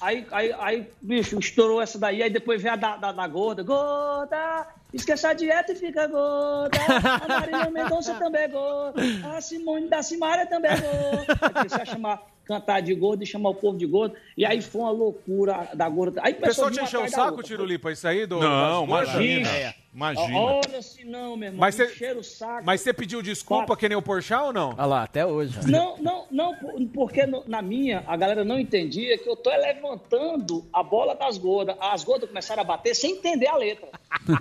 aí, 0.00 0.26
aí, 0.30 0.54
aí, 0.58 0.88
bicho, 1.00 1.38
estourou 1.38 1.80
essa 1.80 1.98
daí, 1.98 2.22
aí 2.22 2.30
depois 2.30 2.62
veio 2.62 2.74
a 2.74 2.76
da, 2.76 2.96
da, 2.96 3.12
da 3.12 3.26
gorda. 3.26 3.62
Gorda, 3.62 4.66
esquece 4.92 5.26
a 5.26 5.32
dieta 5.32 5.72
e 5.72 5.76
fica 5.76 6.06
gorda. 6.06 6.78
A 7.24 7.28
Marília 7.28 7.70
Mendonça 7.70 8.14
também 8.14 8.42
é 8.42 8.48
gorda. 8.48 9.02
A 9.34 9.40
Simone 9.40 9.88
da 9.88 10.02
Simária 10.02 10.46
também 10.46 10.70
é 10.70 10.76
gorda. 10.76 11.38
Aí 11.40 11.52
comecei 11.52 11.82
a 11.82 11.84
chamar, 11.84 12.22
cantar 12.46 12.80
de 12.80 12.94
gordo 12.94 13.22
e 13.22 13.26
chamar 13.26 13.50
o 13.50 13.54
povo 13.54 13.76
de 13.76 13.86
gordo. 13.86 14.14
E 14.36 14.44
aí 14.46 14.62
foi 14.62 14.80
uma 14.82 14.90
loucura 14.90 15.68
da 15.74 15.88
gorda. 15.88 16.20
Aí 16.24 16.32
O 16.32 16.36
pessoal 16.36 16.70
te 16.70 16.80
encheu 16.80 17.02
o 17.02 17.08
saco. 17.08 17.42
Tirulipa, 17.42 17.90
isso 17.90 18.06
aí? 18.06 18.26
Do, 18.26 18.38
Não, 18.40 18.84
imagina. 18.84 19.48
É. 19.48 19.74
Imagina. 19.94 20.38
Olha 20.38 20.82
se 20.82 21.04
não, 21.06 21.36
meu 21.38 21.46
irmão. 21.48 21.60
Mas 21.60 21.74
você- 21.74 21.86
encheram 21.86 22.20
o 22.20 22.24
saco. 22.24 22.62
Mas 22.66 22.82
você 22.82 22.92
pediu 22.92 23.22
desculpa 23.22 23.74
que 23.74 23.88
nem 23.88 23.96
o 23.96 24.02
Porchat 24.02 24.42
ou 24.42 24.52
não? 24.52 24.70
Olha 24.76 24.84
lá, 24.84 25.02
até 25.04 25.24
hoje. 25.24 25.58
Não, 25.70 25.96
não, 25.96 26.26
não, 26.30 26.54
por- 26.54 26.74
porque 26.92 27.24
no- 27.26 27.42
na 27.46 27.62
minha 27.62 28.04
a 28.06 28.14
galera 28.14 28.44
não 28.44 28.60
entendia 28.60 29.16
que 29.16 29.26
eu 29.28 29.34
tô 29.36 29.48
levantando 29.50 30.66
a 30.72 30.82
bola 30.82 31.14
das 31.14 31.38
gordas. 31.38 31.76
As 31.80 32.04
gordas 32.04 32.28
começaram 32.28 32.60
a 32.62 32.64
bater 32.64 32.94
sem 32.94 33.12
entender 33.12 33.46
a 33.48 33.56
letra. 33.56 33.88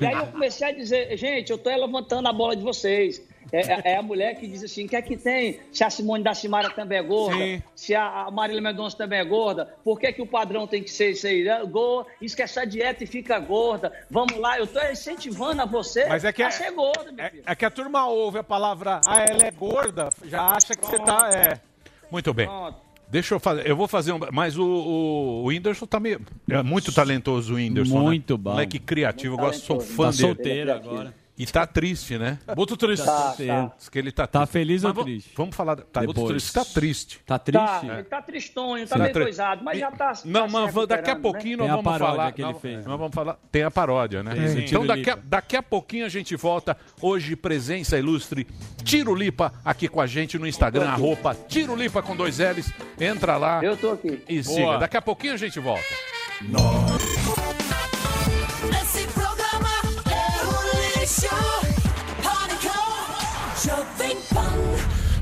E 0.02 0.06
aí 0.06 0.16
eu 0.18 0.28
comecei 0.28 0.68
a 0.68 0.72
dizer, 0.72 1.16
gente, 1.18 1.52
eu 1.52 1.58
tô 1.58 1.70
levantando 1.70 2.28
a 2.28 2.34
bola 2.34 2.56
de 2.56 2.62
vocês. 2.64 3.22
É, 3.52 3.62
é- 3.62 3.82
é 3.94 3.98
a 3.98 4.02
mulher 4.02 4.36
que 4.40 4.48
diz 4.48 4.64
assim: 4.64 4.86
o 4.86 4.90
que 4.90 4.96
é 4.96 5.02
que 5.02 5.16
tem? 5.16 5.60
Se 5.72 5.84
a 5.84 5.90
Simone 5.90 6.24
da 6.24 6.34
Simara 6.34 6.70
também 6.70 6.98
é 6.98 7.04
gorda, 7.04 7.38
Sim. 7.38 7.62
se 7.76 7.94
a, 7.96 8.30
Marília 8.32 8.62
Mendonça 8.62 8.98
também 8.98 9.20
é 9.20 9.24
gorda, 9.24 9.66
por 9.84 10.00
que, 10.00 10.12
que 10.14 10.22
o 10.22 10.26
padrão 10.28 10.66
tem 10.68 10.82
que 10.84 10.90
ser 10.92 11.12
isso 11.12 11.28
aí? 11.28 11.44
né? 11.44 11.64
Gorda, 11.66 12.10
esquece 12.22 12.60
a 12.60 12.66
dieta 12.66 13.04
e 13.04 13.08
fica 13.08 13.38
gorda. 13.40 13.94
Vamos 14.10 14.38
lá, 14.38 14.58
eu 14.58 14.66
tô 14.68 14.80
incentivando 14.92 15.62
a 15.62 15.66
você 15.66 16.06
Mas 16.06 16.26
é 16.26 16.34
que 16.34 16.42
a 16.44 16.48
é- 16.48 16.52
ser 16.52 16.72
gorda, 16.72 17.12
meu 17.12 17.24
É, 17.26 17.30
filho. 17.30 17.44
é 17.46 17.56
que 17.56 17.66
a 17.66 17.70
turma 17.70 18.08
ouve 18.08 18.40
a 18.40 18.44
palavra, 18.44 19.02
ah, 19.08 19.22
ela 19.22 19.44
é 19.46 19.52
gorda, 19.52 20.10
já 20.26 20.42
acha 20.52 20.76
que 20.76 20.86
você 20.86 21.00
tá. 21.00 21.30
É. 21.34 21.60
Muito 22.12 22.34
bem. 22.34 22.48
Pronto. 22.48 22.86
Deixa 23.08 23.36
eu 23.36 23.40
fazer. 23.40 23.70
Eu 23.70 23.76
vou 23.76 23.88
fazer 23.88 24.12
um. 24.14 24.20
Mas 24.32 24.58
o, 24.58 24.64
o, 24.66 25.44
o 25.44 25.46
Whindersson 25.46 25.86
tá 25.86 26.00
meio. 26.00 26.20
É 26.50 26.64
muito 26.64 26.92
talentoso 26.92 27.54
o 27.54 27.56
Whindersson. 27.58 28.00
Muito 28.00 28.34
né? 28.34 28.40
bom. 28.44 28.50
Moleque 28.52 28.80
criativo, 28.80 29.36
eu 29.36 29.38
Muito 29.38 29.52
gosto, 29.52 29.64
sou 29.66 29.80
fã 29.80 30.06
Tá 30.06 30.10
dele. 30.12 30.22
solteiro 30.22 30.74
agora. 30.74 31.14
E 31.38 31.46
tá 31.46 31.68
triste, 31.68 32.18
né? 32.18 32.40
Muito 32.56 32.78
triste. 32.78 33.06
Tá, 33.06 33.34
tá. 33.36 33.72
Diz 33.78 33.90
que 33.90 34.00
ele 34.00 34.10
tá 34.10 34.26
Tá 34.26 34.46
feliz 34.46 34.86
ou 34.86 34.94
vamos- 34.94 35.04
triste? 35.12 35.32
Vamos 35.36 35.54
falar. 35.54 35.76
Tá, 35.76 36.00
Depois. 36.02 36.28
triste. 36.30 36.54
Tá 36.54 36.64
triste. 36.64 37.20
Tá 37.26 37.38
Tá, 37.38 37.40
triste? 37.40 37.86
ele 37.94 38.04
tá 38.04 38.22
tristonho, 38.22 38.88
tá 38.88 38.96
Sim. 38.96 39.02
meio 39.02 39.14
Tá 39.14 39.20
coisado, 39.22 39.64
mas 39.64 39.78
já 39.78 39.92
tá. 39.92 40.14
Não, 40.24 40.48
tá 40.48 40.48
mas 40.48 40.74
daqui 40.74 40.94
a 40.94 40.96
recuperando, 40.96 41.22
pouquinho 41.22 41.58
né? 41.58 41.68
nós 41.68 41.84
vamos 41.84 42.00
falar. 42.00 42.32
que 42.32 42.42
ele 42.42 42.52
nós, 42.54 42.62
fez. 42.62 42.86
nós 42.86 42.98
vamos 43.00 43.14
falar. 43.14 43.38
Tem 43.52 43.64
a 43.64 43.72
paródia, 43.72 44.24
né? 44.24 44.34
Tem. 44.34 44.64
Então 44.64 44.86
daqui 44.86 45.10
a, 45.10 45.16
daqui 45.22 45.58
a 45.58 45.64
pouquinho 45.64 46.06
a 46.06 46.10
gente 46.10 46.36
volta. 46.38 46.78
Hoje, 47.02 47.36
presença 47.36 47.98
ilustre. 47.98 48.48
Tirulipa 48.84 49.52
aqui 49.66 49.90
com 49.90 50.00
a 50.00 50.08
gente 50.08 50.38
no 50.40 50.48
Instagram, 50.48 50.88
arroba 50.88 51.36
Tirulipa 51.36 52.02
com 52.02 52.16
dois 52.16 52.40
L's. 52.40 52.72
Entra 53.00 53.36
lá. 53.36 53.62
Eu 53.62 53.76
tô 53.76 53.92
aqui. 53.92 54.24
E 54.30 54.42
Boa. 54.42 54.56
siga. 54.56 54.78
Daqui 54.78 54.96
a 54.96 55.02
pouquinho 55.02 55.34
a 55.34 55.38
gente 55.38 55.60
volta. 55.60 55.84
Esse 58.82 58.95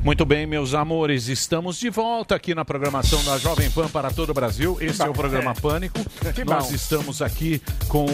Muito 0.04 0.26
bem, 0.26 0.46
meus 0.46 0.74
amores, 0.74 1.30
estamos 1.30 1.80
de 1.80 1.90
volta 1.90 2.36
aqui 2.36 2.54
na 2.54 2.66
programação 2.66 3.24
da 3.24 3.38
Jovem 3.38 3.72
Pan 3.72 3.88
para 3.88 4.12
todo 4.12 4.32
o 4.32 4.34
Brasil. 4.34 4.78
Esse 4.82 5.02
é 5.02 5.08
o 5.08 5.14
programa 5.14 5.54
Pânico. 5.56 5.98
Que 6.36 6.44
Nós 6.44 6.68
bom. 6.68 6.76
estamos 6.76 7.22
aqui 7.22 7.62
com 7.88 8.06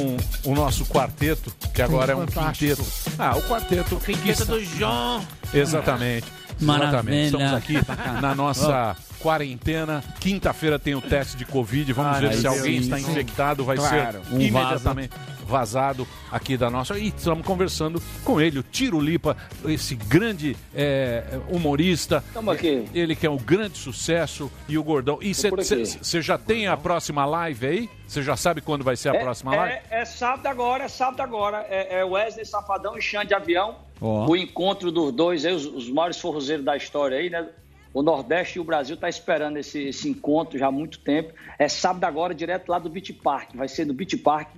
o 0.46 0.54
nosso 0.54 0.86
quarteto, 0.86 1.52
que 1.74 1.82
agora 1.82 2.12
é 2.14 2.16
um 2.16 2.28
Fantástico. 2.28 2.84
quinteto. 2.84 3.16
Ah, 3.18 3.36
o 3.36 3.42
quarteto. 3.42 3.96
O 3.96 4.00
quinteto 4.00 4.46
do 4.46 4.64
João. 4.64 5.26
Exatamente. 5.52 6.28
Maravilha. 6.62 6.90
Exatamente. 6.90 7.26
Estamos 7.26 7.54
aqui 7.54 8.22
na 8.22 8.36
nossa 8.36 8.96
quarentena. 9.20 10.04
Quinta-feira 10.20 10.78
tem 10.78 10.94
o 10.94 11.02
teste 11.02 11.38
de 11.38 11.46
Covid. 11.46 11.92
Vamos 11.94 12.18
Ah, 12.18 12.20
ver 12.20 12.34
se 12.36 12.46
alguém 12.46 12.78
está 12.78 13.00
infectado. 13.00 13.66
Vai 13.66 13.78
Claro. 13.78 14.22
ser 14.30 14.36
Um 14.36 14.40
imediatamente 14.40 15.12
vazado 15.50 16.08
aqui 16.32 16.56
da 16.56 16.70
nossa. 16.70 16.98
E 16.98 17.08
estamos 17.10 17.46
conversando 17.46 18.02
com 18.24 18.40
ele, 18.40 18.60
o 18.60 18.64
Tiro 18.64 19.00
Lipa, 19.02 19.36
esse 19.66 19.96
grande 19.96 20.56
é, 20.74 21.40
humorista. 21.50 22.24
Tamo 22.34 22.52
aqui. 22.52 22.86
Ele 22.94 23.16
que 23.16 23.26
é 23.26 23.30
um 23.30 23.38
grande 23.38 23.78
sucesso 23.78 24.50
e 24.68 24.78
o 24.78 24.84
Gordão. 24.84 25.18
E 25.22 25.34
você 25.34 26.22
já 26.22 26.38
tem 26.38 26.68
a 26.68 26.78
próxima 26.78 27.26
live 27.26 27.66
aí? 27.66 27.90
Você 28.08 28.24
já 28.24 28.36
sabe 28.38 28.62
quando 28.62 28.84
vai 28.84 28.96
ser 28.96 29.10
a 29.10 29.16
É- 29.16 29.20
próxima 29.20 29.56
live? 29.56 29.74
É, 29.90 30.02
é 30.02 30.06
sábado 30.06 30.46
agora, 30.48 30.84
é 30.86 30.88
sábado 30.88 31.22
agora. 31.22 31.66
É, 31.70 32.00
é 32.00 32.06
Wesley 32.06 32.46
Safadão 32.46 32.98
e 32.98 33.02
Xande 33.02 33.34
Avião. 33.34 33.76
Ó. 34.02 34.28
O 34.30 34.36
encontro 34.36 34.92
dos 34.92 35.12
dois, 35.12 35.46
aí, 35.46 35.54
os, 35.54 35.66
os 35.66 35.90
maiores 35.90 36.20
forrozeiros 36.20 36.64
da 36.64 36.78
história 36.78 37.18
aí, 37.18 37.30
né? 37.30 37.46
O 37.94 38.04
Nordeste 38.04 38.58
e 38.58 38.62
o 38.62 38.64
Brasil 38.64 38.96
tá 38.96 39.10
esperando 39.10 39.58
esse, 39.58 39.88
esse 39.88 40.10
encontro 40.10 40.58
já 40.60 40.68
há 40.68 40.72
muito 40.72 41.00
tempo. 41.00 41.34
É 41.58 41.68
sábado 41.68 42.04
agora, 42.04 42.36
direto 42.36 42.70
lá 42.70 42.78
do 42.78 42.90
Beach 42.90 43.12
Park. 43.14 43.56
Vai 43.56 43.68
ser 43.68 43.86
no 43.86 43.94
Beach 43.94 44.16
Park. 44.18 44.50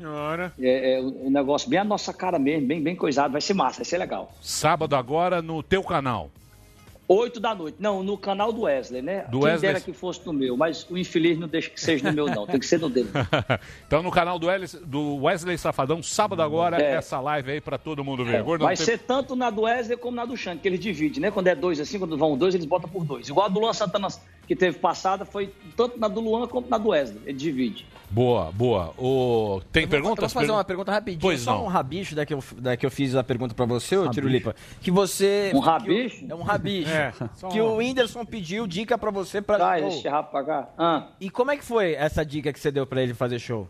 É, 0.59 0.95
é 0.95 1.01
um 1.01 1.29
negócio 1.29 1.69
bem 1.69 1.79
a 1.79 1.83
nossa 1.83 2.13
cara 2.13 2.37
mesmo, 2.37 2.67
bem, 2.67 2.81
bem 2.81 2.95
coisado. 2.95 3.31
Vai 3.31 3.41
ser 3.41 3.53
massa, 3.53 3.77
vai 3.77 3.85
ser 3.85 3.97
legal. 3.97 4.33
Sábado 4.41 4.95
agora 4.95 5.41
no 5.41 5.63
teu 5.63 5.83
canal. 5.83 6.29
Oito 7.13 7.39
da 7.39 7.53
noite. 7.53 7.77
Não, 7.79 8.01
no 8.03 8.17
canal 8.17 8.53
do 8.53 8.61
Wesley, 8.61 9.01
né? 9.01 9.25
Do 9.29 9.39
Quem 9.39 9.49
Wesley. 9.49 9.73
dera 9.73 9.81
que 9.83 9.91
fosse 9.93 10.25
no 10.25 10.31
meu, 10.31 10.55
mas 10.55 10.85
o 10.89 10.97
infeliz 10.97 11.37
não 11.37 11.47
deixa 11.47 11.69
que 11.69 11.79
seja 11.81 12.07
no 12.09 12.13
meu, 12.15 12.27
não. 12.27 12.45
Tem 12.47 12.59
que 12.59 12.65
ser 12.65 12.79
no 12.79 12.89
dele. 12.89 13.09
então 13.85 14.01
no 14.01 14.09
canal 14.11 14.39
do 14.39 14.47
Wesley, 14.47 14.83
do 14.85 15.15
Wesley 15.23 15.57
Safadão, 15.57 16.01
sábado 16.01 16.41
agora, 16.41 16.81
É. 16.81 16.95
essa 16.95 17.19
live 17.19 17.51
aí 17.51 17.61
pra 17.61 17.77
todo 17.77 18.03
mundo 18.03 18.23
ver. 18.23 18.41
Gordão, 18.43 18.65
Vai 18.67 18.75
tem- 18.77 18.85
ser 18.85 18.99
tanto 18.99 19.35
na 19.35 19.49
do 19.49 19.63
Wesley 19.63 19.97
como 19.97 20.15
na 20.15 20.25
do 20.25 20.37
Xande, 20.37 20.61
que 20.61 20.67
eles 20.67 20.79
dividem, 20.79 21.19
né? 21.21 21.31
Quando 21.31 21.47
é 21.47 21.55
dois 21.55 21.79
assim, 21.79 21.99
quando 21.99 22.17
vão 22.17 22.37
dois, 22.37 22.55
eles 22.55 22.65
botam 22.65 22.89
por 22.89 23.03
dois. 23.03 23.27
Igual 23.27 23.45
a 23.47 23.49
do 23.49 23.59
Luan 23.59 23.73
Santana 23.73 24.07
que 24.47 24.55
teve 24.55 24.79
passada, 24.79 25.25
foi 25.25 25.53
tanto 25.77 25.99
na 25.99 26.07
do 26.07 26.19
Luan 26.19 26.47
como 26.47 26.67
na 26.69 26.77
do 26.77 26.89
Wesley. 26.89 27.21
Ele 27.25 27.37
divide. 27.37 27.85
Boa, 28.11 28.51
boa. 28.51 28.93
O... 28.97 29.61
Tem 29.71 29.87
perguntas? 29.87 30.25
Posso 30.25 30.33
fazer 30.33 30.51
uma 30.51 30.63
pergunta 30.65 30.91
rapidinho? 30.91 31.21
Pois 31.21 31.39
Só 31.41 31.53
não. 31.53 31.63
um 31.65 31.67
rabicho 31.67 32.13
da 32.13 32.25
que, 32.25 32.33
eu, 32.33 32.43
da 32.57 32.75
que 32.75 32.85
eu 32.85 32.91
fiz 32.91 33.15
a 33.15 33.23
pergunta 33.23 33.55
pra 33.55 33.65
você, 33.65 33.95
ô 33.95 34.09
Tirulipa. 34.09 34.53
Que 34.81 34.91
você. 34.91 35.51
Um 35.55 35.61
que 35.61 35.65
rabicho? 35.65 36.25
É 36.29 36.35
um 36.35 36.41
rabicho. 36.41 36.91
É, 36.91 37.13
que 37.51 37.61
um- 37.61 37.67
o 37.67 37.75
Whindersson 37.77 38.25
pediu 38.25 38.67
dica 38.67 38.97
pra 38.97 39.11
você 39.11 39.41
pra 39.41 39.55
Traz 39.55 39.81
show. 39.81 39.89
esse 39.93 40.01
pra 40.29 40.43
cá. 40.43 40.69
Ah. 40.77 41.07
E 41.21 41.29
como 41.29 41.51
é 41.51 41.57
que 41.57 41.63
foi 41.63 41.93
essa 41.93 42.25
dica 42.25 42.51
que 42.51 42.59
você 42.59 42.69
deu 42.69 42.85
pra 42.85 43.01
ele 43.01 43.13
fazer 43.13 43.39
show? 43.39 43.67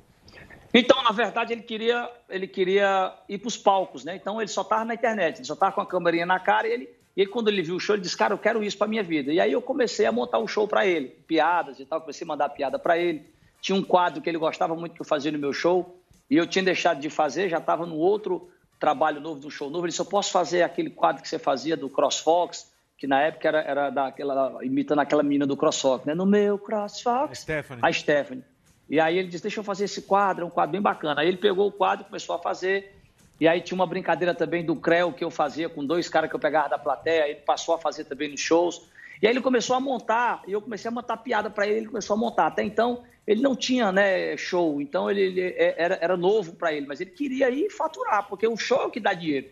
Então, 0.73 1.03
na 1.03 1.11
verdade, 1.11 1.53
ele 1.53 1.61
queria, 1.61 2.09
ele 2.30 2.47
queria 2.47 3.13
ir 3.30 3.38
para 3.38 3.47
os 3.47 3.57
palcos, 3.57 4.03
né? 4.05 4.15
Então, 4.15 4.41
ele 4.41 4.47
só 4.47 4.61
estava 4.61 4.85
na 4.85 4.93
internet, 4.93 5.38
ele 5.38 5.45
só 5.45 5.53
estava 5.53 5.72
com 5.73 5.81
a 5.81 5.85
câmerinha 5.85 6.26
na 6.26 6.39
cara 6.39 6.68
e 6.68 6.72
ele, 6.72 6.89
e 7.15 7.22
ele, 7.22 7.30
quando 7.30 7.49
ele 7.49 7.61
viu 7.61 7.76
o 7.76 7.80
show, 7.80 7.95
ele 7.95 8.01
disse, 8.01 8.15
cara, 8.18 8.34
eu 8.34 8.38
quero 8.38 8.63
isso 8.63 8.77
para 8.77 8.88
minha 8.88 9.03
vida. 9.03 9.31
E 9.34 9.39
aí 9.39 9.51
eu 9.51 9.61
comecei 9.61 10.05
a 10.05 10.11
montar 10.11 10.39
um 10.39 10.47
show 10.47 10.68
para 10.68 10.85
ele, 10.88 11.09
piadas 11.27 11.80
e 11.80 11.85
tal, 11.85 11.99
comecei 12.01 12.26
a 12.26 12.27
mandar 12.27 12.49
piada 12.49 12.80
para 12.80 12.97
ele. 12.97 13.26
Tinha 13.61 13.77
um 13.77 13.83
quadro 13.83 14.21
que 14.21 14.29
ele 14.29 14.39
gostava 14.39 14.75
muito 14.75 14.95
que 14.95 15.01
eu 15.01 15.05
fazia 15.05 15.31
no 15.31 15.38
meu 15.38 15.53
show 15.53 16.01
e 16.29 16.35
eu 16.35 16.47
tinha 16.47 16.63
deixado 16.63 16.99
de 16.99 17.09
fazer, 17.09 17.47
já 17.47 17.59
estava 17.59 17.85
no 17.85 17.95
outro 17.95 18.49
trabalho 18.79 19.21
novo, 19.21 19.39
do 19.39 19.51
show 19.51 19.69
novo. 19.69 19.85
Ele 19.85 19.91
disse, 19.91 20.01
eu 20.01 20.05
posso 20.05 20.31
fazer 20.31 20.63
aquele 20.63 20.89
quadro 20.89 21.21
que 21.21 21.29
você 21.29 21.38
fazia 21.38 21.77
do 21.77 21.88
CrossFox, 21.88 22.71
que 22.97 23.05
na 23.05 23.21
época 23.21 23.47
era, 23.47 23.61
era 23.61 23.89
daquela, 23.89 24.57
imitando 24.65 24.99
aquela 24.99 25.21
menina 25.21 25.45
do 25.45 25.55
CrossFox, 25.55 26.05
né? 26.05 26.15
No 26.15 26.25
meu 26.25 26.57
CrossFox. 26.57 27.39
Stephanie. 27.39 27.85
A 27.85 27.93
Stephanie. 27.93 28.43
E 28.89 28.99
aí 28.99 29.17
ele 29.17 29.27
disse, 29.27 29.43
deixa 29.43 29.59
eu 29.59 29.63
fazer 29.63 29.85
esse 29.85 30.01
quadro, 30.01 30.43
é 30.43 30.47
um 30.47 30.49
quadro 30.49 30.71
bem 30.71 30.81
bacana. 30.81 31.21
Aí 31.21 31.27
ele 31.27 31.38
pegou 31.38 31.67
o 31.67 31.71
quadro 31.71 32.03
e 32.03 32.07
começou 32.07 32.35
a 32.35 32.39
fazer. 32.39 32.95
E 33.39 33.47
aí 33.47 33.61
tinha 33.61 33.75
uma 33.75 33.88
brincadeira 33.88 34.35
também 34.35 34.65
do 34.65 34.75
Creu 34.75 35.13
que 35.13 35.23
eu 35.23 35.31
fazia 35.31 35.69
com 35.69 35.85
dois 35.85 36.09
caras 36.09 36.29
que 36.29 36.35
eu 36.35 36.39
pegava 36.39 36.69
da 36.69 36.77
plateia, 36.77 37.27
ele 37.27 37.39
passou 37.39 37.73
a 37.73 37.77
fazer 37.77 38.03
também 38.03 38.29
nos 38.29 38.39
shows. 38.39 38.81
E 39.22 39.27
aí 39.27 39.34
ele 39.34 39.41
começou 39.41 39.76
a 39.76 39.80
montar, 39.80 40.41
e 40.48 40.52
eu 40.52 40.61
comecei 40.61 40.89
a 40.89 40.91
montar 40.91 41.18
piada 41.18 41.49
para 41.49 41.68
ele, 41.68 41.77
ele 41.77 41.88
começou 41.88 42.15
a 42.15 42.19
montar. 42.19 42.48
Até 42.48 42.64
então, 42.64 43.03
ele 43.27 43.41
não 43.41 43.56
tinha 43.56 43.91
né, 43.91 44.35
show, 44.35 44.81
então 44.81 45.10
ele, 45.10 45.22
ele 45.22 45.56
era, 45.57 45.99
era 46.02 46.18
novo 46.18 46.53
para 46.53 46.73
ele, 46.73 46.88
mas 46.88 46.99
ele 46.99 47.11
queria 47.11 47.49
ir 47.49 47.69
faturar, 47.69 48.27
porque 48.27 48.48
o 48.48 48.57
show 48.57 48.81
é 48.81 48.85
o 48.85 48.89
que 48.89 48.99
dá 48.99 49.14
dinheiro. 49.14 49.48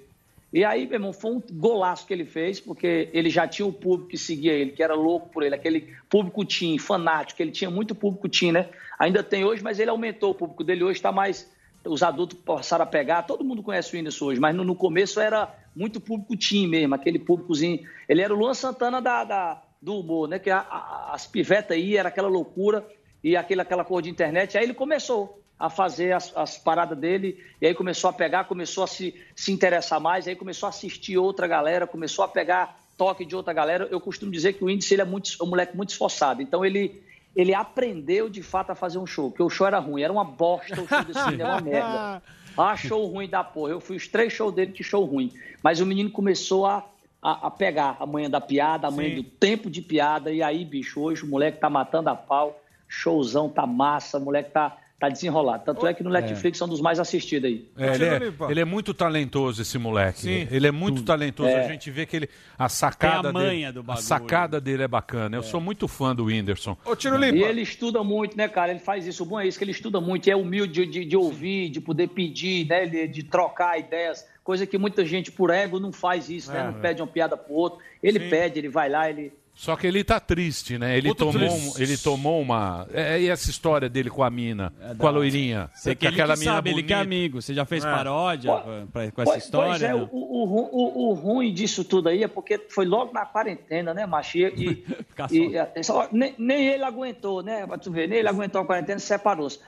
E 0.52 0.66
aí, 0.66 0.88
meu 0.88 0.96
irmão, 0.96 1.14
foi 1.14 1.32
um 1.32 1.44
golaço 1.52 2.08
que 2.08 2.14
ele 2.14 2.26
fez, 2.26 2.60
porque 2.60 3.10
ele 3.14 3.30
já 3.30 3.48
tinha 3.48 3.68
o 3.68 3.72
público 3.72 4.10
que 4.10 4.18
seguia 4.18 4.54
ele, 4.54 4.72
que 4.72 4.82
era 4.82 4.96
louco 4.96 5.30
por 5.30 5.44
ele, 5.44 5.54
aquele 5.54 5.94
público 6.10 6.44
teen, 6.44 6.80
fanático, 6.80 7.40
ele 7.40 7.52
tinha 7.52 7.70
muito 7.70 7.94
público 7.94 8.28
teen, 8.28 8.52
né? 8.52 8.68
Ainda 8.98 9.22
tem 9.22 9.46
hoje, 9.46 9.62
mas 9.62 9.80
ele 9.80 9.92
aumentou 9.92 10.32
o 10.32 10.36
público 10.36 10.64
dele, 10.64 10.84
hoje 10.84 10.98
está 10.98 11.12
mais. 11.12 11.48
Os 11.86 12.02
adultos 12.02 12.38
passaram 12.40 12.84
a 12.84 12.88
pegar, 12.88 13.24
todo 13.24 13.44
mundo 13.44 13.62
conhece 13.62 13.96
o 13.96 13.98
Whindersson 13.98 14.26
hoje, 14.26 14.40
mas 14.40 14.56
no, 14.56 14.64
no 14.64 14.76
começo 14.76 15.20
era 15.20 15.56
muito 15.80 16.02
público 16.02 16.36
teen 16.36 16.68
mesmo, 16.68 16.94
aquele 16.94 17.18
públicozinho. 17.18 17.80
Ele 18.08 18.22
era 18.22 18.34
o 18.34 18.38
Luan 18.38 18.54
Santana 18.54 19.02
da, 19.02 19.24
da- 19.24 19.62
do 19.82 20.00
humor, 20.00 20.28
né? 20.28 20.38
Que 20.38 20.50
a- 20.50 20.60
a- 20.70 21.12
as 21.14 21.26
pivetas 21.26 21.78
aí 21.78 21.96
era 21.96 22.10
aquela 22.10 22.28
loucura 22.28 22.86
e 23.24 23.38
aquele, 23.38 23.62
aquela 23.62 23.86
cor 23.86 24.02
de 24.02 24.10
internet. 24.10 24.58
Aí 24.58 24.64
ele 24.66 24.74
começou 24.74 25.42
a 25.58 25.70
fazer 25.70 26.12
as, 26.14 26.36
as 26.38 26.58
paradas 26.58 26.98
dele, 26.98 27.38
e 27.62 27.68
aí 27.68 27.74
começou 27.74 28.10
a 28.10 28.14
pegar, 28.14 28.46
começou 28.46 28.84
a 28.84 28.88
se, 28.88 29.14
se 29.36 29.52
interessar 29.52 30.00
mais, 30.00 30.28
aí 30.28 30.36
começou 30.36 30.68
a 30.68 30.70
assistir 30.70 31.18
outra 31.18 31.48
galera, 31.48 31.86
começou 31.88 32.24
a 32.24 32.28
pegar 32.30 32.78
toque 32.98 33.26
de 33.26 33.36
outra 33.36 33.54
galera. 33.54 33.88
Eu 33.92 34.00
costumo 34.02 34.32
dizer 34.32 34.54
que 34.54 34.64
o 34.64 34.70
índice 34.70 34.94
ele 34.94 35.02
é 35.02 35.06
muito, 35.06 35.32
um 35.42 35.48
moleque 35.48 35.76
muito 35.76 35.90
esforçado, 35.90 36.42
então 36.42 36.64
ele, 36.66 37.02
ele 37.36 37.54
aprendeu 37.54 38.30
de 38.30 38.42
fato 38.42 38.70
a 38.72 38.76
fazer 38.76 39.00
um 39.00 39.06
show, 39.06 39.30
porque 39.32 39.44
o 39.44 39.50
show 39.50 39.68
era 39.68 39.80
ruim, 39.80 40.02
era 40.02 40.12
uma 40.14 40.24
bosta 40.24 40.82
o 40.82 40.88
show 40.88 41.04
desse 41.04 41.20
era 41.20 41.48
uma 41.50 41.62
merda. 41.62 42.24
Ah, 42.60 42.76
show 42.76 43.06
ruim 43.06 43.30
da 43.30 43.42
porra. 43.42 43.72
Eu 43.72 43.80
fui 43.80 43.96
os 43.96 44.08
três 44.08 44.34
shows 44.34 44.54
dele 44.54 44.74
de 44.74 44.84
show 44.84 45.06
ruim. 45.06 45.32
Mas 45.64 45.80
o 45.80 45.86
menino 45.86 46.12
começou 46.12 46.66
a, 46.66 46.86
a, 47.22 47.48
a 47.48 47.52
pegar 47.52 47.96
a 48.00 48.06
manhã 48.06 48.30
da 48.30 48.42
piada, 48.42 48.88
a 48.88 48.92
manhã 48.92 49.12
Sim. 49.12 49.16
do 49.16 49.24
tempo 49.24 49.70
de 49.70 49.82
piada. 49.82 50.30
E 50.30 50.44
aí, 50.44 50.66
bicho, 50.66 51.00
hoje 51.00 51.24
o 51.24 51.28
moleque 51.28 51.60
tá 51.60 51.70
matando 51.70 52.10
a 52.10 52.16
pau. 52.16 52.62
Showzão 52.86 53.48
tá 53.48 53.66
massa, 53.66 54.18
o 54.18 54.22
moleque 54.22 54.52
tá, 54.52 54.76
tá 55.00 55.08
desenrolado. 55.08 55.64
Tanto 55.64 55.88
é 55.88 55.94
que 55.94 56.04
no 56.04 56.10
Netflix 56.10 56.58
são 56.58 56.68
dos 56.68 56.82
mais 56.82 57.00
assistidos 57.00 57.50
aí. 57.50 57.66
É, 57.78 57.96
ele, 57.96 58.06
é, 58.06 58.20
ele 58.50 58.60
é 58.60 58.66
muito 58.66 58.94
talentoso, 58.94 59.62
esse 59.62 59.78
moleque. 59.78 60.48
Ele 60.52 60.68
é 60.68 60.72
muito 60.72 61.04
talentoso. 61.04 61.50
É. 61.50 61.66
A 61.66 61.68
gente 61.68 61.90
vê 61.90 62.06
que 62.06 62.16
ele. 62.16 62.30
A 62.58 62.68
sacada 62.68 63.32
Tem 63.32 63.42
a 63.42 63.46
manha 63.46 63.72
dele. 63.72 63.86
do 63.86 63.92
a 63.92 63.96
sacada 63.96 64.60
dele 64.60 64.84
é 64.84 64.88
bacana. 64.88 65.38
Eu 65.38 65.44
sou 65.44 65.62
muito 65.62 65.88
fã 65.88 66.14
do 66.14 66.26
Whindersson. 66.26 66.78
Ô, 66.86 66.96
Tiro 66.96 67.24
E 67.24 67.44
ele 67.44 67.62
estuda 67.62 68.04
muito, 68.04 68.36
né, 68.36 68.48
cara? 68.48 68.72
Ele 68.72 68.80
faz 68.80 69.08
isso. 69.08 69.24
O 69.24 69.26
bom 69.26 69.40
é 69.40 69.48
isso, 69.48 69.58
que 69.58 69.64
ele 69.64 69.72
estuda 69.72 70.02
muito, 70.02 70.28
e 70.28 70.32
é 70.32 70.36
humilde 70.36 70.86
de, 70.86 70.86
de, 70.86 71.06
de 71.06 71.18
ouvir, 71.18 71.70
de 71.70 71.80
poder 71.80 72.08
pedir, 72.10 72.68
né? 72.68 72.86
De, 72.86 73.08
de 73.08 73.24
trocar 73.24 73.80
ideias. 73.80 74.28
Coisa 74.44 74.66
que 74.66 74.78
muita 74.78 75.06
gente, 75.06 75.32
por 75.32 75.50
ego, 75.50 75.80
não 75.80 75.92
faz 75.92 76.30
isso, 76.30 76.52
né? 76.52 76.60
É, 76.60 76.64
Não 76.64 76.78
é. 76.78 76.82
pede 76.82 77.02
uma 77.02 77.08
piada 77.08 77.38
pro 77.38 77.54
outro. 77.54 77.80
Ele 78.02 78.20
Sim. 78.20 78.30
pede, 78.30 78.60
ele 78.60 78.70
vai 78.70 78.90
lá, 78.90 79.10
ele. 79.10 79.32
Só 79.60 79.76
que 79.76 79.86
ele 79.86 80.06
tá 80.06 80.22
triste, 80.22 80.78
né? 80.78 80.98
Ele 80.98 81.14
tomou, 81.14 81.34
triste. 81.34 81.82
ele 81.84 81.98
tomou 81.98 82.42
uma. 82.42 82.88
É, 82.94 83.20
e 83.20 83.28
essa 83.28 83.50
história 83.50 83.90
dele 83.90 84.10
com 84.10 84.24
a 84.24 84.30
mina, 84.30 84.72
com 84.98 85.06
a 85.06 85.10
loirinha. 85.10 85.70
Você 85.76 85.94
que 85.94 86.08
ele 86.08 86.16
que 86.16 86.36
sabe, 86.38 86.70
ele 86.70 86.82
que 86.82 86.94
é 86.94 86.96
amigo. 86.96 87.42
Você 87.42 87.54
já 87.54 87.66
fez 87.66 87.84
É. 87.84 87.92
paródia 87.92 88.54
Pô, 88.54 88.62
pra- 88.90 89.12
com 89.12 89.22
essa 89.22 89.32
Pois- 89.32 89.44
história? 89.44 89.70
Pois 89.72 89.82
é, 89.84 89.92
não? 89.92 90.10
o, 90.14 90.18
o, 90.46 90.70
o- 90.72 91.10
o 91.10 91.14
ruim 91.14 91.54
disso 91.54 91.84
tudo 91.84 92.08
aí 92.08 92.24
é 92.24 92.28
porque 92.30 92.58
foi 92.70 92.86
logo 92.86 93.12
na 93.12 93.26
quarentena, 93.26 93.94
né, 93.94 94.06
Machia? 94.06 94.50
E, 94.56 94.82
e, 95.30 95.56
é, 95.76 95.84
só- 95.84 96.08
nem, 96.10 96.34
nem 96.38 96.68
ele 96.68 96.84
aguentou, 96.86 97.44
né? 97.44 97.68
Pra 97.68 97.78
tu 97.78 97.92
ver, 97.92 98.08
nem 98.08 98.20
ele 98.20 98.30
aguentou 98.30 98.62
a 98.62 98.66
quarentena 98.66 98.98
e 98.98 99.02
separou-se. 99.02 99.60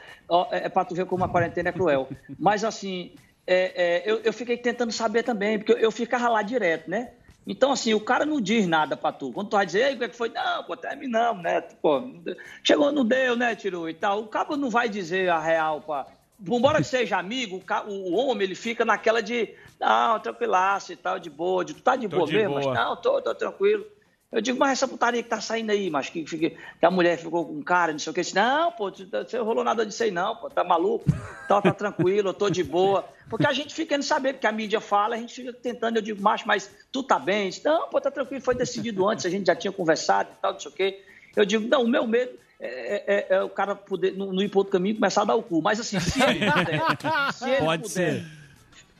É, 0.51 0.67
é 0.67 0.69
pra 0.69 0.85
tu 0.85 0.95
ver 0.95 1.05
como 1.05 1.25
a 1.25 1.29
quarentena 1.29 1.67
é 1.67 1.71
cruel. 1.73 2.07
Mas 2.39 2.63
assim, 2.63 3.11
é, 3.45 4.03
é, 4.05 4.09
eu, 4.09 4.21
eu 4.23 4.31
fiquei 4.31 4.55
tentando 4.55 4.93
saber 4.93 5.23
também, 5.23 5.57
porque 5.57 5.73
eu, 5.73 5.77
eu 5.77 5.91
ficava 5.91 6.29
lá 6.29 6.41
direto, 6.41 6.89
né? 6.89 7.09
Então, 7.45 7.71
assim, 7.71 7.93
o 7.93 7.99
cara 7.99 8.25
não 8.25 8.39
diz 8.39 8.67
nada 8.67 8.95
pra 8.95 9.11
tu. 9.11 9.31
Quando 9.31 9.49
tu 9.49 9.57
vai 9.57 9.65
dizer, 9.65 9.87
ei, 9.87 9.95
o 9.95 9.97
que 9.97 10.03
é 10.03 10.09
que 10.09 10.15
foi? 10.15 10.29
Não, 10.29 10.63
pô, 10.63 10.77
terminamos, 10.77 11.41
né? 11.41 11.61
Pô, 11.61 11.99
não 11.99 12.19
deu. 12.19 12.35
chegou, 12.63 12.91
não 12.91 13.03
deu, 13.03 13.35
né, 13.35 13.55
Tiru? 13.55 13.89
E 13.89 13.93
tal. 13.93 14.21
O 14.21 14.27
cabo 14.27 14.55
não 14.55 14.69
vai 14.69 14.87
dizer 14.87 15.29
a 15.29 15.39
real 15.39 15.81
pra. 15.81 16.05
Embora 16.39 16.77
que 16.79 16.85
seja 16.87 17.17
amigo, 17.17 17.61
o 17.87 18.13
homem 18.15 18.43
ele 18.43 18.55
fica 18.55 18.85
naquela 18.85 19.21
de, 19.21 19.49
não, 19.79 20.19
tranquilaço 20.19 20.93
e 20.93 20.95
tal, 20.95 21.17
de 21.19 21.29
boa, 21.29 21.65
de 21.65 21.73
tu 21.73 21.81
tá 21.81 21.95
de 21.95 22.07
Tô 22.07 22.17
boa 22.17 22.27
de 22.27 22.33
mesmo? 22.33 22.59
boa. 22.59 22.73
Mas, 22.73 22.83
não, 22.83 22.95
tô, 22.95 23.21
tô 23.21 23.33
tranquilo. 23.33 23.85
Eu 24.31 24.39
digo, 24.41 24.57
mas 24.57 24.71
essa 24.71 24.87
putaria 24.87 25.21
que 25.21 25.27
tá 25.27 25.41
saindo 25.41 25.71
aí, 25.71 25.89
mas 25.89 26.09
que, 26.09 26.23
que, 26.23 26.37
que 26.51 26.85
a 26.85 26.89
mulher 26.89 27.17
ficou 27.17 27.45
com 27.45 27.61
cara, 27.61 27.91
não 27.91 27.99
sei 27.99 28.11
o 28.11 28.13
que. 28.13 28.21
Disse, 28.21 28.33
não, 28.33 28.71
pô, 28.71 28.89
tu- 28.89 29.05
você 29.09 29.37
rolou 29.39 29.61
nada 29.63 29.85
disso 29.85 30.03
aí, 30.03 30.11
não, 30.11 30.35
pô, 30.37 30.49
tá 30.49 30.63
maluco? 30.63 31.03
Tá, 31.49 31.61
tá 31.61 31.73
tranquilo, 31.73 32.29
eu 32.29 32.33
tô 32.33 32.49
de 32.49 32.63
boa. 32.63 33.03
Porque 33.29 33.45
a 33.45 33.51
gente 33.51 33.73
fica 33.73 33.89
querendo 33.89 34.03
saber, 34.03 34.33
porque 34.33 34.47
a 34.47 34.51
mídia 34.53 34.79
fala, 34.79 35.15
a 35.15 35.17
gente 35.17 35.33
fica 35.35 35.51
tentando, 35.51 35.97
eu 35.97 36.01
digo, 36.01 36.21
macho, 36.21 36.47
mas 36.47 36.69
tu 36.93 37.03
tá 37.03 37.19
bem? 37.19 37.49
Disse, 37.49 37.65
não, 37.65 37.89
pô, 37.89 37.99
tá 37.99 38.09
tranquilo, 38.09 38.41
foi 38.41 38.55
decidido 38.55 39.07
antes, 39.09 39.25
a 39.25 39.29
gente 39.29 39.47
já 39.47 39.55
tinha 39.55 39.71
conversado 39.71 40.29
e 40.31 40.41
tal, 40.41 40.53
não 40.53 40.59
sei 40.61 40.71
o 40.71 40.73
quê. 40.75 41.03
Eu 41.35 41.43
digo, 41.45 41.67
não, 41.67 41.83
o 41.83 41.87
meu 41.87 42.07
medo 42.07 42.31
é, 42.57 43.27
é- 43.31 43.35
é 43.35 43.43
o 43.43 43.49
cara 43.49 43.75
poder, 43.75 44.13
não, 44.15 44.31
não 44.31 44.41
ir 44.41 44.47
pro 44.49 44.59
outro 44.59 44.71
caminho 44.71 44.93
e 44.93 44.95
começar 44.95 45.23
a 45.23 45.25
dar 45.25 45.35
o 45.35 45.43
cu. 45.43 45.61
Mas 45.61 45.77
assim, 45.79 45.99
se 45.99 46.21
ele 46.23 46.39
puder, 46.51 46.81
se 47.33 47.49
ele 47.49 47.57
Pode 47.57 47.83
puder, 47.83 48.13
ser. 48.21 48.25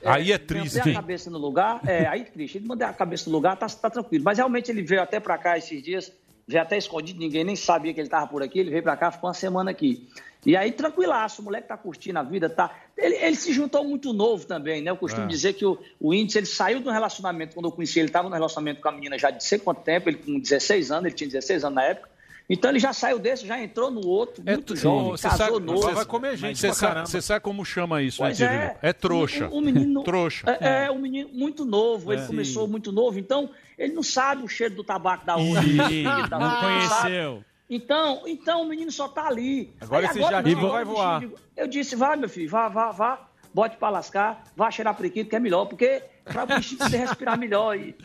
Aí 0.04 0.32
é 0.32 0.38
triste, 0.38 0.78
Manter 0.78 0.90
a 0.92 0.94
cabeça 0.94 1.30
no 1.30 1.38
lugar, 1.38 1.82
é, 1.86 2.08
aí 2.08 2.24
triste. 2.24 2.58
Ele 2.58 2.68
manter 2.68 2.86
a 2.86 2.94
cabeça 2.94 3.30
no 3.30 3.36
lugar, 3.36 3.56
tá, 3.58 3.68
tá 3.68 3.90
tranquilo. 3.90 4.24
Mas 4.24 4.38
realmente 4.38 4.72
ele 4.72 4.82
veio 4.82 5.02
até 5.02 5.20
pra 5.20 5.38
cá 5.38 5.58
esses 5.58 5.82
dias, 5.82 6.12
veio 6.48 6.62
até 6.62 6.78
escondido, 6.78 7.20
ninguém 7.20 7.44
nem 7.44 7.56
sabia 7.56 7.94
que 7.94 8.00
ele 8.00 8.10
tava 8.10 8.28
por 8.28 8.42
aqui. 8.42 8.60
Ele 8.60 8.72
veio 8.72 8.84
pra 8.84 8.98
cá, 8.98 9.12
ficou 9.12 9.28
uma 9.28 9.34
semana 9.34 9.72
aqui. 9.72 10.08
E 10.44 10.56
aí, 10.58 10.72
tranquilaço, 10.72 11.42
o 11.42 11.46
moleque 11.46 11.68
tá 11.68 11.78
curtindo 11.78 12.18
a 12.18 12.24
vida, 12.24 12.50
tá. 12.50 12.72
Ele, 12.98 13.16
ele 13.16 13.36
se 13.36 13.54
juntou 13.54 13.84
muito 13.84 14.12
novo 14.12 14.46
também, 14.48 14.82
né? 14.82 14.90
Eu 14.90 14.98
costumo 14.98 15.26
É. 15.26 15.30
dizer 15.30 15.54
que 15.54 15.64
o, 15.64 15.78
o 16.00 16.14
índice, 16.14 16.40
ele 16.40 16.48
saiu 16.48 16.80
de 16.80 16.90
um 16.90 16.92
relacionamento, 16.92 17.54
quando 17.54 17.68
eu 17.68 17.72
conheci 17.72 18.00
ele, 18.00 18.10
tava 18.10 18.28
num 18.28 18.34
relacionamento 18.34 18.82
com 18.82 18.90
a 18.90 18.92
menina 18.92 19.20
já 19.20 19.30
de 19.30 19.44
sei 19.44 19.60
quanto 19.60 19.82
tempo, 19.82 20.10
ele 20.10 20.18
com 20.18 20.40
16 20.40 20.90
anos, 20.92 21.06
ele 21.06 21.14
tinha 21.14 21.30
16 21.30 21.64
anos 21.64 21.76
na 21.76 21.84
época. 21.84 22.10
Então 22.50 22.70
ele 22.70 22.80
já 22.80 22.92
saiu 22.92 23.18
desse, 23.18 23.48
já 23.48 23.62
entrou 23.62 23.90
no 23.90 24.06
outro, 24.06 24.44
muito 24.46 24.76
jovem, 24.76 25.12
Você 25.12 25.30
casou 25.30 25.46
sabe, 25.48 25.60
novo. 25.66 25.82
você- 25.82 26.54
você 26.56 26.74
sabe, 26.74 27.02
você 27.10 27.22
sabe 27.22 27.40
como 27.42 27.64
chama 27.64 28.02
isso, 28.02 28.18
Pois 28.18 28.38
né, 28.40 28.76
é. 28.82 28.90
É 28.90 28.94
trouxa. 28.94 29.48
O, 29.48 29.60
o 29.60 29.62
menino, 29.62 30.04
Trouxa. 30.04 30.58
É, 30.60 30.86
é, 30.86 30.92
um 30.92 31.00
menino 31.00 31.30
muito 31.32 31.64
novo, 31.64 32.12
ele 32.12 32.22
É. 32.24 32.26
começou 32.28 32.68
muito 32.68 32.92
novo, 32.92 33.18
então 33.18 33.50
ele 33.78 33.94
não 33.94 34.04
sabe 34.04 34.44
o 34.44 34.48
cheiro 34.50 34.76
do 34.76 34.84
tabaco 34.84 35.26
da 35.26 35.38
outra. 35.38 35.62
Sim, 35.64 35.78
Ele 36.06 36.28
tá- 36.30 36.40
não 36.40 36.50
sabe. 36.50 36.62
conheceu. 36.62 37.44
Então, 37.70 38.24
então 38.28 38.64
o 38.64 38.68
menino 38.68 38.92
só 38.92 39.08
tá 39.08 39.28
ali. 39.28 39.74
Agora 39.80 40.06
esse 40.06 40.20
jardim 40.20 40.56
vai 40.56 40.84
voar. 40.84 41.24
Eu 41.56 41.68
disse, 41.68 41.96
vai, 41.96 42.18
meu 42.18 42.28
filho, 42.28 42.50
vá, 42.50 42.68
vá, 42.68 42.92
vá, 42.92 43.28
bote 43.54 43.78
pra 43.78 43.90
lascar, 43.90 44.44
vá 44.58 44.70
cheirar 44.70 44.94
prequito, 44.94 45.30
que 45.30 45.36
é 45.38 45.40
melhor, 45.40 45.66
porque 45.68 46.04
pra 46.26 46.44
o 46.44 46.48
bichinho 46.48 46.80
poder 46.80 46.98
respirar 46.98 47.40
melhor. 47.40 47.78
E, 47.78 47.96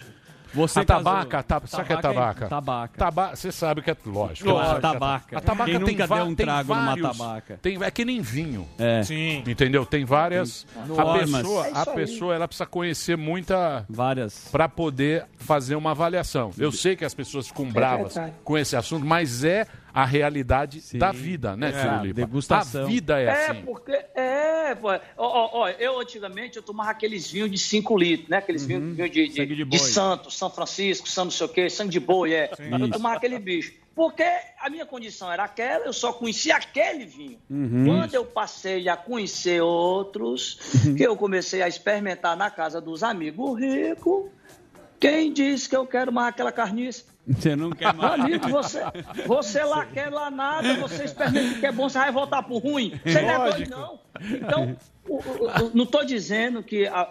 Você 0.57 0.81
a 0.81 0.85
tabaca, 0.85 1.43
tá, 1.43 1.61
sabe 1.67 1.83
o 1.83 1.87
que 1.87 1.93
é 1.93 1.97
Tabaca 1.97 2.45
é- 2.45 2.49
tabaca? 2.49 2.97
Tabaca. 2.97 3.37
Você 3.37 3.53
sabe 3.53 3.83
que 3.83 3.91
é 3.91 3.97
lógico. 4.07 4.49
Lógico, 4.51 4.77
A 4.77 4.81
tabaca. 4.81 5.39
A 5.39 5.41
tabaca 5.41 5.71
Quem 5.71 5.81
tem, 5.81 5.95
nunca 5.95 6.07
va- 6.07 6.17
deu 6.17 6.25
um 6.25 6.35
tem 6.35 6.47
trago 6.47 6.75
numa 6.75 6.87
vários, 6.97 7.19
tabaca? 7.19 7.59
Tem, 7.61 7.83
é 7.83 7.91
que 7.91 8.05
nem 8.05 8.21
vinho. 8.21 8.67
É. 8.79 9.03
Sim. 9.03 9.43
Entendeu? 9.47 9.85
Tem 9.85 10.05
várias. 10.05 10.67
A 10.77 10.87
Normas. 10.87 11.31
pessoa, 11.31 11.67
É 11.67 11.71
a 11.75 11.87
pessoa 11.87 12.35
ela 12.35 12.49
precisa 12.49 12.67
conhecer 12.67 13.17
muita. 13.17 13.85
Várias. 13.89 14.49
Para 14.51 14.69
poder 14.69 15.27
fazer 15.37 15.77
uma 15.77 15.91
avaliação. 15.91 16.51
Eu 16.59 16.73
sei 16.73 16.97
que 16.97 17.05
as 17.05 17.15
pessoas 17.15 17.49
ficam 17.49 17.67
bravas 17.71 18.15
verdade. 18.15 18.35
com 18.43 18.57
esse 18.57 18.75
assunto, 18.77 19.05
mas 19.05 19.45
é 19.45 19.67
a 19.97 20.05
realidade 20.05 20.83
da 20.99 21.11
vida, 21.11 21.57
né, 21.57 21.73
É, 21.75 22.13
degustação. 22.13 22.85
A 22.85 22.87
vida 22.87 23.19
é, 23.19 23.25
É, 23.25 23.47
assim. 23.51 23.63
porque. 23.63 23.93
É, 24.15 24.75
pô. 24.75 24.89
Ó, 24.91 24.99
ó, 25.17 25.51
ó, 25.63 25.69
eu 25.71 25.99
antigamente 25.99 26.59
eu 26.59 26.63
tomava 26.63 26.91
aqueles 26.91 27.31
vinhos 27.31 27.51
de 27.51 27.57
5 27.57 27.97
litros, 27.97 28.29
né? 28.29 28.37
Aqueles 28.37 28.67
vinhos 28.67 28.95
vinho 28.95 29.09
de, 29.09 29.29
de, 29.29 29.47
de 29.47 29.57
de 29.57 29.65
boi. 29.65 29.79
Santo, 29.79 30.31
São 30.31 30.51
Francisco, 30.51 31.09
São 31.09 31.25
não 31.25 31.33
sei 31.33 31.47
o 31.47 31.49
quê, 31.49 31.71
sangue 31.71 31.93
de 31.93 32.01
boi, 32.01 32.35
é. 32.35 32.51
Eu 32.79 32.91
tomava 32.91 33.17
aquele 33.17 33.39
bicho. 33.39 33.73
Porque 33.95 34.23
a 34.61 34.69
minha 34.69 34.85
condição 34.85 35.33
era 35.33 35.45
aquela, 35.45 35.87
eu 35.87 35.93
só 35.95 36.13
conhecia 36.13 36.55
aquele 36.57 37.07
vinho. 37.07 37.39
Uhum. 37.49 37.87
Quando 37.87 38.15
eu 38.15 38.27
passei 38.27 38.87
a 38.91 38.97
conhecer 38.99 39.63
outros, 39.63 40.59
que 40.95 41.03
eu 41.03 41.17
comecei 41.17 41.63
a 41.63 41.69
experimentar 41.69 42.37
na 42.37 42.51
casa 42.51 42.79
dos 42.79 43.03
amigos 43.03 43.59
ricos, 43.59 44.27
quem 45.01 45.33
disse 45.33 45.69
que 45.69 45.77
eu 45.77 45.87
quero 45.87 46.13
mais 46.13 46.29
aquela 46.29 46.53
carniça? 46.53 47.05
Você 47.29 47.57
não 47.57 47.71
quer 47.71 47.93
Meu 47.93 48.07
amigo, 48.07 48.49
você, 48.49 48.81
você 49.27 49.63
lá 49.65 49.85
quer 49.85 50.11
lá 50.11 50.31
nada, 50.31 50.75
você 50.75 51.05
experimenta 51.05 51.57
o 51.57 51.61
que 51.61 51.67
é 51.67 51.73
bom, 51.73 51.89
você 51.89 51.99
vai 51.99 52.13
voltar 52.13 52.43
pro 52.43 52.59
ruim. 52.59 52.99
Você 53.05 53.21
não 53.21 53.31
é 53.31 53.51
doido, 53.51 53.71
não. 53.71 53.99
Então, 54.33 54.77
o- 55.09 55.17
o- 55.17 55.71
não 55.75 55.85
tô 55.85 56.05
dizendo 56.05 56.63
que 56.63 56.87
a, 56.87 57.09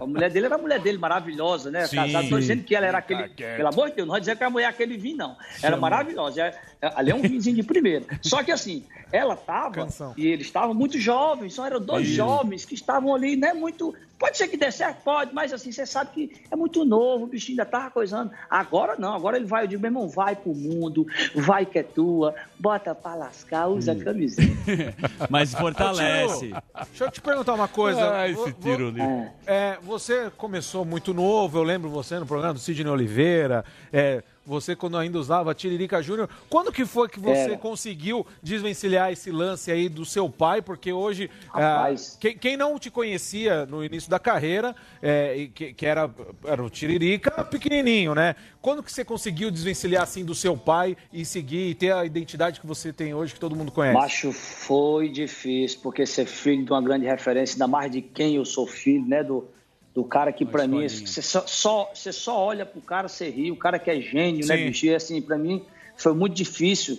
a 0.00 0.06
mulher 0.06 0.30
dele 0.30 0.46
era 0.46 0.54
a 0.54 0.58
mulher 0.58 0.78
dele, 0.80 0.98
maravilhosa, 0.98 1.68
né? 1.70 1.84
Sim. 1.86 1.96
Casado, 1.96 2.28
tô 2.28 2.38
dizendo 2.38 2.62
que 2.62 2.76
ela 2.76 2.86
era 2.86 2.98
aquele. 2.98 3.28
Pelo 3.28 3.68
amor 3.68 3.90
de 3.90 3.96
Deus, 3.96 4.06
não 4.06 4.12
vai 4.12 4.20
dizer 4.20 4.36
que 4.36 4.44
a 4.44 4.50
mulher 4.50 4.66
é 4.66 4.68
aquele 4.68 4.96
vinho, 4.96 5.16
não. 5.16 5.36
Era 5.60 5.74
Chama. 5.74 5.78
maravilhosa. 5.78 6.42
É- 6.42 6.54
é- 6.82 6.92
Ali 6.94 7.10
é 7.10 7.14
um 7.16 7.20
vinhozinho 7.22 7.56
de 7.56 7.62
primeira. 7.64 8.04
Só 8.22 8.42
que 8.44 8.52
assim, 8.52 8.84
ela 9.12 9.34
tava, 9.36 9.88
e 10.16 10.26
eles 10.28 10.46
estavam 10.46 10.74
muito 10.74 10.96
jovens, 10.98 11.54
só 11.54 11.66
eram 11.66 11.80
dois 11.80 12.06
Isso. 12.06 12.16
jovens 12.16 12.64
que 12.64 12.74
estavam 12.74 13.12
ali, 13.14 13.34
né? 13.36 13.52
Muito. 13.52 13.92
Pode 14.18 14.38
ser 14.38 14.48
que 14.48 14.56
dê 14.56 14.70
certo, 14.70 15.02
pode, 15.04 15.34
mas 15.34 15.52
assim, 15.52 15.70
você 15.70 15.84
sabe 15.84 16.10
que 16.10 16.32
é 16.50 16.56
muito 16.56 16.84
novo, 16.86 17.24
o 17.24 17.26
bichinho 17.26 17.52
ainda 17.60 17.70
tava 17.70 17.90
coisando. 17.90 18.30
Agora 18.48 18.96
não, 18.98 19.14
agora 19.14 19.36
ele 19.36 19.44
vai, 19.44 19.64
eu 19.64 19.66
digo, 19.68 19.82
meu 19.82 19.88
irmão, 19.90 20.08
vai 20.08 20.34
pro 20.34 20.54
mundo, 20.54 21.06
vai 21.34 21.66
que 21.66 21.78
é 21.78 21.82
tua, 21.82 22.34
bota 22.58 22.94
pra 22.94 23.14
lascar, 23.14 23.66
usa 23.68 23.92
Hum. 23.92 24.00
camiseta. 24.02 24.52
Mas 25.28 25.52
fortalece. 25.54 26.52
Deixa 26.88 27.04
eu 27.04 27.10
te 27.10 27.20
perguntar 27.20 27.52
uma 27.54 27.68
coisa. 27.68 28.16
Ah, 28.16 28.28
esse 28.28 28.52
tiro 28.54 28.88
ali. 28.88 29.02
É, 29.46 29.76
você 29.82 30.30
começou 30.36 30.84
muito 30.84 31.12
novo, 31.12 31.58
eu 31.58 31.62
lembro 31.62 31.90
você 31.90 32.18
no 32.18 32.26
programa 32.26 32.54
do 32.54 32.58
Sidney 32.60 32.90
Oliveira, 32.90 33.64
é, 33.92 34.22
você 34.46 34.76
quando 34.76 34.96
ainda 34.96 35.18
usava 35.18 35.54
Tiririca 35.54 36.00
Júnior. 36.00 36.28
Quando 36.48 36.72
que 36.72 36.86
foi 36.86 37.08
que 37.08 37.18
você 37.18 37.40
Era. 37.40 37.58
conseguiu 37.58 38.26
desvencilhar 38.42 39.12
esse 39.12 39.30
lance 39.30 39.70
aí 39.70 39.88
do 39.88 40.04
seu 40.04 40.30
pai? 40.30 40.62
Porque 40.62 40.92
hoje, 40.92 41.28
Rapaz. 41.48 42.14
ah, 42.14 42.18
quem, 42.20 42.38
quem 42.38 42.56
não 42.56 42.78
te 42.78 42.90
conhecia 42.90 43.66
no 43.66 43.84
início 43.84 44.08
da 44.08 44.18
carreira, 44.18 44.74
é, 45.02 45.48
que, 45.54 45.72
que 45.72 45.84
era, 45.84 46.08
era 46.44 46.62
o 46.62 46.70
Tiririca 46.70 47.44
pequenininho, 47.44 48.14
né? 48.14 48.36
Quando 48.62 48.82
que 48.82 48.92
você 48.92 49.04
conseguiu 49.04 49.50
desvencilhar 49.50 50.02
assim 50.02 50.24
do 50.24 50.34
seu 50.34 50.56
pai 50.56 50.96
e 51.12 51.24
seguir 51.24 51.70
e 51.70 51.74
ter 51.74 51.92
a 51.92 52.04
identidade 52.04 52.60
que 52.60 52.66
você 52.66 52.92
tem 52.92 53.14
hoje, 53.14 53.34
que 53.34 53.40
todo 53.40 53.56
mundo 53.56 53.72
conhece? 53.72 53.98
Macho, 53.98 54.32
foi 54.32 55.08
difícil, 55.08 55.80
porque 55.82 56.06
ser 56.06 56.26
filho 56.26 56.64
de 56.64 56.70
uma 56.70 56.82
grande 56.82 57.06
referência, 57.06 57.54
ainda 57.54 57.66
mais 57.66 57.90
de 57.90 58.02
quem 58.02 58.36
eu 58.36 58.44
sou 58.44 58.66
filho, 58.66 59.06
né? 59.06 59.22
Do, 59.22 59.48
do 59.96 60.04
cara 60.04 60.30
que, 60.30 60.44
pra 60.44 60.66
mim, 60.68 60.86
você 60.86 61.22
só, 61.22 61.42
só- 61.46 61.90
você 61.94 62.12
só 62.12 62.38
olha 62.38 62.66
pro 62.66 62.82
cara, 62.82 63.08
você 63.08 63.30
ri, 63.30 63.50
o 63.50 63.56
cara 63.56 63.78
que 63.78 63.90
é 63.90 63.98
gênio, 63.98 64.46
né, 64.46 64.58
Sim. 64.58 64.64
bicho? 64.66 64.84
E 64.84 64.94
assim, 64.94 65.22
pra 65.22 65.38
mim, 65.38 65.64
foi 65.96 66.12
muito 66.12 66.34
difícil 66.34 66.98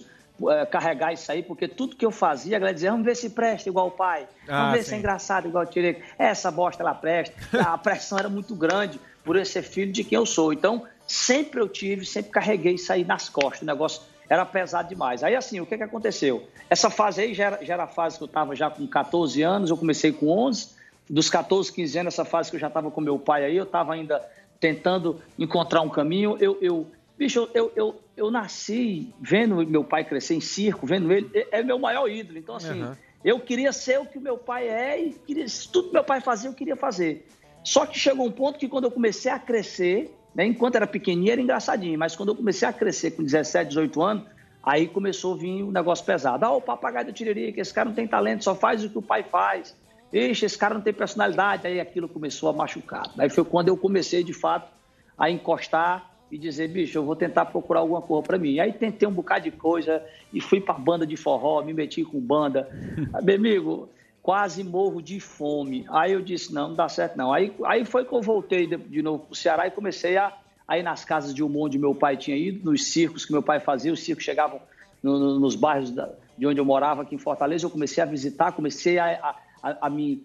eh, 0.50 0.66
carregar 0.66 1.14
isso 1.14 1.32
aí, 1.32 1.44
porque 1.44 1.68
tudo 1.68 1.96
que 1.96 2.04
eu 2.04 2.10
fazia, 2.10 2.58
a 2.58 2.60
galera 2.60 2.74
dizia, 2.74 2.90
vamos 2.90 3.06
ver 3.06 3.16
se 3.16 3.30
presta 3.30 3.70
igual 3.70 3.90
o 3.90 3.92
pai, 3.92 4.28
Ah, 4.48 4.62
vamos 4.62 4.72
ver 4.78 4.84
se 4.84 4.90
sim. 4.90 4.96
é 4.96 4.98
engraçado 4.98 5.48
igual 5.48 5.64
o 5.64 5.68
Tiririca. 5.68 6.04
Essa 6.18 6.50
bosta, 6.50 6.82
ela 6.82 6.96
presta. 6.96 7.36
A 7.64 7.78
pressão 7.78 8.18
era 8.18 8.30
muito 8.30 8.56
grande 8.56 9.00
por 9.24 9.36
eu 9.36 9.46
ser 9.46 9.62
filho 9.62 9.92
de 9.92 10.04
quem 10.04 10.16
eu 10.16 10.26
sou. 10.26 10.52
Então, 10.52 10.84
sempre 11.06 11.62
eu 11.62 11.68
tive, 11.70 12.04
sempre 12.04 12.32
carreguei 12.32 12.74
isso 12.74 12.92
aí 12.92 13.06
nas 13.06 13.30
costas. 13.30 13.62
O 13.62 13.66
negócio 13.66 14.02
era 14.28 14.44
pesado 14.44 14.90
demais. 14.90 15.24
Aí, 15.24 15.36
assim, 15.36 15.60
o 15.60 15.68
que, 15.68 15.78
que 15.78 15.84
aconteceu? 15.84 16.48
Essa 16.68 16.90
fase 16.90 17.22
aí 17.22 17.34
já 17.36 17.46
era, 17.46 17.64
já 17.64 17.74
era 17.76 17.84
a 17.84 17.88
fase 17.88 18.18
que 18.18 18.24
eu 18.24 18.28
estava 18.28 18.56
já 18.56 18.72
com 18.72 18.88
14 18.88 19.42
anos, 19.44 19.70
eu 19.70 19.78
comecei 19.78 20.12
com 20.12 20.30
11. 20.30 20.77
Dos 21.10 21.30
14, 21.30 21.72
15 21.72 22.00
anos, 22.00 22.14
essa 22.14 22.26
fase 22.26 22.50
que 22.50 22.56
eu 22.56 22.60
já 22.60 22.68
estava 22.68 22.92
com 22.92 23.00
meu 23.00 23.18
pai 23.18 23.46
aí, 23.46 23.56
eu 23.56 23.64
estava 23.64 23.94
ainda 23.94 24.22
tentando 24.60 25.22
encontrar 25.38 25.82
um 25.82 25.90
caminho. 25.90 26.38
Eu, 26.40 26.58
eu 26.62 26.88
bicho, 27.18 27.50
eu, 27.54 27.72
eu, 27.76 28.02
eu, 28.16 28.30
nasci 28.30 29.14
vendo 29.20 29.66
meu 29.66 29.84
pai 29.84 30.04
crescer 30.04 30.36
em 30.36 30.42
circo, 30.42 30.86
vendo 30.86 31.12
ele, 31.12 31.30
é 31.34 31.60
é 31.60 31.64
meu 31.64 31.80
maior 31.80 32.10
ídolo. 32.10 32.38
Então, 32.38 32.56
assim, 32.56 32.82
Aham. 32.82 32.98
eu 33.24 33.40
queria 33.40 33.72
ser 33.72 34.00
o 34.00 34.06
que 34.06 34.20
meu 34.20 34.38
pai 34.38 34.68
é 34.68 35.02
e 35.02 35.14
queria, 35.14 35.46
tudo 35.72 35.88
que 35.88 35.94
meu 35.94 36.04
pai 36.04 36.22
fazia, 36.22 36.50
eu 36.50 36.54
queria 36.54 36.76
fazer. 36.76 37.28
Só 37.64 37.86
que 37.86 37.98
chegou 37.98 38.26
um 38.26 38.32
ponto 38.32 38.60
que 38.60 38.68
quando 38.68 38.86
eu 38.86 38.92
comecei 38.92 39.32
a 39.32 39.40
crescer, 39.40 40.14
né, 40.34 40.46
enquanto 40.46 40.76
era 40.76 40.88
pequenininho 40.88 41.32
era 41.32 41.42
engraçadinho, 41.42 41.98
mas 41.98 42.16
quando 42.16 42.30
eu 42.30 42.36
comecei 42.36 42.68
a 42.68 42.72
crescer 42.72 43.12
com 43.12 43.24
17, 43.24 43.70
18 43.70 44.02
anos, 44.02 44.24
aí 44.64 44.88
começou 44.88 45.34
a 45.34 45.38
vir 45.38 45.64
o 45.64 45.72
negócio 45.72 46.06
pesado. 46.06 46.46
Ah, 46.46 46.52
o 46.52 46.62
papagaio 46.62 47.08
do 47.08 47.14
Tiririca, 47.14 47.60
esse 47.60 47.74
cara 47.74 47.90
não 47.90 47.96
tem 47.96 48.08
talento, 48.08 48.44
só 48.44 48.56
faz 48.56 48.84
o 48.84 48.90
que 48.90 48.98
o 48.98 49.02
pai 49.02 49.24
faz. 49.24 49.76
Ixi, 50.12 50.46
esse 50.46 50.58
cara 50.58 50.74
não 50.74 50.82
tem 50.82 50.94
personalidade. 50.94 51.68
Aí 51.68 51.80
aquilo 51.80 52.08
começou 52.08 52.50
a 52.50 52.54
machucar. 52.54 53.04
Aí 53.18 53.30
foi 53.30 53.44
quando 53.44 53.68
eu 53.68 53.78
comecei, 53.78 54.24
de 54.24 54.34
fato, 54.34 54.72
a 55.18 55.30
encostar 55.30 56.10
e 56.32 56.38
dizer, 56.38 56.68
bicho, 56.70 56.98
eu 56.98 57.06
vou 57.06 57.16
tentar 57.16 57.46
procurar 57.46 57.80
alguma 57.82 58.02
coisa 58.02 58.24
para 58.26 58.38
mim. 58.38 58.60
Aí 58.60 58.74
tentei 58.74 59.08
um 59.08 59.12
bocado 59.14 59.46
de 59.46 59.52
coisa 59.52 60.04
e 60.32 60.42
fui 60.42 60.60
para 60.60 60.76
banda 60.76 61.06
de 61.08 61.16
forró, 61.16 61.62
me 61.64 61.74
meti 61.74 62.04
com 62.04 62.20
banda. 62.20 62.70
Meu 63.24 63.36
amigo, 63.36 63.90
quase 64.22 64.64
morro 64.64 65.02
de 65.02 65.20
fome. 65.20 65.86
Aí 65.90 66.12
eu 66.12 66.22
disse, 66.22 66.54
não, 66.54 66.70
não 66.70 66.76
dá 66.76 66.90
certo 66.90 67.18
não. 67.18 67.32
Aí, 67.32 67.54
aí 67.66 67.86
foi 67.86 68.04
que 68.06 68.14
eu 68.14 68.22
voltei 68.22 68.68
de, 68.68 68.76
de 68.78 69.02
novo 69.02 69.26
pro 69.26 69.36
Ceará 69.36 69.68
e 69.68 69.72
comecei 69.72 70.18
a, 70.18 70.34
a 70.68 70.78
ir 70.78 70.84
nas 70.84 71.06
casas 71.06 71.34
de 71.34 71.42
humor 71.44 71.68
onde 71.68 71.80
meu 71.80 71.96
pai 71.96 72.18
tinha 72.18 72.36
ido, 72.36 72.70
nos 72.70 72.92
circos 72.92 73.26
que 73.26 73.32
meu 73.32 73.42
pai 73.42 73.60
fazia. 73.62 73.92
Os 73.94 74.02
circos 74.04 74.26
chegavam 74.26 74.60
no- 75.02 75.18
no- 75.18 75.40
nos 75.40 75.56
bairros 75.56 75.92
da- 75.92 76.14
de 76.38 76.46
onde 76.46 76.60
eu 76.60 76.66
morava, 76.66 77.04
aqui 77.04 77.16
em 77.16 77.20
Fortaleza. 77.20 77.66
Eu 77.66 77.70
comecei 77.72 78.04
a 78.04 78.06
visitar, 78.06 78.52
comecei 78.52 79.00
a, 79.00 79.06
a, 79.14 79.36
a- 79.62 79.78
a 79.88 79.90
me, 79.90 80.24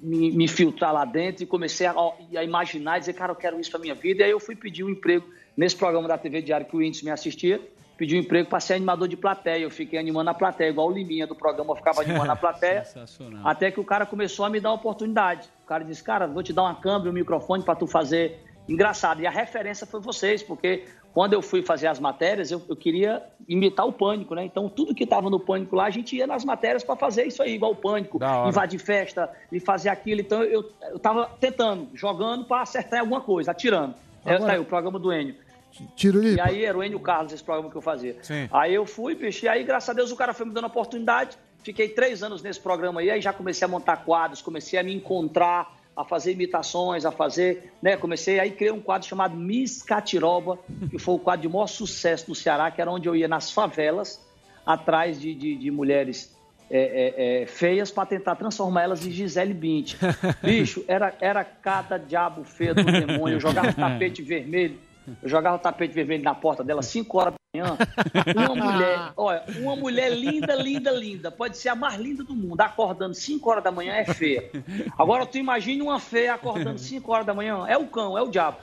me, 0.00 0.30
me 0.32 0.48
filtrar 0.48 0.92
lá 0.92 1.04
dentro 1.04 1.42
e 1.42 1.46
comecei 1.46 1.86
a, 1.86 1.94
a 2.36 2.44
imaginar 2.44 2.96
e 2.96 3.00
dizer, 3.00 3.12
cara, 3.14 3.32
eu 3.32 3.36
quero 3.36 3.60
isso 3.60 3.70
para 3.70 3.80
minha 3.80 3.94
vida. 3.94 4.22
E 4.22 4.24
aí 4.24 4.30
eu 4.30 4.40
fui 4.40 4.56
pedir 4.56 4.84
um 4.84 4.88
emprego 4.90 5.26
nesse 5.56 5.76
programa 5.76 6.08
da 6.08 6.16
TV 6.18 6.40
Diário 6.42 6.66
que 6.66 6.76
o 6.76 6.82
Índice 6.82 7.04
me 7.04 7.10
assistia. 7.10 7.60
Pedi 7.96 8.14
um 8.14 8.20
emprego 8.20 8.48
para 8.48 8.60
ser 8.60 8.74
animador 8.74 9.08
de 9.08 9.16
plateia. 9.16 9.60
Eu 9.64 9.70
fiquei 9.70 9.98
animando 9.98 10.30
a 10.30 10.34
plateia, 10.34 10.68
igual 10.70 10.86
o 10.88 10.92
Liminha 10.92 11.26
do 11.26 11.34
programa, 11.34 11.72
eu 11.72 11.76
ficava 11.76 12.00
animando 12.02 12.30
a 12.30 12.36
plateia. 12.36 12.84
Até 13.44 13.70
que 13.72 13.80
o 13.80 13.84
cara 13.84 14.06
começou 14.06 14.44
a 14.44 14.50
me 14.50 14.60
dar 14.60 14.72
oportunidade. 14.72 15.48
O 15.64 15.66
cara 15.66 15.82
disse, 15.84 16.02
cara, 16.04 16.26
vou 16.28 16.42
te 16.42 16.52
dar 16.52 16.62
uma 16.62 16.76
câmera, 16.76 17.10
um 17.10 17.12
microfone 17.12 17.64
para 17.64 17.74
tu 17.74 17.88
fazer. 17.88 18.40
Engraçado. 18.68 19.22
E 19.22 19.26
a 19.26 19.30
referência 19.30 19.86
foi 19.86 20.00
vocês, 20.00 20.42
porque 20.42 20.84
quando 21.12 21.32
eu 21.32 21.42
fui 21.42 21.62
fazer 21.62 21.86
as 21.86 21.98
matérias, 21.98 22.50
eu, 22.50 22.62
eu 22.68 22.76
queria 22.76 23.22
imitar 23.48 23.86
o 23.86 23.92
pânico, 23.92 24.34
né? 24.34 24.44
Então, 24.44 24.68
tudo 24.68 24.94
que 24.94 25.04
estava 25.04 25.30
no 25.30 25.40
pânico 25.40 25.74
lá, 25.74 25.86
a 25.86 25.90
gente 25.90 26.14
ia 26.14 26.26
nas 26.26 26.44
matérias 26.44 26.84
para 26.84 26.94
fazer 26.96 27.24
isso 27.24 27.42
aí, 27.42 27.54
igual 27.54 27.72
o 27.72 27.76
pânico, 27.76 28.20
invadir 28.46 28.78
festa 28.78 29.30
e 29.50 29.58
fazer 29.58 29.88
aquilo. 29.88 30.20
Então, 30.20 30.42
eu, 30.42 30.70
eu 30.82 30.98
tava 30.98 31.26
tentando, 31.40 31.88
jogando 31.94 32.44
para 32.44 32.62
acertar 32.62 32.98
em 32.98 33.00
alguma 33.00 33.20
coisa, 33.20 33.50
atirando. 33.50 33.94
É, 34.24 34.34
Agora- 34.34 34.46
tá 34.46 34.52
aí, 34.52 34.60
o 34.60 34.64
programa 34.64 34.98
do 34.98 35.12
Enio. 35.12 35.34
Tiro 35.94 36.22
E 36.22 36.40
aí 36.40 36.64
era 36.64 36.76
o 36.76 36.82
Enio 36.82 36.98
Carlos, 36.98 37.32
esse 37.32 37.42
programa 37.44 37.70
que 37.70 37.76
eu 37.76 37.82
fazia. 37.82 38.16
Sim. 38.22 38.48
Aí 38.50 38.74
eu 38.74 38.84
fui, 38.86 39.14
bicho, 39.14 39.44
e 39.44 39.48
aí, 39.48 39.62
graças 39.64 39.88
a 39.88 39.92
Deus, 39.92 40.10
o 40.10 40.16
cara 40.16 40.32
foi 40.32 40.46
me 40.46 40.52
dando 40.52 40.66
oportunidade. 40.66 41.36
Fiquei 41.62 41.88
três 41.88 42.22
anos 42.22 42.42
nesse 42.42 42.60
programa 42.60 43.00
aí, 43.00 43.10
aí 43.10 43.20
já 43.20 43.32
comecei 43.32 43.64
a 43.64 43.68
montar 43.68 43.98
quadros, 43.98 44.40
comecei 44.40 44.78
a 44.78 44.82
me 44.82 44.94
encontrar, 44.94 45.77
a 45.98 46.04
fazer 46.04 46.30
imitações, 46.30 47.04
a 47.04 47.10
fazer, 47.10 47.72
né? 47.82 47.96
Comecei, 47.96 48.38
aí 48.38 48.52
criei 48.52 48.72
um 48.72 48.80
quadro 48.80 49.08
chamado 49.08 49.36
Miss 49.36 49.82
Catiroba, 49.82 50.56
que 50.88 50.96
foi 50.96 51.16
o 51.16 51.18
quadro 51.18 51.42
de 51.42 51.52
maior 51.52 51.66
sucesso 51.66 52.26
no 52.28 52.36
Ceará, 52.36 52.70
que 52.70 52.80
era 52.80 52.88
onde 52.88 53.08
eu 53.08 53.16
ia 53.16 53.26
nas 53.26 53.50
favelas, 53.50 54.24
atrás 54.64 55.20
de, 55.20 55.34
de, 55.34 55.56
de 55.56 55.70
mulheres 55.72 56.32
é, 56.70 56.78
é, 56.78 57.42
é, 57.42 57.46
feias 57.46 57.90
para 57.90 58.06
tentar 58.06 58.36
transformar 58.36 58.82
elas 58.82 59.04
em 59.04 59.10
Gisele 59.10 59.52
Bint. 59.52 59.96
Bicho, 60.40 60.84
era, 60.86 61.12
era 61.20 61.42
cada 61.42 61.98
diabo 61.98 62.44
feio 62.44 62.76
do 62.76 62.84
demônio. 62.86 63.34
Eu 63.34 63.40
jogava 63.40 63.70
o 63.70 63.74
tapete 63.74 64.22
vermelho, 64.22 64.78
eu 65.20 65.28
jogava 65.28 65.56
o 65.56 65.58
tapete 65.58 65.92
vermelho 65.92 66.22
na 66.22 66.34
porta 66.34 66.62
dela 66.62 66.80
5 66.80 67.18
horas. 67.18 67.37
Uma 68.36 68.54
mulher, 68.54 69.12
olha, 69.16 69.42
uma 69.58 69.74
mulher 69.74 70.10
linda, 70.10 70.54
linda, 70.54 70.90
linda. 70.90 71.30
Pode 71.30 71.56
ser 71.56 71.70
a 71.70 71.74
mais 71.74 71.98
linda 71.98 72.22
do 72.22 72.34
mundo. 72.34 72.60
Acordando 72.60 73.14
5 73.14 73.50
horas 73.50 73.64
da 73.64 73.72
manhã 73.72 73.94
é 73.94 74.04
feia. 74.04 74.50
Agora 74.98 75.24
tu 75.24 75.38
imagine 75.38 75.80
uma 75.80 75.98
feia 75.98 76.34
acordando 76.34 76.78
5 76.78 77.10
horas 77.10 77.24
da 77.26 77.32
manhã. 77.32 77.64
É 77.66 77.78
o 77.78 77.86
cão, 77.86 78.18
é 78.18 78.22
o 78.22 78.28
diabo. 78.28 78.58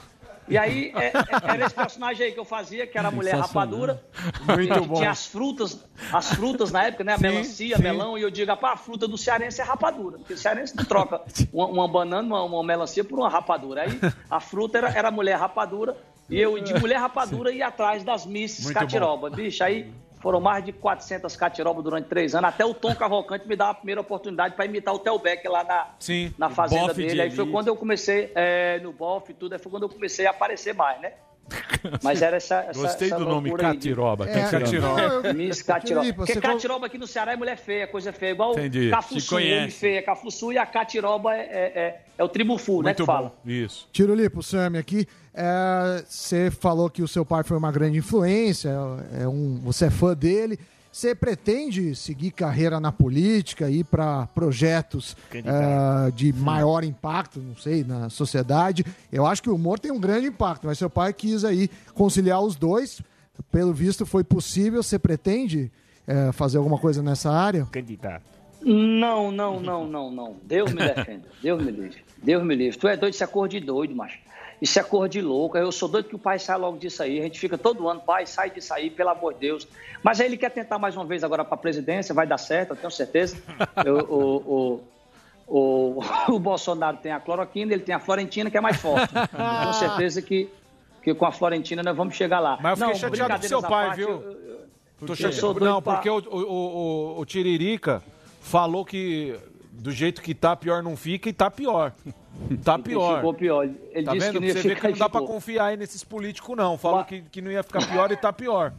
E 0.48 0.56
aí, 0.60 0.92
é- 0.96 1.08
é- 1.08 1.14
era 1.54 1.66
esse 1.66 1.74
personagem 1.74 2.28
aí 2.28 2.32
que 2.32 2.40
eu 2.40 2.46
fazia, 2.46 2.86
que 2.86 2.96
era 2.96 3.08
a 3.08 3.12
mulher 3.12 3.36
rapadura. 3.36 4.04
Muito 4.44 4.86
bom. 4.86 4.98
Tinha 4.98 5.10
as 5.10 5.26
frutas, 5.26 5.84
as 6.14 6.30
frutas 6.36 6.72
na 6.72 6.84
época, 6.84 7.04
né? 7.04 7.14
A 7.14 7.18
Sim, 7.18 7.24
melancia, 7.24 7.78
sim. 7.78 7.82
melão, 7.82 8.16
e 8.16 8.22
eu 8.22 8.30
digo, 8.30 8.52
a 8.52 8.78
fruta 8.78 9.08
do 9.08 9.18
cearense 9.18 9.60
é 9.60 9.64
rapadura. 9.64 10.20
Porque 10.20 10.34
o 10.34 10.38
cearense 10.38 10.76
não 10.76 10.86
troca 10.86 11.22
uma, 11.52 11.66
uma 11.66 11.88
banana, 11.88 12.22
uma, 12.22 12.44
uma 12.44 12.64
melancia 12.64 13.04
por 13.04 13.18
uma 13.18 13.28
rapadura. 13.30 13.82
Aí 13.82 14.00
a 14.30 14.40
fruta 14.40 14.78
era, 14.78 14.90
era 14.90 15.08
a 15.08 15.12
mulher 15.12 15.40
rapadura, 15.40 15.98
e 16.30 16.40
eu 16.40 16.60
de 16.62 16.74
mulher 16.80 16.98
rapadura 16.98 17.52
ia 17.52 17.68
atrás 17.68 18.04
das 18.04 18.26
misses 18.26 18.70
catiroba. 18.72 19.30
Bicho, 19.30 19.64
aí 19.64 19.92
foram 20.22 20.40
mais 20.42 20.66
de 20.66 20.72
400 20.72 21.36
catirobas 21.36 21.84
durante 21.84 22.08
três 22.08 22.34
anos. 22.34 22.50
Até 22.50 22.66
o 22.66 22.74
Tom 22.74 22.96
Cavalcante 22.96 23.48
me 23.48 23.56
dá 23.56 23.70
a 23.70 23.74
primeira 23.76 24.02
oportunidade 24.02 24.56
para 24.56 24.66
imitar 24.66 24.94
o 24.94 24.98
Theo 25.00 25.20
Beck 25.20 25.48
lá 25.48 25.64
na, 25.64 25.88
Sim. 26.00 26.34
na 26.38 26.50
fazenda 26.50 26.88
Bofe 26.88 27.02
de 27.02 27.08
dele. 27.10 27.22
Aí 27.22 27.32
foi 27.32 27.46
quando 27.52 27.68
eu 27.68 27.76
comecei, 27.76 28.32
é, 28.34 28.80
no 28.80 28.92
bofe 28.92 29.34
e 29.34 29.36
tudo, 29.36 29.54
aí 29.54 29.60
foi 29.60 29.72
quando 29.72 29.84
eu 29.84 29.90
comecei 29.90 30.26
a 30.26 30.32
aparecer 30.32 30.74
mais, 30.74 31.00
né? 31.00 31.14
Mas 32.02 32.24
era 32.24 32.38
essa. 32.38 32.56
essa 32.68 32.82
Gostei 32.82 33.08
essa 33.08 33.20
do 33.20 33.26
nome 33.26 33.52
aí 33.52 33.56
de- 33.56 33.62
Catiroba. 33.62 34.28
É, 34.28 34.50
Catiroba. 34.50 35.08
não, 35.08 35.22
eu- 35.26 35.34
Miss 35.36 35.62
Catiroba. 35.62 36.02
Felipe, 36.02 36.18
Porque 36.18 36.34
você 36.34 36.42
Catiroba 36.42 36.86
aqui 36.88 36.98
no 36.98 37.06
Ceará 37.06 37.34
é 37.34 37.36
mulher 37.36 37.56
feia, 37.58 37.86
coisa 37.86 38.12
feia. 38.12 38.32
Igual 38.32 38.54
Entendi. 38.54 38.90
Cafuçu, 38.90 39.36
homem 39.36 39.70
feia. 39.70 40.02
Cafuçu 40.02 40.52
e 40.54 40.58
a 40.58 40.66
Catiroba 40.66 41.36
é, 41.36 41.42
é, 41.42 41.80
é, 41.80 42.02
é 42.18 42.24
o 42.24 42.28
tribufu, 42.28 42.82
né? 42.82 42.96
Que 42.96 43.02
Muito 43.02 43.06
fala. 43.06 43.28
bom. 43.30 43.36
Isso. 43.52 43.88
Tirolipo, 43.92 44.42
Sami 44.42 44.80
aqui. 44.80 45.08
É, 45.36 46.04
Você 46.08 46.50
falou 46.50 46.90
que 46.90 47.04
o 47.04 47.08
seu 47.08 47.26
pai 47.26 47.44
foi 47.44 47.58
uma 47.58 47.72
grande 47.72 47.98
influência, 47.98 48.70
é 49.20 49.28
um, 49.28 49.60
você 49.64 49.86
é 49.86 49.90
fã 49.90 50.16
dele. 50.16 50.58
Você 50.92 51.14
pretende 51.14 51.94
seguir 51.94 52.32
carreira 52.32 52.80
na 52.80 52.90
política, 52.90 53.70
ir 53.70 53.84
para 53.84 54.28
projetos 54.28 55.18
é, 55.34 56.10
de 56.12 56.32
maior 56.32 56.86
impacto, 56.86 57.42
não 57.42 57.54
sei, 57.58 57.84
na 57.84 58.10
sociedade? 58.10 58.86
Eu 59.12 59.26
acho 59.26 59.44
que 59.44 59.50
o 59.50 59.56
humor 59.56 59.78
tem 59.78 59.92
um 59.92 60.00
grande 60.00 60.28
impacto, 60.28 60.66
mas 60.66 60.78
seu 60.78 60.90
pai 60.90 61.12
quis 61.12 61.44
aí 61.44 61.70
conciliar 61.94 62.40
os 62.42 62.56
dois. 62.56 63.02
pelo 63.52 63.74
visto 63.74 64.06
foi 64.06 64.24
possível. 64.24 64.82
Você 64.82 64.98
pretende 64.98 65.70
eh, 66.08 66.32
fazer 66.32 66.60
alguma 66.60 66.78
coisa 66.78 67.04
nessa 67.04 67.30
área? 67.30 67.66
Candidato. 67.70 68.24
Não, 68.62 69.32
não, 69.34 69.60
não, 69.60 69.86
não, 69.86 70.10
não. 70.10 70.38
Deus 70.44 70.72
me 70.72 70.80
defenda. 70.82 71.28
Deus 71.44 71.62
me 71.62 71.72
livre. 71.72 71.98
Deus 72.24 72.42
me 72.44 72.56
livre. 72.56 72.80
Tu 72.80 72.88
é 72.88 72.96
doido, 72.96 73.14
isso 73.14 73.24
é 73.24 73.28
cor 73.28 73.50
de 73.50 73.60
doido, 73.60 73.94
macho. 73.94 74.18
Isso 74.62 74.80
é 74.80 74.84
cor 74.84 75.08
de 75.10 75.22
louco. 75.22 75.58
Eu 75.58 75.72
sou 75.72 75.90
doido 75.90 76.08
que 76.10 76.16
o 76.16 76.20
pai 76.20 76.40
saia 76.40 76.58
logo 76.58 76.78
disso 76.78 77.04
aí. 77.04 77.20
A 77.20 77.24
gente 77.24 77.40
fica 77.40 77.58
todo 77.58 77.88
ano, 77.90 78.00
pai, 78.02 78.26
sai 78.26 78.50
disso 78.50 78.74
aí, 78.74 78.90
pelo 78.90 79.10
amor 79.10 79.34
de 79.34 79.42
Deus. 79.42 79.68
Mas 80.02 80.20
aí 80.22 80.28
ele 80.28 80.38
quer 80.38 80.50
tentar 80.52 80.80
mais 80.80 80.96
uma 80.96 81.06
vez 81.06 81.24
agora 81.24 81.44
para 81.44 81.56
a 81.56 81.58
presidência, 81.58 82.16
vai 82.16 82.26
dar 82.26 82.38
certo, 82.38 82.72
eu 82.72 82.76
tenho 82.76 82.92
certeza. 82.92 83.38
Eu- 83.86 84.00
o, 84.10 84.82
o, 85.48 85.98
o, 86.00 86.04
o 86.36 86.40
Bolsonaro 86.40 86.98
tem 86.98 87.12
a 87.12 87.20
cloroquina, 87.20 87.74
ele 87.74 87.84
tem 87.84 87.94
a 87.94 88.00
Florentina, 88.00 88.50
que 88.50 88.58
é 88.58 88.62
mais 88.62 88.78
forte. 88.78 89.14
Eu 89.14 89.28
tenho 89.62 89.74
certeza 89.74 90.22
que, 90.22 90.50
que 91.04 91.14
com 91.14 91.26
a 91.26 91.32
Florentina 91.32 91.84
nós 91.84 91.96
vamos 91.96 92.16
chegar 92.16 92.40
lá. 92.40 92.58
Mas 92.62 92.80
eu 92.80 92.88
fiquei 92.88 93.02
Não, 93.02 93.10
chateado 93.10 93.42
com 93.42 93.48
seu 93.48 93.62
pai, 93.62 93.88
parte, 93.88 93.98
viu? 93.98 94.10
eu- 94.10 94.22
eu- 94.22 95.16
eu 95.20 95.32
sou 95.34 95.54
doido 95.54 95.66
Não, 95.66 95.82
pra- 95.82 95.96
porque 95.96 96.10
o, 96.10 96.18
o, 96.18 97.18
o, 97.18 97.20
o 97.20 97.26
Tiririca 97.26 98.02
falou 98.42 98.86
que 98.86 99.36
do 99.80 99.92
jeito 99.92 100.22
que 100.22 100.34
tá, 100.34 100.56
pior 100.56 100.82
não 100.82 100.96
fica 100.96 101.30
e 101.30 101.34
tá 101.34 101.50
pior. 101.52 101.94
Tá 102.64 102.78
pior. 102.78 103.18
Ficou 103.18 103.34
pior. 103.34 103.70
Ele 103.92 104.06
tá 104.06 104.14
disse 104.14 104.26
vendo? 104.32 104.40
que 104.42 104.48
não 104.48 104.54
Você 104.54 104.62
vê 104.62 104.70
que 104.70 104.76
ficar 104.76 104.90
não 104.90 104.98
dá 104.98 105.10
pra 105.10 105.22
ficou. 105.22 105.36
confiar 105.36 105.66
aí 105.68 105.78
nesses 105.78 106.04
políticos, 106.04 106.56
não. 106.58 106.78
Falou 106.78 107.04
que, 107.06 107.22
que 107.22 107.42
não 107.42 107.52
ia 107.52 107.64
ficar 107.64 107.86
pior 107.88 108.12
e 108.12 108.18
tá 108.18 108.34
pior. 108.34 108.74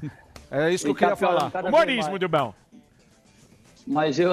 É 0.50 0.70
isso 0.70 0.84
que 0.84 0.90
E 0.90 0.92
eu 0.92 0.94
queria 0.94 1.16
tá 1.16 1.16
falar. 1.16 1.64
Humorismo, 1.66 2.10
mais. 2.10 2.54
Mas 3.86 4.18
eu, 4.18 4.32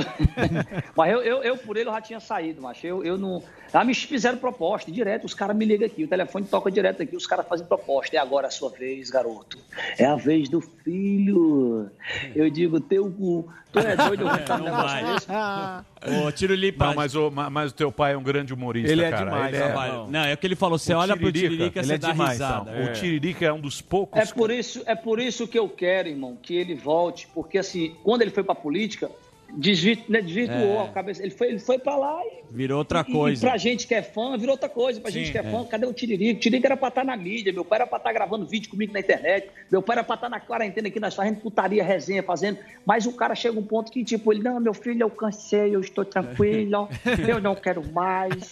mas 0.98 1.12
eu, 1.12 1.22
eu, 1.22 1.44
eu, 1.44 1.58
por 1.58 1.78
ele, 1.78 1.88
eu 1.88 1.94
já 1.94 2.02
tinha 2.02 2.20
saído, 2.20 2.62
mas 2.62 2.84
eu, 2.84 3.04
eu 3.04 3.18
não. 3.18 3.44
Já 3.72 3.84
me 3.84 3.94
fizeram 3.96 4.38
proposta 4.38 4.92
direto, 4.92 5.26
os 5.26 5.34
caras 5.34 5.56
me 5.56 5.66
ligam 5.66 5.86
aqui, 5.88 6.04
o 6.04 6.08
telefone 6.08 6.46
toca 6.46 6.70
direto 6.72 7.02
aqui, 7.04 7.16
os 7.16 7.26
caras 7.26 7.48
fazem 7.48 7.66
proposta. 7.66 8.16
É 8.16 8.20
agora 8.20 8.48
a 8.48 8.52
sua 8.52 8.70
vez, 8.70 9.10
garoto. 9.10 9.58
É 9.98 10.06
a 10.06 10.16
vez 10.16 10.48
do 10.50 10.62
filho. 10.62 11.90
Eu 12.36 12.50
digo, 12.50 12.80
teu 12.80 13.12
cu. 13.12 13.48
Tu 13.72 13.80
é 13.80 13.96
doido, 13.96 14.22
eu 14.22 14.28
vou 14.30 14.38
no 14.60 14.64
negócio 14.66 14.88
vai. 14.88 15.14
desse? 15.16 16.24
Ô, 16.28 16.32
Tiro 16.32 16.54
Lipa. 16.54 16.86
Não, 16.86 16.94
mas 16.94 17.16
o, 17.16 17.32
ma- 17.32 17.50
mas 17.50 17.72
o 17.72 17.74
teu 17.74 17.92
pai 17.92 18.14
é 18.14 18.18
um 18.18 18.22
grande 18.22 18.54
humorista, 18.54 18.92
Ele 18.92 19.04
é 19.04 19.10
cara. 19.10 19.26
demais, 19.26 19.54
Ele 19.56 19.64
rapaz. 19.64 20.10
Não, 20.12 20.20
é 20.26 20.34
o 20.34 20.38
que 20.38 20.46
ele 20.46 20.56
falou, 20.56 20.78
você 20.78 20.94
O 20.94 20.98
olha 21.00 21.18
pro 21.18 21.32
Tiririca, 21.32 21.82
você 21.82 21.88
ele 21.88 21.94
é 21.94 21.98
dá 21.98 22.12
demais, 22.12 22.32
risada. 22.34 22.72
não. 22.72 22.78
É. 22.80 22.84
O 22.86 22.94
Tiririca 22.94 23.46
é 23.46 23.52
um 23.54 23.60
dos 23.60 23.82
poucos... 23.82 24.22
É 24.22 24.26
por, 24.32 24.52
isso, 24.52 24.84
é 24.86 24.94
por 24.94 25.20
isso 25.20 25.48
que 25.48 25.58
eu 25.58 25.68
quero, 25.68 26.08
irmão, 26.10 26.38
que 26.40 26.56
ele 26.56 26.76
volte, 26.76 27.28
porque 27.34 27.58
assim, 27.58 27.96
quando 28.04 28.22
ele 28.22 28.30
foi 28.32 28.44
pra 28.44 28.54
política, 28.54 29.10
desvi- 29.58 30.04
né, 30.10 30.22
desvirtuou 30.22 30.82
É. 30.82 30.86
a 30.86 30.88
cabeça. 30.90 31.22
Ele 31.22 31.32
foi, 31.32 31.48
ele 31.50 31.60
foi 31.60 31.78
pra 31.80 31.96
lá 31.96 32.20
e 32.26 32.44
Virou 32.54 32.78
outra 32.78 33.04
E- 33.08 33.12
coisa. 33.12 33.44
E 33.46 33.50
pra 33.50 33.58
gente 33.58 33.88
que 33.88 33.96
é 33.96 34.04
fã, 34.04 34.38
virou 34.38 34.52
outra 34.54 34.70
coisa. 34.70 35.02
Pra 35.02 35.10
gente 35.10 35.26
Sim, 35.28 35.32
que 35.32 35.38
é, 35.40 35.42
é. 35.42 35.50
fã, 35.52 35.64
cadê 35.66 35.88
o 35.88 35.94
Tiririca? 35.94 36.38
O 36.38 36.40
Tiririca 36.40 36.68
era 36.68 36.78
pra 36.78 36.90
estar 36.90 37.04
na 37.04 37.18
mídia, 37.18 37.52
meu 37.52 37.66
pai 37.66 37.80
era 37.80 37.88
pra 37.88 37.98
estar 37.98 38.14
gravando 38.14 38.46
vídeo 38.46 38.70
comigo 38.70 38.94
na 38.94 39.00
internet, 39.00 39.50
meu 39.72 39.82
pai 39.82 39.96
era 39.96 40.04
pra 40.04 40.14
estar 40.16 40.30
na 40.30 40.40
quarentena 40.40 40.88
aqui, 40.88 41.00
nós 41.00 41.16
fazendo 41.16 41.40
putaria, 41.42 41.84
resenha, 41.84 42.22
fazendo. 42.22 42.60
Mas 42.86 43.08
o 43.08 43.14
cara 43.14 43.34
chega 43.34 43.60
um 43.60 43.64
ponto 43.64 43.92
que, 43.92 44.04
tipo, 44.04 44.32
ele, 44.32 44.44
não, 44.44 44.60
meu 44.60 44.74
filho, 44.74 45.02
eu 45.02 45.10
cansei, 45.10 45.76
eu 45.76 45.82
estou 45.82 46.06
tranquilo, 46.06 46.88
eu 47.28 47.42
não 47.42 47.56
quero 47.56 47.84
mais, 47.92 48.52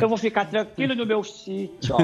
eu 0.00 0.08
vou 0.08 0.16
ficar 0.16 0.44
tranquilo 0.44 0.94
no 0.94 1.04
meu 1.04 1.24
sítio. 1.24 1.96
ó. 1.96 1.98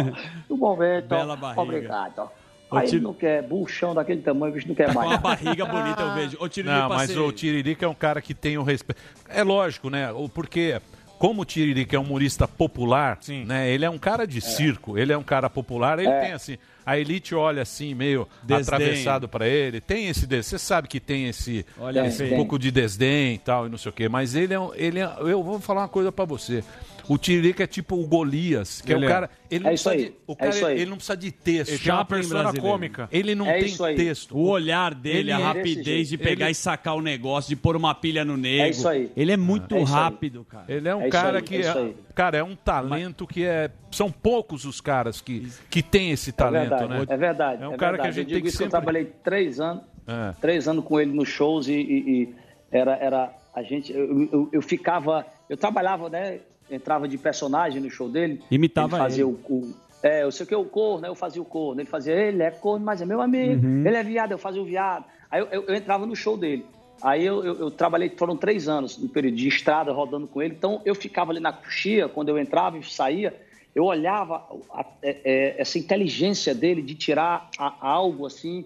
No 0.48 0.56
momento, 0.56 1.12
ó, 1.12 1.16
Bela 1.18 1.36
barriga. 1.36 1.62
obrigado. 1.62 2.30
Aí 2.70 2.86
Tiro- 2.86 2.96
ele 2.98 3.04
não 3.04 3.14
quer, 3.14 3.42
buchão 3.42 3.94
daquele 3.94 4.20
tamanho, 4.22 4.52
o 4.52 4.54
bicho 4.54 4.66
não 4.68 4.74
quer 4.74 4.92
mais. 4.92 5.08
Com 5.08 5.14
a 5.14 5.18
barriga 5.18 5.64
bonita, 5.66 6.02
eu 6.02 6.14
vejo. 6.14 6.36
Ô, 6.40 6.48
Tiro 6.48 6.68
Não, 6.68 6.88
mas 6.88 7.16
o 7.16 7.30
Tiririca 7.32 7.84
é 7.86 7.88
um 7.88 7.94
cara 7.94 8.20
que 8.20 8.34
tem 8.34 8.58
o 8.58 8.62
respeito. 8.62 9.00
É 9.28 9.42
lógico, 9.44 9.88
né? 9.88 10.10
O- 10.12 10.28
Porque, 10.28 10.80
como 11.18 11.42
o 11.42 11.44
Tiririca 11.44 11.96
é 11.96 11.98
um 11.98 12.02
humorista 12.02 12.48
popular, 12.48 13.18
né? 13.46 13.70
Ele 13.70 13.84
é 13.84 13.90
um 13.90 13.98
cara 13.98 14.26
de 14.26 14.40
circo, 14.40 14.98
ele 14.98 15.12
é 15.12 15.16
um 15.16 15.22
cara 15.22 15.48
popular, 15.48 15.98
ele 16.00 16.08
É. 16.08 16.20
tem 16.20 16.32
assim. 16.32 16.58
A 16.84 16.96
elite 16.98 17.34
olha 17.34 17.62
assim, 17.62 17.94
meio 17.94 18.28
Desdém. 18.44 18.58
atravessado 18.74 19.28
pra 19.28 19.48
ele. 19.48 19.80
Tem 19.80 20.06
esse. 20.08 20.24
Você 20.24 20.56
sabe 20.58 20.86
que 20.86 21.00
tem 21.00 21.26
esse, 21.28 21.66
Olha 21.80 22.06
esse 22.06 22.22
aí. 22.24 22.30
pouco 22.36 22.56
de 22.58 22.70
desdém 22.70 23.34
e 23.34 23.38
tal, 23.38 23.66
e 23.66 23.68
não 23.68 23.76
sei 23.78 23.90
o 23.90 23.92
quê. 23.92 24.08
Mas 24.08 24.34
ele 24.36 24.54
é, 24.54 24.60
um- 24.60 24.72
ele 24.74 25.00
é. 25.00 25.10
Eu 25.20 25.42
vou 25.42 25.58
falar 25.60 25.80
uma 25.82 25.88
coisa 25.88 26.12
pra 26.12 26.24
você. 26.24 26.62
O 27.08 27.16
Tiririca 27.18 27.64
é 27.64 27.66
tipo 27.66 27.94
o 27.96 28.06
Golias, 28.06 28.80
que 28.80 28.92
é 28.92 28.96
Ele 28.96 29.06
o 29.06 29.08
é. 29.08 29.12
cara. 29.12 29.30
Ele 29.50 29.62
não 29.64 29.70
É 29.70 29.74
isso 29.74 29.84
precisa 29.88 30.04
aí, 30.08 30.10
de, 30.10 30.16
o 30.26 30.32
é 30.32 30.36
cara, 30.36 30.50
isso 30.50 30.66
aí. 30.66 30.80
ele 30.80 30.90
não 30.90 30.96
precisa 30.96 31.16
de 31.16 31.30
texto. 31.30 31.70
Ele 31.70 31.78
tem 31.78 31.92
uma 31.92 32.04
persona 32.04 32.42
brasileiro. 32.42 32.68
cômica. 32.72 33.08
Ele 33.12 33.34
não 33.34 33.46
É 33.46 33.58
tem 33.60 33.76
texto. 33.96 34.36
O 34.36 34.48
olhar 34.48 34.94
dele, 34.94 35.18
Ele 35.18 35.32
a 35.32 35.38
é 35.38 35.42
rapidez 35.42 36.08
de 36.08 36.18
pegar 36.18 36.46
Ele- 36.46 36.52
e 36.52 36.54
sacar 36.56 36.96
o 36.96 37.00
negócio, 37.00 37.48
de 37.48 37.54
pôr 37.56 37.76
uma 37.76 37.94
pilha 37.94 38.24
no 38.24 38.36
nego. 38.36 38.64
É 38.64 38.68
isso 38.70 38.88
aí. 38.88 39.10
Ele 39.16 39.30
é 39.32 39.36
muito 39.36 39.74
É 39.76 39.82
rápido, 39.84 40.44
cara. 40.44 40.64
Ele 40.68 40.88
é 40.88 40.94
um 40.94 41.02
É 41.02 41.08
isso 41.08 41.12
cara 41.12 41.36
aí, 41.38 41.42
que 41.44 41.56
é 41.56 41.60
é, 41.66 41.94
cara, 42.14 42.36
é 42.38 42.42
um 42.42 42.56
talento 42.56 43.26
que 43.26 43.44
é 43.44 43.70
são 43.90 44.10
poucos 44.10 44.64
os 44.64 44.80
caras 44.80 45.20
que 45.20 45.48
que 45.70 45.82
tem 45.82 46.10
esse 46.10 46.32
talento, 46.32 46.74
é 46.74 46.76
verdade, 46.78 46.88
né? 46.88 47.06
É 47.08 47.16
verdade. 47.16 47.62
É 47.62 47.68
um 47.68 47.74
é 47.74 47.76
cara 47.76 47.96
que 47.98 48.02
verdade. 48.02 48.08
a 48.08 48.22
gente 48.22 48.32
tem 48.32 48.42
que 48.42 48.50
sempre 48.50 48.64
eu 48.66 48.70
trabalhei 48.70 49.04
três 49.22 49.60
anos, 49.60 49.82
É. 50.08 50.34
três 50.40 50.66
anos 50.66 50.84
com 50.84 51.00
ele 51.00 51.12
nos 51.12 51.28
shows 51.28 51.68
e, 51.68 51.72
e- 51.72 52.10
e 52.22 52.34
era, 52.70 52.96
era 52.96 53.30
a 53.54 53.62
gente, 53.62 53.92
eu, 53.92 54.28
eu, 54.32 54.48
eu 54.52 54.60
ficava, 54.62 55.24
eu 55.48 55.56
trabalhava, 55.56 56.10
né? 56.10 56.40
Entrava 56.70 57.06
de 57.06 57.16
personagem 57.18 57.80
no 57.80 57.90
show 57.90 58.08
dele. 58.08 58.42
Imitava 58.50 58.96
ele. 58.96 59.02
Fazia 59.02 59.24
ele. 59.24 59.38
O, 59.48 59.52
o- 59.54 59.74
é, 60.02 60.22
eu 60.24 60.30
sei 60.30 60.44
o 60.44 60.46
que, 60.48 60.54
o 60.54 60.64
corno, 60.64 61.06
eu 61.06 61.14
fazia 61.14 61.40
o 61.40 61.44
corno. 61.44 61.80
Ele 61.80 61.88
fazia, 61.88 62.12
ele 62.14 62.42
é 62.42 62.50
corno, 62.50 62.84
mas 62.84 63.00
é 63.00 63.06
meu 63.06 63.20
amigo. 63.20 63.66
Uhum. 63.66 63.86
Ele 63.86 63.96
é 63.96 64.02
viado, 64.02 64.32
eu 64.32 64.38
fazia 64.38 64.60
o 64.60 64.64
viado. 64.64 65.04
Aí 65.30 65.40
eu, 65.40 65.46
eu- 65.46 65.64
eu 65.64 65.74
entrava 65.74 66.06
no 66.06 66.14
show 66.14 66.36
dele. 66.36 66.64
Aí 67.02 67.24
eu, 67.24 67.44
eu- 67.44 67.58
eu 67.60 67.70
trabalhei, 67.70 68.08
foram 68.16 68.36
três 68.36 68.68
anos 68.68 68.96
no 68.98 69.08
período 69.08 69.36
de 69.36 69.48
estrada 69.48 69.92
rodando 69.92 70.26
com 70.26 70.40
ele. 70.42 70.54
Então 70.54 70.80
eu 70.84 70.94
ficava 70.94 71.30
ali 71.32 71.40
na 71.40 71.52
coxia, 71.52 72.08
quando 72.08 72.28
eu 72.28 72.38
entrava 72.38 72.78
e 72.78 72.82
saía, 72.84 73.34
eu 73.74 73.84
olhava 73.84 74.44
a- 74.72 74.84
é- 75.02 75.20
é, 75.24 75.54
essa 75.60 75.78
inteligência 75.78 76.54
dele 76.54 76.82
de 76.82 76.94
tirar 76.94 77.48
a- 77.58 77.74
algo 77.80 78.26
assim 78.26 78.64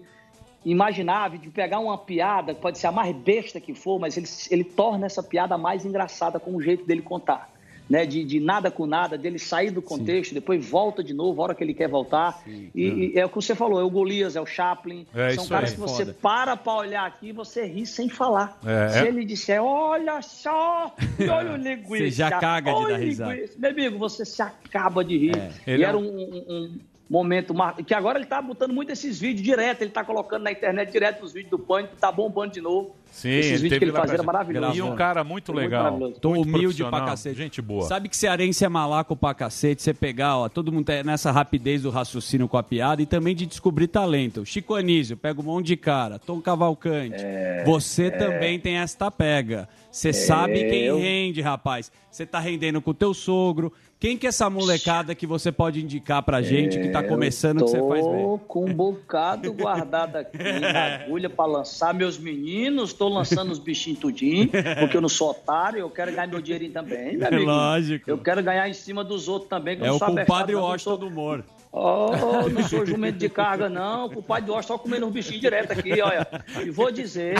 imaginável, 0.63 1.39
de 1.39 1.49
pegar 1.49 1.79
uma 1.79 1.97
piada, 1.97 2.53
pode 2.53 2.77
ser 2.77 2.87
a 2.87 2.91
mais 2.91 3.15
besta 3.15 3.59
que 3.59 3.73
for, 3.73 3.99
mas 3.99 4.15
ele, 4.15 4.27
ele 4.51 4.63
torna 4.63 5.07
essa 5.07 5.23
piada 5.23 5.57
mais 5.57 5.85
engraçada 5.85 6.39
com 6.39 6.55
o 6.55 6.61
jeito 6.61 6.85
dele 6.85 7.01
contar. 7.01 7.49
Né, 7.91 8.05
de, 8.05 8.23
de 8.23 8.39
nada 8.39 8.71
com 8.71 8.85
nada, 8.85 9.17
dele 9.17 9.37
sair 9.37 9.69
do 9.69 9.81
contexto, 9.81 10.33
depois 10.33 10.65
volta 10.65 11.03
de 11.03 11.13
novo, 11.13 11.41
a 11.41 11.43
hora 11.43 11.53
que 11.55 11.61
ele 11.61 11.73
quer 11.73 11.89
voltar. 11.89 12.41
E, 12.47 13.11
e 13.13 13.19
é 13.19 13.25
o 13.25 13.27
que 13.27 13.35
você 13.35 13.53
falou, 13.53 13.81
é 13.81 13.83
o 13.83 13.89
Golias, 13.89 14.37
é 14.37 14.39
o 14.39 14.45
Chaplin. 14.45 15.05
É 15.13 15.31
São 15.31 15.45
caras 15.45 15.73
que 15.73 15.79
você 15.81 16.05
Foda. 16.05 16.17
para 16.21 16.55
pra 16.55 16.73
olhar 16.73 17.05
aqui 17.05 17.27
e 17.27 17.31
você 17.33 17.65
ri 17.65 17.85
sem 17.85 18.07
falar. 18.07 18.57
É, 18.65 18.87
Se 18.89 18.99
é. 18.99 19.07
ele 19.09 19.25
disser, 19.25 19.61
olha 19.61 20.21
só, 20.21 20.95
olha 21.29 21.51
o 21.51 21.57
linguiça. 21.57 21.91
Você 22.05 22.11
já 22.11 22.31
caga 22.39 22.73
de 22.73 22.87
dar 22.87 22.97
risada. 22.97 23.37
Meu 23.57 23.71
amigo, 23.71 23.97
você 23.99 24.23
se 24.23 24.41
acaba 24.41 25.03
de 25.03 25.17
rir. 25.17 25.51
Ele 25.67 25.81
E 25.81 25.85
é 25.85 25.87
era 25.89 25.97
um- 25.97 26.43
um 26.47 26.79
momento 27.11 27.53
que 27.85 27.93
agora 27.93 28.17
ele 28.17 28.25
tá 28.25 28.41
botando 28.41 28.73
muito 28.73 28.91
esses 28.91 29.19
vídeos 29.19 29.43
direto, 29.43 29.81
ele 29.81 29.91
tá 29.91 30.01
colocando 30.01 30.43
na 30.43 30.51
internet 30.51 30.91
direto 30.91 31.23
os 31.23 31.33
vídeos 31.33 31.51
do 31.51 31.59
Pânico, 31.59 31.93
tá 31.99 32.09
bombando 32.09 32.53
de 32.53 32.61
novo. 32.61 32.95
Sim, 33.11 33.31
esses 33.31 33.61
vídeos 33.61 33.69
teve 33.71 33.79
que 33.79 33.83
ele 33.85 33.91
fazia 33.91 34.13
era 34.13 34.23
maravilhoso. 34.23 34.77
E 34.77 34.81
um 34.81 34.95
cara 34.95 35.21
muito 35.21 35.51
legal. 35.51 35.83
maravilhoso. 35.83 36.21
Tô 36.21 36.29
muito 36.29 36.47
humilde 36.47 36.83
pra 36.85 37.01
cacete. 37.01 37.37
Gente 37.37 37.61
boa. 37.61 37.85
Sabe 37.85 38.07
que 38.07 38.15
cearense 38.15 38.63
é 38.63 38.69
malaco 38.69 39.13
pra 39.17 39.33
cacete, 39.33 39.81
você 39.81 39.93
pegar, 39.93 40.37
ó, 40.37 40.47
todo 40.47 40.71
mundo 40.71 40.85
tá 40.85 41.03
nessa 41.03 41.31
rapidez 41.31 41.81
do 41.81 41.89
raciocínio 41.89 42.47
com 42.47 42.57
a 42.57 42.63
piada 42.63 43.01
e 43.01 43.05
também 43.05 43.35
de 43.35 43.45
descobrir 43.45 43.87
talento. 43.87 44.45
Chico 44.45 44.73
Anísio, 44.73 45.17
pega 45.17 45.41
um 45.41 45.43
monte 45.43 45.67
de 45.67 45.77
cara. 45.77 46.17
Tom 46.17 46.39
Cavalcante. 46.39 47.21
você 47.65 48.09
também 48.09 48.57
tem 48.57 48.77
esta 48.77 49.11
pega. 49.11 49.67
Você 49.91 50.13
sabe 50.13 50.69
quem 50.69 50.97
rende, 50.97 51.41
rapaz. 51.41 51.91
Você 52.09 52.25
tá 52.25 52.39
rendendo 52.39 52.81
com 52.81 52.91
o 52.91 52.93
teu 52.93 53.13
sogro. 53.13 53.73
Quem 54.01 54.17
que 54.17 54.25
é 54.25 54.29
essa 54.29 54.49
molecada 54.49 55.13
que 55.13 55.27
você 55.27 55.51
pode 55.51 55.79
indicar 55.79 56.23
pra 56.23 56.41
gente 56.41 56.79
que 56.79 56.89
tá 56.89 57.03
Eu 57.03 57.07
começando 57.07 57.63
que 57.63 57.69
você 57.69 57.77
faz 57.77 58.03
bem? 58.07 58.23
Tô 58.25 58.39
com 58.47 58.65
um 58.65 58.73
bocado 58.73 59.53
guardado 59.53 60.15
aqui 60.15 60.37
na 60.59 60.95
agulha 60.95 61.29
pra 61.29 61.45
lançar 61.45 61.93
meus 61.93 62.17
meninos. 62.17 62.93
Tô 62.93 63.07
lançando 63.07 63.51
os 63.51 63.59
bichinhos 63.59 63.99
tudinho, 63.99 64.49
porque 64.79 64.97
eu 64.97 65.01
não 65.01 65.07
sou 65.07 65.29
otário, 65.29 65.77
eu 65.81 65.89
quero 65.91 66.11
ganhar 66.11 66.25
meu 66.25 66.41
dinheirinho 66.41 66.73
também, 66.73 67.15
meu 67.15 67.27
amigo. 67.27 67.45
Lógico. 67.45 68.09
Eu 68.09 68.17
quero 68.17 68.41
ganhar 68.41 68.67
em 68.67 68.73
cima 68.73 69.03
dos 69.03 69.27
outros 69.27 69.47
também. 69.47 69.75
que 69.77 69.83
eu 69.83 69.85
É 69.85 69.89
não 69.89 69.97
o 69.97 69.99
compadre 69.99 70.55
Washington 70.55 70.89
sou- 70.89 70.97
do 70.97 71.05
humor. 71.07 71.45
Oh, 71.71 72.49
não 72.49 72.63
sou 72.67 72.83
jumento 72.87 73.19
de 73.19 73.29
carga, 73.29 73.69
não. 73.69 74.07
O 74.07 74.23
pai 74.23 74.41
do 74.41 74.51
Washington 74.51 74.73
só 74.73 74.79
comendo 74.79 75.05
os 75.05 75.13
bichinhos 75.13 75.39
direto 75.41 75.73
aqui, 75.73 76.01
olha. 76.01 76.27
E 76.65 76.71
vou 76.71 76.91
dizer, 76.91 77.35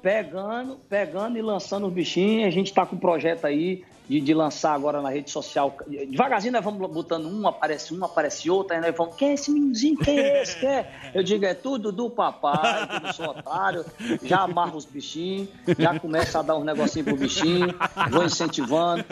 pegando, 0.00 0.76
pegando 0.88 1.36
e 1.36 1.42
lançando 1.42 1.88
os 1.88 1.92
bichinhos, 1.92 2.46
a 2.46 2.50
gente 2.50 2.72
tá 2.72 2.86
com 2.86 2.94
um 2.94 2.98
projeto 3.00 3.44
aí 3.46 3.82
de, 4.08 4.20
de 4.20 4.32
lançar 4.34 4.72
agora 4.74 5.02
na 5.02 5.10
rede 5.10 5.30
social. 5.30 5.76
Devagarzinho 5.86 6.52
nós 6.52 6.64
vamos 6.64 6.90
botando 6.90 7.26
um, 7.26 7.46
aparece 7.46 7.94
um, 7.94 8.04
aparece 8.04 8.48
outro, 8.50 8.74
aí 8.74 8.80
nós 8.80 8.94
vamos, 8.96 9.14
quem 9.16 9.30
é 9.30 9.34
esse 9.34 9.50
meninozinho? 9.50 9.98
Quem 9.98 10.18
é 10.18 10.42
esse? 10.42 10.58
Quem 10.58 10.68
é? 10.68 11.10
Eu 11.14 11.22
digo, 11.22 11.44
é 11.44 11.54
tudo 11.54 11.92
do 11.92 12.08
papai, 12.08 12.88
eu 12.94 13.00
não 13.00 13.12
sou 13.12 13.26
otário. 13.26 13.84
Já 14.22 14.40
amarro 14.40 14.76
os 14.76 14.84
bichinhos, 14.84 15.48
já 15.78 15.98
começa 15.98 16.38
a 16.38 16.42
dar 16.42 16.56
uns 16.56 16.64
negocinhos 16.64 17.06
pro 17.06 17.16
bichinho, 17.16 17.74
vou 18.10 18.24
incentivando. 18.24 19.04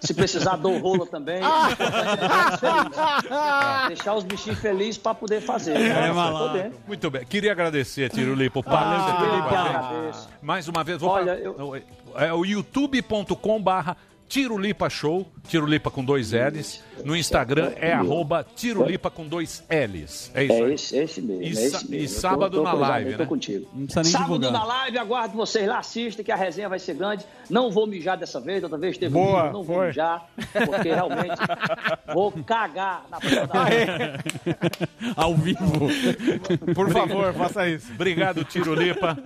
Se 0.00 0.12
precisar, 0.12 0.56
dou 0.56 0.78
rola 0.78 1.06
também. 1.06 1.40
Deixar 3.88 4.14
os 4.14 4.24
bichinhos 4.24 4.58
felizes 4.58 4.98
para 4.98 5.14
poder 5.14 5.40
fazer. 5.40 5.78
né? 5.78 5.88
É, 6.08 6.52
dentro. 6.62 6.78
Muito 6.86 7.10
bem. 7.10 7.24
Queria 7.24 7.52
agradecer, 7.52 8.10
Tirulipa, 8.10 8.58
o 8.58 8.62
papo 8.62 8.76
Ah, 8.78 8.96
que 8.96 9.02
você 9.02 9.24
teve 9.24 9.38
eu 9.38 9.42
com 9.42 9.48
que 9.48 9.54
a 9.54 9.64
gente. 9.64 9.76
agradeço. 9.76 10.28
Mais 10.42 10.68
uma 10.68 10.84
vez, 10.84 10.98
vou 11.00 11.10
Olha, 11.10 11.38
falar- 11.56 11.82
É 12.26 12.32
o 12.32 12.44
youtube.com 12.44 13.62
barra 13.62 13.96
Tirulipa 14.32 14.88
Show, 14.88 15.30
Tirulipa 15.46 15.90
com 15.90 16.02
dois 16.02 16.32
L's. 16.32 16.82
No 17.04 17.16
Instagram 17.16 17.72
é 17.76 17.92
arroba 17.92 18.44
Tirulipa 18.56 19.10
com 19.10 19.26
dois 19.26 19.62
L's. 19.70 20.30
É 20.34 20.44
isso 20.44 20.52
É 20.52 20.62
aí. 20.64 20.72
esse, 20.74 20.96
esse 20.96 21.20
mesmo. 21.22 21.42
E, 21.42 21.46
é 21.46 21.50
esse 21.50 21.72
mesmo. 21.72 21.94
e 21.94 22.02
Eu 22.04 22.08
tô- 22.08 22.14
sábado 22.20 22.56
tô 22.58 22.62
na 22.62 22.72
live, 22.72 23.12
tô 23.12 23.18
né? 23.18 23.26
contigo. 23.26 23.68
Não 23.74 23.84
precisa 23.86 24.02
nem 24.02 24.12
Sábado 24.12 24.38
divulgar. 24.38 24.52
na 24.52 24.64
live, 24.64 24.98
aguardo 24.98 25.36
vocês 25.36 25.66
lá, 25.66 25.78
assistem, 25.78 26.24
que 26.24 26.32
a 26.32 26.36
resenha 26.36 26.68
vai 26.68 26.78
ser 26.78 26.94
grande. 26.94 27.24
Não 27.50 27.70
vou 27.70 27.86
mijar 27.86 28.16
dessa 28.16 28.40
vez, 28.40 28.62
outra 28.62 28.78
vez 28.78 28.96
teve 28.98 29.12
Boa, 29.12 29.42
mijo, 29.44 29.52
não 29.52 29.62
vou 29.62 29.76
foi. 29.76 29.86
mijar, 29.88 30.26
porque 30.66 30.88
realmente 30.92 31.36
vou 32.12 32.32
cagar 32.44 33.04
na 33.10 33.18
porta 33.20 34.22
Ao 35.16 35.34
vivo. 35.34 35.88
Por 36.74 36.90
favor, 36.90 37.32
faça 37.34 37.68
isso. 37.68 37.92
Obrigado, 37.92 38.44
Tirulipa. 38.44 39.16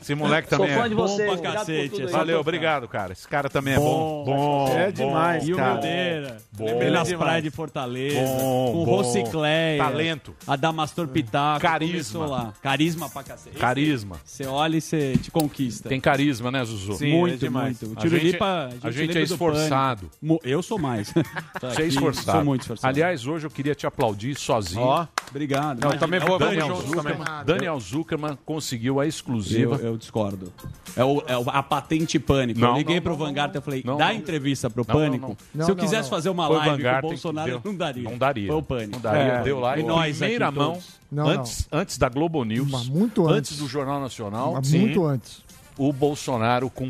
Esse 0.00 0.14
moleque 0.14 0.48
Sou 0.48 0.58
também 0.58 0.76
fã 0.76 0.84
é 0.86 0.88
de 0.88 0.94
bom 0.94 1.02
vocês, 1.06 1.40
pra 1.40 1.52
cacete. 1.52 2.06
Valeu, 2.06 2.40
obrigado, 2.40 2.86
cara. 2.88 3.12
Esse 3.12 3.26
cara 3.26 3.48
também 3.48 3.74
é 3.74 3.78
bom. 3.78 4.24
Bom. 4.24 4.68
É 4.78 4.86
bom, 4.86 4.92
demais, 4.92 5.46
E 5.48 5.52
o 5.52 5.56
cara. 5.56 5.72
Mildeira. 5.72 6.36
Bom. 6.52 6.90
Nas 6.90 7.10
Demais. 7.18 7.28
praias 7.30 7.42
de 7.44 7.50
Fortaleza. 7.50 8.20
Bom, 8.38 8.72
com 8.72 8.84
bom. 8.84 8.96
Rocicléia. 8.96 9.82
Talento. 9.82 10.34
Adamastor 10.46 11.08
Pitaco. 11.08 11.60
Carisma. 11.60 12.26
lá. 12.26 12.52
Carisma 12.62 13.08
pra 13.08 13.22
cacete. 13.22 13.56
Carisma. 13.56 14.16
Você 14.24 14.46
olha 14.46 14.76
e 14.76 14.80
você 14.80 15.16
te 15.16 15.30
conquista. 15.30 15.88
Tem 15.88 16.00
carisma, 16.00 16.50
né, 16.50 16.64
Zuzu? 16.64 16.94
Sim, 16.94 17.12
muito, 17.18 17.50
muito. 17.50 17.86
O 17.86 17.92
A 17.96 18.00
Tirulipa, 18.00 18.68
gente, 18.72 18.86
a 18.86 18.90
gente 18.90 19.18
é 19.18 19.22
esforçado. 19.22 20.10
Eu 20.42 20.62
sou 20.62 20.78
mais. 20.78 21.12
Tá 21.60 21.70
Você 21.70 21.82
é 21.82 21.86
esforçado. 21.86 22.38
Sou 22.38 22.44
muito 22.44 22.60
esforçado. 22.62 22.88
Aliás, 22.94 23.26
hoje 23.26 23.46
eu 23.46 23.50
queria 23.50 23.74
te 23.74 23.86
aplaudir 23.86 24.38
sozinho. 24.38 24.82
Ó, 24.82 25.06
obrigado. 25.28 25.80
Não, 25.80 25.90
também 25.98 26.20
é 26.20 26.24
vou 26.24 26.38
Daniel 26.38 26.76
Zuckerman. 26.76 27.26
Daniel 27.44 27.80
Zuckerman 27.80 28.38
conseguiu 28.44 29.00
a 29.00 29.06
exclusiva. 29.06 29.76
Eu, 29.76 29.86
eu 29.88 29.96
discordo. 29.96 30.52
É, 30.96 31.04
o- 31.04 31.22
é 31.26 31.34
a 31.48 31.62
patente 31.62 32.18
pânico. 32.18 32.60
Não, 32.60 32.68
eu 32.70 32.76
liguei 32.76 32.96
não, 32.96 33.02
pro 33.02 33.12
não, 33.12 33.18
Vanguard 33.18 33.54
e 33.56 33.60
falei, 33.60 33.82
dá 33.82 34.14
entrevista 34.14 34.70
pro 34.70 34.84
Pânico. 34.84 35.36
Se 35.60 35.70
eu 35.70 35.76
quisesse 35.76 36.08
fazer 36.08 36.28
uma 36.30 36.46
live 36.48 36.82
o 37.06 37.08
Bolsonaro, 37.10 37.50
deu. 37.50 37.60
não 37.64 37.74
daria. 37.76 38.02
Não 38.10 38.18
daria. 38.18 38.46
Foi 38.48 38.56
o 38.56 38.62
Pânico. 38.62 38.92
Não 38.92 39.00
daria. 39.00 39.32
É. 39.34 39.42
Deu 39.42 39.58
lá 39.60 39.78
E 39.78 39.82
em 39.82 39.84
nós 39.86 40.18
primeira 40.18 40.50
mão. 40.50 40.78
Não, 41.10 41.24
não. 41.24 41.30
antes, 41.30 41.68
antes 41.72 41.98
da 41.98 42.08
Globo 42.08 42.44
News, 42.44 42.70
Mas 42.70 42.88
muito 42.88 43.26
antes 43.26 43.52
antes. 43.52 43.58
do 43.58 43.68
Jornal 43.68 44.00
Nacional, 44.00 44.52
Mas 44.54 44.72
muito 44.72 45.04
antes. 45.04 45.42
o 45.76 45.92
Bolsonaro 45.92 46.68
com 46.70 46.88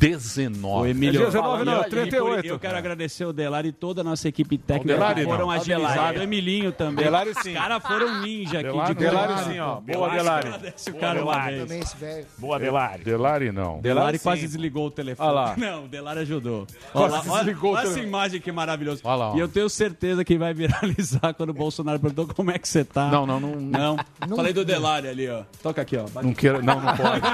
Covid-19. 0.00 0.80
O 0.80 0.86
Emílio, 0.86 1.22
É 1.22 1.26
19 1.26 1.64
não, 1.64 1.78
E- 1.82 1.86
e 1.86 1.90
38. 1.90 2.42
por- 2.42 2.44
Eu 2.46 2.58
quero 2.58 2.76
agradecer 2.76 3.24
o 3.24 3.32
Delari 3.32 3.68
e 3.68 3.72
toda 3.72 4.00
a 4.02 4.04
nossa 4.04 4.28
equipe 4.28 4.58
técnica 4.58 4.94
Delari 4.94 5.20
que 5.22 5.24
foram 5.26 5.46
não. 5.46 5.50
agilizados. 5.50 5.94
Delari. 5.94 6.18
O 6.18 6.22
Emilinho 6.22 6.72
também. 6.72 7.04
Delari 7.04 7.32
sim. 7.42 7.52
Os 7.52 7.58
caras 7.58 7.82
foram 7.82 8.22
ninja 8.22 8.60
aqui 8.60 8.68
Delari- 8.70 8.94
de 8.94 9.00
Delari 9.00 9.26
verdade. 9.28 9.52
sim, 9.52 9.58
ó. 9.60 9.74
Boa, 9.76 9.84
Delari. 9.86 10.16
Delari. 10.16 10.48
Agradece 10.48 10.90
o 10.90 10.92
Boa, 10.92 11.00
cara 11.00 11.18
Delari. 11.18 11.58
Também 11.60 11.80
esse 11.80 11.96
velho. 11.96 12.26
Boa, 12.38 12.58
Delari. 12.58 13.04
Delari 13.04 13.52
não. 13.52 13.80
Delari 13.80 14.18
sim. 14.18 14.22
quase 14.24 14.42
desligou 14.42 14.86
o 14.86 14.90
telefone. 14.90 15.28
Olha 15.28 15.34
lá. 15.34 15.54
Não, 15.66 15.84
o 15.84 15.88
Delari 15.88 16.20
ajudou. 16.20 16.66
Quase 16.92 17.14
Olha, 17.14 17.22
lá, 17.32 17.38
desligou 17.38 17.70
o 17.70 17.74
olha, 17.74 17.80
olha 17.82 17.88
essa 17.90 18.00
imagem 18.00 18.40
que 18.40 18.52
maravilhosa. 18.52 19.00
Olha 19.04 19.16
lá, 19.16 19.32
ó. 19.32 19.36
E 19.36 19.40
eu 19.40 19.48
tenho 19.48 19.68
certeza 19.68 20.24
que 20.24 20.36
vai 20.38 20.52
viralizar 20.54 21.32
quando 21.34 21.50
o 21.50 21.54
Bolsonaro 21.54 21.98
perguntou 21.98 22.26
como 22.34 22.50
é 22.50 22.58
que 22.58 22.68
você 22.68 22.84
tá. 22.84 23.08
Não, 23.10 23.26
não, 23.26 23.40
não. 23.40 23.56
Não. 23.56 23.96
Falei 24.36 24.52
do 24.52 24.64
Delari 24.64 25.08
ali, 25.08 25.28
ó. 25.28 25.42
Toca 25.62 25.82
aqui, 25.82 25.96
ó. 25.96 26.04
Não 26.22 26.34
quero, 26.34 26.62
não, 26.62 26.80
não 26.80 26.94
pode. 26.96 27.26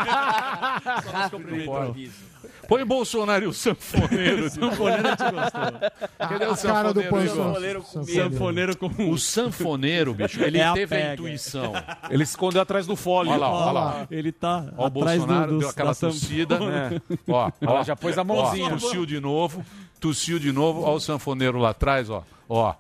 Só 1.05 1.18
nos 1.18 1.30
cumprimentos. 1.30 2.31
Põe 2.68 2.84
Bolsonaro 2.84 3.44
e 3.44 3.48
o 3.48 3.52
sanfoneiro. 3.52 4.48
Sanfoneiro 4.51 5.16
te 5.16 5.30
gostou. 5.30 5.90
Cadê 6.18 6.47
o 6.47 6.52
A 6.52 6.56
cara 6.56 6.93
do 6.94 7.02
sanfoneiro? 7.02 7.82
Pançom. 7.82 8.02
Igor? 8.02 8.14
Sanfoneiro 8.14 8.76
com... 8.76 9.10
O 9.10 9.18
sanfoneiro, 9.18 10.14
bicho, 10.14 10.43
ele 10.43 10.59
É 10.59 10.64
a 10.64 10.72
teve 10.72 10.94
a 10.94 10.98
pega. 10.98 11.12
intuição. 11.14 11.72
Ele 12.10 12.24
se 12.24 12.32
escondeu 12.32 12.62
atrás 12.62 12.86
do 12.86 12.97
fólio. 12.97 13.32
Olha 13.32 13.40
lá, 13.40 13.51
olha 13.51 13.72
lá. 13.72 14.06
Ele 14.10 14.32
tá 14.32 14.64
Ó, 14.76 14.84
o 14.84 14.86
atrás 14.86 15.18
Bolsonaro 15.18 15.47
do, 15.48 15.55
do, 15.55 15.59
deu 15.60 15.68
aquela 15.68 15.90
da 15.90 15.94
tossida. 15.97 16.56
sanfona. 16.59 17.02
É. 17.10 17.18
Ó, 17.28 17.51
Olha 17.62 17.80
ó, 17.80 17.82
já 17.84 17.97
pôs 17.97 18.16
a 18.18 18.24
mãozinha. 18.24 18.66
Ó, 18.66 18.70
tossiu 18.70 19.05
de 19.06 19.20
novo. 19.20 19.64
Tossiu 20.01 20.39
de 20.39 20.52
novo. 20.52 20.82
Ó 20.82 20.94
o 20.94 21.01
sanfoneiro 21.01 21.59
lá 21.59 21.70
atrás, 21.70 22.09
ó. 22.10 22.22
Ó. 22.48 22.74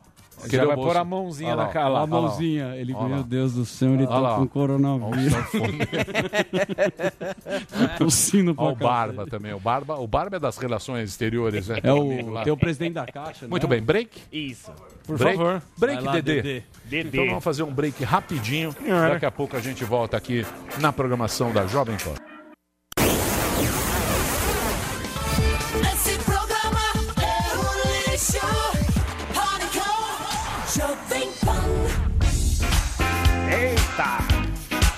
Já 0.50 0.64
o 0.64 0.66
vai 0.66 0.76
Bolso- 0.76 0.90
pôr 0.90 0.96
a 1.00 1.04
mãozinha 1.04 1.48
Olha 1.50 1.56
lá, 1.56 1.64
na 1.66 1.72
cara. 1.72 1.86
Olha 1.86 1.94
lá. 1.94 2.00
a 2.02 2.06
mãozinha. 2.06 2.74
Ele, 2.76 2.92
Olha 2.94 3.02
lá. 3.02 3.08
meu 3.16 3.22
Deus 3.24 3.52
do 3.54 3.64
céu, 3.64 3.94
ele 3.94 4.04
Olha 4.06 4.18
lá, 4.18 4.28
tá 4.30 4.34
ó. 4.34 4.38
com 4.38 4.42
o 4.44 4.48
coronavírus. 4.48 5.34
Tossindo 7.98 8.54
pra 8.54 8.64
Ó 8.64 8.72
o 8.72 8.76
Barba 8.76 9.26
também. 9.26 9.52
O 9.52 9.60
Barba, 9.60 9.96
o 9.98 10.06
Barba 10.06 10.36
é 10.36 10.40
das 10.40 10.56
relações 10.58 11.10
exteriores, 11.10 11.68
né? 11.68 11.78
É 11.78 11.80
Teu 11.80 11.96
o, 11.96 12.30
lá. 12.30 12.42
tem 12.42 12.52
o 12.52 12.56
presidente 12.56 12.94
da 12.94 13.06
Caixa, 13.06 13.46
Muito 13.48 13.66
né? 13.68 13.76
bem, 13.76 13.82
break? 13.82 14.20
Isso. 14.32 14.70
Por 15.06 15.18
break? 15.18 15.36
favor. 15.36 15.62
Break, 15.78 16.02
lá, 16.02 16.12
Dedê. 16.12 16.42
Dedê. 16.42 16.62
Dedê. 16.84 17.08
Então 17.08 17.26
vamos 17.28 17.44
fazer 17.44 17.62
um 17.62 17.72
break 17.72 18.02
rapidinho. 18.04 18.74
Daqui 19.10 19.26
a 19.26 19.30
pouco 19.30 19.56
a 19.56 19.60
gente 19.60 19.84
volta 19.84 20.16
aqui 20.16 20.44
na 20.80 20.92
programação 20.92 21.52
da 21.52 21.66
Jovem 21.66 21.96
Pan. 21.96 22.14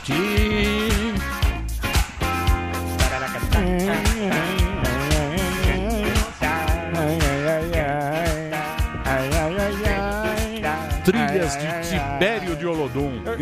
Cheers. 0.04 0.43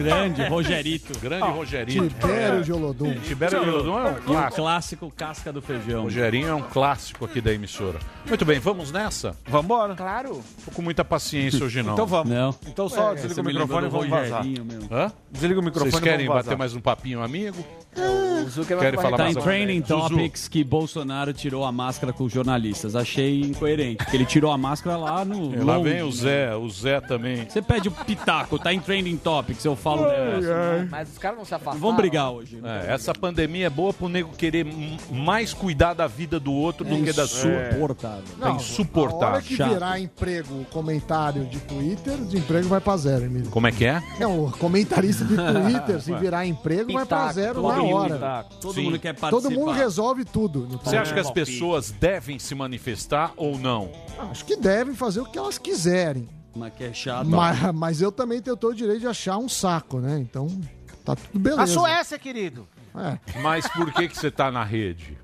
Grande, 0.03 0.45
Rogerito. 0.45 1.19
Grande 1.19 1.47
Rogerito. 1.51 2.09
Tibério 2.09 2.65
de 2.65 2.73
Olodum. 2.73 3.15
Tibério 3.21 3.61
de 3.65 3.71
Olodum 3.71 3.99
é 3.99 4.03
um 4.03 4.15
E 4.15 4.19
o 4.19 4.23
clássico. 4.23 4.57
clássico 4.57 5.13
casca 5.17 5.53
do 5.53 5.63
feijão. 5.63 6.03
Rogerinho 6.05 6.49
é 6.49 6.55
um 6.55 6.63
clássico 6.63 7.25
aqui 7.25 7.41
da 7.41 7.53
emissora. 7.53 7.99
Muito 8.27 8.45
bem, 8.45 8.59
vamos 8.59 8.91
nessa? 8.93 9.37
Vambora. 9.47 9.95
Claro. 9.95 10.43
Tô 10.65 10.71
com 10.71 10.83
muita 10.83 11.05
paciência 11.05 11.65
hoje 11.65 11.83
não. 11.83 11.93
Então 11.95 12.07
vamos. 12.07 12.33
Não. 12.33 12.55
Então 12.67 12.89
só 12.89 13.13
É, 13.13 13.15
desliga 13.17 13.41
o 13.41 13.45
me 13.45 13.53
microfone 13.53 13.87
e 13.87 13.91
vamos 13.91 14.09
vazar. 14.09 14.45
Mesmo. 14.45 14.89
Hã? 14.91 15.13
Desliga 15.31 15.61
o 15.61 15.63
microfone 15.63 15.91
Vocês 15.91 16.03
querem 16.03 16.27
vamos 16.27 16.45
bater 16.45 16.57
mais 16.59 16.75
um 16.75 16.81
papinho 16.81 17.23
amigo? 17.23 17.65
O 17.97 18.49
Zuckerman 18.49 18.91
vai 18.93 19.03
falar 19.03 19.17
Tá 19.19 19.25
mais 19.25 19.37
em 19.37 19.41
Training 19.41 19.85
Zuzu. 19.87 20.09
Topics 20.09 20.49
que 20.49 20.65
Bolsonaro 20.65 21.33
tirou 21.33 21.65
a 21.65 21.71
máscara 21.71 22.13
com 22.13 22.25
os 22.25 22.33
jornalistas. 22.33 22.97
Achei 22.97 23.41
incoerente. 23.41 23.99
Porque 23.99 24.17
ele 24.17 24.25
tirou 24.27 24.51
a 24.51 24.59
máscara 24.59 24.97
lá 24.97 25.25
no. 25.25 25.53
E 25.55 25.59
lá 25.59 25.77
longe, 25.77 25.91
vem 25.91 26.03
o 26.03 26.07
né? 26.07 26.13
Zé, 26.13 26.57
o 26.57 26.69
Zé 26.71 27.01
também. 27.01 27.47
Você 27.49 27.63
pede 27.63 27.89
o 27.89 27.93
pitaco, 27.93 28.59
tá 28.59 28.73
em 28.73 28.81
Training 28.81 29.17
Topics, 29.17 29.65
eu 29.65 29.77
falo 29.77 30.03
negócio. 30.03 30.89
Mas 30.91 31.13
os 31.13 31.19
caras 31.19 31.39
não 31.39 31.45
se 31.45 31.55
afastaram. 31.55 31.79
Vamos 31.81 31.97
brigar 31.97 32.31
hoje. 32.33 32.57
né? 32.57 32.87
É, 32.89 32.93
essa 32.95 33.13
pandemia 33.13 33.67
é 33.67 33.71
boa 33.71 33.93
pro 33.93 34.09
nego 34.09 34.31
querer 34.37 34.67
mais 35.11 35.53
cuidar 35.55 35.95
da 35.95 36.07
vida 36.07 36.41
do 36.41 36.53
outro 36.53 36.85
do 36.85 37.03
que 37.05 37.13
da 37.13 37.27
sua. 37.27 37.51
Insuportável. 37.69 38.23
Tá 38.41 38.49
A 38.49 38.53
insuportável. 38.53 39.29
hora 39.35 39.43
que 39.43 39.57
Chato. 39.57 39.73
virar 39.73 40.01
emprego, 40.01 40.65
comentário 40.71 41.45
de 41.45 41.61
Twitter, 41.61 42.15
o 42.15 42.25
desemprego 42.25 42.69
vai 42.69 42.81
pra 42.81 42.97
zero, 42.97 43.25
Emílio. 43.27 43.51
Como 43.51 43.67
é 43.67 43.73
que 43.73 43.85
é? 43.85 44.03
Não, 44.19 44.47
o 44.47 44.51
comentarista 44.53 45.25
de 45.25 45.37
Twitter, 45.37 46.01
se 46.01 46.13
virar 46.15 46.47
emprego, 46.47 46.93
vai 46.93 47.07
pra 47.07 47.19
Pitaco, 47.19 47.35
zero 47.35 47.55
todo 47.63 47.82
na 47.83 47.89
mundo 47.89 47.97
hora. 47.97 48.15
pitaco. 48.15 48.55
Todo 48.57 48.75
Sim. 48.75 48.83
mundo 48.83 48.99
quer 48.99 49.15
participar. 49.15 49.31
Todo 49.31 49.51
mundo 49.51 49.73
resolve 49.73 50.25
tudo. 50.25 50.61
no 50.61 50.79
Você 50.79 50.97
acha 50.97 51.13
que 51.13 51.21
as 51.21 51.31
pessoas 51.31 51.91
devem 51.91 52.39
se 52.39 52.55
manifestar 52.55 53.33
ou 53.37 53.59
não? 53.59 53.91
Acho 54.19 54.45
que 54.45 54.57
devem 54.57 54.95
fazer 54.95 55.21
o 55.21 55.25
que 55.25 55.39
elas 55.39 55.59
quiserem. 55.59 56.29
Mas 56.55 56.75
que 56.75 56.85
é 56.85 56.93
chato. 56.93 57.29
Mas, 57.29 57.75
mas 57.75 58.03
eu 58.03 58.13
também 58.13 58.41
tenho 58.41 58.57
todo 58.57 58.73
o 58.73 58.77
direito 58.77 59.01
de 59.01 59.07
achar 59.07 59.39
um 59.39 59.49
saco, 59.49 60.01
né? 60.01 60.19
Então, 60.19 60.49
tá 61.05 61.17
tudo 61.17 61.39
beleza. 61.39 61.63
A 61.63 61.67
Suécia, 61.67 62.19
querido. 62.19 62.69
É. 62.95 63.41
Mas 63.41 63.67
por 63.69 63.93
que, 63.93 64.09
que 64.09 64.17
você 64.17 64.31
tá 64.31 64.51
na 64.51 64.65
rede? 64.65 65.19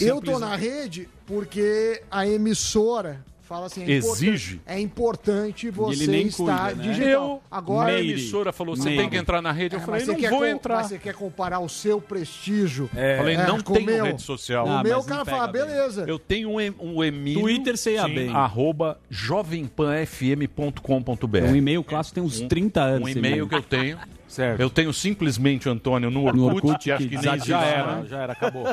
Eu 0.00 0.20
tô 0.20 0.38
na 0.38 0.54
rede 0.54 1.08
porque 1.26 2.02
a 2.10 2.26
emissora 2.26 3.24
fala 3.54 3.66
assim, 3.66 3.82
é 3.84 3.90
Exige. 3.90 4.54
importante- 4.56 4.60
é 4.66 4.80
importante 4.80 5.70
você 5.70 6.02
ele 6.04 6.12
nem 6.12 6.26
estar 6.26 6.44
cuida, 6.44 6.74
né? 6.74 6.82
digital. 6.82 7.10
Eu, 7.10 7.40
Agora, 7.50 7.92
a 7.92 8.00
emissora 8.00 8.52
falou, 8.52 8.76
você 8.76 8.84
Meire. 8.84 9.00
tem 9.02 9.10
que 9.10 9.16
entrar 9.16 9.40
na 9.42 9.52
rede. 9.52 9.74
Eu 9.76 9.80
É, 9.80 9.84
falei, 9.84 10.04
não 10.06 10.14
vou 10.18 10.38
com- 10.40 10.44
entrar. 10.46 10.76
mas 10.76 10.86
você 10.88 10.98
quer 10.98 11.14
comparar 11.14 11.60
o 11.60 11.68
seu 11.68 12.00
prestígio. 12.00 12.88
Falei, 12.88 13.36
É, 13.36 13.46
não 13.46 13.56
o 13.56 13.62
tenho 13.62 13.86
meu. 13.86 14.04
rede 14.04 14.22
social. 14.22 14.66
Ah, 14.68 14.80
o 14.80 14.82
meu, 14.82 14.98
o 14.98 15.04
cara 15.04 15.24
fala, 15.24 15.46
bem. 15.46 15.62
beleza. 15.64 16.04
Eu 16.06 16.18
tenho 16.18 16.50
um, 16.50 16.56
um 16.80 17.02
Emílio. 17.04 17.40
Twitter 17.42 17.76
você 17.76 17.92
ia 17.94 18.04
sim, 18.04 18.14
bem. 18.14 18.28
Arroba 18.30 18.98
jovempanfm.com.br. 19.10 21.44
Um 21.44 21.56
e-mail 21.56 21.82
clássico 21.84 22.14
tem 22.16 22.24
uns 22.24 22.40
30 22.42 22.82
anos. 22.82 23.08
Um 23.08 23.08
e-mail 23.08 23.48
que 23.48 23.54
eu 23.54 23.62
tenho. 23.62 23.98
Certo. 24.34 24.60
Eu 24.60 24.68
tenho 24.68 24.92
simplesmente 24.92 25.68
Antônio 25.68 26.10
no 26.10 26.24
Orkut, 26.24 26.36
No 26.36 26.46
Orkut, 26.46 26.78
que 26.84 26.90
acho 26.90 27.02
que 27.04 27.08
que 27.16 27.26
nem 27.26 27.38
Já 27.40 27.62
era, 27.64 27.86
mais. 27.96 28.08
já 28.08 28.18
era, 28.22 28.32
acabou. 28.32 28.66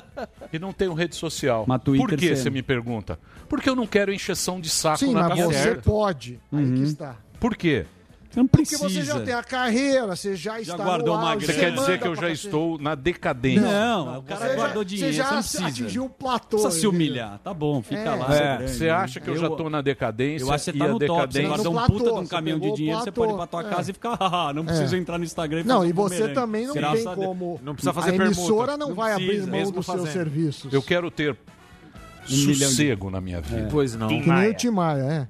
E 0.52 0.58
não 0.58 0.74
tenho 0.74 0.94
rede 0.94 1.16
social. 1.16 1.66
Mas 1.68 1.82
Twitter 1.84 2.08
Por 2.10 2.18
que, 2.18 2.36
você- 2.36 2.50
me 2.50 2.64
pergunta? 2.64 3.20
Porque 3.48 3.70
eu 3.70 3.76
não 3.76 3.86
quero 3.86 4.12
encheção 4.12 4.60
de 4.60 4.70
saco 4.70 4.98
Sim, 5.00 5.14
na 5.14 5.24
mas 5.30 5.34
minha 5.36 5.46
você 5.48 5.54
certa. 5.62 5.82
pode. 5.84 6.40
Aí 6.52 6.64
Uhum. 6.64 6.74
que 6.76 6.82
está. 6.84 7.16
Por 7.40 7.56
quê? 7.56 7.86
Você 8.32 8.40
não 8.40 8.48
Porque 8.48 8.66
precisa. 8.78 8.90
você 8.90 9.02
já 9.04 9.20
tem 9.20 9.34
a 9.34 9.44
carreira, 9.44 10.16
você 10.16 10.36
já, 10.38 10.58
está 10.62 10.78
guardou 10.78 11.16
no 11.18 11.22
uma 11.22 11.34
auge, 11.34 11.46
Você 11.46 11.52
grana. 11.52 11.74
quer 11.76 11.80
dizer 11.82 12.00
que 12.00 12.08
eu 12.08 12.16
já 12.16 12.30
estou 12.30 12.78
na 12.80 12.96
decadência? 12.96 13.62
Não, 13.62 14.20
o 14.20 14.24
cara 14.24 14.40
Você 14.40 14.48
já- 14.48 14.56
guardou 14.56 14.84
dinheiro, 14.86 15.14
Você 15.14 15.18
você 15.18 15.22
já 15.28 15.32
não 15.36 15.40
precisa. 15.42 15.68
atingiu 15.68 16.04
um 16.06 16.08
platô. 16.08 16.48
precisa 16.58 16.72
se 16.72 16.78
entendeu? 16.78 16.92
humilhar. 16.92 17.40
Tá 17.44 17.54
bom, 17.54 17.82
fica 17.82 18.00
É. 18.00 18.16
lá. 18.16 18.26
É, 18.26 18.28
você 18.30 18.34
é 18.44 18.56
grande, 18.58 18.72
você 18.72 18.84
né? 18.86 18.90
acha 18.92 19.20
que 19.20 19.30
eu, 19.30 19.36
já 19.38 19.48
estou 19.48 19.70
na 19.70 19.82
decadência? 19.82 20.46
Eu 20.46 20.52
acho 20.54 20.64
que 20.64 20.72
você 20.72 20.78
e 20.78 20.80
tá 20.80 20.86
a 20.86 20.88
no 20.88 21.00
top. 21.00 21.34
Você 21.34 21.42
guardou 21.44 21.72
um 21.72 21.76
platô, 21.76 21.94
puta 21.94 22.04
de 22.06 22.10
um 22.12 22.16
você 22.24 22.30
caminhão 22.30 22.60
de 22.62 22.68
o 22.70 22.74
dinheiro, 22.74 23.00
você 23.00 23.12
platô. 23.12 23.22
pode 23.22 23.34
ir 23.34 23.36
pra 23.38 23.48
tua 23.48 23.62
É. 23.70 23.76
casa 23.76 23.92
e 23.92 23.94
ficar, 23.94 24.18
"Ah, 24.22 24.54
não 24.54 24.64
preciso 24.66 24.96
entrar 24.96 25.18
no 25.18 25.24
Instagram 25.26 25.60
e 25.60 25.64
Não, 25.66 25.86
e 25.86 25.92
você 25.92 26.16
bumerangue." 26.16 26.34
também 26.34 26.68
não 26.68 26.74
tem 26.74 26.84
a 27.08 27.16
como. 27.16 27.60
Não 27.62 27.74
precisa 27.74 27.92
a 27.92 27.94
fazer 27.94 28.16
emissora 28.16 28.28
permuta. 28.72 28.78
não, 28.78 28.88
Não 28.88 28.96
vai 28.96 29.12
abrir 29.12 29.46
mão 29.46 29.72
dos 29.72 29.86
seus 29.86 30.10
serviços. 30.10 30.72
Eu 30.72 30.82
quero 30.82 31.12
ter 31.12 31.36
Um 32.30 32.54
sossego 32.54 33.10
na 33.10 33.20
minha 33.20 33.42
vida. 33.42 33.68
Pois 33.70 33.94
não. 33.96 34.08
Que 34.08 34.30
nem 34.30 34.52
o 34.52 34.54
Tim 34.54 34.70
Maia, 34.70 35.02
é. 35.02 35.28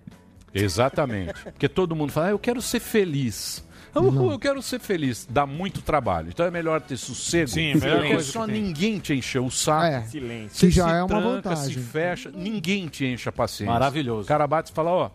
Exatamente. 0.54 1.34
Porque 1.44 1.68
todo 1.70 1.96
mundo 1.96 2.12
fala, 2.12 2.28
ah, 2.28 2.32
eu 2.32 2.40
quero 2.40 2.62
ser 2.62 2.80
feliz. 2.80 3.64
Eu, 3.94 4.32
eu 4.32 4.40
quero 4.40 4.62
ser 4.62 4.80
feliz. 4.80 5.28
Dá 5.30 5.46
muito 5.46 5.82
trabalho. 5.82 6.30
Então 6.30 6.46
é 6.46 6.52
melhor 6.52 6.80
ter 6.80 6.96
sossego. 6.96 7.50
Sim, 7.50 7.76
melhor 7.76 7.98
porque 7.98 8.14
coisa 8.14 8.32
só 8.32 8.46
que 8.46 8.52
ninguém 8.54 9.00
te 9.00 9.14
encheu 9.14 9.46
o 9.46 9.52
saco. 9.52 9.86
É. 9.86 10.02
Silêncio. 10.04 10.50
Você 10.58 10.68
Que 10.68 10.72
já 10.72 10.88
se 10.88 10.94
é 10.96 11.00
uma 11.00 11.08
tranca, 11.08 11.30
vantagem. 11.50 11.74
se 11.74 11.80
fecha, 11.80 12.32
ninguém 12.34 12.88
te 12.88 13.06
enche 13.06 13.28
a 13.28 13.32
paciência. 13.34 13.72
Maravilhoso. 13.74 14.24
O 14.24 14.28
cara 14.28 14.48
bate 14.48 14.72
e 14.72 14.74
fala, 14.74 14.92
ó, 14.92 15.10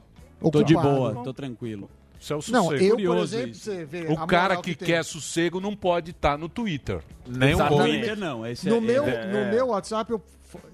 Tô 0.50 0.62
de 0.62 0.74
boa, 0.74 1.14
tô 1.24 1.32
tranquilo. 1.32 1.88
isso 2.20 2.34
é 2.34 2.36
o 2.36 2.40
Não, 2.50 2.64
sossego. 2.64 2.84
eu, 2.84 2.88
por 2.90 2.96
Curioso 2.96 3.34
exemplo, 3.36 3.50
isso. 3.52 3.64
você 3.64 3.84
vê 3.86 4.06
O 4.08 4.12
a 4.22 4.26
cara 4.26 4.56
que, 4.58 4.74
tem. 4.74 4.86
quer 4.88 5.02
sossego 5.02 5.58
não 5.58 5.74
pode 5.74 6.10
estar 6.10 6.36
no 6.36 6.46
Twitter. 6.46 7.00
Nem 7.26 7.54
um 7.54 7.58
No 7.58 7.66
pouco. 7.68 7.82
Twitter 7.84 8.16
não, 8.18 8.46
esse 8.46 8.68
No, 8.68 8.76
é, 8.76 8.80
meu, 8.80 9.04
é- 9.04 9.26
no 9.26 9.50
meu 9.50 9.68
WhatsApp 9.68 10.10
eu 10.10 10.22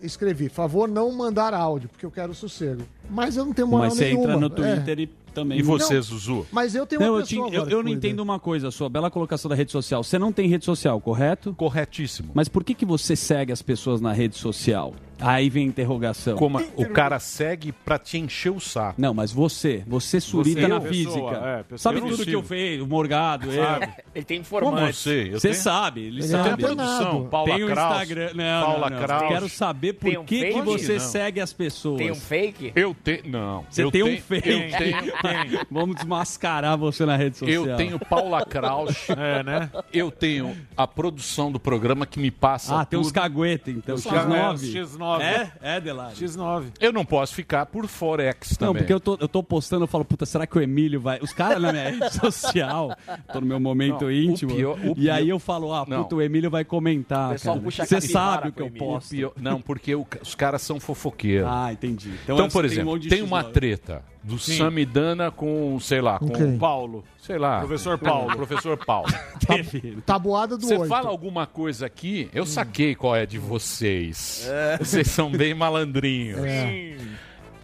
escrevi, 0.03 0.49
favor 0.49 0.89
não 0.89 1.11
mandar 1.13 1.55
áudio, 1.55 1.89
porque 1.89 2.05
eu 2.07 2.11
quero 2.11 2.35
sossego. 2.35 2.83
Mas 3.11 3.37
eu 3.37 3.45
não 3.45 3.53
tenho 3.53 3.69
moral 3.69 3.87
Mas 3.89 3.95
você 3.99 4.05
nenhuma. 4.07 4.25
entra 4.35 4.37
no 4.41 4.47
É. 4.47 4.75
Twitter 4.77 5.01
e 5.01 5.07
também. 5.33 5.59
E 5.59 5.63
você, 5.63 5.95
Não. 5.95 6.03
Zuzu? 6.03 6.47
Mas 6.53 6.75
eu 6.75 6.87
tenho 6.87 7.01
uma 7.01 7.09
Não, 7.09 7.19
eu, 7.19 7.27
te- 7.27 7.37
eu- 7.37 7.49
eu 7.53 7.65
que 7.67 7.75
não 7.85 7.89
entendo 7.89 8.21
uma 8.21 8.39
coisa, 8.39 8.71
sua 8.71 8.89
bela 8.89 9.11
colocação 9.11 9.49
da 9.49 9.55
rede 9.55 9.73
social. 9.73 10.03
Você 10.05 10.19
não 10.19 10.33
tem 10.33 10.49
rede 10.49 10.65
social, 10.65 11.01
correto? 11.01 11.55
Corretíssimo. 11.55 12.31
Mas 12.35 12.49
por 12.49 12.63
que, 12.63 12.75
que 12.75 12.85
você 12.85 13.17
segue 13.17 13.53
as 13.53 13.63
pessoas 13.63 14.01
na 14.01 14.13
rede 14.13 14.37
social? 14.37 14.95
Aí 15.25 15.49
vem 15.49 15.67
a 15.67 15.69
interrogação. 15.69 16.37
Como 16.37 16.59
a- 16.59 16.65
o 16.77 16.87
cara 16.89 17.21
segue 17.21 17.71
pra 17.71 17.97
te 17.97 18.19
encher 18.19 18.51
o 18.51 18.59
saco. 18.59 19.01
Não, 19.01 19.15
mas 19.15 19.31
você, 19.31 19.85
você 19.87 20.21
surita 20.21 20.63
Você, 20.63 20.67
na 20.69 20.75
eu? 20.77 20.81
física. 20.81 21.13
Pessoa, 21.13 21.49
é, 21.49 21.63
pessoa. 21.63 21.79
sabe 21.79 22.01
tudo 22.01 22.17
que 22.17 22.25
sigo. 22.25 22.39
eu 22.39 22.43
fiz, 22.43 22.81
o 22.81 22.87
Morgado, 22.89 23.53
eu. 23.53 23.63
Ele 24.15 24.25
tem 24.25 24.43
Como 24.43 24.59
informante. 24.59 24.87
eu 24.89 24.93
sei? 24.95 25.29
Eu 25.35 25.39
Você 25.41 25.51
tenho- 25.51 25.61
sabe, 25.63 26.01
ele 26.01 26.17
Ele 26.19 26.23
sabe. 26.27 26.41
é 26.41 26.57
Tem 26.57 26.65
a 26.65 26.69
produção, 26.75 27.29
Paula 27.29 27.55
Tem 27.55 27.63
o 27.63 27.67
Kraus, 27.69 27.93
Instagram. 28.03 28.31
Não, 28.35 28.67
Paula 28.67 28.91
não, 28.91 28.97
não. 28.99 29.07
Kraus. 29.07 29.29
Quero 29.29 29.49
saber 29.49 29.93
por 29.93 30.09
um 30.19 30.25
que, 30.25 30.45
que 30.47 30.61
você 30.63 30.93
Não. 30.95 31.01
segue 31.01 31.41
as 31.41 31.53
pessoas. 31.53 31.99
Tem 31.99 32.11
um 32.11 32.15
fake? 32.17 32.73
Eu 32.75 32.93
tenho. 33.05 33.23
Não. 33.29 33.65
Você 33.71 33.85
eu 33.85 33.91
tem 33.93 34.03
um 34.03 34.21
fake. 34.21 34.49
Eu 34.49 34.71
tenho, 34.77 35.13
Vamos 35.71 35.97
desmascarar 35.97 36.77
você 36.77 37.05
na 37.07 37.17
rede 37.17 37.37
social. 37.39 37.67
eu 37.67 37.77
tenho 37.77 37.99
Paula 37.99 38.45
Kraus. 38.45 39.07
É, 39.23 39.43
né? 39.43 39.71
Eu 39.93 40.11
tenho 40.11 40.57
a 40.77 40.87
produção 40.87 41.51
do 41.53 41.61
programa 41.61 42.07
que 42.07 42.19
me 42.19 42.31
passa. 42.31 42.81
Ah, 42.81 42.85
tem 42.85 42.99
tudo. 42.99 43.07
uns 43.07 43.13
caguetes, 43.13 43.75
então. 43.77 43.95
Os 43.95 44.05
X9. 44.05 44.73
X9. 44.73 45.21
É? 45.21 45.53
É, 45.61 45.81
Delari. 45.81 46.15
X9. 46.17 46.65
Eu 46.81 46.93
não 46.93 47.05
posso 47.05 47.35
ficar 47.35 47.67
por 47.67 47.87
Forex 47.87 48.57
também. 48.57 48.67
Não, 48.75 48.79
porque 48.79 48.93
eu 48.93 49.01
tô, 49.01 49.17
eu 49.21 49.29
tô 49.29 49.43
postando, 49.43 49.85
eu 49.85 49.89
falo, 49.89 50.05
puta, 50.05 50.25
será 50.27 50.47
que 50.47 50.57
o 50.57 50.61
Emílio 50.63 51.01
vai. 51.01 51.19
Os 51.21 51.33
caras 51.33 51.61
na 51.63 51.73
minha 51.73 51.91
rede 51.91 52.13
social, 52.19 52.97
tô 53.33 53.41
no 53.41 53.47
meu 53.47 53.61
momento 53.61 54.03
Não, 54.03 54.09
o 54.09 54.13
íntimo. 54.13 54.55
pior- 54.55 54.79
o 54.83 54.93
e 54.93 54.95
pior- 54.95 55.15
aí 55.15 55.29
eu 55.29 55.39
falo, 55.39 55.73
ah, 55.73 55.85
Não. 55.87 56.03
puta, 56.03 56.17
o 56.17 56.23
Emílio 56.23 56.51
vai 56.51 56.65
comentar. 56.65 57.35
O 57.35 57.71
Você 57.71 58.01
sabe 58.01 58.49
o 58.49 58.53
que 58.53 58.63
eu 58.63 58.71
posto. 58.71 59.11
Pior- 59.11 59.33
Não, 59.41 59.61
porque 59.61 59.95
o- 59.95 60.07
os 60.23 60.35
caras 60.35 60.63
são 60.63 60.81
fofoqueiros. 60.81 61.49
Ah, 61.51 61.73
entendi. 61.73 62.11
Então, 62.25 62.37
Então, 62.37 62.49
por 62.49 62.63
tem 62.63 62.71
um 62.71 62.73
exemplo, 62.73 62.99
de 62.99 63.09
tem 63.09 63.21
X9. 63.23 63.27
uma 63.27 63.45
treta 63.45 64.03
do 64.23 64.39
Samidana 64.39 65.31
com, 65.31 65.79
sei 65.81 66.01
lá, 66.01 66.19
com 66.19 66.29
quem? 66.29 66.59
Paulo. 66.59 67.05
sei 67.21 67.39
lá, 67.39 67.59
Professor 67.59 67.99
Paulo. 67.99 68.33
o 68.33 68.37
professor 68.37 68.77
Paulo. 68.77 69.09
Teve. 69.47 69.99
Tabuada 70.07 70.57
do 70.57 70.67
Você 70.67 70.87
fala 70.87 71.09
alguma 71.09 71.47
coisa 71.47 71.87
aqui, 71.87 72.29
eu 72.33 72.47
saquei 72.47 72.95
qual 72.95 73.17
é 73.17 73.27
de 73.27 73.39
vocês. 73.39 74.49
Vocês 74.79 75.09
são 75.09 75.31
bem 75.31 75.55
malandrinhos. 75.55 76.45
É. 76.45 76.97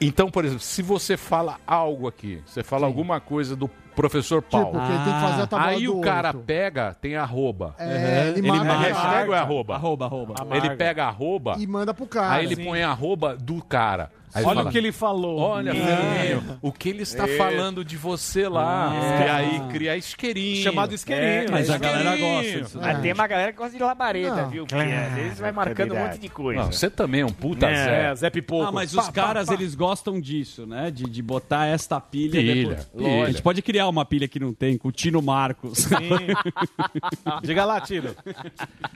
Então, 0.00 0.30
por 0.30 0.44
exemplo, 0.44 0.62
se 0.62 0.80
você 0.82 1.16
fala 1.16 1.58
algo 1.66 2.06
aqui, 2.06 2.40
você 2.46 2.62
fala 2.62 2.86
alguma 2.86 3.20
coisa 3.20 3.56
do 3.56 3.68
professor 4.02 4.40
Paulo. 4.42 4.66
Tipo, 4.72 4.86
que 4.86 4.92
ele 4.92 5.04
tem 5.04 5.12
que 5.14 5.20
fazer 5.20 5.42
a 5.42 5.46
tabuada 5.46 5.72
Aí 5.72 5.84
do 5.84 5.98
o 5.98 6.00
cara 6.00 6.28
oito. 6.28 6.38
pega, 6.46 6.96
tem 7.00 7.16
arroba. 7.16 7.74
É, 7.78 8.28
ele 8.28 8.38
Ele 8.38 8.48
marca 8.48 8.72
é 8.72 8.76
a 8.76 8.94
hashtag 8.94 9.28
ou 9.28 9.34
é 9.34 9.38
arroba? 9.38 9.74
Arroba, 9.74 10.04
arroba. 10.06 10.34
Ele 10.56 10.70
pega 10.76 11.04
arroba, 11.06 11.56
e 11.58 11.66
manda 11.66 11.92
pro 11.92 12.06
cara. 12.06 12.34
aí 12.34 12.44
ele 12.46 12.56
põe 12.56 12.82
arroba 12.82 13.36
do 13.36 13.62
cara. 13.62 14.10
Aí 14.34 14.44
Olha 14.44 14.56
fala, 14.56 14.68
o 14.68 14.72
que 14.72 14.76
ele 14.76 14.92
falou. 14.92 15.38
Olha, 15.38 15.70
É. 15.70 15.72
filhinho, 15.72 16.58
o 16.60 16.70
que 16.70 16.90
ele 16.90 17.02
está 17.02 17.26
falando 17.26 17.82
de 17.82 17.96
você 17.96 18.46
lá. 18.46 18.92
É. 18.94 19.26
E 19.26 19.30
aí 19.30 19.60
cria 19.72 19.96
isqueirinho. 19.96 20.62
Chamado 20.62 20.94
isqueirinho. 20.94 21.50
Mas 21.50 21.70
a 21.70 21.78
galera 21.78 22.14
gosta 22.14 22.42
disso. 22.60 22.78
Mas 22.78 23.00
tem 23.00 23.12
uma 23.14 23.26
galera 23.26 23.52
que 23.52 23.58
gosta 23.58 23.74
de 23.74 23.82
labareda, 23.82 24.42
Não. 24.42 24.50
viu? 24.50 24.66
Porque 24.66 24.82
às 24.92 25.12
vezes 25.14 25.38
vai 25.40 25.50
marcando 25.50 25.94
um 25.94 25.98
monte 25.98 26.18
de 26.18 26.28
coisa. 26.28 26.60
Não, 26.60 26.70
você 26.70 26.90
também 26.90 27.22
é 27.22 27.26
um 27.26 27.30
puta 27.32 27.68
É, 27.70 27.74
Zé. 27.84 28.14
Zé 28.16 28.30
Pipoco. 28.30 28.64
Ah, 28.68 28.70
mas 28.70 28.92
os 28.92 29.08
caras, 29.08 29.48
eles 29.48 29.74
gostam 29.74 30.20
disso, 30.20 30.66
né? 30.66 30.90
De, 30.90 31.04
de 31.04 31.22
botar 31.22 31.64
esta 31.64 31.98
pilha, 31.98 32.32
Pilha, 32.32 32.54
depois. 32.54 32.84
pilha. 32.84 33.24
A 33.24 33.30
gente 33.30 33.40
pode 33.42 33.62
criar 33.62 33.87
uma 33.90 34.04
pilha 34.04 34.26
que 34.28 34.38
não 34.38 34.52
tem, 34.52 34.76
com 34.78 34.88
o 34.88 34.92
Tino 34.92 35.20
Marcos. 35.22 35.86
Diga 37.42 37.64
lá, 37.64 37.80
Tiro. 37.80 38.14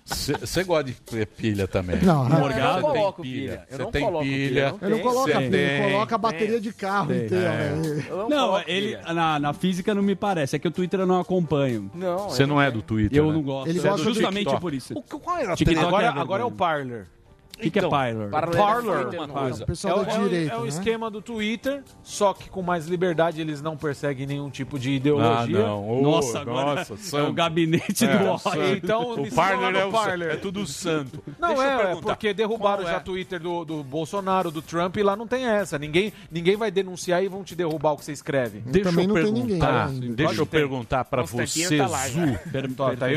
Você 0.05 0.65
gosta 0.65 0.85
de 0.85 0.95
ter 0.95 1.27
pilha 1.27 1.67
também. 1.69 2.01
Não, 2.03 2.27
Cê 2.29 2.33
eu 2.35 2.39
não 2.39 2.49
tem 2.53 2.81
coloco 2.83 3.23
pilha. 3.23 3.67
Eu 3.71 3.77
Você 3.77 3.83
não 3.83 3.91
tem 3.91 4.05
coloco 4.05 4.25
pilha, 4.25 4.49
pilha. 4.49 4.71
não 4.71 4.79
Ele 4.83 4.91
não 4.91 4.97
Tem, 4.97 5.03
coloca 5.03 5.33
cê 5.33 5.39
pilha, 5.39 5.57
ele 5.57 5.81
tem. 5.83 5.93
coloca 5.93 6.15
a 6.15 6.19
bateria 6.19 6.61
de 6.61 6.73
carro 6.73 7.09
Tem. 7.09 7.25
inteira. 7.25 7.45
É. 7.53 7.71
né? 7.75 8.07
Eu 8.09 8.17
não, 8.17 8.29
Não, 8.29 8.47
coloco 8.49 8.71
ele 8.71 8.97
na, 9.13 9.39
na 9.39 9.53
física 9.53 9.95
não 9.95 10.03
me 10.03 10.15
parece. 10.15 10.57
É 10.57 10.59
que 10.59 10.69
o 10.69 10.71
Twitter 10.71 11.01
eu 11.01 11.07
não 11.07 11.21
acompanho. 11.21 11.91
Não, 11.95 12.29
Você 12.31 12.43
eu 12.43 12.47
não 12.47 12.61
é 12.61 12.71
do 12.71 12.83
Twitter. 12.83 13.19
Eu 13.19 13.27
né? 13.29 13.33
não 13.33 13.43
gosto. 13.43 13.69
Ele 13.69 13.79
é 13.79 13.83
gosta 13.83 13.99
do 13.99 14.15
justamente 14.15 14.39
TikTok. 14.45 14.61
por 14.61 14.75
isso. 14.75 14.95
O 14.97 15.03
que- 15.03 15.19
Qual 15.19 15.37
era 15.39 15.53
a 15.53 15.57
TikTok 15.57 15.75
treta? 15.77 15.89
Agora, 15.89 16.07
é 16.07 16.21
agora 16.21 16.43
é 16.43 16.47
o. 16.47 16.51
Parler. 16.51 17.07
O 17.63 17.65
que, 17.65 17.71
que 17.71 17.79
é 17.79 17.81
Então, 17.81 17.91
Parler? 17.91 18.29
Parler 18.29 18.57
Parler. 18.57 19.15
é 19.15 19.21
Uma 19.21 19.25
O 19.25 19.29
coisa. 19.29 19.63
É 19.63 19.67
pessoal 19.67 19.99
o, 20.01 20.05
é 20.05 20.19
o- 20.19 20.29
direita, 20.29 20.55
é 20.55 20.59
o 20.59 20.63
né? 20.63 20.69
esquema 20.69 21.11
do 21.11 21.23
Twitter, 21.23 21.83
só 22.03 22.35
que 22.35 22.51
com 22.51 22.61
mais 22.63 22.87
liberdade, 22.89 23.41
eles 23.41 23.63
não 23.63 23.77
perseguem 23.77 24.27
nenhum 24.27 24.51
tipo 24.51 24.79
de 24.79 24.91
Ah, 24.91 24.95
ideologia. 24.95 25.59
não. 25.59 25.89
Ô, 25.89 26.03
Nossa, 26.03 26.41
agora 26.41 26.75
nossa, 26.75 26.93
é 26.93 26.97
o 26.97 26.99
santo. 26.99 27.33
gabinete 27.33 28.05
É, 28.05 28.17
do 28.19 28.39
santo. 28.39 28.49
ódio. 28.59 28.75
Então, 28.77 29.13
O 29.15 29.35
Parler 29.35 29.77
é, 29.77 29.85
o, 29.85 29.91
Parler. 29.93 30.31
é 30.33 30.37
tudo 30.37 30.67
santo. 30.67 31.23
Não 31.39 31.63
é, 31.63 31.93
é 31.93 31.97
porque 31.97 32.35
derrubaram 32.35 32.83
já 32.85 32.95
é? 32.95 32.97
o 32.97 33.01
Twitter 33.01 33.39
do, 33.41 33.65
do 33.65 33.85
Bolsonaro, 33.85 34.51
do 34.51 34.61
Trump, 34.61 34.97
e 34.97 35.03
lá 35.03 35.15
não 35.15 35.27
tem 35.27 35.47
essa. 35.47 35.79
Ninguém, 35.79 36.13
ninguém 36.31 36.57
vai 36.57 36.71
denunciar 36.71 37.23
e 37.23 37.29
vão 37.29 37.45
te 37.45 37.55
derrubar 37.55 37.93
o 37.93 37.97
que 37.97 38.05
você 38.05 38.13
escreve. 38.13 38.61
Deixa 38.67 38.91
Também 38.91 39.05
eu 39.05 39.09
não 39.09 39.15
tem 39.15 39.25
perguntar, 39.33 39.89
ninguém, 39.89 40.03
ainda. 40.09 40.17
deixa 40.17 40.41
eu 40.41 40.47
Tem. 40.47 40.61
perguntar 40.61 41.05
você, 41.23 41.77
tá 41.77 41.87
lá 41.87 42.09
já. 42.09 42.27
Zu. 42.27 42.39
Tá, 42.77 42.97
tá 42.97 43.09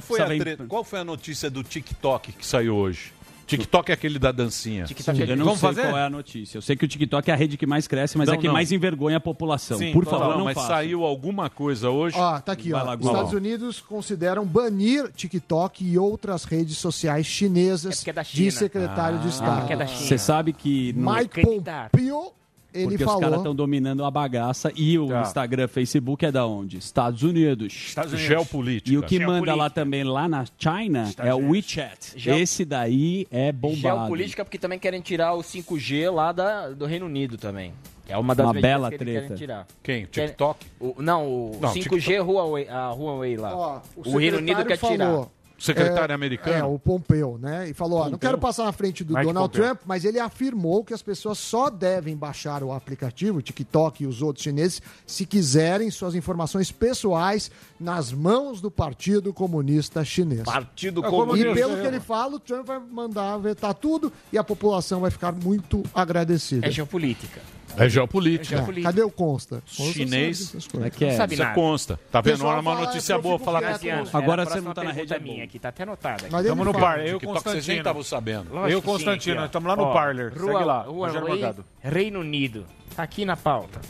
foi 0.00 0.20
a 0.20 0.26
qual 0.68 0.84
foi 0.84 0.98
a 1.00 1.04
notícia 1.04 1.50
do 1.50 1.62
TikTok 1.62 2.32
que 2.32 2.46
saiu 2.46 2.76
hoje? 2.76 3.12
TikTok 3.48 3.90
é 3.90 3.94
aquele 3.94 4.18
da 4.18 4.30
dancinha. 4.30 4.84
TikTok 4.84 5.20
é 5.22 5.30
Eu 5.32 5.36
não 5.36 5.44
Vamos 5.46 5.60
sei 5.60 5.68
fazer? 5.70 5.82
qual 5.88 5.96
é 5.98 6.04
a 6.04 6.10
notícia. 6.10 6.58
Eu 6.58 6.62
sei 6.62 6.76
que 6.76 6.84
o 6.84 6.88
TikTok 6.88 7.30
é 7.30 7.34
a 7.34 7.36
rede 7.36 7.56
que 7.56 7.66
mais 7.66 7.88
cresce, 7.88 8.16
mas 8.16 8.28
Não, 8.28 8.34
é 8.34 8.38
que 8.38 8.46
não. 8.46 8.52
mais 8.54 8.70
envergonha 8.70 9.16
a 9.16 9.20
população. 9.20 9.78
Sim, 9.78 9.92
Por 9.92 10.04
favor, 10.04 10.28
não, 10.30 10.38
não 10.38 10.44
mas 10.44 10.54
faça. 10.54 10.68
saiu 10.68 11.04
alguma 11.04 11.48
coisa 11.50 11.90
hoje. 11.90 12.16
Ó, 12.18 12.38
tá 12.40 12.52
aqui, 12.52 12.72
ó. 12.72 12.82
lá. 12.82 12.94
Estados 12.94 13.32
Unidos 13.32 13.80
consideram 13.80 14.44
banir 14.44 15.10
TikTok 15.12 15.84
e 15.84 15.98
outras 15.98 16.44
redes 16.44 16.76
sociais 16.78 17.26
É 17.26 17.28
chinesas 17.28 18.06
é 18.06 18.12
da 18.12 18.22
de 18.22 18.50
secretário 18.50 19.18
de 19.18 19.26
Ah, 19.26 19.30
Estado. 19.30 19.58
porque 19.60 19.72
é 19.72 19.76
da 19.76 19.86
China. 19.86 20.00
Você 20.08 20.18
sabe 20.18 20.52
que 20.52 20.92
no- 20.92 21.12
Mike 21.14 21.42
Candidato. 21.42 21.90
Pompeo, 21.92 22.32
ele 22.78 22.88
porque 22.90 23.04
os 23.04 23.04
falou... 23.04 23.20
caras 23.20 23.36
estão 23.38 23.54
dominando 23.54 24.04
a 24.04 24.10
bagaça 24.10 24.72
e 24.76 24.98
o 24.98 25.08
Tá. 25.08 25.22
Instagram, 25.22 25.68
Facebook 25.68 26.24
é 26.24 26.32
da 26.32 26.46
onde? 26.46 26.78
Estados 26.78 27.22
Unidos. 27.22 27.94
Geopolítica. 28.14 28.90
E 28.92 28.98
o 28.98 29.02
que 29.02 29.18
manda 29.18 29.54
lá 29.54 29.68
também, 29.70 30.04
lá 30.04 30.28
na 30.28 30.44
China, 30.58 31.10
é 31.18 31.34
o 31.34 31.50
WeChat. 31.50 32.14
Geo- 32.16 32.34
Esse 32.36 32.64
daí 32.64 33.26
é 33.30 33.50
bombado. 33.52 33.78
Geopolítica, 33.80 34.44
porque 34.44 34.58
também 34.58 34.78
querem 34.78 35.00
tirar 35.00 35.34
o 35.34 35.40
5G 35.42 36.10
lá 36.12 36.32
da, 36.32 36.70
do 36.70 36.86
Reino 36.86 37.06
Unido 37.06 37.36
também. 37.36 37.72
É 38.08 38.16
uma 38.16 38.34
das 38.34 38.46
Uma 38.46 38.54
bela 38.54 38.90
que 38.90 38.96
treta. 38.96 39.20
querem 39.20 39.36
tirar. 39.36 39.66
Quem? 39.82 40.04
O 40.04 40.06
TikTok? 40.06 40.64
O- 40.80 40.94
não, 40.98 41.26
o 41.26 41.58
Não, 41.60 41.68
5G 41.74 42.18
Huawei, 42.26 42.66
a 42.68 42.90
Huawei 42.90 43.36
lá. 43.36 43.54
Ó, 43.54 43.80
o, 43.96 44.16
Reino 44.16 44.38
Unido 44.38 44.64
quer 44.64 44.78
secretário 44.78 44.96
tirar. 44.96 45.28
Secretário 45.58 46.12
é, 46.12 46.14
americano? 46.14 46.56
É, 46.56 46.64
o 46.64 46.78
Pompeu, 46.78 47.36
né? 47.36 47.68
E 47.68 47.74
falou, 47.74 47.98
ó, 47.98 48.08
não 48.08 48.16
quero 48.16 48.38
passar 48.38 48.64
na 48.64 48.72
frente 48.72 49.02
do 49.02 49.12
Mike 49.14 49.26
Donald 49.26 49.50
Pompeo. 49.50 49.64
Trump, 49.64 49.80
mas 49.84 50.04
ele 50.04 50.20
afirmou 50.20 50.84
que 50.84 50.94
as 50.94 51.02
pessoas 51.02 51.36
só 51.38 51.68
devem 51.68 52.16
baixar 52.16 52.62
o 52.62 52.72
aplicativo, 52.72 53.38
o 53.38 53.42
TikTok 53.42 54.04
e 54.04 54.06
os 54.06 54.22
outros 54.22 54.44
chineses, 54.44 54.80
se 55.04 55.26
quiserem 55.26 55.90
suas 55.90 56.14
informações 56.14 56.70
pessoais 56.70 57.50
nas 57.78 58.12
mãos 58.12 58.60
do 58.60 58.70
Partido 58.70 59.32
Comunista 59.32 60.04
Chinês. 60.04 60.42
Partido 60.42 61.04
É 61.04 61.10
como 61.10 61.36
E 61.36 61.42
Comunista. 61.42 61.54
pelo 61.54 61.80
que 61.80 61.86
ele 61.86 62.00
fala, 62.00 62.36
o 62.36 62.40
Trump 62.40 62.66
vai 62.66 62.78
mandar 62.78 63.36
vetar 63.38 63.74
tudo 63.74 64.12
e 64.32 64.38
a 64.38 64.44
população 64.44 65.00
vai 65.00 65.10
ficar 65.10 65.32
muito 65.32 65.82
agradecida. 65.92 66.66
É 66.66 66.70
geopolítica. 66.70 67.40
É 67.76 67.88
geopolítica. 67.88 68.64
É, 68.76 68.82
cadê 68.82 69.02
o 69.02 69.10
Consta? 69.10 69.62
Consta 69.76 69.92
Chinês. 69.92 70.54
É 70.82 70.90
que 70.90 71.04
é. 71.04 71.10
Não 71.10 71.16
sabe 71.16 71.34
Isso 71.34 71.42
nada. 71.42 71.54
consta. 71.54 72.00
Tá 72.10 72.20
vendo? 72.20 72.32
Pessoal 72.34 72.52
Olha 72.52 72.60
uma 72.60 72.74
notícia 72.80 73.12
eu 73.12 73.22
boa 73.22 73.38
falar 73.38 73.60
com 73.62 73.68
Cassiano, 73.68 74.08
Agora 74.12 74.42
era 74.42 74.50
a 74.50 74.54
você 74.54 74.60
não 74.60 74.72
tá 74.74 74.82
na 74.84 74.92
rede, 74.92 75.14
é 75.14 75.18
minha 75.18 75.44
aqui, 75.44 75.58
tá 75.58 75.68
até 75.68 75.82
anotada 75.82 76.28
Tamo 76.28 76.64
no 76.64 76.72
par. 76.72 76.98
Eu 77.06 77.16
o 77.16 77.20
TikTok 77.20 77.42
vocês 77.42 77.44
nem 77.44 77.52
Constantino. 77.54 77.78
estavam 77.78 78.02
sabendo. 78.02 78.48
Eu 78.50 78.54
e 78.54 78.56
o 78.56 78.60
Lógico 78.62 78.80
sim, 78.80 78.86
Constantino, 78.86 79.44
estamos 79.44 79.68
lá 79.68 79.76
no 79.76 79.92
Parler. 79.92 80.32
Segue 80.32 80.44
Rua- 80.44 80.64
lá, 80.64 80.82
Rogério 80.82 81.28
Morgado. 81.28 81.64
Reino 81.80 82.20
Unido. 82.20 82.64
Tá 82.96 83.02
aqui 83.02 83.24
na 83.24 83.36
pauta. 83.36 83.80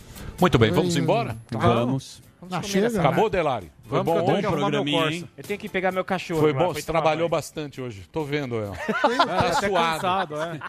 Muito 0.40 0.58
bem, 0.58 0.70
vamos 0.70 0.96
embora? 0.96 1.36
Vamos. 1.50 2.22
Ah, 2.50 2.62
chega, 2.62 2.88
né? 2.90 3.00
Acabou, 3.00 3.28
Delari? 3.28 3.70
Foi 3.88 3.98
Vamos, 3.98 4.04
bom 4.04 4.12
que 4.12 4.18
eu 4.18 4.24
tenho 4.24 4.32
hoje? 4.36 4.40
que 4.40 4.46
arrumar 4.46 4.70
meu 4.70 4.84
Corsa. 4.84 5.28
Eu 5.38 5.44
tenho 5.44 5.58
que 5.60 5.68
pegar 5.68 5.92
meu 5.92 6.04
cachorro. 6.04 6.40
Foi 6.40 6.50
agora, 6.50 6.66
bom, 6.66 6.74
você 6.74 6.82
trabalhou 6.82 7.16
banho. 7.28 7.28
bastante 7.30 7.80
hoje. 7.80 8.02
Tô 8.12 8.22
vendo, 8.24 8.56
El. 8.56 8.72
É, 9.18 9.26
Tá 9.26 9.52
suado. 9.54 10.00
cansado, 10.00 10.42
é. 10.42 10.60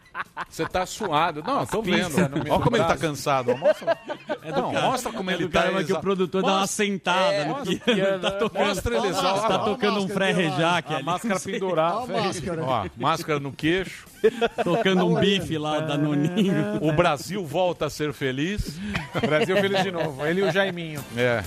Você 0.50 0.66
tá 0.66 0.86
suado. 0.86 1.44
Não, 1.46 1.66
tô 1.66 1.84
pinças 1.84 2.14
vendo. 2.16 2.38
Olha 2.50 2.64
como 2.64 2.78
ele 2.78 2.86
tá 2.86 2.98
cansado. 2.98 3.58
Mostra. 3.58 3.98
É 4.42 4.52
do 4.54 4.62
não, 4.62 4.72
cara- 4.72 4.86
mostra 4.88 5.12
como 5.12 5.30
é 5.30 5.34
ele 5.34 5.44
do 5.48 5.50
tá. 5.52 5.64
cara 5.64 5.84
que 5.84 5.92
o 5.94 6.00
produtor 6.00 6.42
dá 6.42 6.48
uma 6.48 6.60
Mostra- 6.62 6.86
sentada 6.86 7.34
É, 7.34 7.44
no 7.46 7.50
mostra 7.56 7.76
piano. 7.94 8.22
Tá 8.22 8.32
tocando, 8.32 8.66
Mostra 8.66 8.94
ele 8.96 9.02
tá 9.04 9.10
exausto. 9.10 9.66
tocando 9.66 10.00
um 10.00 10.08
Fré 10.08 10.32
Rejac 10.32 10.94
A 10.94 10.96
ali. 10.98 11.06
máscara 11.06 11.40
pendurada. 11.42 11.96
Ó 11.98 12.04
a 12.04 12.08
máscara. 12.24 12.64
Ó, 12.64 12.86
máscara 12.98 13.40
no 13.40 13.52
queixo. 13.52 14.08
Tocando 14.64 15.06
um 15.06 15.16
bife 15.20 15.58
lá 15.58 15.80
da 15.82 15.98
Noninho. 15.98 16.80
O 16.82 16.92
Brasil 16.94 17.46
volta 17.46 17.86
a 17.88 17.90
ser 17.90 18.14
feliz. 18.14 18.80
Brasil 19.22 19.56
feliz 19.58 19.84
de 19.84 19.92
novo. 19.92 20.26
Ele 20.26 20.42
e 20.42 20.44
o 20.44 20.52
Jaiminho. 20.52 21.04
É. 21.18 21.44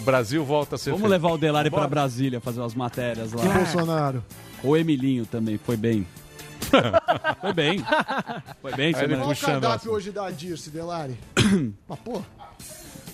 Brasil 0.00 0.44
volta 0.44 0.74
a 0.76 0.78
ser 0.78 0.90
Vamos 0.90 1.02
feliz. 1.06 1.12
levar 1.22 1.34
o 1.34 1.38
Delari 1.38 1.70
pra 1.70 1.80
Vambora. 1.80 1.90
Brasília 2.02 2.40
fazer 2.40 2.60
umas 2.60 2.74
matérias 2.74 3.32
lá. 3.32 3.44
E 3.44 3.48
o 3.48 3.52
Bolsonaro? 3.52 4.24
O 4.62 4.76
Emilinho 4.76 5.26
também, 5.26 5.58
foi 5.58 5.76
bem. 5.76 6.06
foi 7.40 7.52
bem. 7.52 7.84
Foi 8.60 8.74
bem, 8.74 8.94
Aí 8.94 9.04
ele. 9.04 9.16
Qual 9.16 9.26
o 9.26 9.28
puxando 9.30 9.60
cardápio 9.62 9.92
hoje 9.92 10.10
da 10.12 10.30
Dirce, 10.30 10.70
Delari? 10.70 11.16
Mas, 11.88 11.98
pô, 12.00 12.20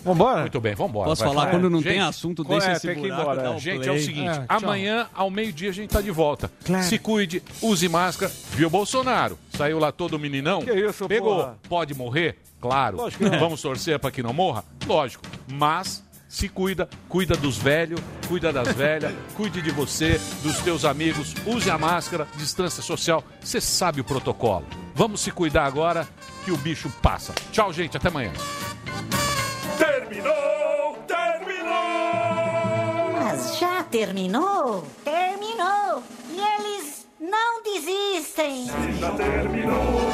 Vambora? 0.04 0.42
Muito 0.42 0.60
bem, 0.60 0.72
vambora. 0.74 1.08
Posso 1.08 1.24
vai. 1.24 1.34
falar, 1.34 1.48
É. 1.48 1.50
quando 1.50 1.68
não 1.68 1.80
Gente, 1.82 1.92
tem 1.94 2.00
assunto, 2.00 2.44
qual 2.44 2.58
deixa 2.60 2.72
é? 2.72 2.76
esse 2.76 2.86
Tem 2.86 2.94
que 2.94 3.00
ir 3.00 3.08
buraco, 3.08 3.22
embora. 3.22 3.42
dá 3.42 3.50
um 3.50 3.58
Gente, 3.58 3.78
play. 3.78 3.88
é 3.88 3.92
o 3.92 4.00
seguinte, 4.00 4.28
É, 4.28 4.32
tchau. 4.34 4.44
amanhã, 4.48 5.06
ao 5.12 5.28
meio-dia, 5.30 5.70
a 5.70 5.72
gente 5.72 5.90
tá 5.90 6.00
de 6.00 6.12
volta. 6.12 6.48
Se 6.84 6.96
cuide, 6.96 7.42
use 7.60 7.88
máscara. 7.88 8.30
Viu, 8.52 8.70
Bolsonaro? 8.70 9.36
Saiu 9.56 9.80
lá 9.80 9.90
todo 9.90 10.16
meninão? 10.16 10.62
Que 10.62 10.72
isso, 10.72 11.08
Pegou. 11.08 11.34
porra? 11.36 11.58
Pode 11.68 11.92
morrer? 11.92 12.38
Claro. 12.60 12.98
Lógico 12.98 13.24
que 13.24 13.30
não. 13.30 13.38
Vamos 13.40 13.60
torcer 13.60 13.98
pra 13.98 14.12
que 14.12 14.22
não 14.22 14.32
morra? 14.32 14.64
Lógico. 14.86 15.24
Mas... 15.48 16.04
Se 16.28 16.48
cuida, 16.48 16.88
cuida 17.08 17.36
dos 17.36 17.56
velhos, 17.56 18.00
cuida 18.28 18.52
das 18.52 18.72
velhas, 18.74 19.12
cuide 19.36 19.62
de 19.62 19.70
você, 19.70 20.20
dos 20.42 20.58
teus 20.58 20.84
amigos, 20.84 21.34
use 21.46 21.70
a 21.70 21.78
máscara, 21.78 22.26
distância 22.34 22.82
social, 22.82 23.22
você 23.40 23.60
sabe 23.60 24.00
o 24.00 24.04
protocolo. 24.04 24.66
Vamos 24.94 25.20
se 25.20 25.30
cuidar 25.30 25.66
agora 25.66 26.06
que 26.44 26.50
o 26.50 26.56
bicho 26.56 26.90
passa. 27.00 27.32
Tchau, 27.52 27.72
gente, 27.72 27.96
até 27.96 28.08
amanhã. 28.08 28.32
Terminou! 29.78 30.98
Terminou! 31.06 31.72
Mas 33.12 33.58
já 33.58 33.84
terminou? 33.84 34.84
Terminou! 35.04 36.02
E 36.30 36.40
eles 36.40 37.06
não 37.20 37.62
desistem! 37.62 38.66
Já 38.98 39.10
terminou, 39.12 40.10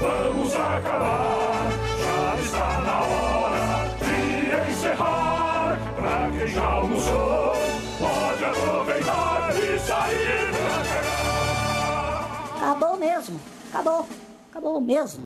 vamos 0.00 0.54
acabar. 0.54 1.70
Já 1.98 2.42
está 2.42 2.80
na 2.80 3.00
hora 3.00 3.88
de 3.98 4.70
encerrar. 4.72 5.29
Quem 6.40 6.48
já 6.48 6.64
almoçou, 6.64 7.52
pode 7.98 8.44
aproveitar 8.46 9.50
e 9.62 9.78
sair 9.78 10.48
pra 10.50 10.84
cá. 10.88 12.24
Acabou 12.56 12.96
mesmo! 12.96 13.38
Acabou! 13.68 14.06
Acabou 14.50 14.80
mesmo! 14.80 15.18